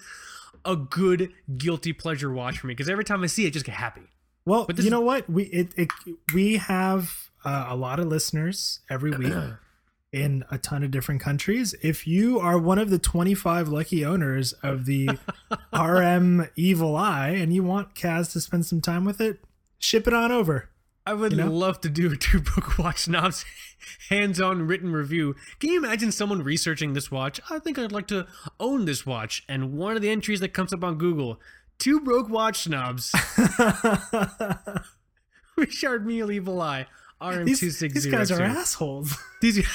a 0.65 0.77
good 0.77 1.33
guilty 1.57 1.93
pleasure 1.93 2.33
watch 2.33 2.59
for 2.59 2.67
me 2.69 2.75
because 2.75 2.89
every 2.89 3.05
time 3.05 3.23
I 3.23 3.27
see 3.27 3.45
it, 3.45 3.49
I 3.49 3.51
just 3.51 3.67
get 3.67 3.75
happy. 3.75 4.03
Well, 4.45 4.65
But 4.65 4.79
you 4.79 4.91
know 4.91 5.01
what? 5.01 5.29
We 5.29 5.45
it, 5.45 5.73
it 5.77 5.89
we 6.33 6.57
have 6.57 7.31
uh, 7.45 7.67
a 7.69 7.77
lot 7.77 8.01
of 8.01 8.07
listeners 8.07 8.81
every 8.89 9.11
week 9.11 9.35
in 10.13 10.45
a 10.51 10.57
ton 10.57 10.83
of 10.83 10.91
different 10.91 11.21
countries. 11.21 11.75
If 11.83 12.07
you 12.07 12.39
are 12.41 12.59
one 12.59 12.79
of 12.79 12.89
the 12.91 12.99
25 12.99 13.69
lucky 13.69 14.05
owners 14.07 14.53
of 14.63 14.87
the 14.87 15.11
RM 15.73 16.49
Evil 16.57 16.97
Eye 16.97 17.31
and 17.31 17.53
you 17.53 17.63
want 17.63 17.95
Kaz 17.95 18.33
to 18.33 18.41
spend 18.41 18.65
some 18.65 18.81
time 18.81 19.05
with 19.05 19.21
it, 19.21 19.41
ship 19.79 20.07
it 20.07 20.15
on 20.15 20.33
over. 20.33 20.71
I 21.09 21.15
would 21.15 21.33
You 21.33 21.39
know? 21.39 21.51
love 21.51 21.81
to 21.81 21.89
do 21.89 22.13
a 22.13 22.17
two 22.29 22.41
broke 22.41 22.79
watch 22.79 22.99
snobs 23.05 23.47
hands-on 24.11 24.67
written 24.67 24.93
review. 24.93 25.35
Can 25.59 25.71
you 25.71 25.79
imagine 25.83 26.13
someone 26.13 26.43
researching 26.43 26.93
this 26.93 27.11
watch? 27.11 27.41
I 27.49 27.59
think 27.61 27.79
I'd 27.79 27.93
like 27.93 28.09
to 28.09 28.27
own 28.61 28.85
this 28.85 29.07
watch, 29.07 29.43
and 29.49 29.73
one 29.73 29.97
of 29.97 30.03
the 30.03 30.11
entries 30.11 30.41
that 30.41 30.53
comes 30.53 30.73
up 30.73 30.85
on 30.85 30.99
Google: 30.99 31.41
two 31.79 32.01
broke 32.01 32.29
watch 32.29 32.65
snobs. 32.65 33.15
Richard 35.57 36.07
Mille 36.07 36.31
Evil 36.31 36.61
Eye 36.61 36.87
RM 37.23 37.47
these, 37.47 37.61
two 37.61 37.71
these 37.89 38.07
guys 38.07 38.31
are 38.31 38.43
assholes. 38.43 39.17
These. 39.41 39.67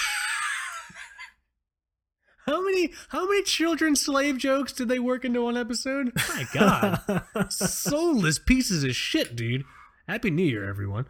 How 2.45 2.61
many 2.61 2.93
how 3.09 3.25
many 3.27 3.41
children 3.41 3.95
slave 3.95 4.37
jokes 4.37 4.71
did 4.73 4.87
they 4.87 4.99
work 4.99 5.25
into 5.25 5.41
one 5.41 5.57
episode? 5.57 6.11
My 6.29 6.45
God, 6.53 7.23
soulless 7.49 8.37
pieces 8.37 8.83
of 8.83 8.95
shit, 8.95 9.35
dude. 9.35 9.63
Happy 10.07 10.29
New 10.29 10.43
Year, 10.43 10.67
everyone. 10.67 11.05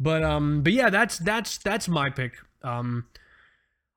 But 0.00 0.22
um, 0.22 0.62
but 0.62 0.72
yeah, 0.72 0.90
that's 0.90 1.18
that's 1.18 1.58
that's 1.58 1.88
my 1.88 2.10
pick. 2.10 2.34
Um, 2.62 3.06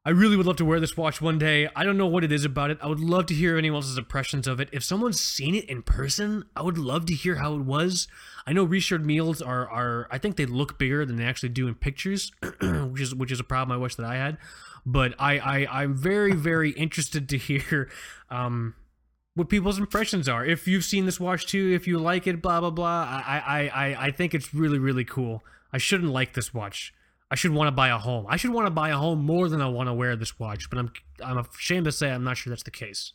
I 0.03 0.10
really 0.10 0.36
would 0.36 0.48
love 0.48 0.56
to 0.56 0.65
wear 0.65 0.80
this 0.80 0.98
watch 0.98 1.22
one 1.22 1.38
day. 1.38 1.69
I 1.76 1.84
don't 1.84 1.98
know 1.98 2.07
what 2.07 2.23
it 2.23 2.32
is 2.32 2.44
about 2.44 2.72
it. 2.72 2.80
I 2.82 2.88
would 2.88 2.99
love 2.99 3.28
to 3.28 3.36
hear 3.36 3.56
anyone 3.56 3.78
else's 3.78 3.99
impressions 3.99 4.48
of 4.48 4.60
it. 4.60 4.68
If 4.72 4.84
someone's 4.84 5.19
seen 5.19 5.53
it 5.53 5.65
in 5.65 5.84
person, 5.84 6.45
I 6.56 6.64
would 6.64 6.80
love 6.80 7.06
to 7.06 7.14
hear 7.14 7.36
how 7.36 7.53
it 7.53 7.61
was. 7.61 8.07
I 8.48 8.53
know 8.53 8.64
Richard 8.64 9.03
Milles 9.03 9.45
are 9.45 9.69
are 9.69 10.07
I 10.10 10.18
think 10.18 10.38
they 10.38 10.48
look 10.48 10.80
bigger 10.80 11.06
than 11.06 11.18
they 11.18 11.26
actually 11.26 11.49
do 11.49 11.68
in 11.68 11.76
pictures, 11.76 12.32
which 12.61 13.02
is 13.02 13.14
which 13.14 13.32
is 13.32 13.40
a 13.40 13.44
problem 13.44 13.76
I 13.76 13.80
wish 13.80 13.95
that 13.95 14.06
I 14.06 14.15
had. 14.15 14.38
But 14.86 15.14
I, 15.19 15.38
I 15.38 15.82
I'm 15.84 15.95
very 15.95 16.34
very 16.34 16.72
interested 16.72 17.30
to 17.30 17.38
hear 17.38 17.90
um, 18.32 18.73
what 19.35 19.49
people's 19.49 19.79
impressions 19.79 20.27
are. 20.27 20.45
If 20.45 20.67
you've 20.67 20.83
seen 20.83 21.05
this 21.05 21.19
watch 21.19 21.45
too, 21.47 21.71
if 21.73 21.87
you 21.87 21.97
like 21.99 22.27
it, 22.27 22.41
blah 22.41 22.59
blah 22.59 22.69
blah. 22.69 23.23
I 23.25 23.43
I 23.45 23.67
I, 23.67 24.05
I 24.07 24.11
think 24.11 24.33
it's 24.33 24.53
really 24.53 24.79
really 24.79 25.05
cool. 25.05 25.43
I 25.73 25.77
shouldn't 25.77 26.11
like 26.11 26.33
this 26.33 26.53
watch. 26.53 26.93
I 27.29 27.35
should 27.35 27.51
want 27.51 27.67
to 27.67 27.71
buy 27.71 27.87
a 27.87 27.97
home. 27.97 28.25
I 28.27 28.35
should 28.35 28.51
want 28.51 28.67
to 28.67 28.71
buy 28.71 28.89
a 28.89 28.97
home 28.97 29.23
more 29.23 29.47
than 29.47 29.61
I 29.61 29.67
want 29.69 29.87
to 29.87 29.93
wear 29.93 30.17
this 30.17 30.37
watch. 30.37 30.69
But 30.69 30.79
I'm 30.79 30.91
I'm 31.23 31.37
ashamed 31.37 31.85
to 31.85 31.91
say 31.91 32.11
I'm 32.11 32.23
not 32.23 32.37
sure 32.37 32.51
that's 32.51 32.63
the 32.63 32.71
case. 32.71 33.13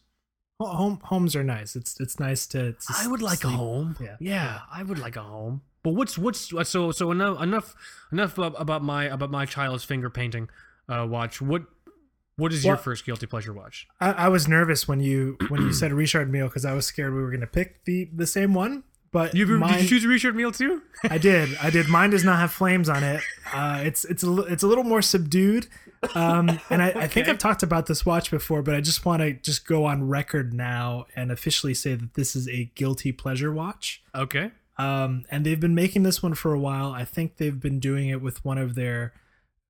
Home 0.58 1.00
homes 1.04 1.36
are 1.36 1.44
nice. 1.44 1.76
It's 1.76 2.00
it's 2.00 2.18
nice 2.18 2.46
to. 2.48 2.72
to 2.72 2.78
I 2.98 3.06
would 3.08 3.20
like 3.20 3.40
sleep. 3.40 3.52
a 3.52 3.56
home. 3.58 3.96
Yeah. 4.00 4.16
yeah, 4.20 4.60
I 4.72 4.82
would 4.82 4.98
like 4.98 5.16
a 5.16 5.22
home. 5.22 5.60
But 5.82 5.90
what's 5.90 6.16
what's 6.18 6.50
so 6.70 6.92
so 6.92 7.10
enough 7.10 7.42
enough 7.42 7.74
enough 8.10 8.38
about 8.38 8.54
about 8.58 8.82
my 8.82 9.04
about 9.04 9.30
my 9.30 9.44
child's 9.44 9.84
finger 9.84 10.08
painting 10.08 10.48
uh, 10.88 11.06
watch. 11.08 11.42
What 11.42 11.64
what 12.36 12.52
is 12.52 12.64
your 12.64 12.76
first 12.76 13.04
guilty 13.04 13.26
pleasure 13.26 13.52
watch? 13.52 13.86
I, 14.00 14.12
I 14.12 14.28
was 14.28 14.46
nervous 14.48 14.86
when 14.86 15.00
you 15.00 15.36
when 15.48 15.62
you 15.62 15.72
said 15.72 15.92
Richard 15.92 16.30
Mille 16.30 16.46
because 16.48 16.64
I 16.64 16.72
was 16.72 16.86
scared 16.86 17.14
we 17.14 17.22
were 17.22 17.30
gonna 17.30 17.46
pick 17.46 17.84
the 17.84 18.08
the 18.14 18.26
same 18.26 18.54
one. 18.54 18.84
But 19.12 19.34
You 19.34 19.46
mine, 19.46 19.74
did 19.74 19.82
you 19.84 19.88
choose 19.88 20.04
a 20.04 20.08
Richard 20.08 20.36
Mille 20.36 20.52
too? 20.52 20.82
I 21.04 21.16
did. 21.16 21.56
I 21.62 21.70
did. 21.70 21.88
Mine 21.88 22.10
does 22.10 22.24
not 22.24 22.38
have 22.38 22.52
flames 22.52 22.88
on 22.88 23.02
it. 23.02 23.22
Uh, 23.54 23.80
it's 23.82 24.04
it's 24.04 24.22
a, 24.22 24.38
it's 24.42 24.62
a 24.62 24.66
little 24.66 24.84
more 24.84 25.00
subdued. 25.00 25.68
Um, 26.14 26.60
and 26.68 26.82
I, 26.82 26.88
I 26.96 27.06
think 27.06 27.26
I've 27.28 27.38
talked 27.38 27.62
about 27.62 27.86
this 27.86 28.04
watch 28.04 28.30
before, 28.30 28.60
but 28.62 28.74
I 28.74 28.80
just 28.82 29.06
want 29.06 29.22
to 29.22 29.32
just 29.32 29.66
go 29.66 29.86
on 29.86 30.06
record 30.06 30.52
now 30.52 31.06
and 31.16 31.32
officially 31.32 31.72
say 31.72 31.94
that 31.94 32.12
this 32.14 32.36
is 32.36 32.46
a 32.48 32.64
guilty 32.74 33.12
pleasure 33.12 33.52
watch. 33.52 34.02
okay. 34.14 34.50
Um, 34.78 35.24
and 35.30 35.46
they've 35.46 35.58
been 35.60 35.74
making 35.74 36.02
this 36.02 36.22
one 36.22 36.34
for 36.34 36.52
a 36.52 36.58
while. 36.58 36.92
I 36.92 37.06
think 37.06 37.38
they've 37.38 37.58
been 37.58 37.80
doing 37.80 38.10
it 38.10 38.20
with 38.20 38.44
one 38.44 38.58
of 38.58 38.74
their 38.74 39.14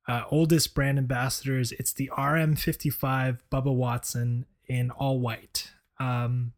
uh, 0.09 0.23
oldest 0.31 0.75
brand 0.75 0.99
ambassadors. 0.99 1.73
It's 1.73 1.93
the 1.93 2.11
RM55 2.17 3.39
Bubba 3.53 3.75
Watson 3.75 4.47
in 4.67 4.91
all 4.91 5.19
white. 5.21 5.71
Um, 5.99 6.53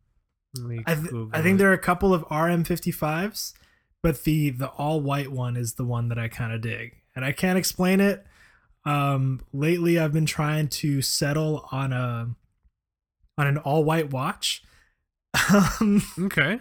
I, 0.87 0.95
th- 0.95 1.11
I 1.33 1.43
think 1.43 1.59
there 1.59 1.70
are 1.70 1.75
a 1.75 1.79
couple 1.79 2.12
of 2.15 2.23
RM55s, 2.29 3.53
but 4.03 4.25
the 4.25 4.51
the 4.51 4.69
all 4.69 5.01
white 5.01 5.31
one 5.31 5.57
is 5.57 5.75
the 5.75 5.85
one 5.85 6.09
that 6.09 6.19
I 6.19 6.29
kind 6.29 6.53
of 6.53 6.61
dig, 6.61 6.97
and 7.15 7.25
I 7.25 7.33
can't 7.33 7.59
explain 7.59 8.01
it. 8.01 8.27
Um, 8.85 9.41
lately, 9.53 9.99
I've 9.99 10.12
been 10.12 10.27
trying 10.27 10.69
to 10.69 11.03
settle 11.03 11.69
on 11.70 11.93
a 11.93 12.31
on 13.37 13.47
an 13.47 13.59
all 13.59 13.85
white 13.85 14.11
watch. 14.12 14.62
Um, 15.81 16.03
Okay. 16.19 16.61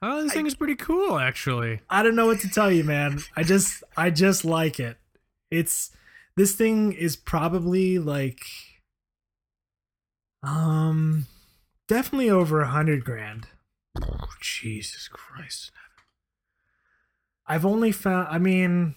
Oh, 0.00 0.22
this 0.22 0.32
thing 0.32 0.46
is 0.46 0.54
pretty 0.54 0.74
cool, 0.76 1.18
actually. 1.18 1.80
I 1.90 2.02
don't 2.02 2.16
know 2.16 2.26
what 2.26 2.40
to 2.40 2.48
tell 2.48 2.70
you, 2.72 2.84
man. 2.84 3.18
I 3.36 3.42
just 3.42 3.82
I 3.96 4.10
just 4.10 4.44
like 4.44 4.78
it. 4.80 4.96
It's 5.50 5.90
this 6.36 6.54
thing 6.54 6.92
is 6.92 7.16
probably 7.16 7.98
like 7.98 8.44
um 10.42 11.26
definitely 11.88 12.30
over 12.30 12.60
a 12.60 12.68
hundred 12.68 13.04
grand. 13.04 13.48
Oh, 14.02 14.28
Jesus 14.40 15.08
Christ. 15.08 15.70
I've 17.46 17.64
only 17.64 17.92
found 17.92 18.28
I 18.30 18.38
mean 18.38 18.94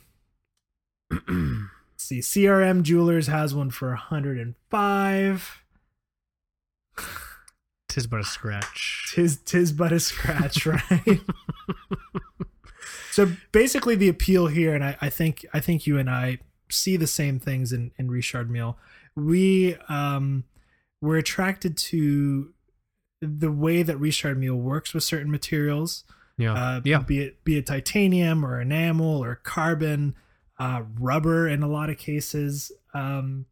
let's 1.27 1.69
see 1.97 2.19
CRM 2.19 2.83
Jewelers 2.83 3.27
has 3.27 3.55
one 3.55 3.69
for 3.69 3.89
105. 3.89 5.63
Tis 7.87 8.05
but 8.05 8.19
a 8.19 8.23
scratch. 8.23 9.11
Tis 9.15 9.37
tis 9.37 9.71
but 9.71 9.91
a 9.91 9.99
scratch, 9.99 10.65
right? 10.67 11.21
so 13.11 13.31
basically 13.51 13.95
the 13.95 14.09
appeal 14.09 14.45
here, 14.47 14.75
and 14.75 14.83
I, 14.83 14.95
I 15.01 15.09
think 15.09 15.45
I 15.53 15.59
think 15.59 15.87
you 15.87 15.97
and 15.97 16.07
I 16.07 16.37
see 16.69 16.97
the 16.97 17.07
same 17.07 17.39
things 17.39 17.73
in, 17.73 17.91
in 17.97 18.09
Richard 18.09 18.49
Mille. 18.49 18.77
We 19.15 19.75
um 19.87 20.45
we're 21.01 21.17
attracted 21.17 21.77
to 21.77 22.53
the 23.21 23.51
way 23.51 23.83
that 23.83 23.97
Richard 23.97 24.39
Mille 24.39 24.55
works 24.55 24.93
with 24.93 25.03
certain 25.03 25.31
materials. 25.31 26.03
Yeah. 26.37 26.53
uh, 26.53 26.81
yeah. 26.85 26.99
be 26.99 27.19
it 27.19 27.43
be 27.43 27.57
it 27.57 27.65
titanium 27.65 28.45
or 28.45 28.61
enamel 28.61 29.23
or 29.23 29.35
carbon, 29.35 30.15
uh, 30.57 30.83
rubber 30.97 31.47
in 31.47 31.63
a 31.63 31.67
lot 31.67 31.89
of 31.89 31.97
cases. 31.97 32.71
Um, 32.93 33.45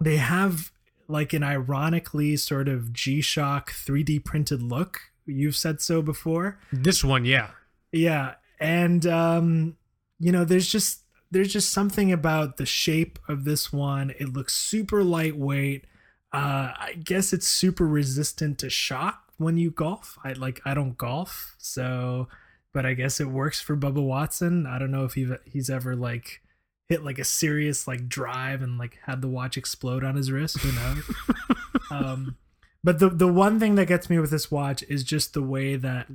they 0.00 0.16
have 0.16 0.70
like 1.06 1.32
an 1.32 1.42
ironically 1.42 2.36
sort 2.36 2.68
of 2.68 2.92
G-Shock 2.92 3.72
3D 3.72 4.24
printed 4.24 4.62
look. 4.62 5.00
You've 5.26 5.56
said 5.56 5.82
so 5.82 6.00
before. 6.00 6.58
This 6.72 7.04
one, 7.04 7.24
yeah. 7.24 7.50
Yeah, 7.92 8.34
and 8.58 9.06
um, 9.06 9.76
you 10.18 10.32
know, 10.32 10.44
there's 10.44 10.70
just 10.70 11.03
there's 11.34 11.52
just 11.52 11.70
something 11.70 12.12
about 12.12 12.58
the 12.58 12.64
shape 12.64 13.18
of 13.28 13.44
this 13.44 13.72
one. 13.72 14.14
It 14.20 14.32
looks 14.32 14.54
super 14.54 15.02
lightweight. 15.02 15.84
Uh, 16.32 16.72
I 16.78 16.94
guess 17.02 17.32
it's 17.32 17.48
super 17.48 17.86
resistant 17.86 18.60
to 18.60 18.70
shock 18.70 19.32
when 19.36 19.56
you 19.56 19.72
golf. 19.72 20.16
I 20.22 20.34
like 20.34 20.60
I 20.64 20.74
don't 20.74 20.96
golf, 20.96 21.56
so 21.58 22.28
but 22.72 22.86
I 22.86 22.94
guess 22.94 23.18
it 23.18 23.26
works 23.26 23.60
for 23.60 23.76
Bubba 23.76 24.02
Watson. 24.02 24.64
I 24.64 24.78
don't 24.78 24.92
know 24.92 25.04
if 25.04 25.14
he 25.14 25.28
he's 25.44 25.68
ever 25.68 25.96
like 25.96 26.40
hit 26.88 27.04
like 27.04 27.18
a 27.18 27.24
serious 27.24 27.88
like 27.88 28.08
drive 28.08 28.62
and 28.62 28.78
like 28.78 28.98
had 29.04 29.20
the 29.20 29.28
watch 29.28 29.56
explode 29.56 30.04
on 30.04 30.14
his 30.14 30.30
wrist. 30.30 30.58
Who 30.58 30.70
knows? 30.72 31.10
um, 31.90 32.36
but 32.84 33.00
the 33.00 33.08
the 33.08 33.32
one 33.32 33.58
thing 33.58 33.74
that 33.74 33.88
gets 33.88 34.08
me 34.08 34.20
with 34.20 34.30
this 34.30 34.52
watch 34.52 34.84
is 34.84 35.02
just 35.02 35.34
the 35.34 35.42
way 35.42 35.74
that 35.74 36.06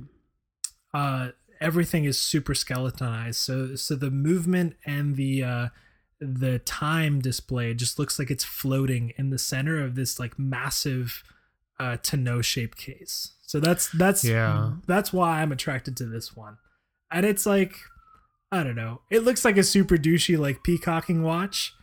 uh 0.94 1.28
everything 1.60 2.04
is 2.04 2.18
super 2.18 2.54
skeletonized. 2.54 3.38
So 3.38 3.74
so 3.76 3.94
the 3.96 4.10
movement 4.10 4.76
and 4.86 5.16
the 5.16 5.42
uh 5.44 5.68
the 6.20 6.58
time 6.60 7.20
display 7.20 7.72
just 7.74 7.98
looks 7.98 8.18
like 8.18 8.30
it's 8.30 8.44
floating 8.44 9.12
in 9.16 9.30
the 9.30 9.38
center 9.38 9.82
of 9.82 9.94
this 9.94 10.18
like 10.20 10.38
massive 10.38 11.22
uh 11.78 11.96
tonneau 12.02 12.42
shaped 12.42 12.76
case. 12.78 13.32
So 13.42 13.58
that's 13.60 13.88
that's 13.90 14.24
Yeah. 14.24 14.72
that's 14.86 15.12
why 15.12 15.40
i'm 15.42 15.50
attracted 15.52 15.96
to 15.98 16.06
this 16.06 16.36
one. 16.36 16.58
And 17.10 17.24
it's 17.26 17.46
like 17.46 17.74
i 18.52 18.62
don't 18.62 18.76
know. 18.76 19.00
It 19.10 19.20
looks 19.24 19.44
like 19.44 19.56
a 19.56 19.62
super 19.62 19.96
douchey 19.96 20.38
like 20.38 20.62
peacocking 20.62 21.22
watch 21.22 21.74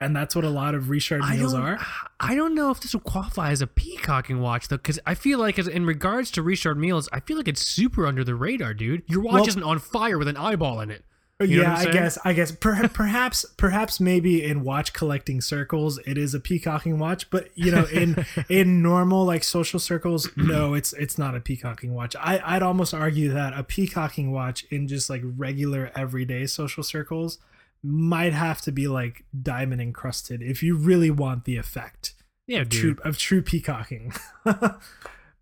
and 0.00 0.14
that's 0.14 0.34
what 0.36 0.44
a 0.44 0.50
lot 0.50 0.74
of 0.74 0.90
richard 0.90 1.22
milles 1.22 1.58
are 1.58 1.78
I 2.18 2.34
don't 2.34 2.54
know 2.54 2.70
if 2.70 2.80
this 2.80 2.94
would 2.94 3.04
qualify 3.04 3.50
as 3.50 3.60
a 3.60 3.66
peacocking 3.66 4.40
watch 4.40 4.68
though, 4.68 4.76
because 4.76 4.98
I 5.04 5.14
feel 5.14 5.38
like, 5.38 5.58
as 5.58 5.68
in 5.68 5.84
regards 5.84 6.30
to 6.32 6.42
Richard 6.42 6.78
Milles, 6.78 7.08
I 7.12 7.20
feel 7.20 7.36
like 7.36 7.48
it's 7.48 7.66
super 7.66 8.06
under 8.06 8.24
the 8.24 8.34
radar, 8.34 8.72
dude. 8.72 9.02
Your 9.06 9.20
watch 9.20 9.34
Well- 9.34 9.48
isn't 9.48 9.62
on 9.62 9.78
fire 9.78 10.18
with 10.18 10.28
an 10.28 10.36
eyeball 10.36 10.80
in 10.80 10.90
it. 10.90 11.04
Uh, 11.38 11.44
you 11.44 11.58
know 11.58 11.64
yeah, 11.64 11.76
I 11.76 11.84
guess. 11.86 12.18
I 12.24 12.32
guess. 12.32 12.50
Per- 12.50 12.88
perhaps, 12.94 13.44
perhaps, 13.58 14.00
maybe 14.00 14.42
in 14.42 14.64
watch 14.64 14.94
collecting 14.94 15.42
circles, 15.42 15.98
it 16.06 16.16
is 16.16 16.32
a 16.32 16.40
peacocking 16.40 16.98
watch. 16.98 17.28
But 17.28 17.50
you 17.54 17.70
know, 17.70 17.84
in 17.92 18.24
in 18.48 18.80
normal 18.80 19.26
like 19.26 19.44
social 19.44 19.78
circles, 19.78 20.30
no, 20.34 20.72
it's 20.72 20.94
it's 20.94 21.18
not 21.18 21.36
a 21.36 21.40
peacocking 21.40 21.92
watch. 21.92 22.16
I 22.16 22.40
I'd 22.42 22.62
almost 22.62 22.94
argue 22.94 23.30
that 23.34 23.52
a 23.52 23.62
peacocking 23.62 24.32
watch 24.32 24.64
in 24.70 24.88
just 24.88 25.10
like 25.10 25.20
regular 25.22 25.92
everyday 25.94 26.46
social 26.46 26.82
circles 26.82 27.38
might 27.86 28.32
have 28.32 28.60
to 28.62 28.72
be 28.72 28.88
like 28.88 29.24
diamond 29.40 29.80
encrusted 29.80 30.42
if 30.42 30.62
you 30.62 30.76
really 30.76 31.10
want 31.10 31.44
the 31.44 31.56
effect 31.56 32.14
Yeah, 32.46 32.60
of 32.62 32.68
dude. 32.68 32.80
true 32.98 33.04
of 33.04 33.18
true 33.18 33.42
peacocking. 33.42 34.12
but 34.44 34.80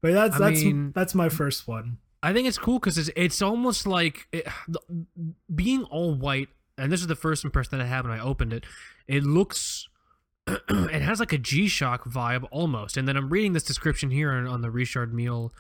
that's 0.03 0.37
I 0.37 0.39
that's 0.39 0.63
mean- 0.65 0.93
that's 0.95 1.15
my 1.15 1.29
first 1.29 1.67
one. 1.67 1.99
I 2.23 2.33
think 2.33 2.49
it's 2.49 2.57
cool 2.57 2.79
because 2.79 2.97
it's, 2.97 3.11
it's 3.17 3.43
almost 3.43 3.87
like 3.87 4.29
it, 4.33 4.47
being 5.55 5.85
all 5.85 6.15
white, 6.15 6.49
and 6.79 6.91
this 6.91 7.03
is 7.03 7.07
the 7.07 7.15
first 7.17 7.45
impression 7.45 7.77
that 7.77 7.85
I 7.85 7.87
had 7.87 8.07
when 8.09 8.19
I 8.19 8.23
opened 8.23 8.55
it. 8.55 8.65
It 9.07 9.25
looks, 9.25 9.89
it 10.47 11.03
has 11.03 11.21
like 11.21 11.35
a 11.35 11.39
G 11.39 11.69
Shock 11.69 12.05
vibe 12.05 12.47
almost. 12.51 12.97
And 12.97 13.07
then 13.07 13.19
I'm 13.19 13.29
reading 13.29 13.53
this 13.53 13.63
description 13.63 14.11
here 14.11 14.33
on, 14.33 14.47
on 14.47 14.63
the 14.63 14.71
Richard 14.71 15.13
Mille 15.13 15.53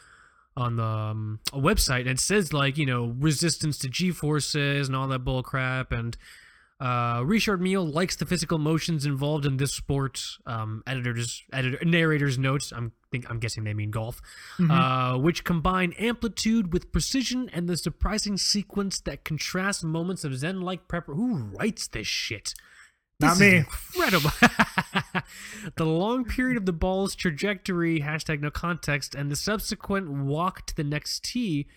on 0.56 0.76
the 0.76 0.82
um, 0.84 1.40
website, 1.52 2.00
and 2.02 2.10
it 2.10 2.20
says 2.20 2.54
like 2.54 2.78
you 2.78 2.86
know 2.86 3.14
resistance 3.18 3.76
to 3.80 3.88
G 3.90 4.10
forces 4.10 4.88
and 4.88 4.96
all 4.96 5.06
that 5.08 5.18
bull 5.18 5.42
crap, 5.42 5.92
and 5.92 6.16
uh, 6.80 7.22
Richard 7.24 7.60
Mille 7.60 7.86
likes 7.86 8.16
the 8.16 8.26
physical 8.26 8.58
motions 8.58 9.06
involved 9.06 9.46
in 9.46 9.56
this 9.56 9.72
sport. 9.72 10.20
Um, 10.44 10.82
editors, 10.86 11.42
editor, 11.52 11.78
narrators 11.84 12.38
notes. 12.38 12.72
I'm 12.72 12.92
think 13.14 13.30
I'm 13.30 13.38
guessing 13.38 13.62
they 13.62 13.74
mean 13.74 13.90
golf, 13.90 14.20
uh, 14.58 15.16
which 15.16 15.44
combine 15.44 15.92
amplitude 15.92 16.72
with 16.72 16.90
precision 16.90 17.48
and 17.52 17.68
the 17.68 17.76
surprising 17.76 18.36
sequence 18.36 19.00
that 19.00 19.24
contrasts 19.24 19.84
moments 19.84 20.24
of 20.24 20.36
zen-like 20.36 20.88
prep. 20.88 21.06
Who 21.06 21.36
writes 21.36 21.86
this 21.86 22.08
shit? 22.08 22.54
Not 23.20 23.38
This 23.38 23.46
is 23.46 23.52
me. 23.52 23.56
Incredible. 23.58 24.30
the 25.76 25.84
long 25.86 26.24
period 26.24 26.56
of 26.56 26.66
the 26.66 26.72
ball's 26.72 27.14
trajectory, 27.14 28.00
hashtag 28.00 28.40
no 28.40 28.50
context, 28.50 29.14
and 29.14 29.30
the 29.30 29.36
subsequent 29.36 30.10
walk 30.10 30.66
to 30.66 30.74
the 30.74 30.84
next 30.84 31.22
tee. 31.24 31.68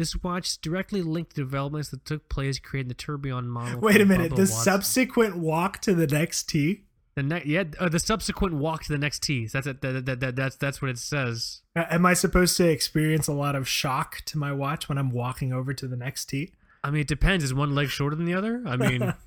This 0.00 0.22
watch 0.22 0.58
directly 0.62 1.02
linked 1.02 1.34
the 1.36 1.42
developments 1.42 1.90
that 1.90 2.06
took 2.06 2.30
place 2.30 2.58
creating 2.58 2.88
the 2.88 2.94
tourbillon 2.94 3.46
model. 3.50 3.80
Wait 3.80 4.00
a 4.00 4.06
minute. 4.06 4.32
Bubba 4.32 4.36
The 4.36 4.42
Watson. 4.42 4.64
subsequent 4.64 5.36
walk 5.36 5.80
to 5.82 5.94
the 5.94 6.06
next 6.06 6.48
tee. 6.48 6.84
The 7.16 7.22
next, 7.22 7.44
yeah, 7.46 7.64
uh, 7.78 7.90
the 7.90 7.98
subsequent 7.98 8.54
walk 8.54 8.84
to 8.84 8.92
the 8.92 8.96
next 8.98 9.22
tee. 9.22 9.46
That's 9.46 9.66
it. 9.66 9.82
That, 9.82 10.06
that, 10.06 10.20
that, 10.20 10.36
that's 10.36 10.56
that's 10.56 10.80
what 10.80 10.90
it 10.90 10.96
says. 10.98 11.60
Uh, 11.76 11.84
Am 11.90 12.06
I 12.06 12.14
supposed 12.14 12.56
to 12.56 12.66
experience 12.66 13.28
a 13.28 13.34
lot 13.34 13.54
of 13.54 13.68
shock 13.68 14.22
to 14.24 14.38
my 14.38 14.52
watch 14.52 14.88
when 14.88 14.96
I'm 14.96 15.10
walking 15.10 15.52
over 15.52 15.74
to 15.74 15.86
the 15.86 15.96
next 15.96 16.26
tee? 16.30 16.54
I 16.82 16.90
mean, 16.90 17.02
it 17.02 17.08
depends. 17.08 17.44
Is 17.44 17.52
one 17.52 17.74
leg 17.74 17.88
shorter 17.90 18.16
than 18.16 18.24
the 18.24 18.32
other? 18.32 18.62
I 18.66 18.76
mean, 18.76 19.12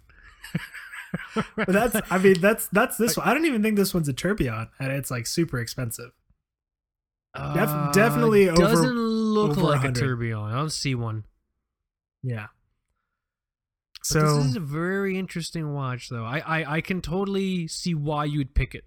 But 1.55 1.67
that's 1.67 1.95
I 2.09 2.17
mean 2.17 2.39
that's 2.41 2.67
that's 2.67 2.97
this 2.97 3.15
one. 3.15 3.27
I 3.27 3.33
don't 3.35 3.45
even 3.45 3.61
think 3.61 3.75
this 3.75 3.93
one's 3.93 4.09
a 4.09 4.13
tourbillon, 4.13 4.69
and 4.79 4.91
it's 4.91 5.11
like 5.11 5.27
super 5.27 5.59
expensive. 5.59 6.11
Def- 7.35 7.69
uh, 7.69 7.91
definitely 7.91 8.49
over- 8.49 8.59
look 9.33 9.57
like 9.57 9.81
a 9.81 9.87
100. 9.87 9.95
tourbillon. 9.95 10.51
I 10.51 10.55
don't 10.55 10.71
see 10.71 10.95
one. 10.95 11.23
Yeah. 12.23 12.47
But 13.99 14.05
So 14.05 14.37
this 14.37 14.45
is 14.47 14.55
a 14.55 14.59
very 14.59 15.17
interesting 15.17 15.73
watch, 15.73 16.09
though. 16.09 16.25
I, 16.25 16.39
I 16.39 16.75
I 16.77 16.81
can 16.81 17.01
totally 17.01 17.67
see 17.67 17.93
why 17.95 18.25
you'd 18.25 18.53
pick 18.53 18.75
it. 18.75 18.83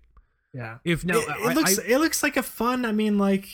yeah, 0.52 0.78
If 0.84 1.04
now 1.04 1.18
it, 1.18 1.28
I- 1.28 1.52
looks 1.54 1.78
I, 1.78 1.82
it 1.84 1.98
looks 1.98 2.22
like 2.22 2.36
a 2.36 2.42
fun. 2.42 2.84
I 2.84 2.92
mean, 2.92 3.18
like 3.18 3.48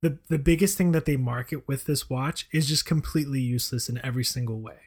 the 0.00 0.18
the 0.28 0.38
biggest 0.38 0.78
thing 0.78 0.92
that 0.92 1.06
they 1.06 1.16
market 1.16 1.66
with 1.66 1.86
this 1.86 2.08
watch 2.08 2.46
is 2.52 2.68
just 2.68 2.86
completely 2.86 3.40
useless 3.40 3.88
in 3.88 3.98
every 4.04 4.22
single 4.24 4.60
way. 4.60 4.78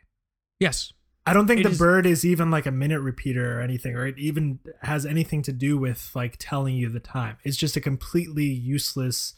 Yes. 0.60 0.94
I 1.26 1.34
don't 1.34 1.46
think 1.48 1.60
It 1.60 1.64
the 1.64 1.70
is- 1.72 1.78
bird 1.78 2.06
is 2.08 2.26
even 2.26 2.50
like 2.50 2.66
a 2.66 2.72
minute 2.72 3.02
repeater 3.02 3.58
or 3.58 3.62
anything, 3.62 3.94
or 3.96 4.08
it 4.08 4.18
even 4.18 4.60
has 4.84 5.06
anything 5.06 5.42
to 5.44 5.52
do 5.52 5.78
with 5.78 6.12
like 6.16 6.38
telling 6.40 6.76
you 6.78 6.88
the 6.90 7.00
time. 7.02 7.38
It's 7.44 7.58
just 7.58 7.76
a 7.76 7.82
completely 7.82 8.46
useless 8.46 9.34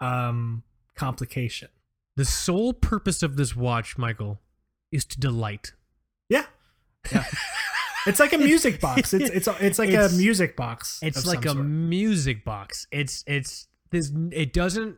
um 0.00 0.62
complication. 0.94 1.68
The 2.16 2.24
sole 2.24 2.72
purpose 2.72 3.22
of 3.22 3.36
this 3.36 3.56
watch, 3.56 3.96
Michael, 3.96 4.40
is 4.92 5.04
to 5.06 5.18
delight. 5.20 5.72
Yeah. 6.28 6.46
Yeah. 7.10 7.24
it's 8.06 8.20
like 8.20 8.32
a 8.32 8.38
music 8.38 8.80
box. 8.80 9.14
It's 9.14 9.30
it's 9.30 9.48
it's 9.60 9.78
like 9.78 9.88
It's- 9.90 10.12
a 10.12 10.16
music 10.16 10.56
box. 10.56 10.98
It's 11.02 11.26
like 11.26 11.44
a 11.44 11.50
sort. 11.52 11.64
music 11.64 12.44
box. 12.44 12.86
It's 12.90 13.24
it's 13.26 13.68
this 13.90 14.12
it 14.32 14.52
doesn't 14.52 14.96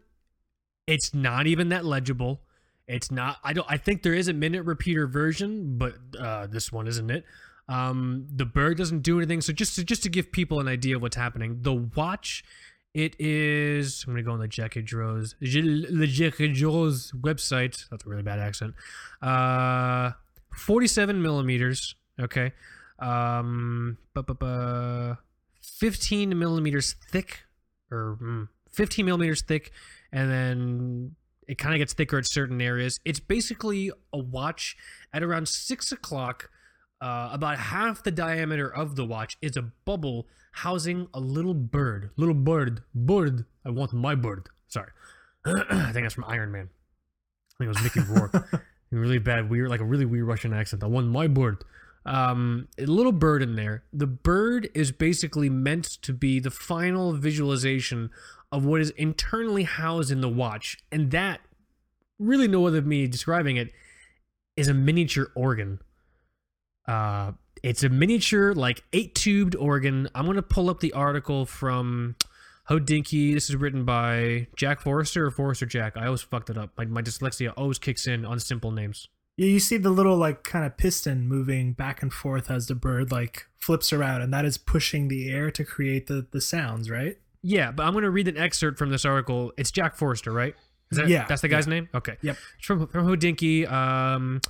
it's 0.87 1.15
not 1.15 1.47
even 1.47 1.69
that 1.69 1.85
legible. 1.85 2.41
It's 2.89 3.11
not 3.11 3.39
I 3.45 3.53
don't 3.53 3.66
I 3.70 3.77
think 3.77 4.03
there 4.03 4.15
is 4.15 4.29
a 4.29 4.33
minute 4.33 4.65
repeater 4.65 5.07
version, 5.07 5.79
but 5.79 5.95
uh 6.19 6.47
this 6.49 6.73
one 6.73 6.87
isn't 6.89 7.11
it. 7.11 7.24
Um 7.69 8.27
the 8.35 8.45
bird 8.45 8.79
doesn't 8.79 9.03
do 9.03 9.19
anything. 9.19 9.41
So 9.41 9.53
just 9.53 9.77
to, 9.77 9.85
just 9.85 10.03
to 10.03 10.09
give 10.09 10.33
people 10.33 10.59
an 10.61 10.66
idea 10.69 10.97
of 10.97 11.03
what's 11.03 11.16
happening, 11.16 11.59
the 11.62 11.73
watch 11.74 12.43
it 12.94 13.16
is 13.19 14.05
I'm 14.06 14.12
gonna 14.12 14.23
go 14.23 14.32
on 14.32 14.40
the 14.40 14.48
Jackie 14.48 14.82
Droz 14.82 15.35
the 15.40 16.06
Jackie 16.06 16.52
Droz 16.52 17.12
website. 17.12 17.89
That's 17.90 18.05
a 18.05 18.09
really 18.09 18.23
bad 18.23 18.39
accent. 18.39 18.74
Uh 19.20 20.12
47 20.56 21.23
millimeters. 21.23 21.94
Okay. 22.20 22.52
Um, 22.98 23.98
bu- 24.14 24.23
bu- 24.23 24.35
bu- 24.35 25.14
15 25.62 26.39
millimeters 26.39 26.94
thick, 27.10 27.44
or 27.90 28.19
mm, 28.23 28.48
15 28.70 29.05
millimeters 29.05 29.43
thick, 29.43 29.73
and 30.12 30.31
then 30.31 31.16
it 31.48 31.59
kind 31.59 31.74
of 31.74 31.78
gets 31.78 31.93
thicker 31.94 32.19
at 32.19 32.27
certain 32.27 32.60
areas. 32.60 33.01
It's 33.05 33.19
basically 33.19 33.90
a 34.12 34.19
watch 34.19 34.77
at 35.12 35.23
around 35.23 35.48
six 35.48 35.90
o'clock. 35.90 36.51
Uh, 37.03 37.31
about 37.33 37.59
half 37.59 38.05
the 38.05 38.12
diameter 38.12 38.73
of 38.73 38.95
the 38.95 39.05
watch 39.05 39.37
is 39.43 39.57
a 39.57 39.62
bubble 39.85 40.29
housing 40.53 41.09
a 41.12 41.19
little 41.19 41.53
bird. 41.53 42.11
Little 42.16 42.33
bird, 42.35 42.85
bird. 42.95 43.45
I 43.66 43.70
want 43.70 43.93
my 43.93 44.15
bird. 44.15 44.49
Sorry, 44.69 44.93
I 45.45 45.91
think 45.93 46.05
that's 46.05 46.15
from 46.15 46.27
Iron 46.29 46.53
Man. 46.53 46.70
I 46.70 47.65
think 47.65 47.66
it 47.66 47.81
was 47.81 47.83
Mickey 47.83 48.01
Rourke. 48.09 48.49
really 48.93 49.19
bad, 49.19 49.51
weird, 49.51 49.69
like 49.69 49.81
a 49.81 49.85
really 49.85 50.05
weird 50.05 50.29
Russian 50.29 50.53
accent. 50.53 50.85
I 50.85 50.87
want 50.87 51.09
my 51.09 51.27
bird. 51.27 51.65
Um, 52.07 52.69
a 52.79 52.87
little 52.87 53.11
bird 53.11 53.43
in 53.43 53.57
there. 53.57 53.83
The 53.93 54.07
bird 54.07 54.70
is 54.73 54.93
basically 54.93 55.51
meant 55.51 55.85
to 56.03 56.12
be 56.12 56.39
the 56.39 56.53
final 56.53 57.15
visualization 57.15 58.11
of 58.53 58.65
what 58.65 58.81
is 58.81 58.91
internally 58.91 59.65
housed 59.65 60.12
in 60.12 60.20
the 60.20 60.29
watch, 60.29 60.79
and 60.93 61.11
that 61.11 61.41
really 62.20 62.47
no 62.47 62.65
other 62.69 62.81
me 62.81 63.09
describing 63.09 63.57
it 63.57 63.73
is 64.57 64.69
a 64.69 64.74
miniature 64.74 65.33
organ. 65.35 65.81
Uh, 66.86 67.32
it's 67.62 67.84
a 67.84 67.88
miniature, 67.88 68.54
like 68.54 68.82
eight 68.92 69.14
tubed 69.14 69.54
organ. 69.56 70.09
I'm 70.14 70.26
gonna 70.26 70.42
pull 70.42 70.68
up 70.68 70.80
the 70.80 70.92
article 70.92 71.46
from 71.46 72.16
Hodinkee. 72.68 73.34
This 73.34 73.48
is 73.48 73.56
written 73.56 73.84
by 73.84 74.48
Jack 74.56 74.80
Forster 74.80 75.26
or 75.26 75.30
Forster 75.30 75.66
Jack. 75.66 75.96
I 75.96 76.06
always 76.06 76.22
fucked 76.22 76.50
it 76.50 76.59
up. 76.59 76.70
My, 76.76 76.84
my 76.86 77.02
dyslexia 77.02 77.52
always 77.56 77.78
kicks 77.78 78.06
in 78.06 78.24
on 78.24 78.40
simple 78.40 78.70
names. 78.70 79.09
Yeah, 79.36 79.46
you 79.46 79.60
see 79.60 79.78
the 79.78 79.90
little 79.90 80.16
like 80.16 80.42
kind 80.42 80.64
of 80.66 80.76
piston 80.76 81.26
moving 81.26 81.72
back 81.72 82.02
and 82.02 82.12
forth 82.12 82.50
as 82.50 82.66
the 82.66 82.74
bird 82.74 83.10
like 83.10 83.46
flips 83.59 83.92
around, 83.92 84.22
and 84.22 84.32
that 84.34 84.44
is 84.44 84.59
pushing 84.59 85.09
the 85.09 85.30
air 85.30 85.50
to 85.50 85.64
create 85.64 86.06
the 86.06 86.26
the 86.30 86.40
sounds, 86.40 86.90
right? 86.90 87.18
Yeah, 87.42 87.72
but 87.72 87.84
I'm 87.84 87.92
going 87.92 88.04
to 88.04 88.10
read 88.10 88.28
an 88.28 88.36
excerpt 88.36 88.78
from 88.78 88.90
this 88.90 89.04
article. 89.04 89.52
It's 89.56 89.70
Jack 89.70 89.96
Forster, 89.96 90.32
right? 90.32 90.54
Is 90.92 90.98
that, 90.98 91.09
Yeah, 91.09 91.26
That's 91.26 91.42
the 91.42 91.48
guy's 91.48 91.66
name? 91.66 91.88
Okay. 91.92 92.16
Yep. 92.22 92.36
It's 92.59 92.66
from, 92.66 92.86
from 92.86 93.06
Hodinkee. 93.06 93.70
Um, 93.70 94.40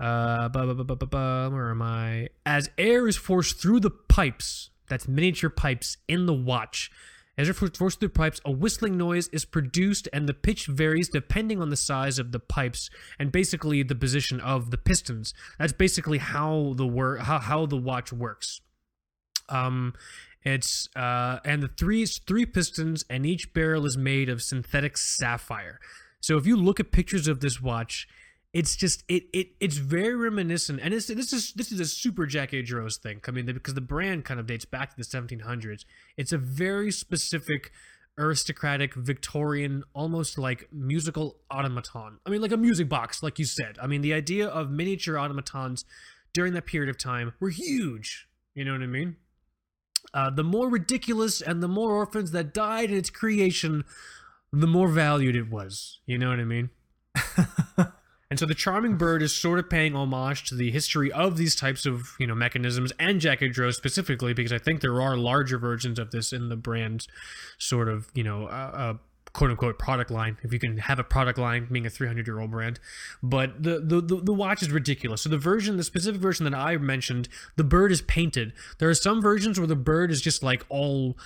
uh, 0.00 0.48
bu- 0.48 0.74
bu- 0.74 0.96
bu- 0.96 1.50
where 1.50 1.70
am 1.70 1.82
I? 1.82 2.28
As 2.44 2.70
air 2.78 3.06
is 3.06 3.16
forced 3.16 3.60
through 3.60 3.80
the 3.80 3.90
pipes, 3.90 4.70
that's 4.88 5.08
miniature 5.08 5.50
pipes 5.50 5.96
in 6.08 6.26
the 6.26 6.34
watch. 6.34 6.90
As 7.36 7.48
air 7.48 7.54
forced 7.54 7.76
through 7.76 8.08
the 8.08 8.08
pipes, 8.08 8.40
a 8.44 8.50
whistling 8.50 8.96
noise 8.96 9.28
is 9.28 9.44
produced, 9.44 10.08
and 10.12 10.28
the 10.28 10.34
pitch 10.34 10.66
varies 10.66 11.08
depending 11.08 11.60
on 11.60 11.70
the 11.70 11.76
size 11.76 12.18
of 12.18 12.30
the 12.30 12.38
pipes 12.38 12.90
and 13.18 13.32
basically 13.32 13.82
the 13.82 13.94
position 13.94 14.40
of 14.40 14.70
the 14.70 14.78
pistons. 14.78 15.34
That's 15.58 15.72
basically 15.72 16.18
how 16.18 16.74
the 16.76 16.86
wor- 16.86 17.18
how, 17.18 17.40
how 17.40 17.66
the 17.66 17.76
watch 17.76 18.12
works. 18.12 18.60
Um, 19.48 19.94
it's 20.44 20.88
uh, 20.94 21.40
and 21.44 21.62
the 21.62 21.68
three 21.68 22.06
three 22.06 22.46
pistons, 22.46 23.04
and 23.10 23.26
each 23.26 23.52
barrel 23.52 23.86
is 23.86 23.96
made 23.96 24.28
of 24.28 24.42
synthetic 24.42 24.96
sapphire. 24.96 25.80
So 26.20 26.36
if 26.36 26.46
you 26.46 26.56
look 26.56 26.78
at 26.78 26.92
pictures 26.92 27.26
of 27.28 27.40
this 27.40 27.60
watch, 27.60 28.06
it's 28.54 28.74
just 28.74 29.04
it 29.08 29.24
it 29.34 29.48
it's 29.60 29.76
very 29.76 30.16
reminiscent, 30.16 30.80
and 30.82 30.94
it's 30.94 31.08
this 31.08 31.32
is 31.32 31.52
this 31.52 31.70
is 31.70 31.80
a 31.80 31.84
super 31.84 32.26
Jaquet 32.26 32.64
Droz 32.64 32.96
thing. 32.96 33.20
I 33.28 33.30
mean, 33.30 33.44
because 33.44 33.74
the 33.74 33.82
brand 33.82 34.24
kind 34.24 34.40
of 34.40 34.46
dates 34.46 34.64
back 34.64 34.90
to 34.90 34.96
the 34.96 35.02
1700s. 35.02 35.84
It's 36.16 36.32
a 36.32 36.38
very 36.38 36.90
specific 36.90 37.70
aristocratic 38.16 38.94
Victorian, 38.94 39.82
almost 39.92 40.38
like 40.38 40.68
musical 40.72 41.36
automaton. 41.50 42.20
I 42.24 42.30
mean, 42.30 42.40
like 42.40 42.52
a 42.52 42.56
music 42.56 42.88
box, 42.88 43.22
like 43.22 43.38
you 43.38 43.44
said. 43.44 43.76
I 43.82 43.86
mean, 43.86 44.00
the 44.00 44.14
idea 44.14 44.46
of 44.46 44.70
miniature 44.70 45.18
automatons 45.18 45.84
during 46.32 46.54
that 46.54 46.64
period 46.64 46.88
of 46.88 46.96
time 46.96 47.34
were 47.40 47.50
huge. 47.50 48.28
You 48.54 48.64
know 48.64 48.72
what 48.72 48.82
I 48.82 48.86
mean? 48.86 49.16
uh, 50.12 50.30
the 50.30 50.44
more 50.44 50.68
ridiculous 50.68 51.40
and 51.40 51.62
the 51.62 51.68
more 51.68 51.92
orphans 51.92 52.30
that 52.30 52.52
died 52.52 52.90
in 52.90 52.96
its 52.96 53.10
creation, 53.10 53.84
the 54.52 54.66
more 54.66 54.88
valued 54.88 55.36
it 55.36 55.50
was. 55.50 56.00
You 56.06 56.18
know 56.18 56.28
what 56.28 56.40
I 56.40 56.44
mean? 56.44 56.70
and 58.34 58.38
so 58.40 58.46
the 58.46 58.54
charming 58.56 58.96
bird 58.96 59.22
is 59.22 59.32
sort 59.32 59.60
of 59.60 59.70
paying 59.70 59.94
homage 59.94 60.42
to 60.48 60.56
the 60.56 60.72
history 60.72 61.12
of 61.12 61.36
these 61.36 61.54
types 61.54 61.86
of 61.86 62.16
you 62.18 62.26
know 62.26 62.34
mechanisms 62.34 62.92
and 62.98 63.20
Jaquet 63.20 63.52
Droz 63.52 63.76
specifically 63.76 64.34
because 64.34 64.52
I 64.52 64.58
think 64.58 64.80
there 64.80 65.00
are 65.00 65.16
larger 65.16 65.56
versions 65.56 66.00
of 66.00 66.10
this 66.10 66.32
in 66.32 66.48
the 66.48 66.56
brand 66.56 67.06
sort 67.58 67.88
of 67.88 68.08
you 68.12 68.24
know 68.24 68.46
uh, 68.46 68.72
uh, 68.74 68.94
quote 69.34 69.50
unquote 69.50 69.78
product 69.78 70.10
line 70.10 70.36
if 70.42 70.52
you 70.52 70.58
can 70.58 70.78
have 70.78 70.98
a 70.98 71.04
product 71.04 71.38
line 71.38 71.68
being 71.70 71.86
a 71.86 71.90
300 71.90 72.26
year 72.26 72.40
old 72.40 72.50
brand. 72.50 72.80
But 73.22 73.62
the, 73.62 73.78
the 73.78 74.00
the 74.00 74.16
the 74.16 74.34
watch 74.34 74.62
is 74.62 74.72
ridiculous. 74.72 75.22
So 75.22 75.28
the 75.28 75.38
version 75.38 75.76
the 75.76 75.84
specific 75.84 76.20
version 76.20 76.42
that 76.42 76.54
i 76.54 76.76
mentioned 76.76 77.28
the 77.54 77.62
bird 77.62 77.92
is 77.92 78.02
painted. 78.02 78.52
There 78.80 78.88
are 78.88 78.94
some 78.94 79.22
versions 79.22 79.60
where 79.60 79.68
the 79.68 79.76
bird 79.76 80.10
is 80.10 80.20
just 80.20 80.42
like 80.42 80.66
all 80.68 81.16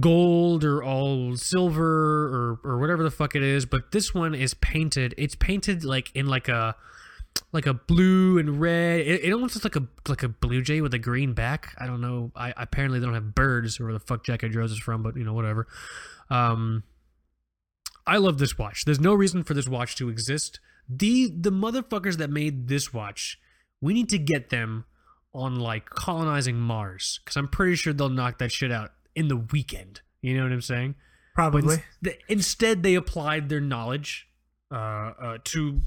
gold 0.00 0.64
or 0.64 0.82
all 0.82 1.36
silver 1.36 2.26
or 2.28 2.60
or 2.64 2.78
whatever 2.78 3.02
the 3.02 3.10
fuck 3.10 3.34
it 3.34 3.42
is 3.42 3.64
but 3.66 3.92
this 3.92 4.14
one 4.14 4.34
is 4.34 4.54
painted 4.54 5.14
it's 5.16 5.34
painted 5.34 5.84
like 5.84 6.10
in 6.14 6.26
like 6.26 6.48
a 6.48 6.74
like 7.52 7.66
a 7.66 7.74
blue 7.74 8.38
and 8.38 8.60
red 8.60 9.00
it, 9.00 9.24
it 9.24 9.32
almost 9.32 9.54
looks 9.54 9.64
like 9.64 9.76
a 9.76 9.86
like 10.10 10.22
a 10.22 10.28
blue 10.28 10.60
jay 10.60 10.80
with 10.80 10.92
a 10.92 10.98
green 10.98 11.32
back 11.32 11.74
i 11.78 11.86
don't 11.86 12.00
know 12.00 12.30
i 12.36 12.52
apparently 12.56 12.98
they 12.98 13.06
don't 13.06 13.14
have 13.14 13.34
birds 13.34 13.80
or 13.80 13.84
where 13.84 13.92
the 13.92 14.00
fuck 14.00 14.24
Jaquet 14.24 14.52
Droz 14.52 14.72
is 14.72 14.78
from 14.78 15.02
but 15.02 15.16
you 15.16 15.24
know 15.24 15.32
whatever 15.32 15.66
um 16.30 16.82
I 18.08 18.16
love 18.16 18.38
this 18.38 18.56
watch. 18.56 18.86
There's 18.86 18.98
no 18.98 19.12
reason 19.12 19.44
for 19.44 19.52
this 19.52 19.68
watch 19.68 19.94
to 19.96 20.08
exist. 20.08 20.60
The 20.88 21.30
the 21.30 21.52
motherfuckers 21.52 22.16
that 22.16 22.30
made 22.30 22.66
this 22.66 22.92
watch, 22.92 23.38
we 23.82 23.92
need 23.92 24.08
to 24.08 24.18
get 24.18 24.48
them 24.48 24.86
on 25.34 25.56
like 25.56 25.90
colonizing 25.90 26.58
Mars 26.58 27.20
because 27.22 27.36
I'm 27.36 27.48
pretty 27.48 27.76
sure 27.76 27.92
they'll 27.92 28.08
knock 28.08 28.38
that 28.38 28.50
shit 28.50 28.72
out 28.72 28.92
in 29.18 29.28
the 29.28 29.36
weekend. 29.36 30.00
You 30.22 30.36
know 30.36 30.44
what 30.44 30.52
I'm 30.52 30.60
saying? 30.60 30.94
Probably. 31.34 31.82
But 32.02 32.18
instead, 32.28 32.82
they 32.82 32.94
applied 32.94 33.48
their 33.48 33.60
knowledge 33.60 34.28
uh, 34.72 34.74
uh, 34.74 35.38
to 35.44 35.80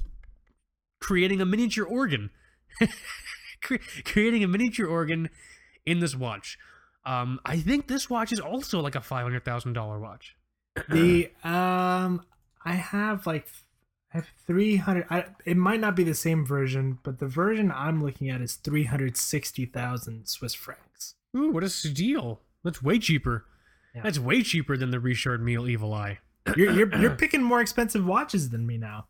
creating 1.00 1.40
a 1.40 1.44
miniature 1.44 1.84
organ, 1.84 2.30
creating 4.04 4.44
a 4.44 4.48
miniature 4.48 4.86
organ 4.86 5.28
in 5.84 6.00
this 6.00 6.14
watch. 6.14 6.58
Um, 7.04 7.40
I 7.44 7.58
think 7.58 7.88
this 7.88 8.08
watch 8.08 8.32
is 8.32 8.40
also 8.40 8.80
like 8.80 8.94
a 8.94 9.00
five 9.00 9.24
hundred 9.24 9.44
thousand 9.44 9.72
dollar 9.72 9.98
watch 9.98 10.36
the 10.88 11.30
um 11.44 12.22
I 12.64 12.74
have 12.74 13.26
like 13.26 13.46
I 14.12 14.18
have 14.18 14.28
300 14.46 15.06
it 15.44 15.56
might 15.56 15.80
not 15.80 15.96
be 15.96 16.04
the 16.04 16.14
same 16.14 16.44
version, 16.44 16.98
but 17.02 17.18
the 17.18 17.26
version 17.26 17.72
I'm 17.74 18.04
looking 18.04 18.28
at 18.28 18.42
is 18.42 18.56
360,000 18.56 20.26
Swiss 20.28 20.54
francs. 20.54 21.14
Ooh, 21.34 21.50
what 21.50 21.64
a 21.64 21.70
steal. 21.70 22.40
That's 22.64 22.82
way 22.82 22.98
cheaper. 22.98 23.46
Yeah. 23.94 24.02
That's 24.02 24.18
way 24.18 24.42
cheaper 24.42 24.76
than 24.76 24.90
the 24.90 25.00
Richard 25.00 25.42
Mille 25.42 25.68
Evil 25.68 25.92
Eye. 25.92 26.18
You're, 26.56 26.72
you're 26.72 26.98
you're 26.98 27.16
picking 27.16 27.42
more 27.42 27.60
expensive 27.60 28.04
watches 28.04 28.50
than 28.50 28.66
me 28.66 28.78
now. 28.78 29.06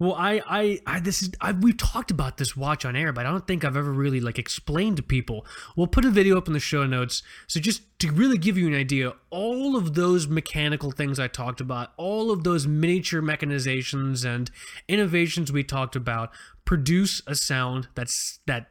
Well, 0.00 0.14
I, 0.14 0.40
I, 0.48 0.80
I 0.86 1.00
this 1.00 1.22
is 1.22 1.30
I, 1.40 1.50
we 1.50 1.72
talked 1.72 2.12
about 2.12 2.36
this 2.36 2.56
watch 2.56 2.84
on 2.84 2.94
air, 2.94 3.12
but 3.12 3.26
I 3.26 3.30
don't 3.30 3.46
think 3.48 3.64
I've 3.64 3.76
ever 3.76 3.92
really 3.92 4.20
like 4.20 4.38
explained 4.38 4.96
to 4.98 5.02
people. 5.02 5.44
We'll 5.74 5.88
put 5.88 6.04
a 6.04 6.10
video 6.10 6.38
up 6.38 6.46
in 6.46 6.52
the 6.52 6.60
show 6.60 6.86
notes. 6.86 7.24
So 7.48 7.58
just 7.58 7.82
to 7.98 8.12
really 8.12 8.38
give 8.38 8.56
you 8.56 8.68
an 8.68 8.74
idea, 8.74 9.14
all 9.30 9.74
of 9.74 9.94
those 9.94 10.28
mechanical 10.28 10.92
things 10.92 11.18
I 11.18 11.26
talked 11.26 11.60
about, 11.60 11.94
all 11.96 12.30
of 12.30 12.44
those 12.44 12.64
miniature 12.64 13.20
mechanizations 13.20 14.24
and 14.24 14.52
innovations 14.86 15.50
we 15.50 15.64
talked 15.64 15.96
about, 15.96 16.30
produce 16.64 17.20
a 17.26 17.34
sound 17.34 17.88
that's 17.96 18.38
that 18.46 18.70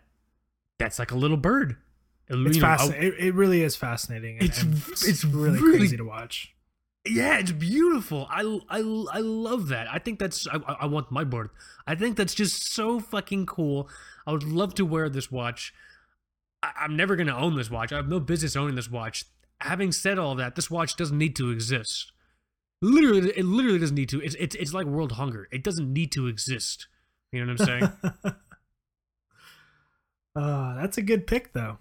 that's 0.79 0.97
like 0.97 1.11
a 1.11 1.17
little 1.17 1.35
bird. 1.35 1.75
It's 2.29 2.57
fascinating. 2.57 3.07
It, 3.07 3.19
it, 3.19 3.33
really 3.33 3.63
is 3.63 3.75
fascinating. 3.75 4.37
it's 4.41 4.61
it's 5.07 5.23
really, 5.23 5.59
really 5.59 5.77
crazy 5.77 5.97
to 5.97 6.03
watch 6.03 6.53
yeah, 7.09 7.37
it's 7.37 7.51
beautiful. 7.51 8.27
I, 8.29 8.41
I, 8.69 8.79
I 8.79 9.19
love 9.19 9.69
that. 9.69 9.87
I 9.91 9.99
think 9.99 10.19
that's 10.19 10.47
I, 10.47 10.59
I 10.81 10.85
want 10.85 11.11
my 11.11 11.23
board. 11.23 11.49
I 11.85 11.95
think 11.95 12.17
that's 12.17 12.33
just 12.33 12.71
so 12.73 12.99
fucking 12.99 13.45
cool. 13.45 13.89
I 14.25 14.31
would 14.31 14.43
love 14.43 14.75
to 14.75 14.85
wear 14.85 15.09
this 15.09 15.31
watch. 15.31 15.73
I, 16.61 16.71
I'm 16.81 16.95
never 16.95 17.15
gonna 17.15 17.37
own 17.37 17.55
this 17.55 17.69
watch. 17.69 17.91
I 17.91 17.97
have 17.97 18.09
no 18.09 18.19
business 18.19 18.55
owning 18.55 18.75
this 18.75 18.89
watch. 18.89 19.25
Having 19.61 19.93
said 19.93 20.19
all 20.19 20.35
that, 20.35 20.55
this 20.55 20.69
watch 20.69 20.95
doesn't 20.95 21.17
need 21.17 21.35
to 21.37 21.49
exist. 21.49 22.11
Literally, 22.81 23.31
it 23.35 23.45
literally 23.45 23.79
doesn't 23.79 23.95
need 23.95 24.09
to. 24.09 24.21
It's 24.21 24.35
it's 24.35 24.55
it's 24.55 24.73
like 24.73 24.85
world 24.85 25.13
hunger. 25.13 25.47
It 25.51 25.63
doesn't 25.63 25.91
need 25.91 26.11
to 26.13 26.27
exist. 26.27 26.87
You 27.31 27.45
know 27.45 27.53
what 27.53 27.61
I'm 27.61 27.67
saying? 27.67 27.91
uh, 30.35 30.75
that's 30.81 30.97
a 30.97 31.01
good 31.01 31.27
pick, 31.27 31.53
though. 31.53 31.77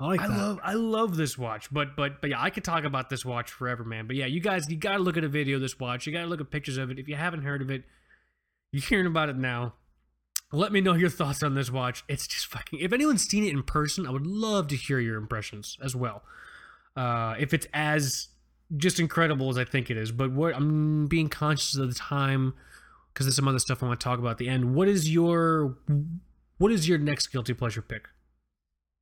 I 0.00 0.06
like 0.06 0.20
I 0.20 0.28
that. 0.28 0.36
love 0.36 0.60
I 0.64 0.72
love 0.74 1.16
this 1.16 1.36
watch, 1.36 1.72
but 1.72 1.94
but 1.94 2.20
but 2.20 2.30
yeah, 2.30 2.42
I 2.42 2.50
could 2.50 2.64
talk 2.64 2.84
about 2.84 3.10
this 3.10 3.24
watch 3.24 3.50
forever, 3.50 3.84
man. 3.84 4.06
But 4.06 4.16
yeah, 4.16 4.26
you 4.26 4.40
guys, 4.40 4.68
you 4.70 4.76
gotta 4.76 5.02
look 5.02 5.16
at 5.16 5.24
a 5.24 5.28
video 5.28 5.56
of 5.56 5.62
this 5.62 5.78
watch. 5.78 6.06
You 6.06 6.12
gotta 6.12 6.26
look 6.26 6.40
at 6.40 6.50
pictures 6.50 6.78
of 6.78 6.90
it. 6.90 6.98
If 6.98 7.06
you 7.06 7.16
haven't 7.16 7.42
heard 7.42 7.60
of 7.62 7.70
it, 7.70 7.84
you're 8.72 8.82
hearing 8.82 9.06
about 9.06 9.28
it 9.28 9.36
now. 9.36 9.74
Let 10.52 10.72
me 10.72 10.80
know 10.80 10.94
your 10.94 11.10
thoughts 11.10 11.42
on 11.42 11.54
this 11.54 11.70
watch. 11.70 12.02
It's 12.08 12.26
just 12.26 12.46
fucking. 12.46 12.80
If 12.80 12.92
anyone's 12.92 13.24
seen 13.24 13.44
it 13.44 13.52
in 13.52 13.62
person, 13.62 14.06
I 14.06 14.10
would 14.10 14.26
love 14.26 14.68
to 14.68 14.76
hear 14.76 14.98
your 14.98 15.16
impressions 15.16 15.76
as 15.82 15.94
well. 15.94 16.22
Uh, 16.96 17.36
if 17.38 17.54
it's 17.54 17.66
as 17.72 18.28
just 18.76 18.98
incredible 18.98 19.50
as 19.50 19.58
I 19.58 19.64
think 19.64 19.90
it 19.90 19.96
is, 19.96 20.10
but 20.10 20.32
what 20.32 20.56
I'm 20.56 21.06
being 21.06 21.28
conscious 21.28 21.76
of 21.76 21.88
the 21.88 21.94
time 21.94 22.54
because 23.12 23.26
there's 23.26 23.36
some 23.36 23.48
other 23.48 23.58
stuff 23.58 23.82
I 23.82 23.86
want 23.86 24.00
to 24.00 24.04
talk 24.04 24.18
about 24.18 24.32
at 24.32 24.38
the 24.38 24.48
end. 24.48 24.74
What 24.74 24.88
is 24.88 25.12
your 25.12 25.76
what 26.58 26.72
is 26.72 26.88
your 26.88 26.98
next 26.98 27.28
guilty 27.28 27.54
pleasure 27.54 27.82
pick? 27.82 28.08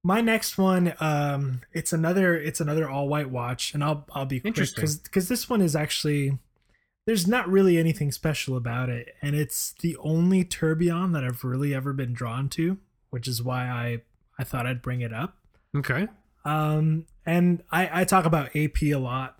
My 0.08 0.22
next 0.22 0.56
one 0.56 0.94
um 1.00 1.60
it's 1.74 1.92
another 1.92 2.34
it's 2.34 2.60
another 2.60 2.88
all 2.88 3.06
white 3.08 3.28
watch 3.28 3.74
and 3.74 3.84
i'll 3.84 4.06
i'll 4.14 4.24
be 4.24 4.40
quick 4.40 4.54
because 4.54 4.96
because 4.96 5.28
this 5.28 5.50
one 5.50 5.60
is 5.60 5.76
actually 5.76 6.38
there's 7.06 7.26
not 7.26 7.46
really 7.46 7.76
anything 7.76 8.10
special 8.10 8.56
about 8.56 8.88
it 8.88 9.14
and 9.20 9.36
it's 9.36 9.74
the 9.82 9.94
only 9.98 10.42
tourbillon 10.42 11.12
that 11.12 11.24
i've 11.24 11.44
really 11.44 11.74
ever 11.74 11.92
been 11.92 12.14
drawn 12.14 12.48
to 12.48 12.78
which 13.10 13.28
is 13.28 13.42
why 13.42 13.68
i 13.68 14.00
i 14.38 14.44
thought 14.44 14.66
i'd 14.66 14.80
bring 14.80 15.02
it 15.02 15.12
up. 15.12 15.36
Okay. 15.76 16.08
Um 16.42 17.04
and 17.26 17.62
i 17.70 18.00
i 18.00 18.04
talk 18.04 18.24
about 18.24 18.56
ap 18.56 18.82
a 18.82 18.94
lot 18.94 19.38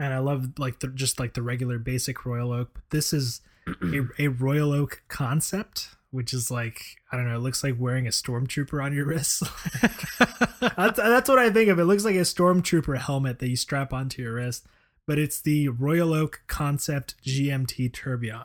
and 0.00 0.14
i 0.14 0.18
love 0.18 0.58
like 0.58 0.80
the 0.80 0.88
just 0.88 1.20
like 1.20 1.34
the 1.34 1.42
regular 1.42 1.78
basic 1.78 2.24
royal 2.24 2.52
oak 2.52 2.70
but 2.72 2.84
this 2.88 3.12
is 3.12 3.42
a, 3.82 4.00
a 4.18 4.28
royal 4.28 4.72
oak 4.72 5.02
concept 5.08 5.90
which 6.10 6.32
is 6.32 6.50
like 6.50 6.80
I 7.12 7.16
don't 7.16 7.28
know. 7.28 7.36
It 7.36 7.40
looks 7.42 7.62
like 7.62 7.76
wearing 7.78 8.06
a 8.06 8.10
stormtrooper 8.10 8.82
on 8.82 8.94
your 8.94 9.06
wrist. 9.06 9.42
that's, 10.60 10.98
that's 10.98 11.28
what 11.28 11.38
I 11.38 11.50
think 11.50 11.70
of. 11.70 11.78
It 11.78 11.84
looks 11.84 12.04
like 12.04 12.16
a 12.16 12.20
stormtrooper 12.20 12.98
helmet 12.98 13.38
that 13.38 13.48
you 13.48 13.56
strap 13.56 13.92
onto 13.92 14.22
your 14.22 14.34
wrist, 14.34 14.66
but 15.06 15.18
it's 15.18 15.40
the 15.40 15.68
Royal 15.68 16.12
Oak 16.12 16.42
Concept 16.46 17.14
GMT 17.24 17.92
Tourbillon, 17.92 18.44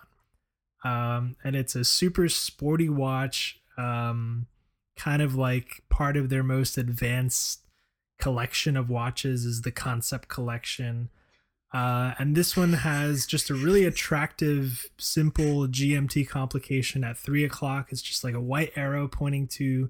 um, 0.83 1.35
and 1.43 1.55
it's 1.55 1.75
a 1.75 1.83
super 1.83 2.29
sporty 2.29 2.89
watch. 2.89 3.59
Um, 3.77 4.47
kind 4.95 5.21
of 5.21 5.35
like 5.35 5.81
part 5.89 6.15
of 6.15 6.29
their 6.29 6.43
most 6.43 6.77
advanced 6.77 7.61
collection 8.19 8.77
of 8.77 8.89
watches 8.89 9.45
is 9.45 9.61
the 9.61 9.71
Concept 9.71 10.27
Collection. 10.27 11.09
Uh, 11.73 12.13
and 12.19 12.35
this 12.35 12.55
one 12.55 12.73
has 12.73 13.25
just 13.25 13.49
a 13.49 13.55
really 13.55 13.83
attractive, 13.83 14.85
simple 14.99 15.67
GMT 15.67 16.29
complication 16.29 17.03
at 17.03 17.17
three 17.17 17.43
o'clock. 17.43 17.87
It's 17.91 18.01
just 18.01 18.23
like 18.23 18.35
a 18.35 18.41
white 18.41 18.71
arrow 18.75 19.07
pointing 19.07 19.47
to 19.47 19.89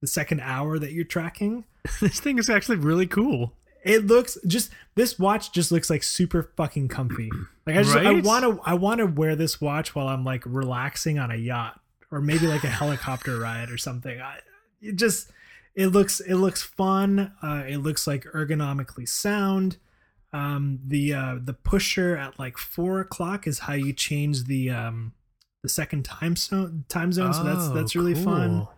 the 0.00 0.08
second 0.08 0.40
hour 0.40 0.78
that 0.80 0.92
you're 0.92 1.04
tracking. 1.04 1.64
this 2.00 2.18
thing 2.18 2.38
is 2.38 2.50
actually 2.50 2.78
really 2.78 3.06
cool. 3.06 3.52
It 3.84 4.06
looks 4.06 4.36
just 4.46 4.72
this 4.96 5.18
watch 5.18 5.52
just 5.52 5.70
looks 5.70 5.88
like 5.88 6.02
super 6.02 6.52
fucking 6.56 6.88
comfy. 6.88 7.30
Like 7.64 7.76
I 7.76 7.82
just 7.82 7.94
right? 7.94 8.06
I 8.06 8.20
want 8.20 8.44
to 8.44 8.60
I 8.68 8.74
want 8.74 8.98
to 8.98 9.06
wear 9.06 9.36
this 9.36 9.60
watch 9.60 9.94
while 9.94 10.08
I'm 10.08 10.24
like 10.24 10.42
relaxing 10.44 11.18
on 11.18 11.30
a 11.30 11.36
yacht 11.36 11.80
or 12.10 12.20
maybe 12.20 12.46
like 12.46 12.64
a 12.64 12.68
helicopter 12.68 13.38
ride 13.40 13.70
or 13.70 13.78
something. 13.78 14.20
I, 14.20 14.40
it 14.82 14.96
just 14.96 15.30
it 15.74 15.86
looks 15.86 16.20
it 16.20 16.34
looks 16.34 16.62
fun. 16.62 17.32
Uh, 17.42 17.62
it 17.66 17.78
looks 17.78 18.06
like 18.06 18.24
ergonomically 18.24 19.08
sound 19.08 19.78
um, 20.32 20.78
the 20.86 21.14
uh, 21.14 21.36
the 21.42 21.54
pusher 21.54 22.16
at 22.16 22.38
like 22.38 22.56
four 22.56 23.00
o'clock 23.00 23.46
is 23.46 23.60
how 23.60 23.72
you 23.72 23.92
change 23.92 24.44
the 24.44 24.70
um, 24.70 25.12
the 25.62 25.68
second 25.68 26.04
time 26.04 26.36
zone 26.36 26.84
time 26.88 27.12
zone. 27.12 27.34
so 27.34 27.42
that's 27.42 27.68
that's 27.70 27.96
really 27.96 28.14
cool. 28.14 28.24
fun. 28.24 28.68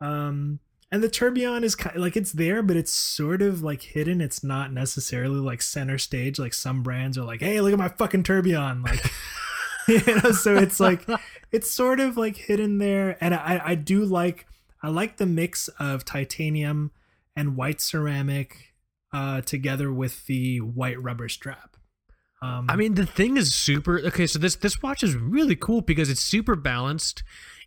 Um, 0.00 0.60
and 0.92 1.02
the 1.02 1.08
tourbillon 1.08 1.64
is 1.64 1.74
kind 1.74 1.96
of, 1.96 2.02
like 2.02 2.16
it's 2.16 2.32
there, 2.32 2.62
but 2.62 2.76
it's 2.76 2.92
sort 2.92 3.42
of 3.42 3.62
like 3.62 3.82
hidden. 3.82 4.20
It's 4.20 4.44
not 4.44 4.72
necessarily 4.72 5.40
like 5.40 5.62
center 5.62 5.98
stage. 5.98 6.38
Like 6.38 6.54
some 6.54 6.82
brands 6.82 7.16
are 7.18 7.24
like, 7.24 7.40
"Hey, 7.40 7.60
look 7.60 7.72
at 7.72 7.78
my 7.78 7.88
fucking 7.88 8.22
tourbillon!" 8.22 8.82
Like, 8.82 9.10
you 9.88 10.02
know. 10.22 10.32
So 10.32 10.54
it's 10.56 10.80
like 10.80 11.06
it's 11.50 11.70
sort 11.70 11.98
of 11.98 12.16
like 12.16 12.36
hidden 12.36 12.78
there, 12.78 13.16
and 13.20 13.34
I 13.34 13.60
I 13.64 13.74
do 13.74 14.04
like 14.04 14.46
I 14.82 14.88
like 14.88 15.16
the 15.16 15.26
mix 15.26 15.68
of 15.78 16.04
titanium 16.04 16.92
and 17.34 17.56
white 17.56 17.80
ceramic 17.80 18.73
uh, 19.14 19.40
together 19.40 19.92
with 19.92 20.26
the 20.26 20.58
white 20.60 21.00
rubber 21.00 21.28
strap. 21.28 21.76
Um, 22.42 22.66
I 22.68 22.76
mean, 22.76 22.94
the 22.94 23.06
thing 23.06 23.36
is 23.38 23.54
super. 23.54 24.00
Okay, 24.00 24.26
so 24.26 24.38
this 24.38 24.56
this 24.56 24.82
watch 24.82 25.02
is 25.02 25.14
really 25.16 25.56
cool 25.56 25.80
because 25.80 26.10
it's 26.10 26.20
super 26.20 26.56
balanced. 26.56 27.22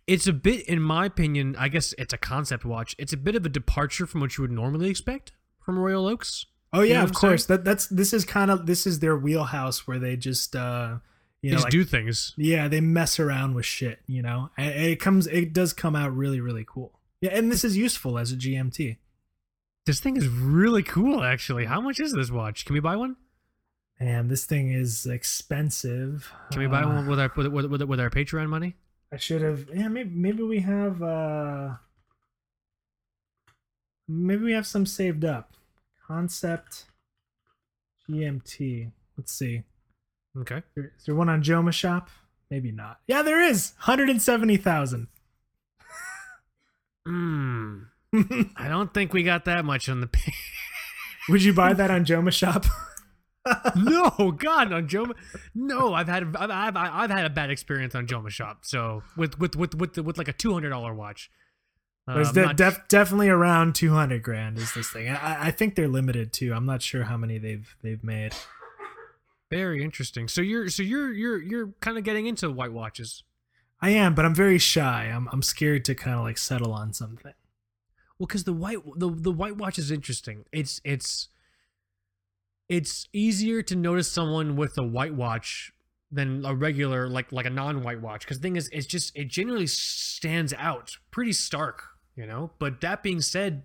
It's 0.06 0.26
a 0.26 0.32
bit, 0.32 0.66
in 0.68 0.80
my 0.80 1.06
opinion, 1.06 1.56
I 1.58 1.68
guess 1.68 1.94
it's 1.98 2.12
a 2.12 2.18
concept 2.18 2.64
watch. 2.64 2.94
It's 2.98 3.12
a 3.12 3.16
bit 3.16 3.34
of 3.34 3.44
a 3.44 3.48
departure 3.48 4.06
from 4.06 4.20
what 4.20 4.36
you 4.38 4.42
would 4.42 4.52
normally 4.52 4.88
expect 4.88 5.32
from 5.60 5.78
Royal 5.78 6.06
Oaks. 6.06 6.46
Oh 6.72 6.82
You 6.82 6.90
yeah, 6.92 6.98
know 6.98 7.04
of 7.04 7.14
course. 7.14 7.46
That 7.46 7.64
that's 7.64 7.86
this 7.88 8.12
is 8.12 8.24
kind 8.24 8.50
of 8.50 8.66
this 8.66 8.86
is 8.86 9.00
their 9.00 9.16
wheelhouse 9.16 9.86
where 9.86 9.98
they 9.98 10.16
just 10.16 10.54
uh 10.54 10.98
you 11.42 11.50
know 11.50 11.56
just 11.56 11.64
like, 11.64 11.72
do 11.72 11.84
things. 11.84 12.34
yeah 12.36 12.68
they 12.68 12.80
mess 12.80 13.18
around 13.18 13.54
with 13.54 13.64
shit. 13.64 14.00
You 14.06 14.22
know, 14.22 14.50
and 14.56 14.74
it 14.74 15.00
comes 15.00 15.26
it 15.26 15.52
does 15.54 15.72
come 15.72 15.96
out 15.96 16.14
really 16.14 16.40
really 16.40 16.64
cool. 16.68 17.00
Yeah, 17.20 17.30
and 17.30 17.50
this 17.50 17.64
is 17.64 17.76
useful 17.76 18.16
as 18.18 18.32
a 18.32 18.36
GMT. 18.36 18.98
This 19.88 20.00
thing 20.00 20.18
is 20.18 20.28
really 20.28 20.82
cool, 20.82 21.24
actually. 21.24 21.64
How 21.64 21.80
much 21.80 21.98
is 21.98 22.12
this 22.12 22.30
watch? 22.30 22.66
Can 22.66 22.74
we 22.74 22.80
buy 22.80 22.94
one? 22.94 23.16
And 23.98 24.28
this 24.28 24.44
thing 24.44 24.70
is 24.70 25.06
expensive. 25.06 26.30
Can 26.52 26.60
we 26.60 26.66
buy 26.66 26.82
Uh, 26.82 26.88
one 26.88 27.06
with 27.06 27.18
our 27.18 27.32
with, 27.34 27.46
with, 27.46 27.82
with, 27.82 27.98
our 27.98 28.10
Patreon 28.10 28.50
money? 28.50 28.76
I 29.10 29.16
should 29.16 29.40
have. 29.40 29.70
Yeah, 29.74 29.88
maybe 29.88 30.10
maybe 30.10 30.42
we 30.42 30.60
have. 30.60 31.02
uh 31.02 31.76
Maybe 34.06 34.44
we 34.44 34.52
have 34.52 34.66
some 34.66 34.84
saved 34.84 35.24
up. 35.24 35.54
Concept 36.06 36.84
GMT. 38.10 38.92
Let's 39.16 39.32
see. 39.32 39.62
Okay. 40.36 40.62
Is 40.76 41.06
there 41.06 41.14
one 41.14 41.30
on 41.30 41.42
Joma 41.42 41.72
Shop? 41.72 42.10
Maybe 42.50 42.72
not. 42.72 43.00
Yeah, 43.06 43.22
there 43.22 43.40
is. 43.40 43.72
Hundred 43.78 44.10
and 44.10 44.20
seventy 44.20 44.58
thousand. 44.58 45.06
Hmm. 47.06 47.84
I 48.14 48.68
don't 48.68 48.92
think 48.94 49.12
we 49.12 49.22
got 49.22 49.44
that 49.44 49.64
much 49.64 49.88
on 49.88 50.00
the 50.00 50.06
page. 50.06 50.34
Would 51.28 51.42
you 51.42 51.52
buy 51.52 51.74
that 51.74 51.90
on 51.90 52.04
Joma 52.06 52.32
Shop? 52.32 52.64
no, 53.76 54.32
God, 54.32 54.72
on 54.72 54.88
Joma. 54.88 55.12
No, 55.54 55.92
I've 55.94 56.08
had 56.08 56.34
I've, 56.36 56.50
I've 56.50 56.76
I've 56.76 57.10
had 57.10 57.26
a 57.26 57.30
bad 57.30 57.50
experience 57.50 57.94
on 57.94 58.06
Joma 58.06 58.30
Shop. 58.30 58.60
So 58.62 59.02
with 59.16 59.38
with 59.38 59.56
with 59.56 59.74
with, 59.74 59.98
with 59.98 60.16
like 60.18 60.28
a 60.28 60.32
two 60.32 60.52
hundred 60.52 60.70
dollar 60.70 60.94
watch. 60.94 61.30
Uh, 62.06 62.14
There's 62.14 62.32
de- 62.32 62.42
not- 62.46 62.56
def- 62.56 62.88
definitely 62.88 63.28
around 63.28 63.74
two 63.74 63.92
hundred 63.92 64.22
grand. 64.22 64.56
Is 64.56 64.72
this 64.72 64.88
thing? 64.90 65.08
I-, 65.10 65.48
I 65.48 65.50
think 65.50 65.74
they're 65.74 65.88
limited 65.88 66.32
too. 66.32 66.54
I'm 66.54 66.64
not 66.64 66.80
sure 66.80 67.04
how 67.04 67.18
many 67.18 67.36
they've 67.38 67.74
they've 67.82 68.02
made. 68.02 68.32
very 69.50 69.82
interesting. 69.84 70.28
So 70.28 70.40
you're 70.40 70.68
so 70.70 70.82
you're 70.82 71.12
you're 71.12 71.42
you're 71.42 71.68
kind 71.80 71.98
of 71.98 72.04
getting 72.04 72.26
into 72.26 72.50
white 72.50 72.72
watches. 72.72 73.22
I 73.80 73.90
am, 73.90 74.14
but 74.14 74.24
I'm 74.24 74.34
very 74.34 74.58
shy. 74.58 75.04
I'm 75.14 75.28
I'm 75.30 75.42
scared 75.42 75.84
to 75.86 75.94
kind 75.94 76.16
of 76.16 76.22
like 76.24 76.38
settle 76.38 76.72
on 76.72 76.92
something. 76.94 77.32
Well, 78.18 78.26
because 78.26 78.44
the 78.44 78.52
white 78.52 78.78
the 78.96 79.10
the 79.10 79.32
white 79.32 79.56
watch 79.56 79.78
is 79.78 79.90
interesting. 79.90 80.44
It's 80.52 80.80
it's 80.84 81.28
it's 82.68 83.08
easier 83.12 83.62
to 83.62 83.76
notice 83.76 84.10
someone 84.10 84.56
with 84.56 84.76
a 84.76 84.84
white 84.84 85.14
watch 85.14 85.72
than 86.10 86.44
a 86.44 86.54
regular 86.54 87.08
like 87.08 87.32
like 87.32 87.46
a 87.46 87.50
non-white 87.50 88.00
watch. 88.00 88.22
Because 88.22 88.38
the 88.38 88.42
thing 88.42 88.56
is, 88.56 88.68
it's 88.72 88.86
just 88.86 89.16
it 89.16 89.28
generally 89.28 89.66
stands 89.66 90.52
out 90.54 90.96
pretty 91.10 91.32
stark, 91.32 91.84
you 92.16 92.26
know. 92.26 92.50
But 92.58 92.80
that 92.80 93.02
being 93.02 93.20
said, 93.20 93.62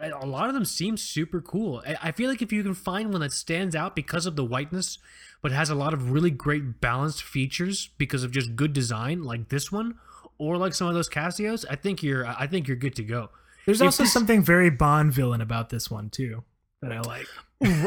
a 0.00 0.26
lot 0.26 0.48
of 0.48 0.54
them 0.54 0.64
seem 0.64 0.96
super 0.96 1.40
cool. 1.40 1.82
I 2.00 2.12
feel 2.12 2.30
like 2.30 2.42
if 2.42 2.52
you 2.52 2.62
can 2.62 2.74
find 2.74 3.10
one 3.10 3.20
that 3.20 3.32
stands 3.32 3.74
out 3.74 3.96
because 3.96 4.26
of 4.26 4.36
the 4.36 4.44
whiteness, 4.44 4.98
but 5.42 5.52
has 5.52 5.70
a 5.70 5.74
lot 5.74 5.92
of 5.92 6.10
really 6.10 6.30
great 6.30 6.80
balanced 6.80 7.22
features 7.22 7.90
because 7.98 8.22
of 8.22 8.30
just 8.30 8.56
good 8.56 8.72
design, 8.72 9.22
like 9.24 9.48
this 9.48 9.72
one, 9.72 9.98
or 10.40 10.56
like 10.56 10.74
some 10.74 10.88
of 10.88 10.94
those 10.94 11.08
Casios, 11.08 11.64
I 11.70 11.76
think 11.76 12.02
you're 12.02 12.26
I 12.26 12.46
think 12.48 12.66
you're 12.66 12.76
good 12.76 12.96
to 12.96 13.04
go. 13.04 13.28
There's 13.66 13.80
If 13.80 13.86
also 13.86 14.02
this- 14.04 14.12
something 14.12 14.42
very 14.42 14.70
Bond 14.70 15.12
villain 15.12 15.40
about 15.40 15.68
this 15.70 15.90
one 15.90 16.10
too 16.10 16.42
that 16.82 16.92
I 16.92 17.00
like. 17.00 17.26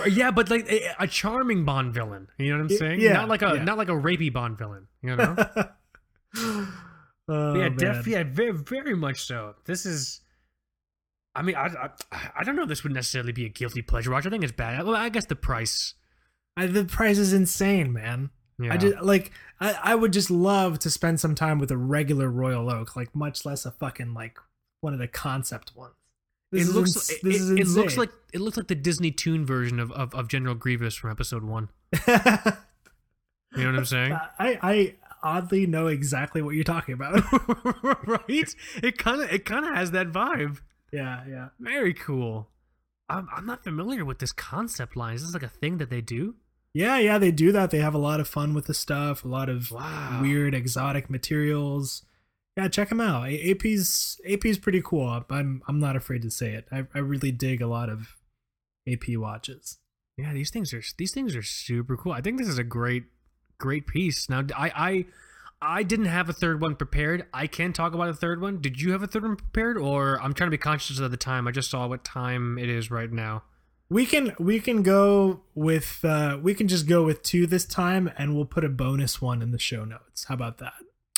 Yeah, 0.07 0.29
but 0.29 0.51
like 0.51 0.71
a, 0.71 0.93
a 0.99 1.07
charming 1.07 1.65
Bond 1.65 1.93
villain. 1.95 2.27
You 2.37 2.51
know 2.51 2.63
what 2.63 2.71
I'm 2.71 2.77
saying? 2.77 3.01
yeah, 3.01 3.13
not 3.13 3.27
like 3.27 3.41
a 3.41 3.55
yeah. 3.55 3.63
not 3.63 3.77
like 3.79 3.89
a 3.89 3.93
rapey 3.93 4.31
Bond 4.31 4.57
villain. 4.57 4.87
You 5.01 5.15
know? 5.15 5.35
oh, 7.27 7.55
yeah, 7.55 7.69
man. 7.69 7.75
def- 7.77 8.07
yeah, 8.07 8.23
very 8.23 8.51
very 8.51 8.95
much 8.95 9.25
so. 9.25 9.55
This 9.65 9.85
is. 9.85 10.21
I 11.35 11.41
mean, 11.41 11.55
I, 11.55 11.65
I 12.11 12.29
I 12.37 12.43
don't 12.43 12.55
know. 12.55 12.63
if 12.63 12.69
This 12.69 12.83
would 12.83 12.93
necessarily 12.93 13.31
be 13.31 13.45
a 13.45 13.49
guilty 13.49 13.81
pleasure 13.81 14.11
watch. 14.11 14.27
I 14.27 14.29
think 14.29 14.43
it's 14.43 14.53
bad. 14.53 14.85
Well, 14.85 14.95
I 14.95 15.09
guess 15.09 15.25
the 15.25 15.35
price. 15.35 15.95
I, 16.55 16.67
the 16.67 16.85
price 16.85 17.17
is 17.17 17.33
insane, 17.33 17.91
man. 17.91 18.29
Yeah. 18.59 18.73
I 18.73 18.77
just 18.77 19.01
like 19.01 19.31
I, 19.59 19.77
I 19.83 19.95
would 19.95 20.13
just 20.13 20.29
love 20.29 20.79
to 20.79 20.89
spend 20.89 21.19
some 21.19 21.35
time 21.35 21.59
with 21.59 21.71
a 21.71 21.77
regular 21.77 22.29
Royal 22.29 22.69
Oak, 22.69 22.95
like 22.95 23.15
much 23.15 23.45
less 23.45 23.65
a 23.65 23.71
fucking 23.71 24.13
like 24.13 24.37
one 24.81 24.93
of 24.93 24.99
the 24.99 25.07
concept 25.07 25.75
ones. 25.75 25.95
This 26.51 26.69
it 26.69 26.73
looks 26.73 26.95
ins- 26.95 27.09
it, 27.09 27.23
this 27.23 27.41
is 27.41 27.49
it 27.51 27.67
looks 27.67 27.97
like 27.97 28.11
it 28.31 28.41
looks 28.41 28.57
like 28.57 28.67
the 28.67 28.75
Disney 28.75 29.11
Toon 29.11 29.45
version 29.45 29.79
of, 29.79 29.91
of, 29.91 30.13
of 30.13 30.27
General 30.27 30.55
Grievous 30.55 30.95
from 30.95 31.09
Episode 31.09 31.43
One. 31.43 31.69
You 33.55 33.63
know 33.63 33.71
what 33.71 33.79
I'm 33.79 33.85
saying? 33.85 34.13
I 34.39 34.59
I 34.61 34.95
oddly 35.21 35.67
know 35.67 35.87
exactly 35.87 36.41
what 36.41 36.55
you're 36.55 36.63
talking 36.63 36.93
about. 36.93 37.21
right? 38.07 38.55
It 38.81 38.97
kind 38.97 39.21
of 39.21 39.31
it 39.31 39.45
kind 39.45 39.65
of 39.65 39.75
has 39.75 39.91
that 39.91 40.11
vibe. 40.11 40.59
yeah, 40.91 41.23
yeah. 41.29 41.49
Very 41.59 41.93
cool. 41.93 42.49
I'm 43.09 43.27
I'm 43.31 43.45
not 43.45 43.63
familiar 43.63 44.05
with 44.05 44.19
this 44.19 44.31
concept 44.31 44.95
line. 44.95 45.15
Is 45.15 45.23
this 45.23 45.33
like 45.33 45.43
a 45.43 45.49
thing 45.49 45.77
that 45.77 45.89
they 45.89 46.01
do? 46.01 46.35
Yeah, 46.73 46.97
yeah, 46.97 47.17
they 47.19 47.31
do 47.31 47.51
that. 47.51 47.69
They 47.71 47.79
have 47.79 47.93
a 47.93 47.99
lot 47.99 48.19
of 48.19 48.27
fun 48.27 48.53
with 48.53 48.65
the 48.65 48.73
stuff, 48.73 49.23
a 49.23 49.27
lot 49.27 49.47
of 49.49 49.71
Wow. 49.71 50.19
weird 50.21 50.55
exotic 50.55 51.09
materials. 51.09 52.03
Yeah, 52.57 52.67
check 52.67 52.89
them 52.89 53.01
out. 53.01 53.29
AP's 53.29 54.19
AP's 54.27 54.57
pretty 54.59 54.81
cool. 54.83 55.23
I'm 55.29 55.61
I'm 55.67 55.79
not 55.79 55.95
afraid 55.95 56.21
to 56.23 56.31
say 56.31 56.53
it. 56.53 56.67
I 56.71 56.85
I 56.93 56.99
really 56.99 57.31
dig 57.31 57.61
a 57.61 57.67
lot 57.67 57.89
of 57.89 58.15
AP 58.87 59.17
watches. 59.17 59.79
Yeah, 60.17 60.33
these 60.33 60.51
things 60.51 60.73
are 60.73 60.81
these 60.97 61.11
things 61.13 61.35
are 61.35 61.41
super 61.43 61.95
cool. 61.97 62.11
I 62.11 62.21
think 62.21 62.37
this 62.37 62.47
is 62.47 62.57
a 62.59 62.63
great 62.63 63.05
great 63.59 63.87
piece. 63.87 64.29
Now, 64.29 64.43
I 64.55 64.71
I 64.75 65.05
I 65.77 65.83
didn't 65.83 66.05
have 66.07 66.27
a 66.29 66.33
third 66.33 66.59
one 66.61 66.75
prepared. 66.75 67.25
I 67.33 67.47
can 67.47 67.71
talk 67.73 67.93
about 67.93 68.09
a 68.09 68.13
third 68.13 68.41
one. 68.41 68.61
Did 68.61 68.81
you 68.81 68.91
have 68.91 69.01
a 69.01 69.07
third 69.07 69.23
one 69.23 69.35
prepared, 69.37 69.77
or 69.77 70.21
I'm 70.21 70.33
trying 70.33 70.47
to 70.47 70.51
be 70.51 70.57
conscious 70.57 70.99
of 70.99 71.09
the 71.09 71.17
time? 71.17 71.47
I 71.47 71.51
just 71.51 71.69
saw 71.71 71.87
what 71.87 72.03
time 72.03 72.57
it 72.59 72.69
is 72.69 72.91
right 72.91 73.11
now. 73.11 73.43
We 73.93 74.07
can 74.07 74.33
we 74.39 74.59
can 74.59 74.81
go 74.81 75.41
with 75.53 76.03
uh 76.03 76.39
we 76.41 76.55
can 76.55 76.67
just 76.67 76.87
go 76.87 77.03
with 77.03 77.21
two 77.21 77.45
this 77.45 77.63
time 77.63 78.11
and 78.17 78.35
we'll 78.35 78.45
put 78.45 78.65
a 78.65 78.69
bonus 78.69 79.21
one 79.21 79.41
in 79.43 79.51
the 79.51 79.59
show 79.59 79.85
notes. 79.85 80.23
How 80.25 80.33
about 80.33 80.57
that? 80.57 80.73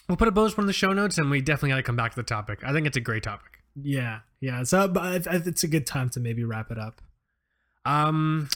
We'll 0.10 0.18
put 0.18 0.27
a 0.27 0.31
bonus 0.31 0.57
one 0.57 0.64
in 0.65 0.68
the 0.68 0.73
show 0.73 0.91
notes, 0.93 1.18
and 1.18 1.30
we 1.31 1.41
definitely 1.41 1.69
got 1.69 1.77
to 1.77 1.84
come 1.84 1.95
back 1.95 2.11
to 2.11 2.15
the 2.18 2.23
topic. 2.23 2.60
I 2.65 2.73
think 2.73 2.85
it's 2.85 2.97
a 2.97 3.02
great 3.02 3.23
topic. 3.23 3.64
Yeah, 3.81 4.19
yeah. 4.41 4.64
So 4.64 4.88
but 4.89 5.03
I- 5.27 5.35
I- 5.35 5.41
it's 5.45 5.64
a 5.64 5.68
good 5.69 5.88
time 5.88 6.10
to 6.11 6.19
maybe 6.19 6.43
wrap 6.43 6.69
it 6.69 6.77
up. 6.77 7.02
Um, 7.85 8.49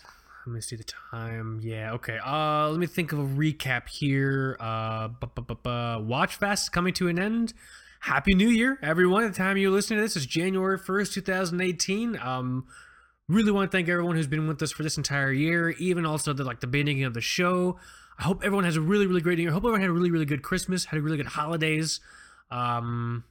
let 0.45 0.53
me 0.53 0.61
see 0.61 0.75
the 0.75 0.83
time. 0.83 1.61
Yeah, 1.63 1.93
okay. 1.93 2.19
Uh, 2.23 2.69
let 2.69 2.79
me 2.79 2.87
think 2.87 3.13
of 3.13 3.19
a 3.19 3.23
recap 3.23 3.87
here. 3.87 4.57
Uh, 4.59 5.07
bu- 5.07 5.27
bu- 5.33 5.41
bu- 5.43 5.55
bu- 5.63 6.03
Watch 6.03 6.35
Fest 6.35 6.63
is 6.65 6.69
coming 6.69 6.93
to 6.95 7.07
an 7.07 7.19
end. 7.19 7.53
Happy 8.01 8.33
New 8.33 8.49
Year, 8.49 8.79
everyone. 8.81 9.23
At 9.23 9.31
the 9.33 9.37
time 9.37 9.55
you're 9.57 9.71
listening 9.71 9.99
to 9.99 10.03
this 10.03 10.15
is 10.15 10.25
January 10.25 10.77
1st, 10.77 11.13
2018. 11.13 12.17
Um, 12.17 12.65
really 13.29 13.51
want 13.51 13.71
to 13.71 13.77
thank 13.77 13.87
everyone 13.87 14.15
who's 14.15 14.27
been 14.27 14.47
with 14.47 14.61
us 14.61 14.71
for 14.71 14.83
this 14.83 14.97
entire 14.97 15.31
year, 15.31 15.69
even 15.71 16.05
also 16.05 16.33
the 16.33 16.43
like 16.43 16.59
the 16.59 16.67
beginning 16.67 17.03
of 17.05 17.13
the 17.13 17.21
show. 17.21 17.77
I 18.17 18.23
hope 18.23 18.43
everyone 18.43 18.65
has 18.65 18.75
a 18.75 18.81
really, 18.81 19.07
really 19.07 19.21
great 19.21 19.39
year. 19.39 19.49
I 19.49 19.53
hope 19.53 19.61
everyone 19.61 19.79
had 19.79 19.89
a 19.89 19.93
really, 19.93 20.11
really 20.11 20.25
good 20.25 20.43
Christmas, 20.43 20.85
had 20.85 20.99
a 20.99 21.01
really 21.01 21.15
good 21.15 21.27
holidays. 21.27 22.01
Um, 22.51 23.23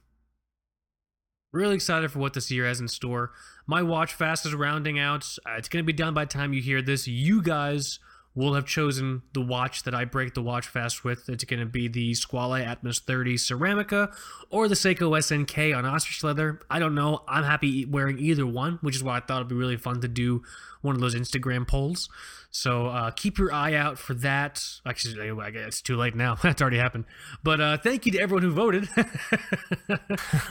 really 1.51 1.75
excited 1.75 2.11
for 2.11 2.19
what 2.19 2.33
this 2.33 2.49
year 2.49 2.65
has 2.65 2.79
in 2.79 2.87
store. 2.87 3.31
My 3.67 3.83
watch 3.83 4.13
fast 4.13 4.45
is 4.45 4.55
rounding 4.55 4.97
out. 4.97 5.25
Uh, 5.45 5.53
it's 5.57 5.69
going 5.69 5.83
to 5.83 5.85
be 5.85 5.93
done 5.93 6.13
by 6.13 6.25
time 6.25 6.53
you 6.53 6.61
hear 6.61 6.81
this. 6.81 7.07
You 7.07 7.43
guys 7.43 7.99
will 8.39 8.53
have 8.53 8.65
chosen 8.65 9.21
the 9.33 9.41
watch 9.41 9.83
that 9.83 9.93
I 9.93 10.05
break 10.05 10.33
the 10.33 10.41
watch 10.41 10.67
fast 10.67 11.03
with. 11.03 11.27
It's 11.27 11.43
going 11.43 11.59
to 11.59 11.65
be 11.65 11.89
the 11.89 12.13
Squale 12.13 12.51
Atmos 12.51 13.01
30 13.01 13.35
Ceramica 13.35 14.15
or 14.49 14.69
the 14.69 14.75
Seiko 14.75 15.11
SNK 15.11 15.77
on 15.77 15.85
ostrich 15.85 16.23
leather. 16.23 16.61
I 16.69 16.79
don't 16.79 16.95
know. 16.95 17.23
I'm 17.27 17.43
happy 17.43 17.83
wearing 17.83 18.17
either 18.17 18.47
one, 18.47 18.79
which 18.81 18.95
is 18.95 19.03
why 19.03 19.17
I 19.17 19.19
thought 19.19 19.37
it'd 19.37 19.49
be 19.49 19.55
really 19.55 19.75
fun 19.75 19.99
to 20.01 20.07
do 20.07 20.41
one 20.81 20.95
of 20.95 21.01
those 21.01 21.15
Instagram 21.15 21.67
polls. 21.67 22.07
So 22.49 22.87
uh, 22.87 23.11
keep 23.11 23.37
your 23.37 23.53
eye 23.53 23.73
out 23.73 23.99
for 23.99 24.13
that. 24.15 24.65
Actually, 24.85 25.27
it's 25.27 25.81
too 25.81 25.97
late 25.97 26.15
now. 26.15 26.35
That's 26.41 26.61
already 26.61 26.77
happened. 26.77 27.05
But 27.43 27.59
uh, 27.59 27.77
thank 27.77 28.05
you 28.05 28.13
to 28.13 28.19
everyone 28.19 28.43
who 28.43 28.51
voted. 28.51 28.87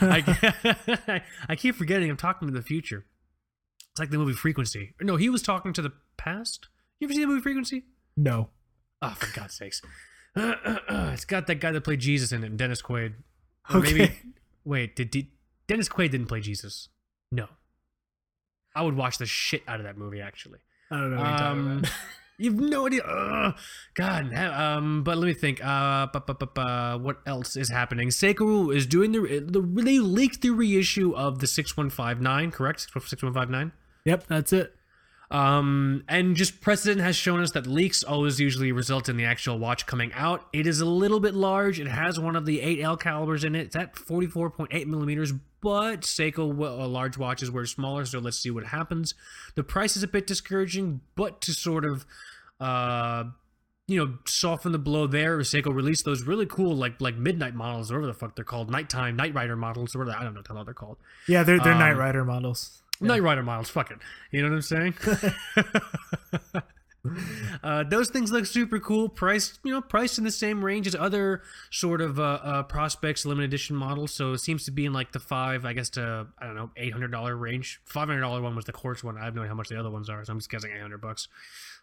I, 0.02 1.22
I 1.48 1.56
keep 1.56 1.74
forgetting 1.74 2.10
I'm 2.10 2.18
talking 2.18 2.48
to 2.48 2.54
the 2.54 2.62
future. 2.62 3.06
It's 3.92 3.98
like 3.98 4.10
the 4.10 4.18
movie 4.18 4.34
Frequency. 4.34 4.92
No, 5.00 5.16
he 5.16 5.30
was 5.30 5.40
talking 5.40 5.72
to 5.72 5.80
the 5.80 5.92
past. 6.18 6.68
You 7.00 7.06
ever 7.06 7.14
see 7.14 7.20
the 7.20 7.26
movie 7.26 7.40
Frequency? 7.42 7.84
No. 8.16 8.48
Oh, 9.00 9.14
for 9.18 9.32
God's 9.38 9.54
sakes! 9.54 9.80
it's 10.36 11.24
got 11.24 11.46
that 11.46 11.56
guy 11.60 11.70
that 11.72 11.82
played 11.82 12.00
Jesus 12.00 12.32
in 12.32 12.42
it, 12.44 12.56
Dennis 12.56 12.82
Quaid. 12.82 13.14
Or 13.72 13.78
Okay. 13.78 13.92
maybe 13.92 14.12
wait, 14.64 14.96
did, 14.96 15.10
did 15.10 15.26
Dennis 15.68 15.88
Quaid 15.88 16.10
didn't 16.10 16.26
play 16.26 16.40
Jesus? 16.40 16.88
No. 17.30 17.46
I 18.74 18.82
would 18.82 18.96
watch 18.96 19.18
the 19.18 19.26
shit 19.26 19.62
out 19.68 19.78
of 19.80 19.84
that 19.84 19.96
movie. 19.96 20.20
Actually, 20.20 20.58
I 20.90 20.96
don't 21.00 21.10
know 21.14 21.22
um, 21.22 21.82
you've 22.38 22.54
no 22.54 22.86
idea. 22.86 23.02
Ugh. 23.02 23.56
God, 23.94 24.32
um, 24.34 25.02
but 25.04 25.18
let 25.18 25.26
me 25.26 25.34
think. 25.34 25.64
Uh, 25.64 26.06
bu- 26.06 26.20
bu- 26.20 26.46
bu- 26.46 26.98
what 27.02 27.18
else 27.26 27.56
is 27.56 27.70
happening? 27.70 28.08
Seikaru 28.08 28.74
is 28.74 28.86
doing 28.86 29.12
the 29.12 29.20
the 29.46 29.60
they 29.82 29.98
leaked 30.00 30.42
the 30.42 30.50
reissue 30.50 31.14
of 31.14 31.38
the 31.40 31.46
six 31.46 31.76
one 31.76 31.90
five 31.90 32.20
nine. 32.20 32.50
Correct, 32.50 32.88
six 33.06 33.22
one 33.22 33.34
five 33.34 33.50
nine. 33.50 33.72
Yep, 34.04 34.26
that's 34.28 34.52
it. 34.52 34.74
Um, 35.30 36.04
and 36.08 36.36
just 36.36 36.62
precedent 36.62 37.02
has 37.02 37.14
shown 37.14 37.40
us 37.40 37.50
that 37.52 37.66
leaks 37.66 38.02
always 38.02 38.40
usually 38.40 38.72
result 38.72 39.10
in 39.10 39.18
the 39.18 39.26
actual 39.26 39.58
watch 39.58 39.84
coming 39.86 40.10
out. 40.14 40.46
It 40.54 40.66
is 40.66 40.80
a 40.80 40.86
little 40.86 41.20
bit 41.20 41.34
large. 41.34 41.78
It 41.78 41.86
has 41.86 42.18
one 42.18 42.34
of 42.34 42.46
the 42.46 42.60
8L 42.60 42.98
calibers 42.98 43.44
in 43.44 43.54
it. 43.54 43.66
It's 43.66 43.76
at 43.76 43.94
44.8 43.94 44.86
millimeters, 44.86 45.32
but 45.60 46.00
Seiko 46.02 46.58
uh, 46.58 46.86
large 46.88 47.18
watches 47.18 47.50
were 47.50 47.66
smaller, 47.66 48.06
so 48.06 48.20
let's 48.20 48.38
see 48.38 48.50
what 48.50 48.64
happens. 48.66 49.14
The 49.54 49.62
price 49.64 49.96
is 49.98 50.02
a 50.02 50.08
bit 50.08 50.26
discouraging, 50.26 51.02
but 51.14 51.42
to 51.42 51.52
sort 51.52 51.84
of, 51.84 52.06
uh, 52.58 53.24
you 53.86 54.02
know, 54.02 54.14
soften 54.24 54.72
the 54.72 54.78
blow 54.78 55.06
there, 55.06 55.36
Seiko 55.40 55.74
released 55.74 56.06
those 56.06 56.22
really 56.22 56.46
cool, 56.46 56.74
like 56.74 57.00
like 57.00 57.16
midnight 57.16 57.54
models, 57.54 57.90
or 57.90 57.96
whatever 57.96 58.12
the 58.12 58.18
fuck 58.18 58.34
they're 58.34 58.44
called, 58.46 58.70
nighttime, 58.70 59.16
Night 59.16 59.34
Rider 59.34 59.56
models, 59.56 59.94
or 59.94 59.98
whatever 59.98 60.18
I 60.18 60.24
don't 60.24 60.34
know 60.34 60.54
what 60.54 60.64
they're 60.64 60.74
called. 60.74 60.96
Yeah, 61.26 61.42
they're 61.42 61.58
they're 61.58 61.72
Um, 61.74 61.80
Knight 61.80 61.96
Rider 61.96 62.24
models. 62.24 62.82
Knight 63.00 63.22
Rider 63.22 63.42
models, 63.42 63.70
fuck 63.70 63.90
it. 63.90 63.98
You 64.30 64.42
know 64.42 64.48
what 64.48 64.56
I'm 64.56 64.62
saying? 64.62 64.94
uh, 67.62 67.84
those 67.84 68.10
things 68.10 68.32
look 68.32 68.46
super 68.46 68.80
cool. 68.80 69.08
Priced, 69.08 69.60
you 69.64 69.72
know, 69.72 69.80
priced 69.80 70.18
in 70.18 70.24
the 70.24 70.30
same 70.30 70.64
range 70.64 70.86
as 70.86 70.94
other 70.94 71.42
sort 71.70 72.00
of 72.00 72.18
uh, 72.18 72.40
uh, 72.42 72.62
Prospex 72.64 73.24
limited 73.24 73.48
edition 73.48 73.76
models. 73.76 74.12
So 74.12 74.32
it 74.32 74.38
seems 74.38 74.64
to 74.64 74.70
be 74.70 74.86
in 74.86 74.92
like 74.92 75.12
the 75.12 75.20
five, 75.20 75.64
I 75.64 75.72
guess, 75.72 75.90
to 75.90 76.26
I 76.38 76.46
don't 76.46 76.56
know, 76.56 76.70
eight 76.76 76.92
hundred 76.92 77.12
dollar 77.12 77.36
range. 77.36 77.80
Five 77.84 78.08
hundred 78.08 78.20
dollar 78.20 78.42
one 78.42 78.56
was 78.56 78.64
the 78.64 78.72
quartz 78.72 79.04
one. 79.04 79.16
I 79.16 79.24
have 79.24 79.34
no 79.34 79.42
idea 79.42 79.50
how 79.50 79.56
much 79.56 79.68
the 79.68 79.78
other 79.78 79.90
ones 79.90 80.10
are, 80.10 80.24
so 80.24 80.32
I'm 80.32 80.38
just 80.38 80.50
guessing 80.50 80.70
eight 80.74 80.80
hundred 80.82 81.00
bucks. 81.00 81.28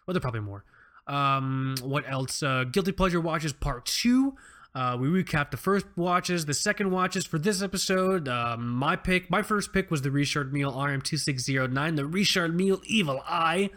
Well, 0.06 0.12
they're 0.12 0.20
probably 0.20 0.40
more. 0.40 0.64
Um, 1.06 1.76
what 1.82 2.04
else? 2.08 2.42
Uh, 2.42 2.64
Guilty 2.64 2.92
Pleasure 2.92 3.20
Watches 3.20 3.52
Part 3.52 3.86
Two. 3.86 4.34
Uh, 4.76 4.94
we 4.94 5.08
recapped 5.08 5.52
the 5.52 5.56
first 5.56 5.86
watches, 5.96 6.44
the 6.44 6.52
second 6.52 6.90
watches 6.90 7.24
for 7.24 7.38
this 7.38 7.62
episode. 7.62 8.28
Uh, 8.28 8.58
my 8.58 8.94
pick, 8.94 9.30
my 9.30 9.40
first 9.40 9.72
pick 9.72 9.90
was 9.90 10.02
the 10.02 10.10
Richard 10.10 10.52
Mille 10.52 10.70
RM2609, 10.70 11.96
the 11.96 12.04
Richard 12.04 12.54
Mille 12.54 12.82
Evil 12.84 13.22
Eye, 13.26 13.70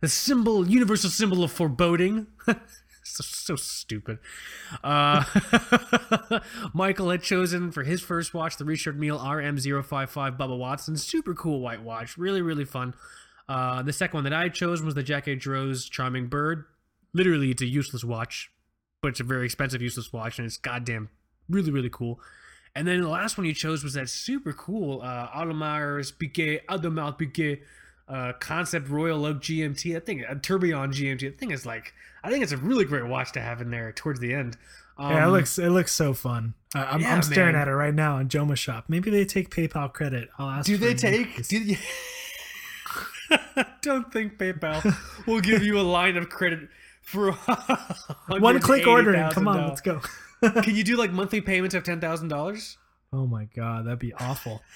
the 0.00 0.08
symbol, 0.08 0.68
universal 0.68 1.08
symbol 1.08 1.44
of 1.44 1.52
foreboding. 1.52 2.26
so, 3.04 3.22
so 3.22 3.54
stupid. 3.54 4.18
Uh, 4.82 5.22
Michael 6.74 7.10
had 7.10 7.22
chosen 7.22 7.70
for 7.70 7.84
his 7.84 8.00
first 8.00 8.34
watch 8.34 8.56
the 8.56 8.64
Richard 8.64 8.98
Mille 8.98 9.20
RM055 9.20 10.36
Bubba 10.36 10.58
Watson. 10.58 10.96
Super 10.96 11.32
cool 11.32 11.60
white 11.60 11.82
watch. 11.84 12.18
Really, 12.18 12.42
really 12.42 12.64
fun. 12.64 12.94
Uh, 13.48 13.82
the 13.82 13.92
second 13.92 14.16
one 14.16 14.24
that 14.24 14.32
I 14.32 14.48
chose 14.48 14.82
was 14.82 14.94
the 14.94 15.04
Jaquet 15.04 15.40
Charming 15.90 16.26
Bird. 16.26 16.64
Literally, 17.12 17.52
it's 17.52 17.62
a 17.62 17.66
useless 17.66 18.02
watch, 18.02 18.50
but 19.00 19.08
it's 19.08 19.20
a 19.20 19.24
very 19.24 19.46
expensive 19.46 19.82
useless 19.82 20.12
watch, 20.12 20.38
and 20.38 20.46
it's 20.46 20.56
goddamn 20.56 21.10
really, 21.48 21.70
really 21.70 21.90
cool. 21.90 22.20
And 22.74 22.86
then 22.86 23.00
the 23.00 23.08
last 23.08 23.36
one 23.36 23.46
you 23.46 23.54
chose 23.54 23.82
was 23.82 23.94
that 23.94 24.08
super 24.08 24.52
cool 24.52 25.02
uh, 25.02 25.28
Audemars 25.28 26.12
Piguet, 26.12 26.64
Audemars 26.66 27.18
Piguet 27.18 27.60
uh, 28.08 28.32
Concept 28.38 28.88
Royal 28.88 29.24
Oak 29.24 29.38
GMT. 29.40 29.96
I 29.96 30.00
think 30.00 30.22
a 30.28 30.36
Tourbillon 30.36 30.90
GMT. 30.90 31.32
I 31.32 31.36
think 31.36 31.52
it's 31.52 31.66
like 31.66 31.92
I 32.22 32.30
think 32.30 32.42
it's 32.42 32.52
a 32.52 32.56
really 32.56 32.84
great 32.84 33.06
watch 33.06 33.32
to 33.32 33.40
have 33.40 33.60
in 33.60 33.70
there 33.70 33.92
towards 33.92 34.20
the 34.20 34.34
end. 34.34 34.56
Um, 34.98 35.12
yeah, 35.12 35.26
it 35.26 35.30
looks 35.30 35.58
it 35.58 35.70
looks 35.70 35.92
so 35.92 36.12
fun. 36.12 36.54
Uh, 36.74 36.86
I'm, 36.90 37.00
yeah, 37.00 37.14
I'm 37.14 37.22
staring 37.22 37.54
man. 37.54 37.62
at 37.62 37.68
it 37.68 37.74
right 37.74 37.94
now 37.94 38.16
on 38.16 38.28
Jomashop. 38.28 38.84
Maybe 38.88 39.10
they 39.10 39.24
take 39.24 39.50
PayPal 39.50 39.92
credit. 39.92 40.28
I'll 40.38 40.50
ask. 40.50 40.66
Do 40.66 40.76
they 40.76 40.94
take? 40.94 41.48
Do 41.48 41.58
you, 41.58 41.76
don't 43.82 44.12
think 44.12 44.38
PayPal 44.38 44.96
will 45.26 45.40
give 45.40 45.64
you 45.64 45.78
a 45.78 45.82
line 45.82 46.16
of 46.16 46.28
credit 46.28 46.68
for 47.10 47.32
one 48.28 48.60
click 48.60 48.86
ordering? 48.86 49.30
Come 49.30 49.48
on, 49.48 49.68
let's 49.68 49.80
go. 49.80 50.00
Can 50.62 50.74
you 50.74 50.84
do 50.84 50.96
like 50.96 51.12
monthly 51.12 51.40
payments 51.40 51.74
of 51.74 51.84
ten 51.84 52.00
thousand 52.00 52.28
dollars? 52.28 52.78
oh 53.12 53.26
my 53.26 53.48
god, 53.56 53.86
that'd 53.86 53.98
be 53.98 54.14
awful. 54.14 54.62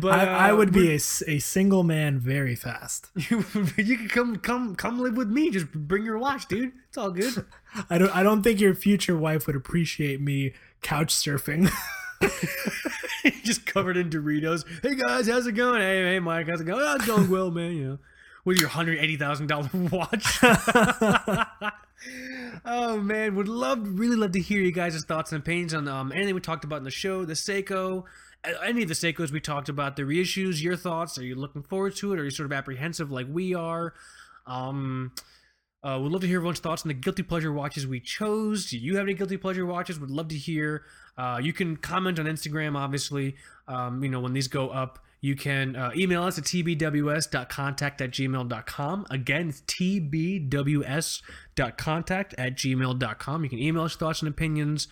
But 0.00 0.12
I, 0.12 0.48
I 0.48 0.52
uh, 0.52 0.56
would 0.56 0.72
be 0.72 0.92
a 0.92 0.98
single 0.98 1.82
man 1.82 2.20
very 2.20 2.54
fast. 2.54 3.08
You, 3.30 3.44
you 3.78 3.96
can 3.96 4.08
come 4.08 4.36
come 4.36 4.76
come 4.76 5.00
live 5.00 5.16
with 5.16 5.28
me. 5.28 5.50
Just 5.50 5.72
bring 5.72 6.04
your 6.04 6.18
watch, 6.18 6.46
dude. 6.46 6.72
It's 6.88 6.98
all 6.98 7.10
good. 7.10 7.46
I 7.88 7.96
don't 7.96 8.14
I 8.14 8.22
don't 8.22 8.42
think 8.42 8.60
your 8.60 8.74
future 8.74 9.16
wife 9.16 9.46
would 9.46 9.56
appreciate 9.56 10.20
me 10.20 10.52
couch 10.82 11.14
surfing. 11.14 11.70
just 13.42 13.64
covered 13.66 13.96
in 13.96 14.10
Doritos. 14.10 14.64
Hey 14.82 14.94
guys, 14.94 15.26
how's 15.28 15.46
it 15.46 15.52
going? 15.52 15.80
Hey, 15.80 16.02
hey, 16.02 16.20
Mike, 16.20 16.48
how's 16.48 16.60
it 16.60 16.64
going? 16.64 16.82
Oh, 16.84 16.94
it's 16.96 17.06
going 17.06 17.30
well, 17.30 17.50
man. 17.50 17.72
You 17.72 17.84
know, 17.84 17.98
with 18.44 18.58
your 18.58 18.68
hundred 18.68 18.98
eighty 18.98 19.16
thousand 19.16 19.46
dollar 19.46 19.68
watch. 19.72 20.38
oh 22.64 22.98
man, 22.98 23.34
would 23.34 23.48
love, 23.48 23.98
really 23.98 24.16
love 24.16 24.32
to 24.32 24.40
hear 24.40 24.60
you 24.60 24.72
guys' 24.72 25.04
thoughts 25.04 25.32
and 25.32 25.40
opinions 25.40 25.74
on 25.74 25.88
um, 25.88 26.12
anything 26.12 26.34
we 26.34 26.40
talked 26.40 26.64
about 26.64 26.76
in 26.76 26.84
the 26.84 26.90
show, 26.90 27.24
the 27.24 27.34
Seiko, 27.34 28.04
uh, 28.44 28.50
any 28.64 28.82
of 28.82 28.88
the 28.88 28.94
Seikos 28.94 29.30
we 29.30 29.40
talked 29.40 29.68
about, 29.68 29.96
the 29.96 30.02
reissues. 30.02 30.62
Your 30.62 30.76
thoughts? 30.76 31.18
Are 31.18 31.24
you 31.24 31.34
looking 31.34 31.62
forward 31.62 31.96
to 31.96 32.12
it? 32.12 32.18
Are 32.18 32.24
you 32.24 32.30
sort 32.30 32.46
of 32.46 32.52
apprehensive 32.52 33.10
like 33.10 33.26
we 33.28 33.54
are? 33.54 33.94
Um. 34.46 35.12
Uh, 35.84 35.98
we'd 36.00 36.12
love 36.12 36.20
to 36.20 36.28
hear 36.28 36.36
everyone's 36.36 36.60
thoughts 36.60 36.82
on 36.84 36.88
the 36.88 36.94
guilty 36.94 37.24
pleasure 37.24 37.52
watches 37.52 37.88
we 37.88 37.98
chose. 37.98 38.70
Do 38.70 38.78
you 38.78 38.98
have 38.98 39.06
any 39.06 39.14
guilty 39.14 39.36
pleasure 39.36 39.66
watches? 39.66 39.98
Would 39.98 40.12
love 40.12 40.28
to 40.28 40.36
hear. 40.36 40.84
Uh, 41.18 41.40
you 41.42 41.52
can 41.52 41.76
comment 41.76 42.20
on 42.20 42.26
Instagram, 42.26 42.76
obviously. 42.76 43.34
Um, 43.66 44.00
you 44.04 44.08
know, 44.08 44.20
when 44.20 44.32
these 44.32 44.46
go 44.46 44.68
up, 44.68 45.00
you 45.22 45.34
can 45.36 45.76
uh, 45.76 45.92
email 45.96 46.24
us 46.24 46.36
at 46.36 46.44
tbws.contact 46.44 48.00
at 48.00 48.10
gmail.com. 48.10 49.06
Again, 49.08 49.50
it's 49.50 49.60
tbws.contact 49.62 52.34
at. 52.36 52.64
You 52.64 53.48
can 53.48 53.58
email 53.58 53.84
us 53.84 53.96
thoughts 53.96 54.20
and 54.20 54.28
opinions. 54.28 54.88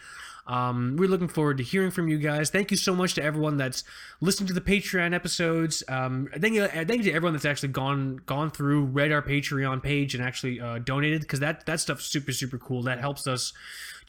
Um, 0.46 0.96
we're 0.96 1.08
looking 1.08 1.28
forward 1.28 1.58
to 1.58 1.64
hearing 1.64 1.90
from 1.90 2.08
you 2.08 2.18
guys. 2.18 2.50
Thank 2.50 2.70
you 2.70 2.76
so 2.76 2.94
much 2.94 3.14
to 3.14 3.22
everyone 3.22 3.56
that's 3.56 3.84
listened 4.20 4.48
to 4.48 4.54
the 4.54 4.60
Patreon 4.60 5.14
episodes. 5.14 5.82
Um, 5.88 6.28
thank 6.38 6.54
you, 6.54 6.66
thank 6.66 6.90
you 6.90 7.04
to 7.04 7.12
everyone 7.12 7.34
that's 7.34 7.44
actually 7.44 7.70
gone 7.70 8.20
gone 8.26 8.50
through, 8.50 8.86
read 8.86 9.12
our 9.12 9.22
Patreon 9.22 9.82
page, 9.82 10.14
and 10.14 10.24
actually 10.24 10.60
uh, 10.60 10.78
donated 10.78 11.22
because 11.22 11.40
that 11.40 11.66
that 11.66 11.80
stuff's 11.80 12.06
super 12.06 12.32
super 12.32 12.58
cool. 12.58 12.82
That 12.82 13.00
helps 13.00 13.26
us 13.26 13.52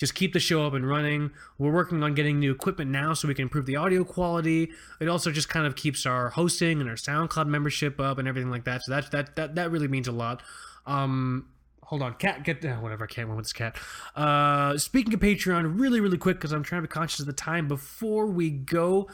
just 0.02 0.16
keep 0.16 0.34
the 0.34 0.40
show 0.40 0.66
up 0.66 0.74
and 0.74 0.90
running. 0.90 1.30
We're 1.60 1.72
working 1.72 2.02
on 2.02 2.16
getting 2.16 2.40
new 2.40 2.52
equipment 2.52 2.90
now 2.90 3.14
so 3.14 3.28
we 3.28 3.36
can 3.36 3.44
improve 3.44 3.68
the 3.68 3.76
audio 3.76 4.04
quality. 4.04 4.72
It 5.00 5.08
also 5.08 5.32
just 5.32 5.48
kind 5.48 5.68
of 5.68 5.76
keeps 5.76 6.08
our 6.08 6.30
hosting 6.30 6.82
and 6.82 6.90
our 6.90 6.96
SoundCloud 6.96 7.46
membership 7.46 8.00
up 8.00 8.18
and 8.18 8.28
everything 8.28 8.50
like 8.50 8.66
that. 8.66 8.82
So 8.82 8.94
that 8.94 9.12
that 9.12 9.36
that 9.36 9.56
that 9.56 9.70
really 9.70 9.88
means 9.88 10.08
a 10.08 10.12
lot. 10.12 10.42
Um, 10.88 11.50
hold 11.84 12.02
on, 12.02 12.16
cat, 12.16 12.44
get 12.44 12.66
uh, 12.66 12.78
whatever. 12.78 13.04
I 13.04 13.08
can't 13.08 13.28
remember 13.28 13.44
this 13.44 13.54
cat. 13.54 13.78
Uh, 14.16 14.76
speaking 14.80 15.14
of 15.14 15.20
Patreon, 15.20 15.80
really 15.80 16.00
really 16.00 16.18
quick 16.18 16.38
because 16.38 16.52
I'm 16.52 16.64
trying 16.64 16.82
to 16.82 16.88
be 16.88 16.92
conscious 16.92 17.20
of 17.20 17.28
the 17.28 17.34
time 17.34 17.68
before 17.68 18.26
we 18.26 18.50
go. 18.50 19.08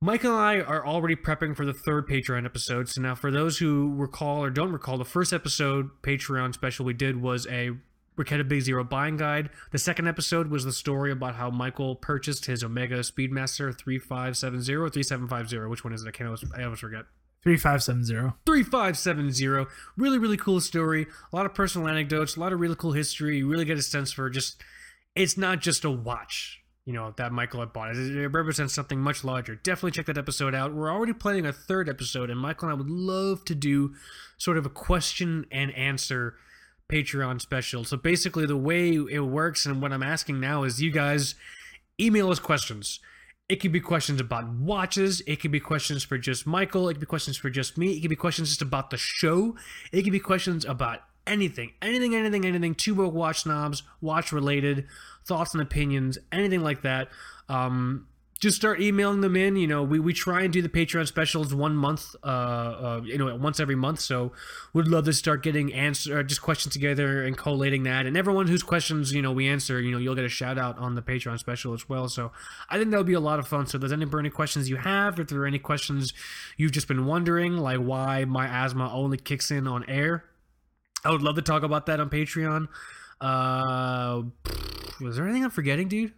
Michael 0.00 0.38
and 0.38 0.40
I 0.40 0.60
are 0.60 0.86
already 0.86 1.16
prepping 1.16 1.56
for 1.56 1.66
the 1.66 1.72
third 1.72 2.06
Patreon 2.06 2.44
episode. 2.44 2.88
So 2.88 3.00
now, 3.00 3.16
for 3.16 3.32
those 3.32 3.58
who 3.58 3.92
recall 3.96 4.44
or 4.44 4.50
don't 4.50 4.70
recall, 4.70 4.98
the 4.98 5.04
first 5.04 5.32
episode 5.32 5.90
Patreon 6.02 6.54
special 6.54 6.86
we 6.86 6.92
did 6.92 7.20
was 7.20 7.44
a 7.48 7.72
Raketa 8.16 8.48
Big 8.48 8.62
Zero 8.62 8.84
buying 8.84 9.16
guide. 9.16 9.50
The 9.72 9.78
second 9.78 10.08
episode 10.08 10.48
was 10.48 10.64
the 10.64 10.72
story 10.72 11.12
about 11.12 11.34
how 11.34 11.50
Michael 11.50 11.96
purchased 11.96 12.46
his 12.46 12.64
Omega 12.64 13.00
Speedmaster 13.00 13.76
3570 13.76 14.74
or 14.74 14.88
3750. 14.88 15.68
Which 15.68 15.84
one 15.84 15.92
is 15.92 16.02
it? 16.02 16.08
I 16.08 16.10
can't 16.12 16.26
always, 16.28 16.44
I 16.56 16.64
always 16.64 16.80
forget. 16.80 17.04
Three 17.42 17.56
five 17.56 17.82
seven 17.82 18.02
zero. 18.02 18.36
3570. 18.44 19.70
Really, 19.96 20.18
really 20.18 20.36
cool 20.36 20.60
story. 20.60 21.06
A 21.32 21.36
lot 21.36 21.46
of 21.46 21.54
personal 21.54 21.86
anecdotes, 21.86 22.36
a 22.36 22.40
lot 22.40 22.52
of 22.52 22.58
really 22.58 22.74
cool 22.74 22.92
history. 22.92 23.38
You 23.38 23.48
really 23.48 23.64
get 23.64 23.78
a 23.78 23.82
sense 23.82 24.10
for 24.12 24.28
just, 24.30 24.60
it's 25.14 25.36
not 25.38 25.60
just 25.60 25.84
a 25.84 25.90
watch, 25.90 26.60
you 26.84 26.92
know, 26.92 27.14
that 27.18 27.30
Michael 27.30 27.60
had 27.60 27.72
bought. 27.72 27.90
It, 27.94 28.16
it 28.16 28.28
represents 28.28 28.74
something 28.74 28.98
much 28.98 29.22
larger. 29.22 29.54
Definitely 29.54 29.92
check 29.92 30.06
that 30.06 30.18
episode 30.18 30.56
out. 30.56 30.74
We're 30.74 30.90
already 30.90 31.12
planning 31.12 31.46
a 31.46 31.52
third 31.52 31.88
episode, 31.88 32.30
and 32.30 32.40
Michael 32.40 32.68
and 32.68 32.76
I 32.76 32.82
would 32.82 32.90
love 32.90 33.44
to 33.44 33.54
do 33.54 33.94
sort 34.38 34.58
of 34.58 34.66
a 34.66 34.70
question 34.70 35.46
and 35.52 35.72
answer 35.76 36.34
Patreon 36.90 37.40
special. 37.40 37.84
So 37.84 37.96
basically, 37.96 38.46
the 38.46 38.56
way 38.56 38.94
it 38.94 39.20
works 39.20 39.66
and 39.66 39.82
what 39.82 39.92
I'm 39.92 40.02
asking 40.02 40.40
now 40.40 40.64
is 40.64 40.80
you 40.80 40.90
guys 40.90 41.34
email 42.00 42.30
us 42.30 42.38
questions. 42.38 43.00
It 43.48 43.56
could 43.56 43.72
be 43.72 43.80
questions 43.80 44.20
about 44.20 44.48
watches. 44.48 45.22
It 45.26 45.40
could 45.40 45.52
be 45.52 45.60
questions 45.60 46.02
for 46.02 46.18
just 46.18 46.46
Michael. 46.46 46.88
It 46.88 46.94
could 46.94 47.00
be 47.00 47.06
questions 47.06 47.36
for 47.36 47.48
just 47.48 47.78
me. 47.78 47.92
It 47.92 48.00
could 48.00 48.10
be 48.10 48.16
questions 48.16 48.48
just 48.48 48.62
about 48.62 48.90
the 48.90 48.96
show. 48.96 49.56
It 49.92 50.02
could 50.02 50.12
be 50.12 50.18
questions 50.18 50.64
about 50.64 51.00
anything, 51.26 51.72
anything, 51.80 52.14
anything, 52.14 52.44
anything. 52.44 52.74
Two 52.74 52.94
broke 52.94 53.14
watch 53.14 53.42
snobs, 53.42 53.82
watch 54.00 54.32
related, 54.32 54.86
thoughts 55.24 55.54
and 55.54 55.62
opinions, 55.62 56.18
anything 56.32 56.62
like 56.62 56.82
that. 56.82 57.08
Um, 57.48 58.08
just 58.38 58.56
start 58.56 58.80
emailing 58.80 59.22
them 59.22 59.34
in. 59.36 59.56
You 59.56 59.66
know, 59.66 59.82
we, 59.82 59.98
we 59.98 60.12
try 60.12 60.42
and 60.42 60.52
do 60.52 60.60
the 60.60 60.68
Patreon 60.68 61.06
specials 61.06 61.54
one 61.54 61.74
month, 61.74 62.14
uh, 62.22 62.26
uh, 62.26 63.00
you 63.04 63.16
know, 63.16 63.34
once 63.36 63.60
every 63.60 63.74
month. 63.74 64.00
So 64.00 64.32
we'd 64.72 64.88
love 64.88 65.06
to 65.06 65.12
start 65.12 65.42
getting 65.42 65.72
answer, 65.72 66.18
uh, 66.18 66.22
just 66.22 66.42
questions 66.42 66.72
together 66.72 67.22
and 67.22 67.36
collating 67.36 67.84
that. 67.84 68.06
And 68.06 68.16
everyone 68.16 68.46
whose 68.46 68.62
questions, 68.62 69.12
you 69.12 69.22
know, 69.22 69.32
we 69.32 69.48
answer, 69.48 69.80
you 69.80 69.90
know, 69.90 69.98
you'll 69.98 70.14
get 70.14 70.24
a 70.24 70.28
shout 70.28 70.58
out 70.58 70.76
on 70.78 70.94
the 70.94 71.02
Patreon 71.02 71.38
special 71.38 71.72
as 71.72 71.88
well. 71.88 72.08
So 72.08 72.32
I 72.68 72.78
think 72.78 72.90
that 72.90 72.98
would 72.98 73.06
be 73.06 73.14
a 73.14 73.20
lot 73.20 73.38
of 73.38 73.48
fun. 73.48 73.66
So 73.66 73.76
if 73.76 73.80
there's 73.80 73.92
any 73.92 74.04
burning 74.04 74.32
questions 74.32 74.68
you 74.68 74.76
have, 74.76 75.18
if 75.18 75.28
there 75.28 75.40
are 75.40 75.46
any 75.46 75.58
questions 75.58 76.12
you've 76.56 76.72
just 76.72 76.88
been 76.88 77.06
wondering, 77.06 77.56
like 77.56 77.78
why 77.78 78.24
my 78.24 78.46
asthma 78.46 78.92
only 78.92 79.16
kicks 79.16 79.50
in 79.50 79.66
on 79.66 79.84
air, 79.88 80.24
I 81.04 81.10
would 81.10 81.22
love 81.22 81.36
to 81.36 81.42
talk 81.42 81.62
about 81.62 81.86
that 81.86 82.00
on 82.00 82.10
Patreon. 82.10 82.68
Uh, 83.20 84.22
was 85.00 85.16
there 85.16 85.24
anything 85.24 85.44
I'm 85.44 85.50
forgetting, 85.50 85.88
dude? 85.88 86.12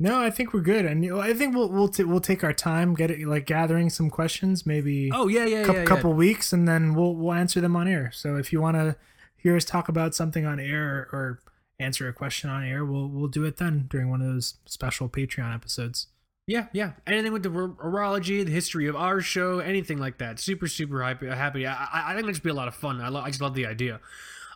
No, 0.00 0.20
I 0.20 0.30
think 0.30 0.54
we're 0.54 0.60
good, 0.60 0.84
and 0.84 1.04
you 1.04 1.10
know, 1.10 1.20
I 1.20 1.34
think 1.34 1.56
we'll 1.56 1.68
we'll 1.68 1.88
t- 1.88 2.04
we'll 2.04 2.20
take 2.20 2.44
our 2.44 2.52
time, 2.52 2.94
get 2.94 3.10
it 3.10 3.26
like 3.26 3.46
gathering 3.46 3.90
some 3.90 4.10
questions, 4.10 4.64
maybe 4.64 5.10
Oh 5.12 5.26
yeah, 5.26 5.44
yeah, 5.44 5.62
a 5.62 5.64
cou- 5.66 5.72
yeah, 5.72 5.78
yeah. 5.80 5.84
couple 5.84 6.12
weeks, 6.12 6.52
and 6.52 6.68
then 6.68 6.94
we'll 6.94 7.16
we'll 7.16 7.32
answer 7.34 7.60
them 7.60 7.74
on 7.74 7.88
air. 7.88 8.10
So 8.14 8.36
if 8.36 8.52
you 8.52 8.60
want 8.60 8.76
to 8.76 8.96
hear 9.36 9.56
us 9.56 9.64
talk 9.64 9.88
about 9.88 10.14
something 10.14 10.46
on 10.46 10.60
air 10.60 11.08
or 11.12 11.40
answer 11.80 12.06
a 12.08 12.12
question 12.12 12.48
on 12.48 12.64
air, 12.64 12.84
we'll 12.84 13.08
we'll 13.08 13.28
do 13.28 13.44
it 13.44 13.56
then 13.56 13.86
during 13.90 14.08
one 14.08 14.20
of 14.22 14.28
those 14.28 14.54
special 14.66 15.08
Patreon 15.08 15.52
episodes. 15.52 16.06
Yeah, 16.46 16.68
yeah. 16.72 16.92
Anything 17.06 17.32
with 17.32 17.42
the 17.42 17.50
ur- 17.50 17.74
urology, 17.84 18.44
the 18.44 18.52
history 18.52 18.86
of 18.86 18.94
our 18.96 19.20
show, 19.20 19.58
anything 19.58 19.98
like 19.98 20.18
that. 20.18 20.38
Super, 20.38 20.66
super 20.68 21.02
happy. 21.02 21.26
happy. 21.26 21.66
I, 21.66 21.72
I, 21.74 22.02
I 22.04 22.08
think 22.10 22.20
it'll 22.20 22.30
just 22.30 22.42
be 22.44 22.48
a 22.50 22.54
lot 22.54 22.68
of 22.68 22.74
fun. 22.74 23.00
I, 23.02 23.08
lo- 23.08 23.20
I 23.20 23.28
just 23.28 23.42
love 23.42 23.52
the 23.54 23.66
idea. 23.66 24.00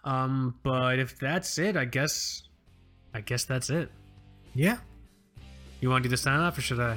Um, 0.04 0.54
but 0.62 0.98
if 1.00 1.18
that's 1.18 1.58
it, 1.58 1.76
I 1.76 1.84
guess, 1.84 2.44
I 3.12 3.20
guess 3.20 3.44
that's 3.44 3.68
it. 3.68 3.90
Yeah, 4.54 4.78
You 5.82 5.90
want 5.90 6.04
to 6.04 6.08
do 6.08 6.12
the 6.12 6.16
sign 6.16 6.38
off, 6.38 6.56
or 6.56 6.60
should 6.60 6.78
I? 6.78 6.96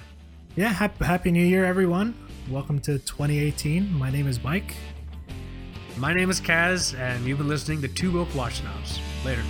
yeah. 0.56 0.68
Happy, 0.68 1.04
happy 1.04 1.32
New 1.32 1.44
Year, 1.44 1.66
everyone! 1.66 2.14
Welcome 2.52 2.78
to 2.82 3.00
2018. 3.00 3.92
My 3.92 4.12
name 4.12 4.28
is 4.28 4.44
Mike. 4.44 4.76
My 5.98 6.14
name 6.14 6.30
is 6.30 6.40
Kaz, 6.40 6.96
and 6.96 7.26
you've 7.26 7.40
been 7.40 7.48
listening 7.48 7.82
to 7.82 7.88
Two 7.88 8.12
Broke 8.12 8.36
Watch 8.36 8.62
Snobs. 8.62 9.00
Later. 9.26 9.42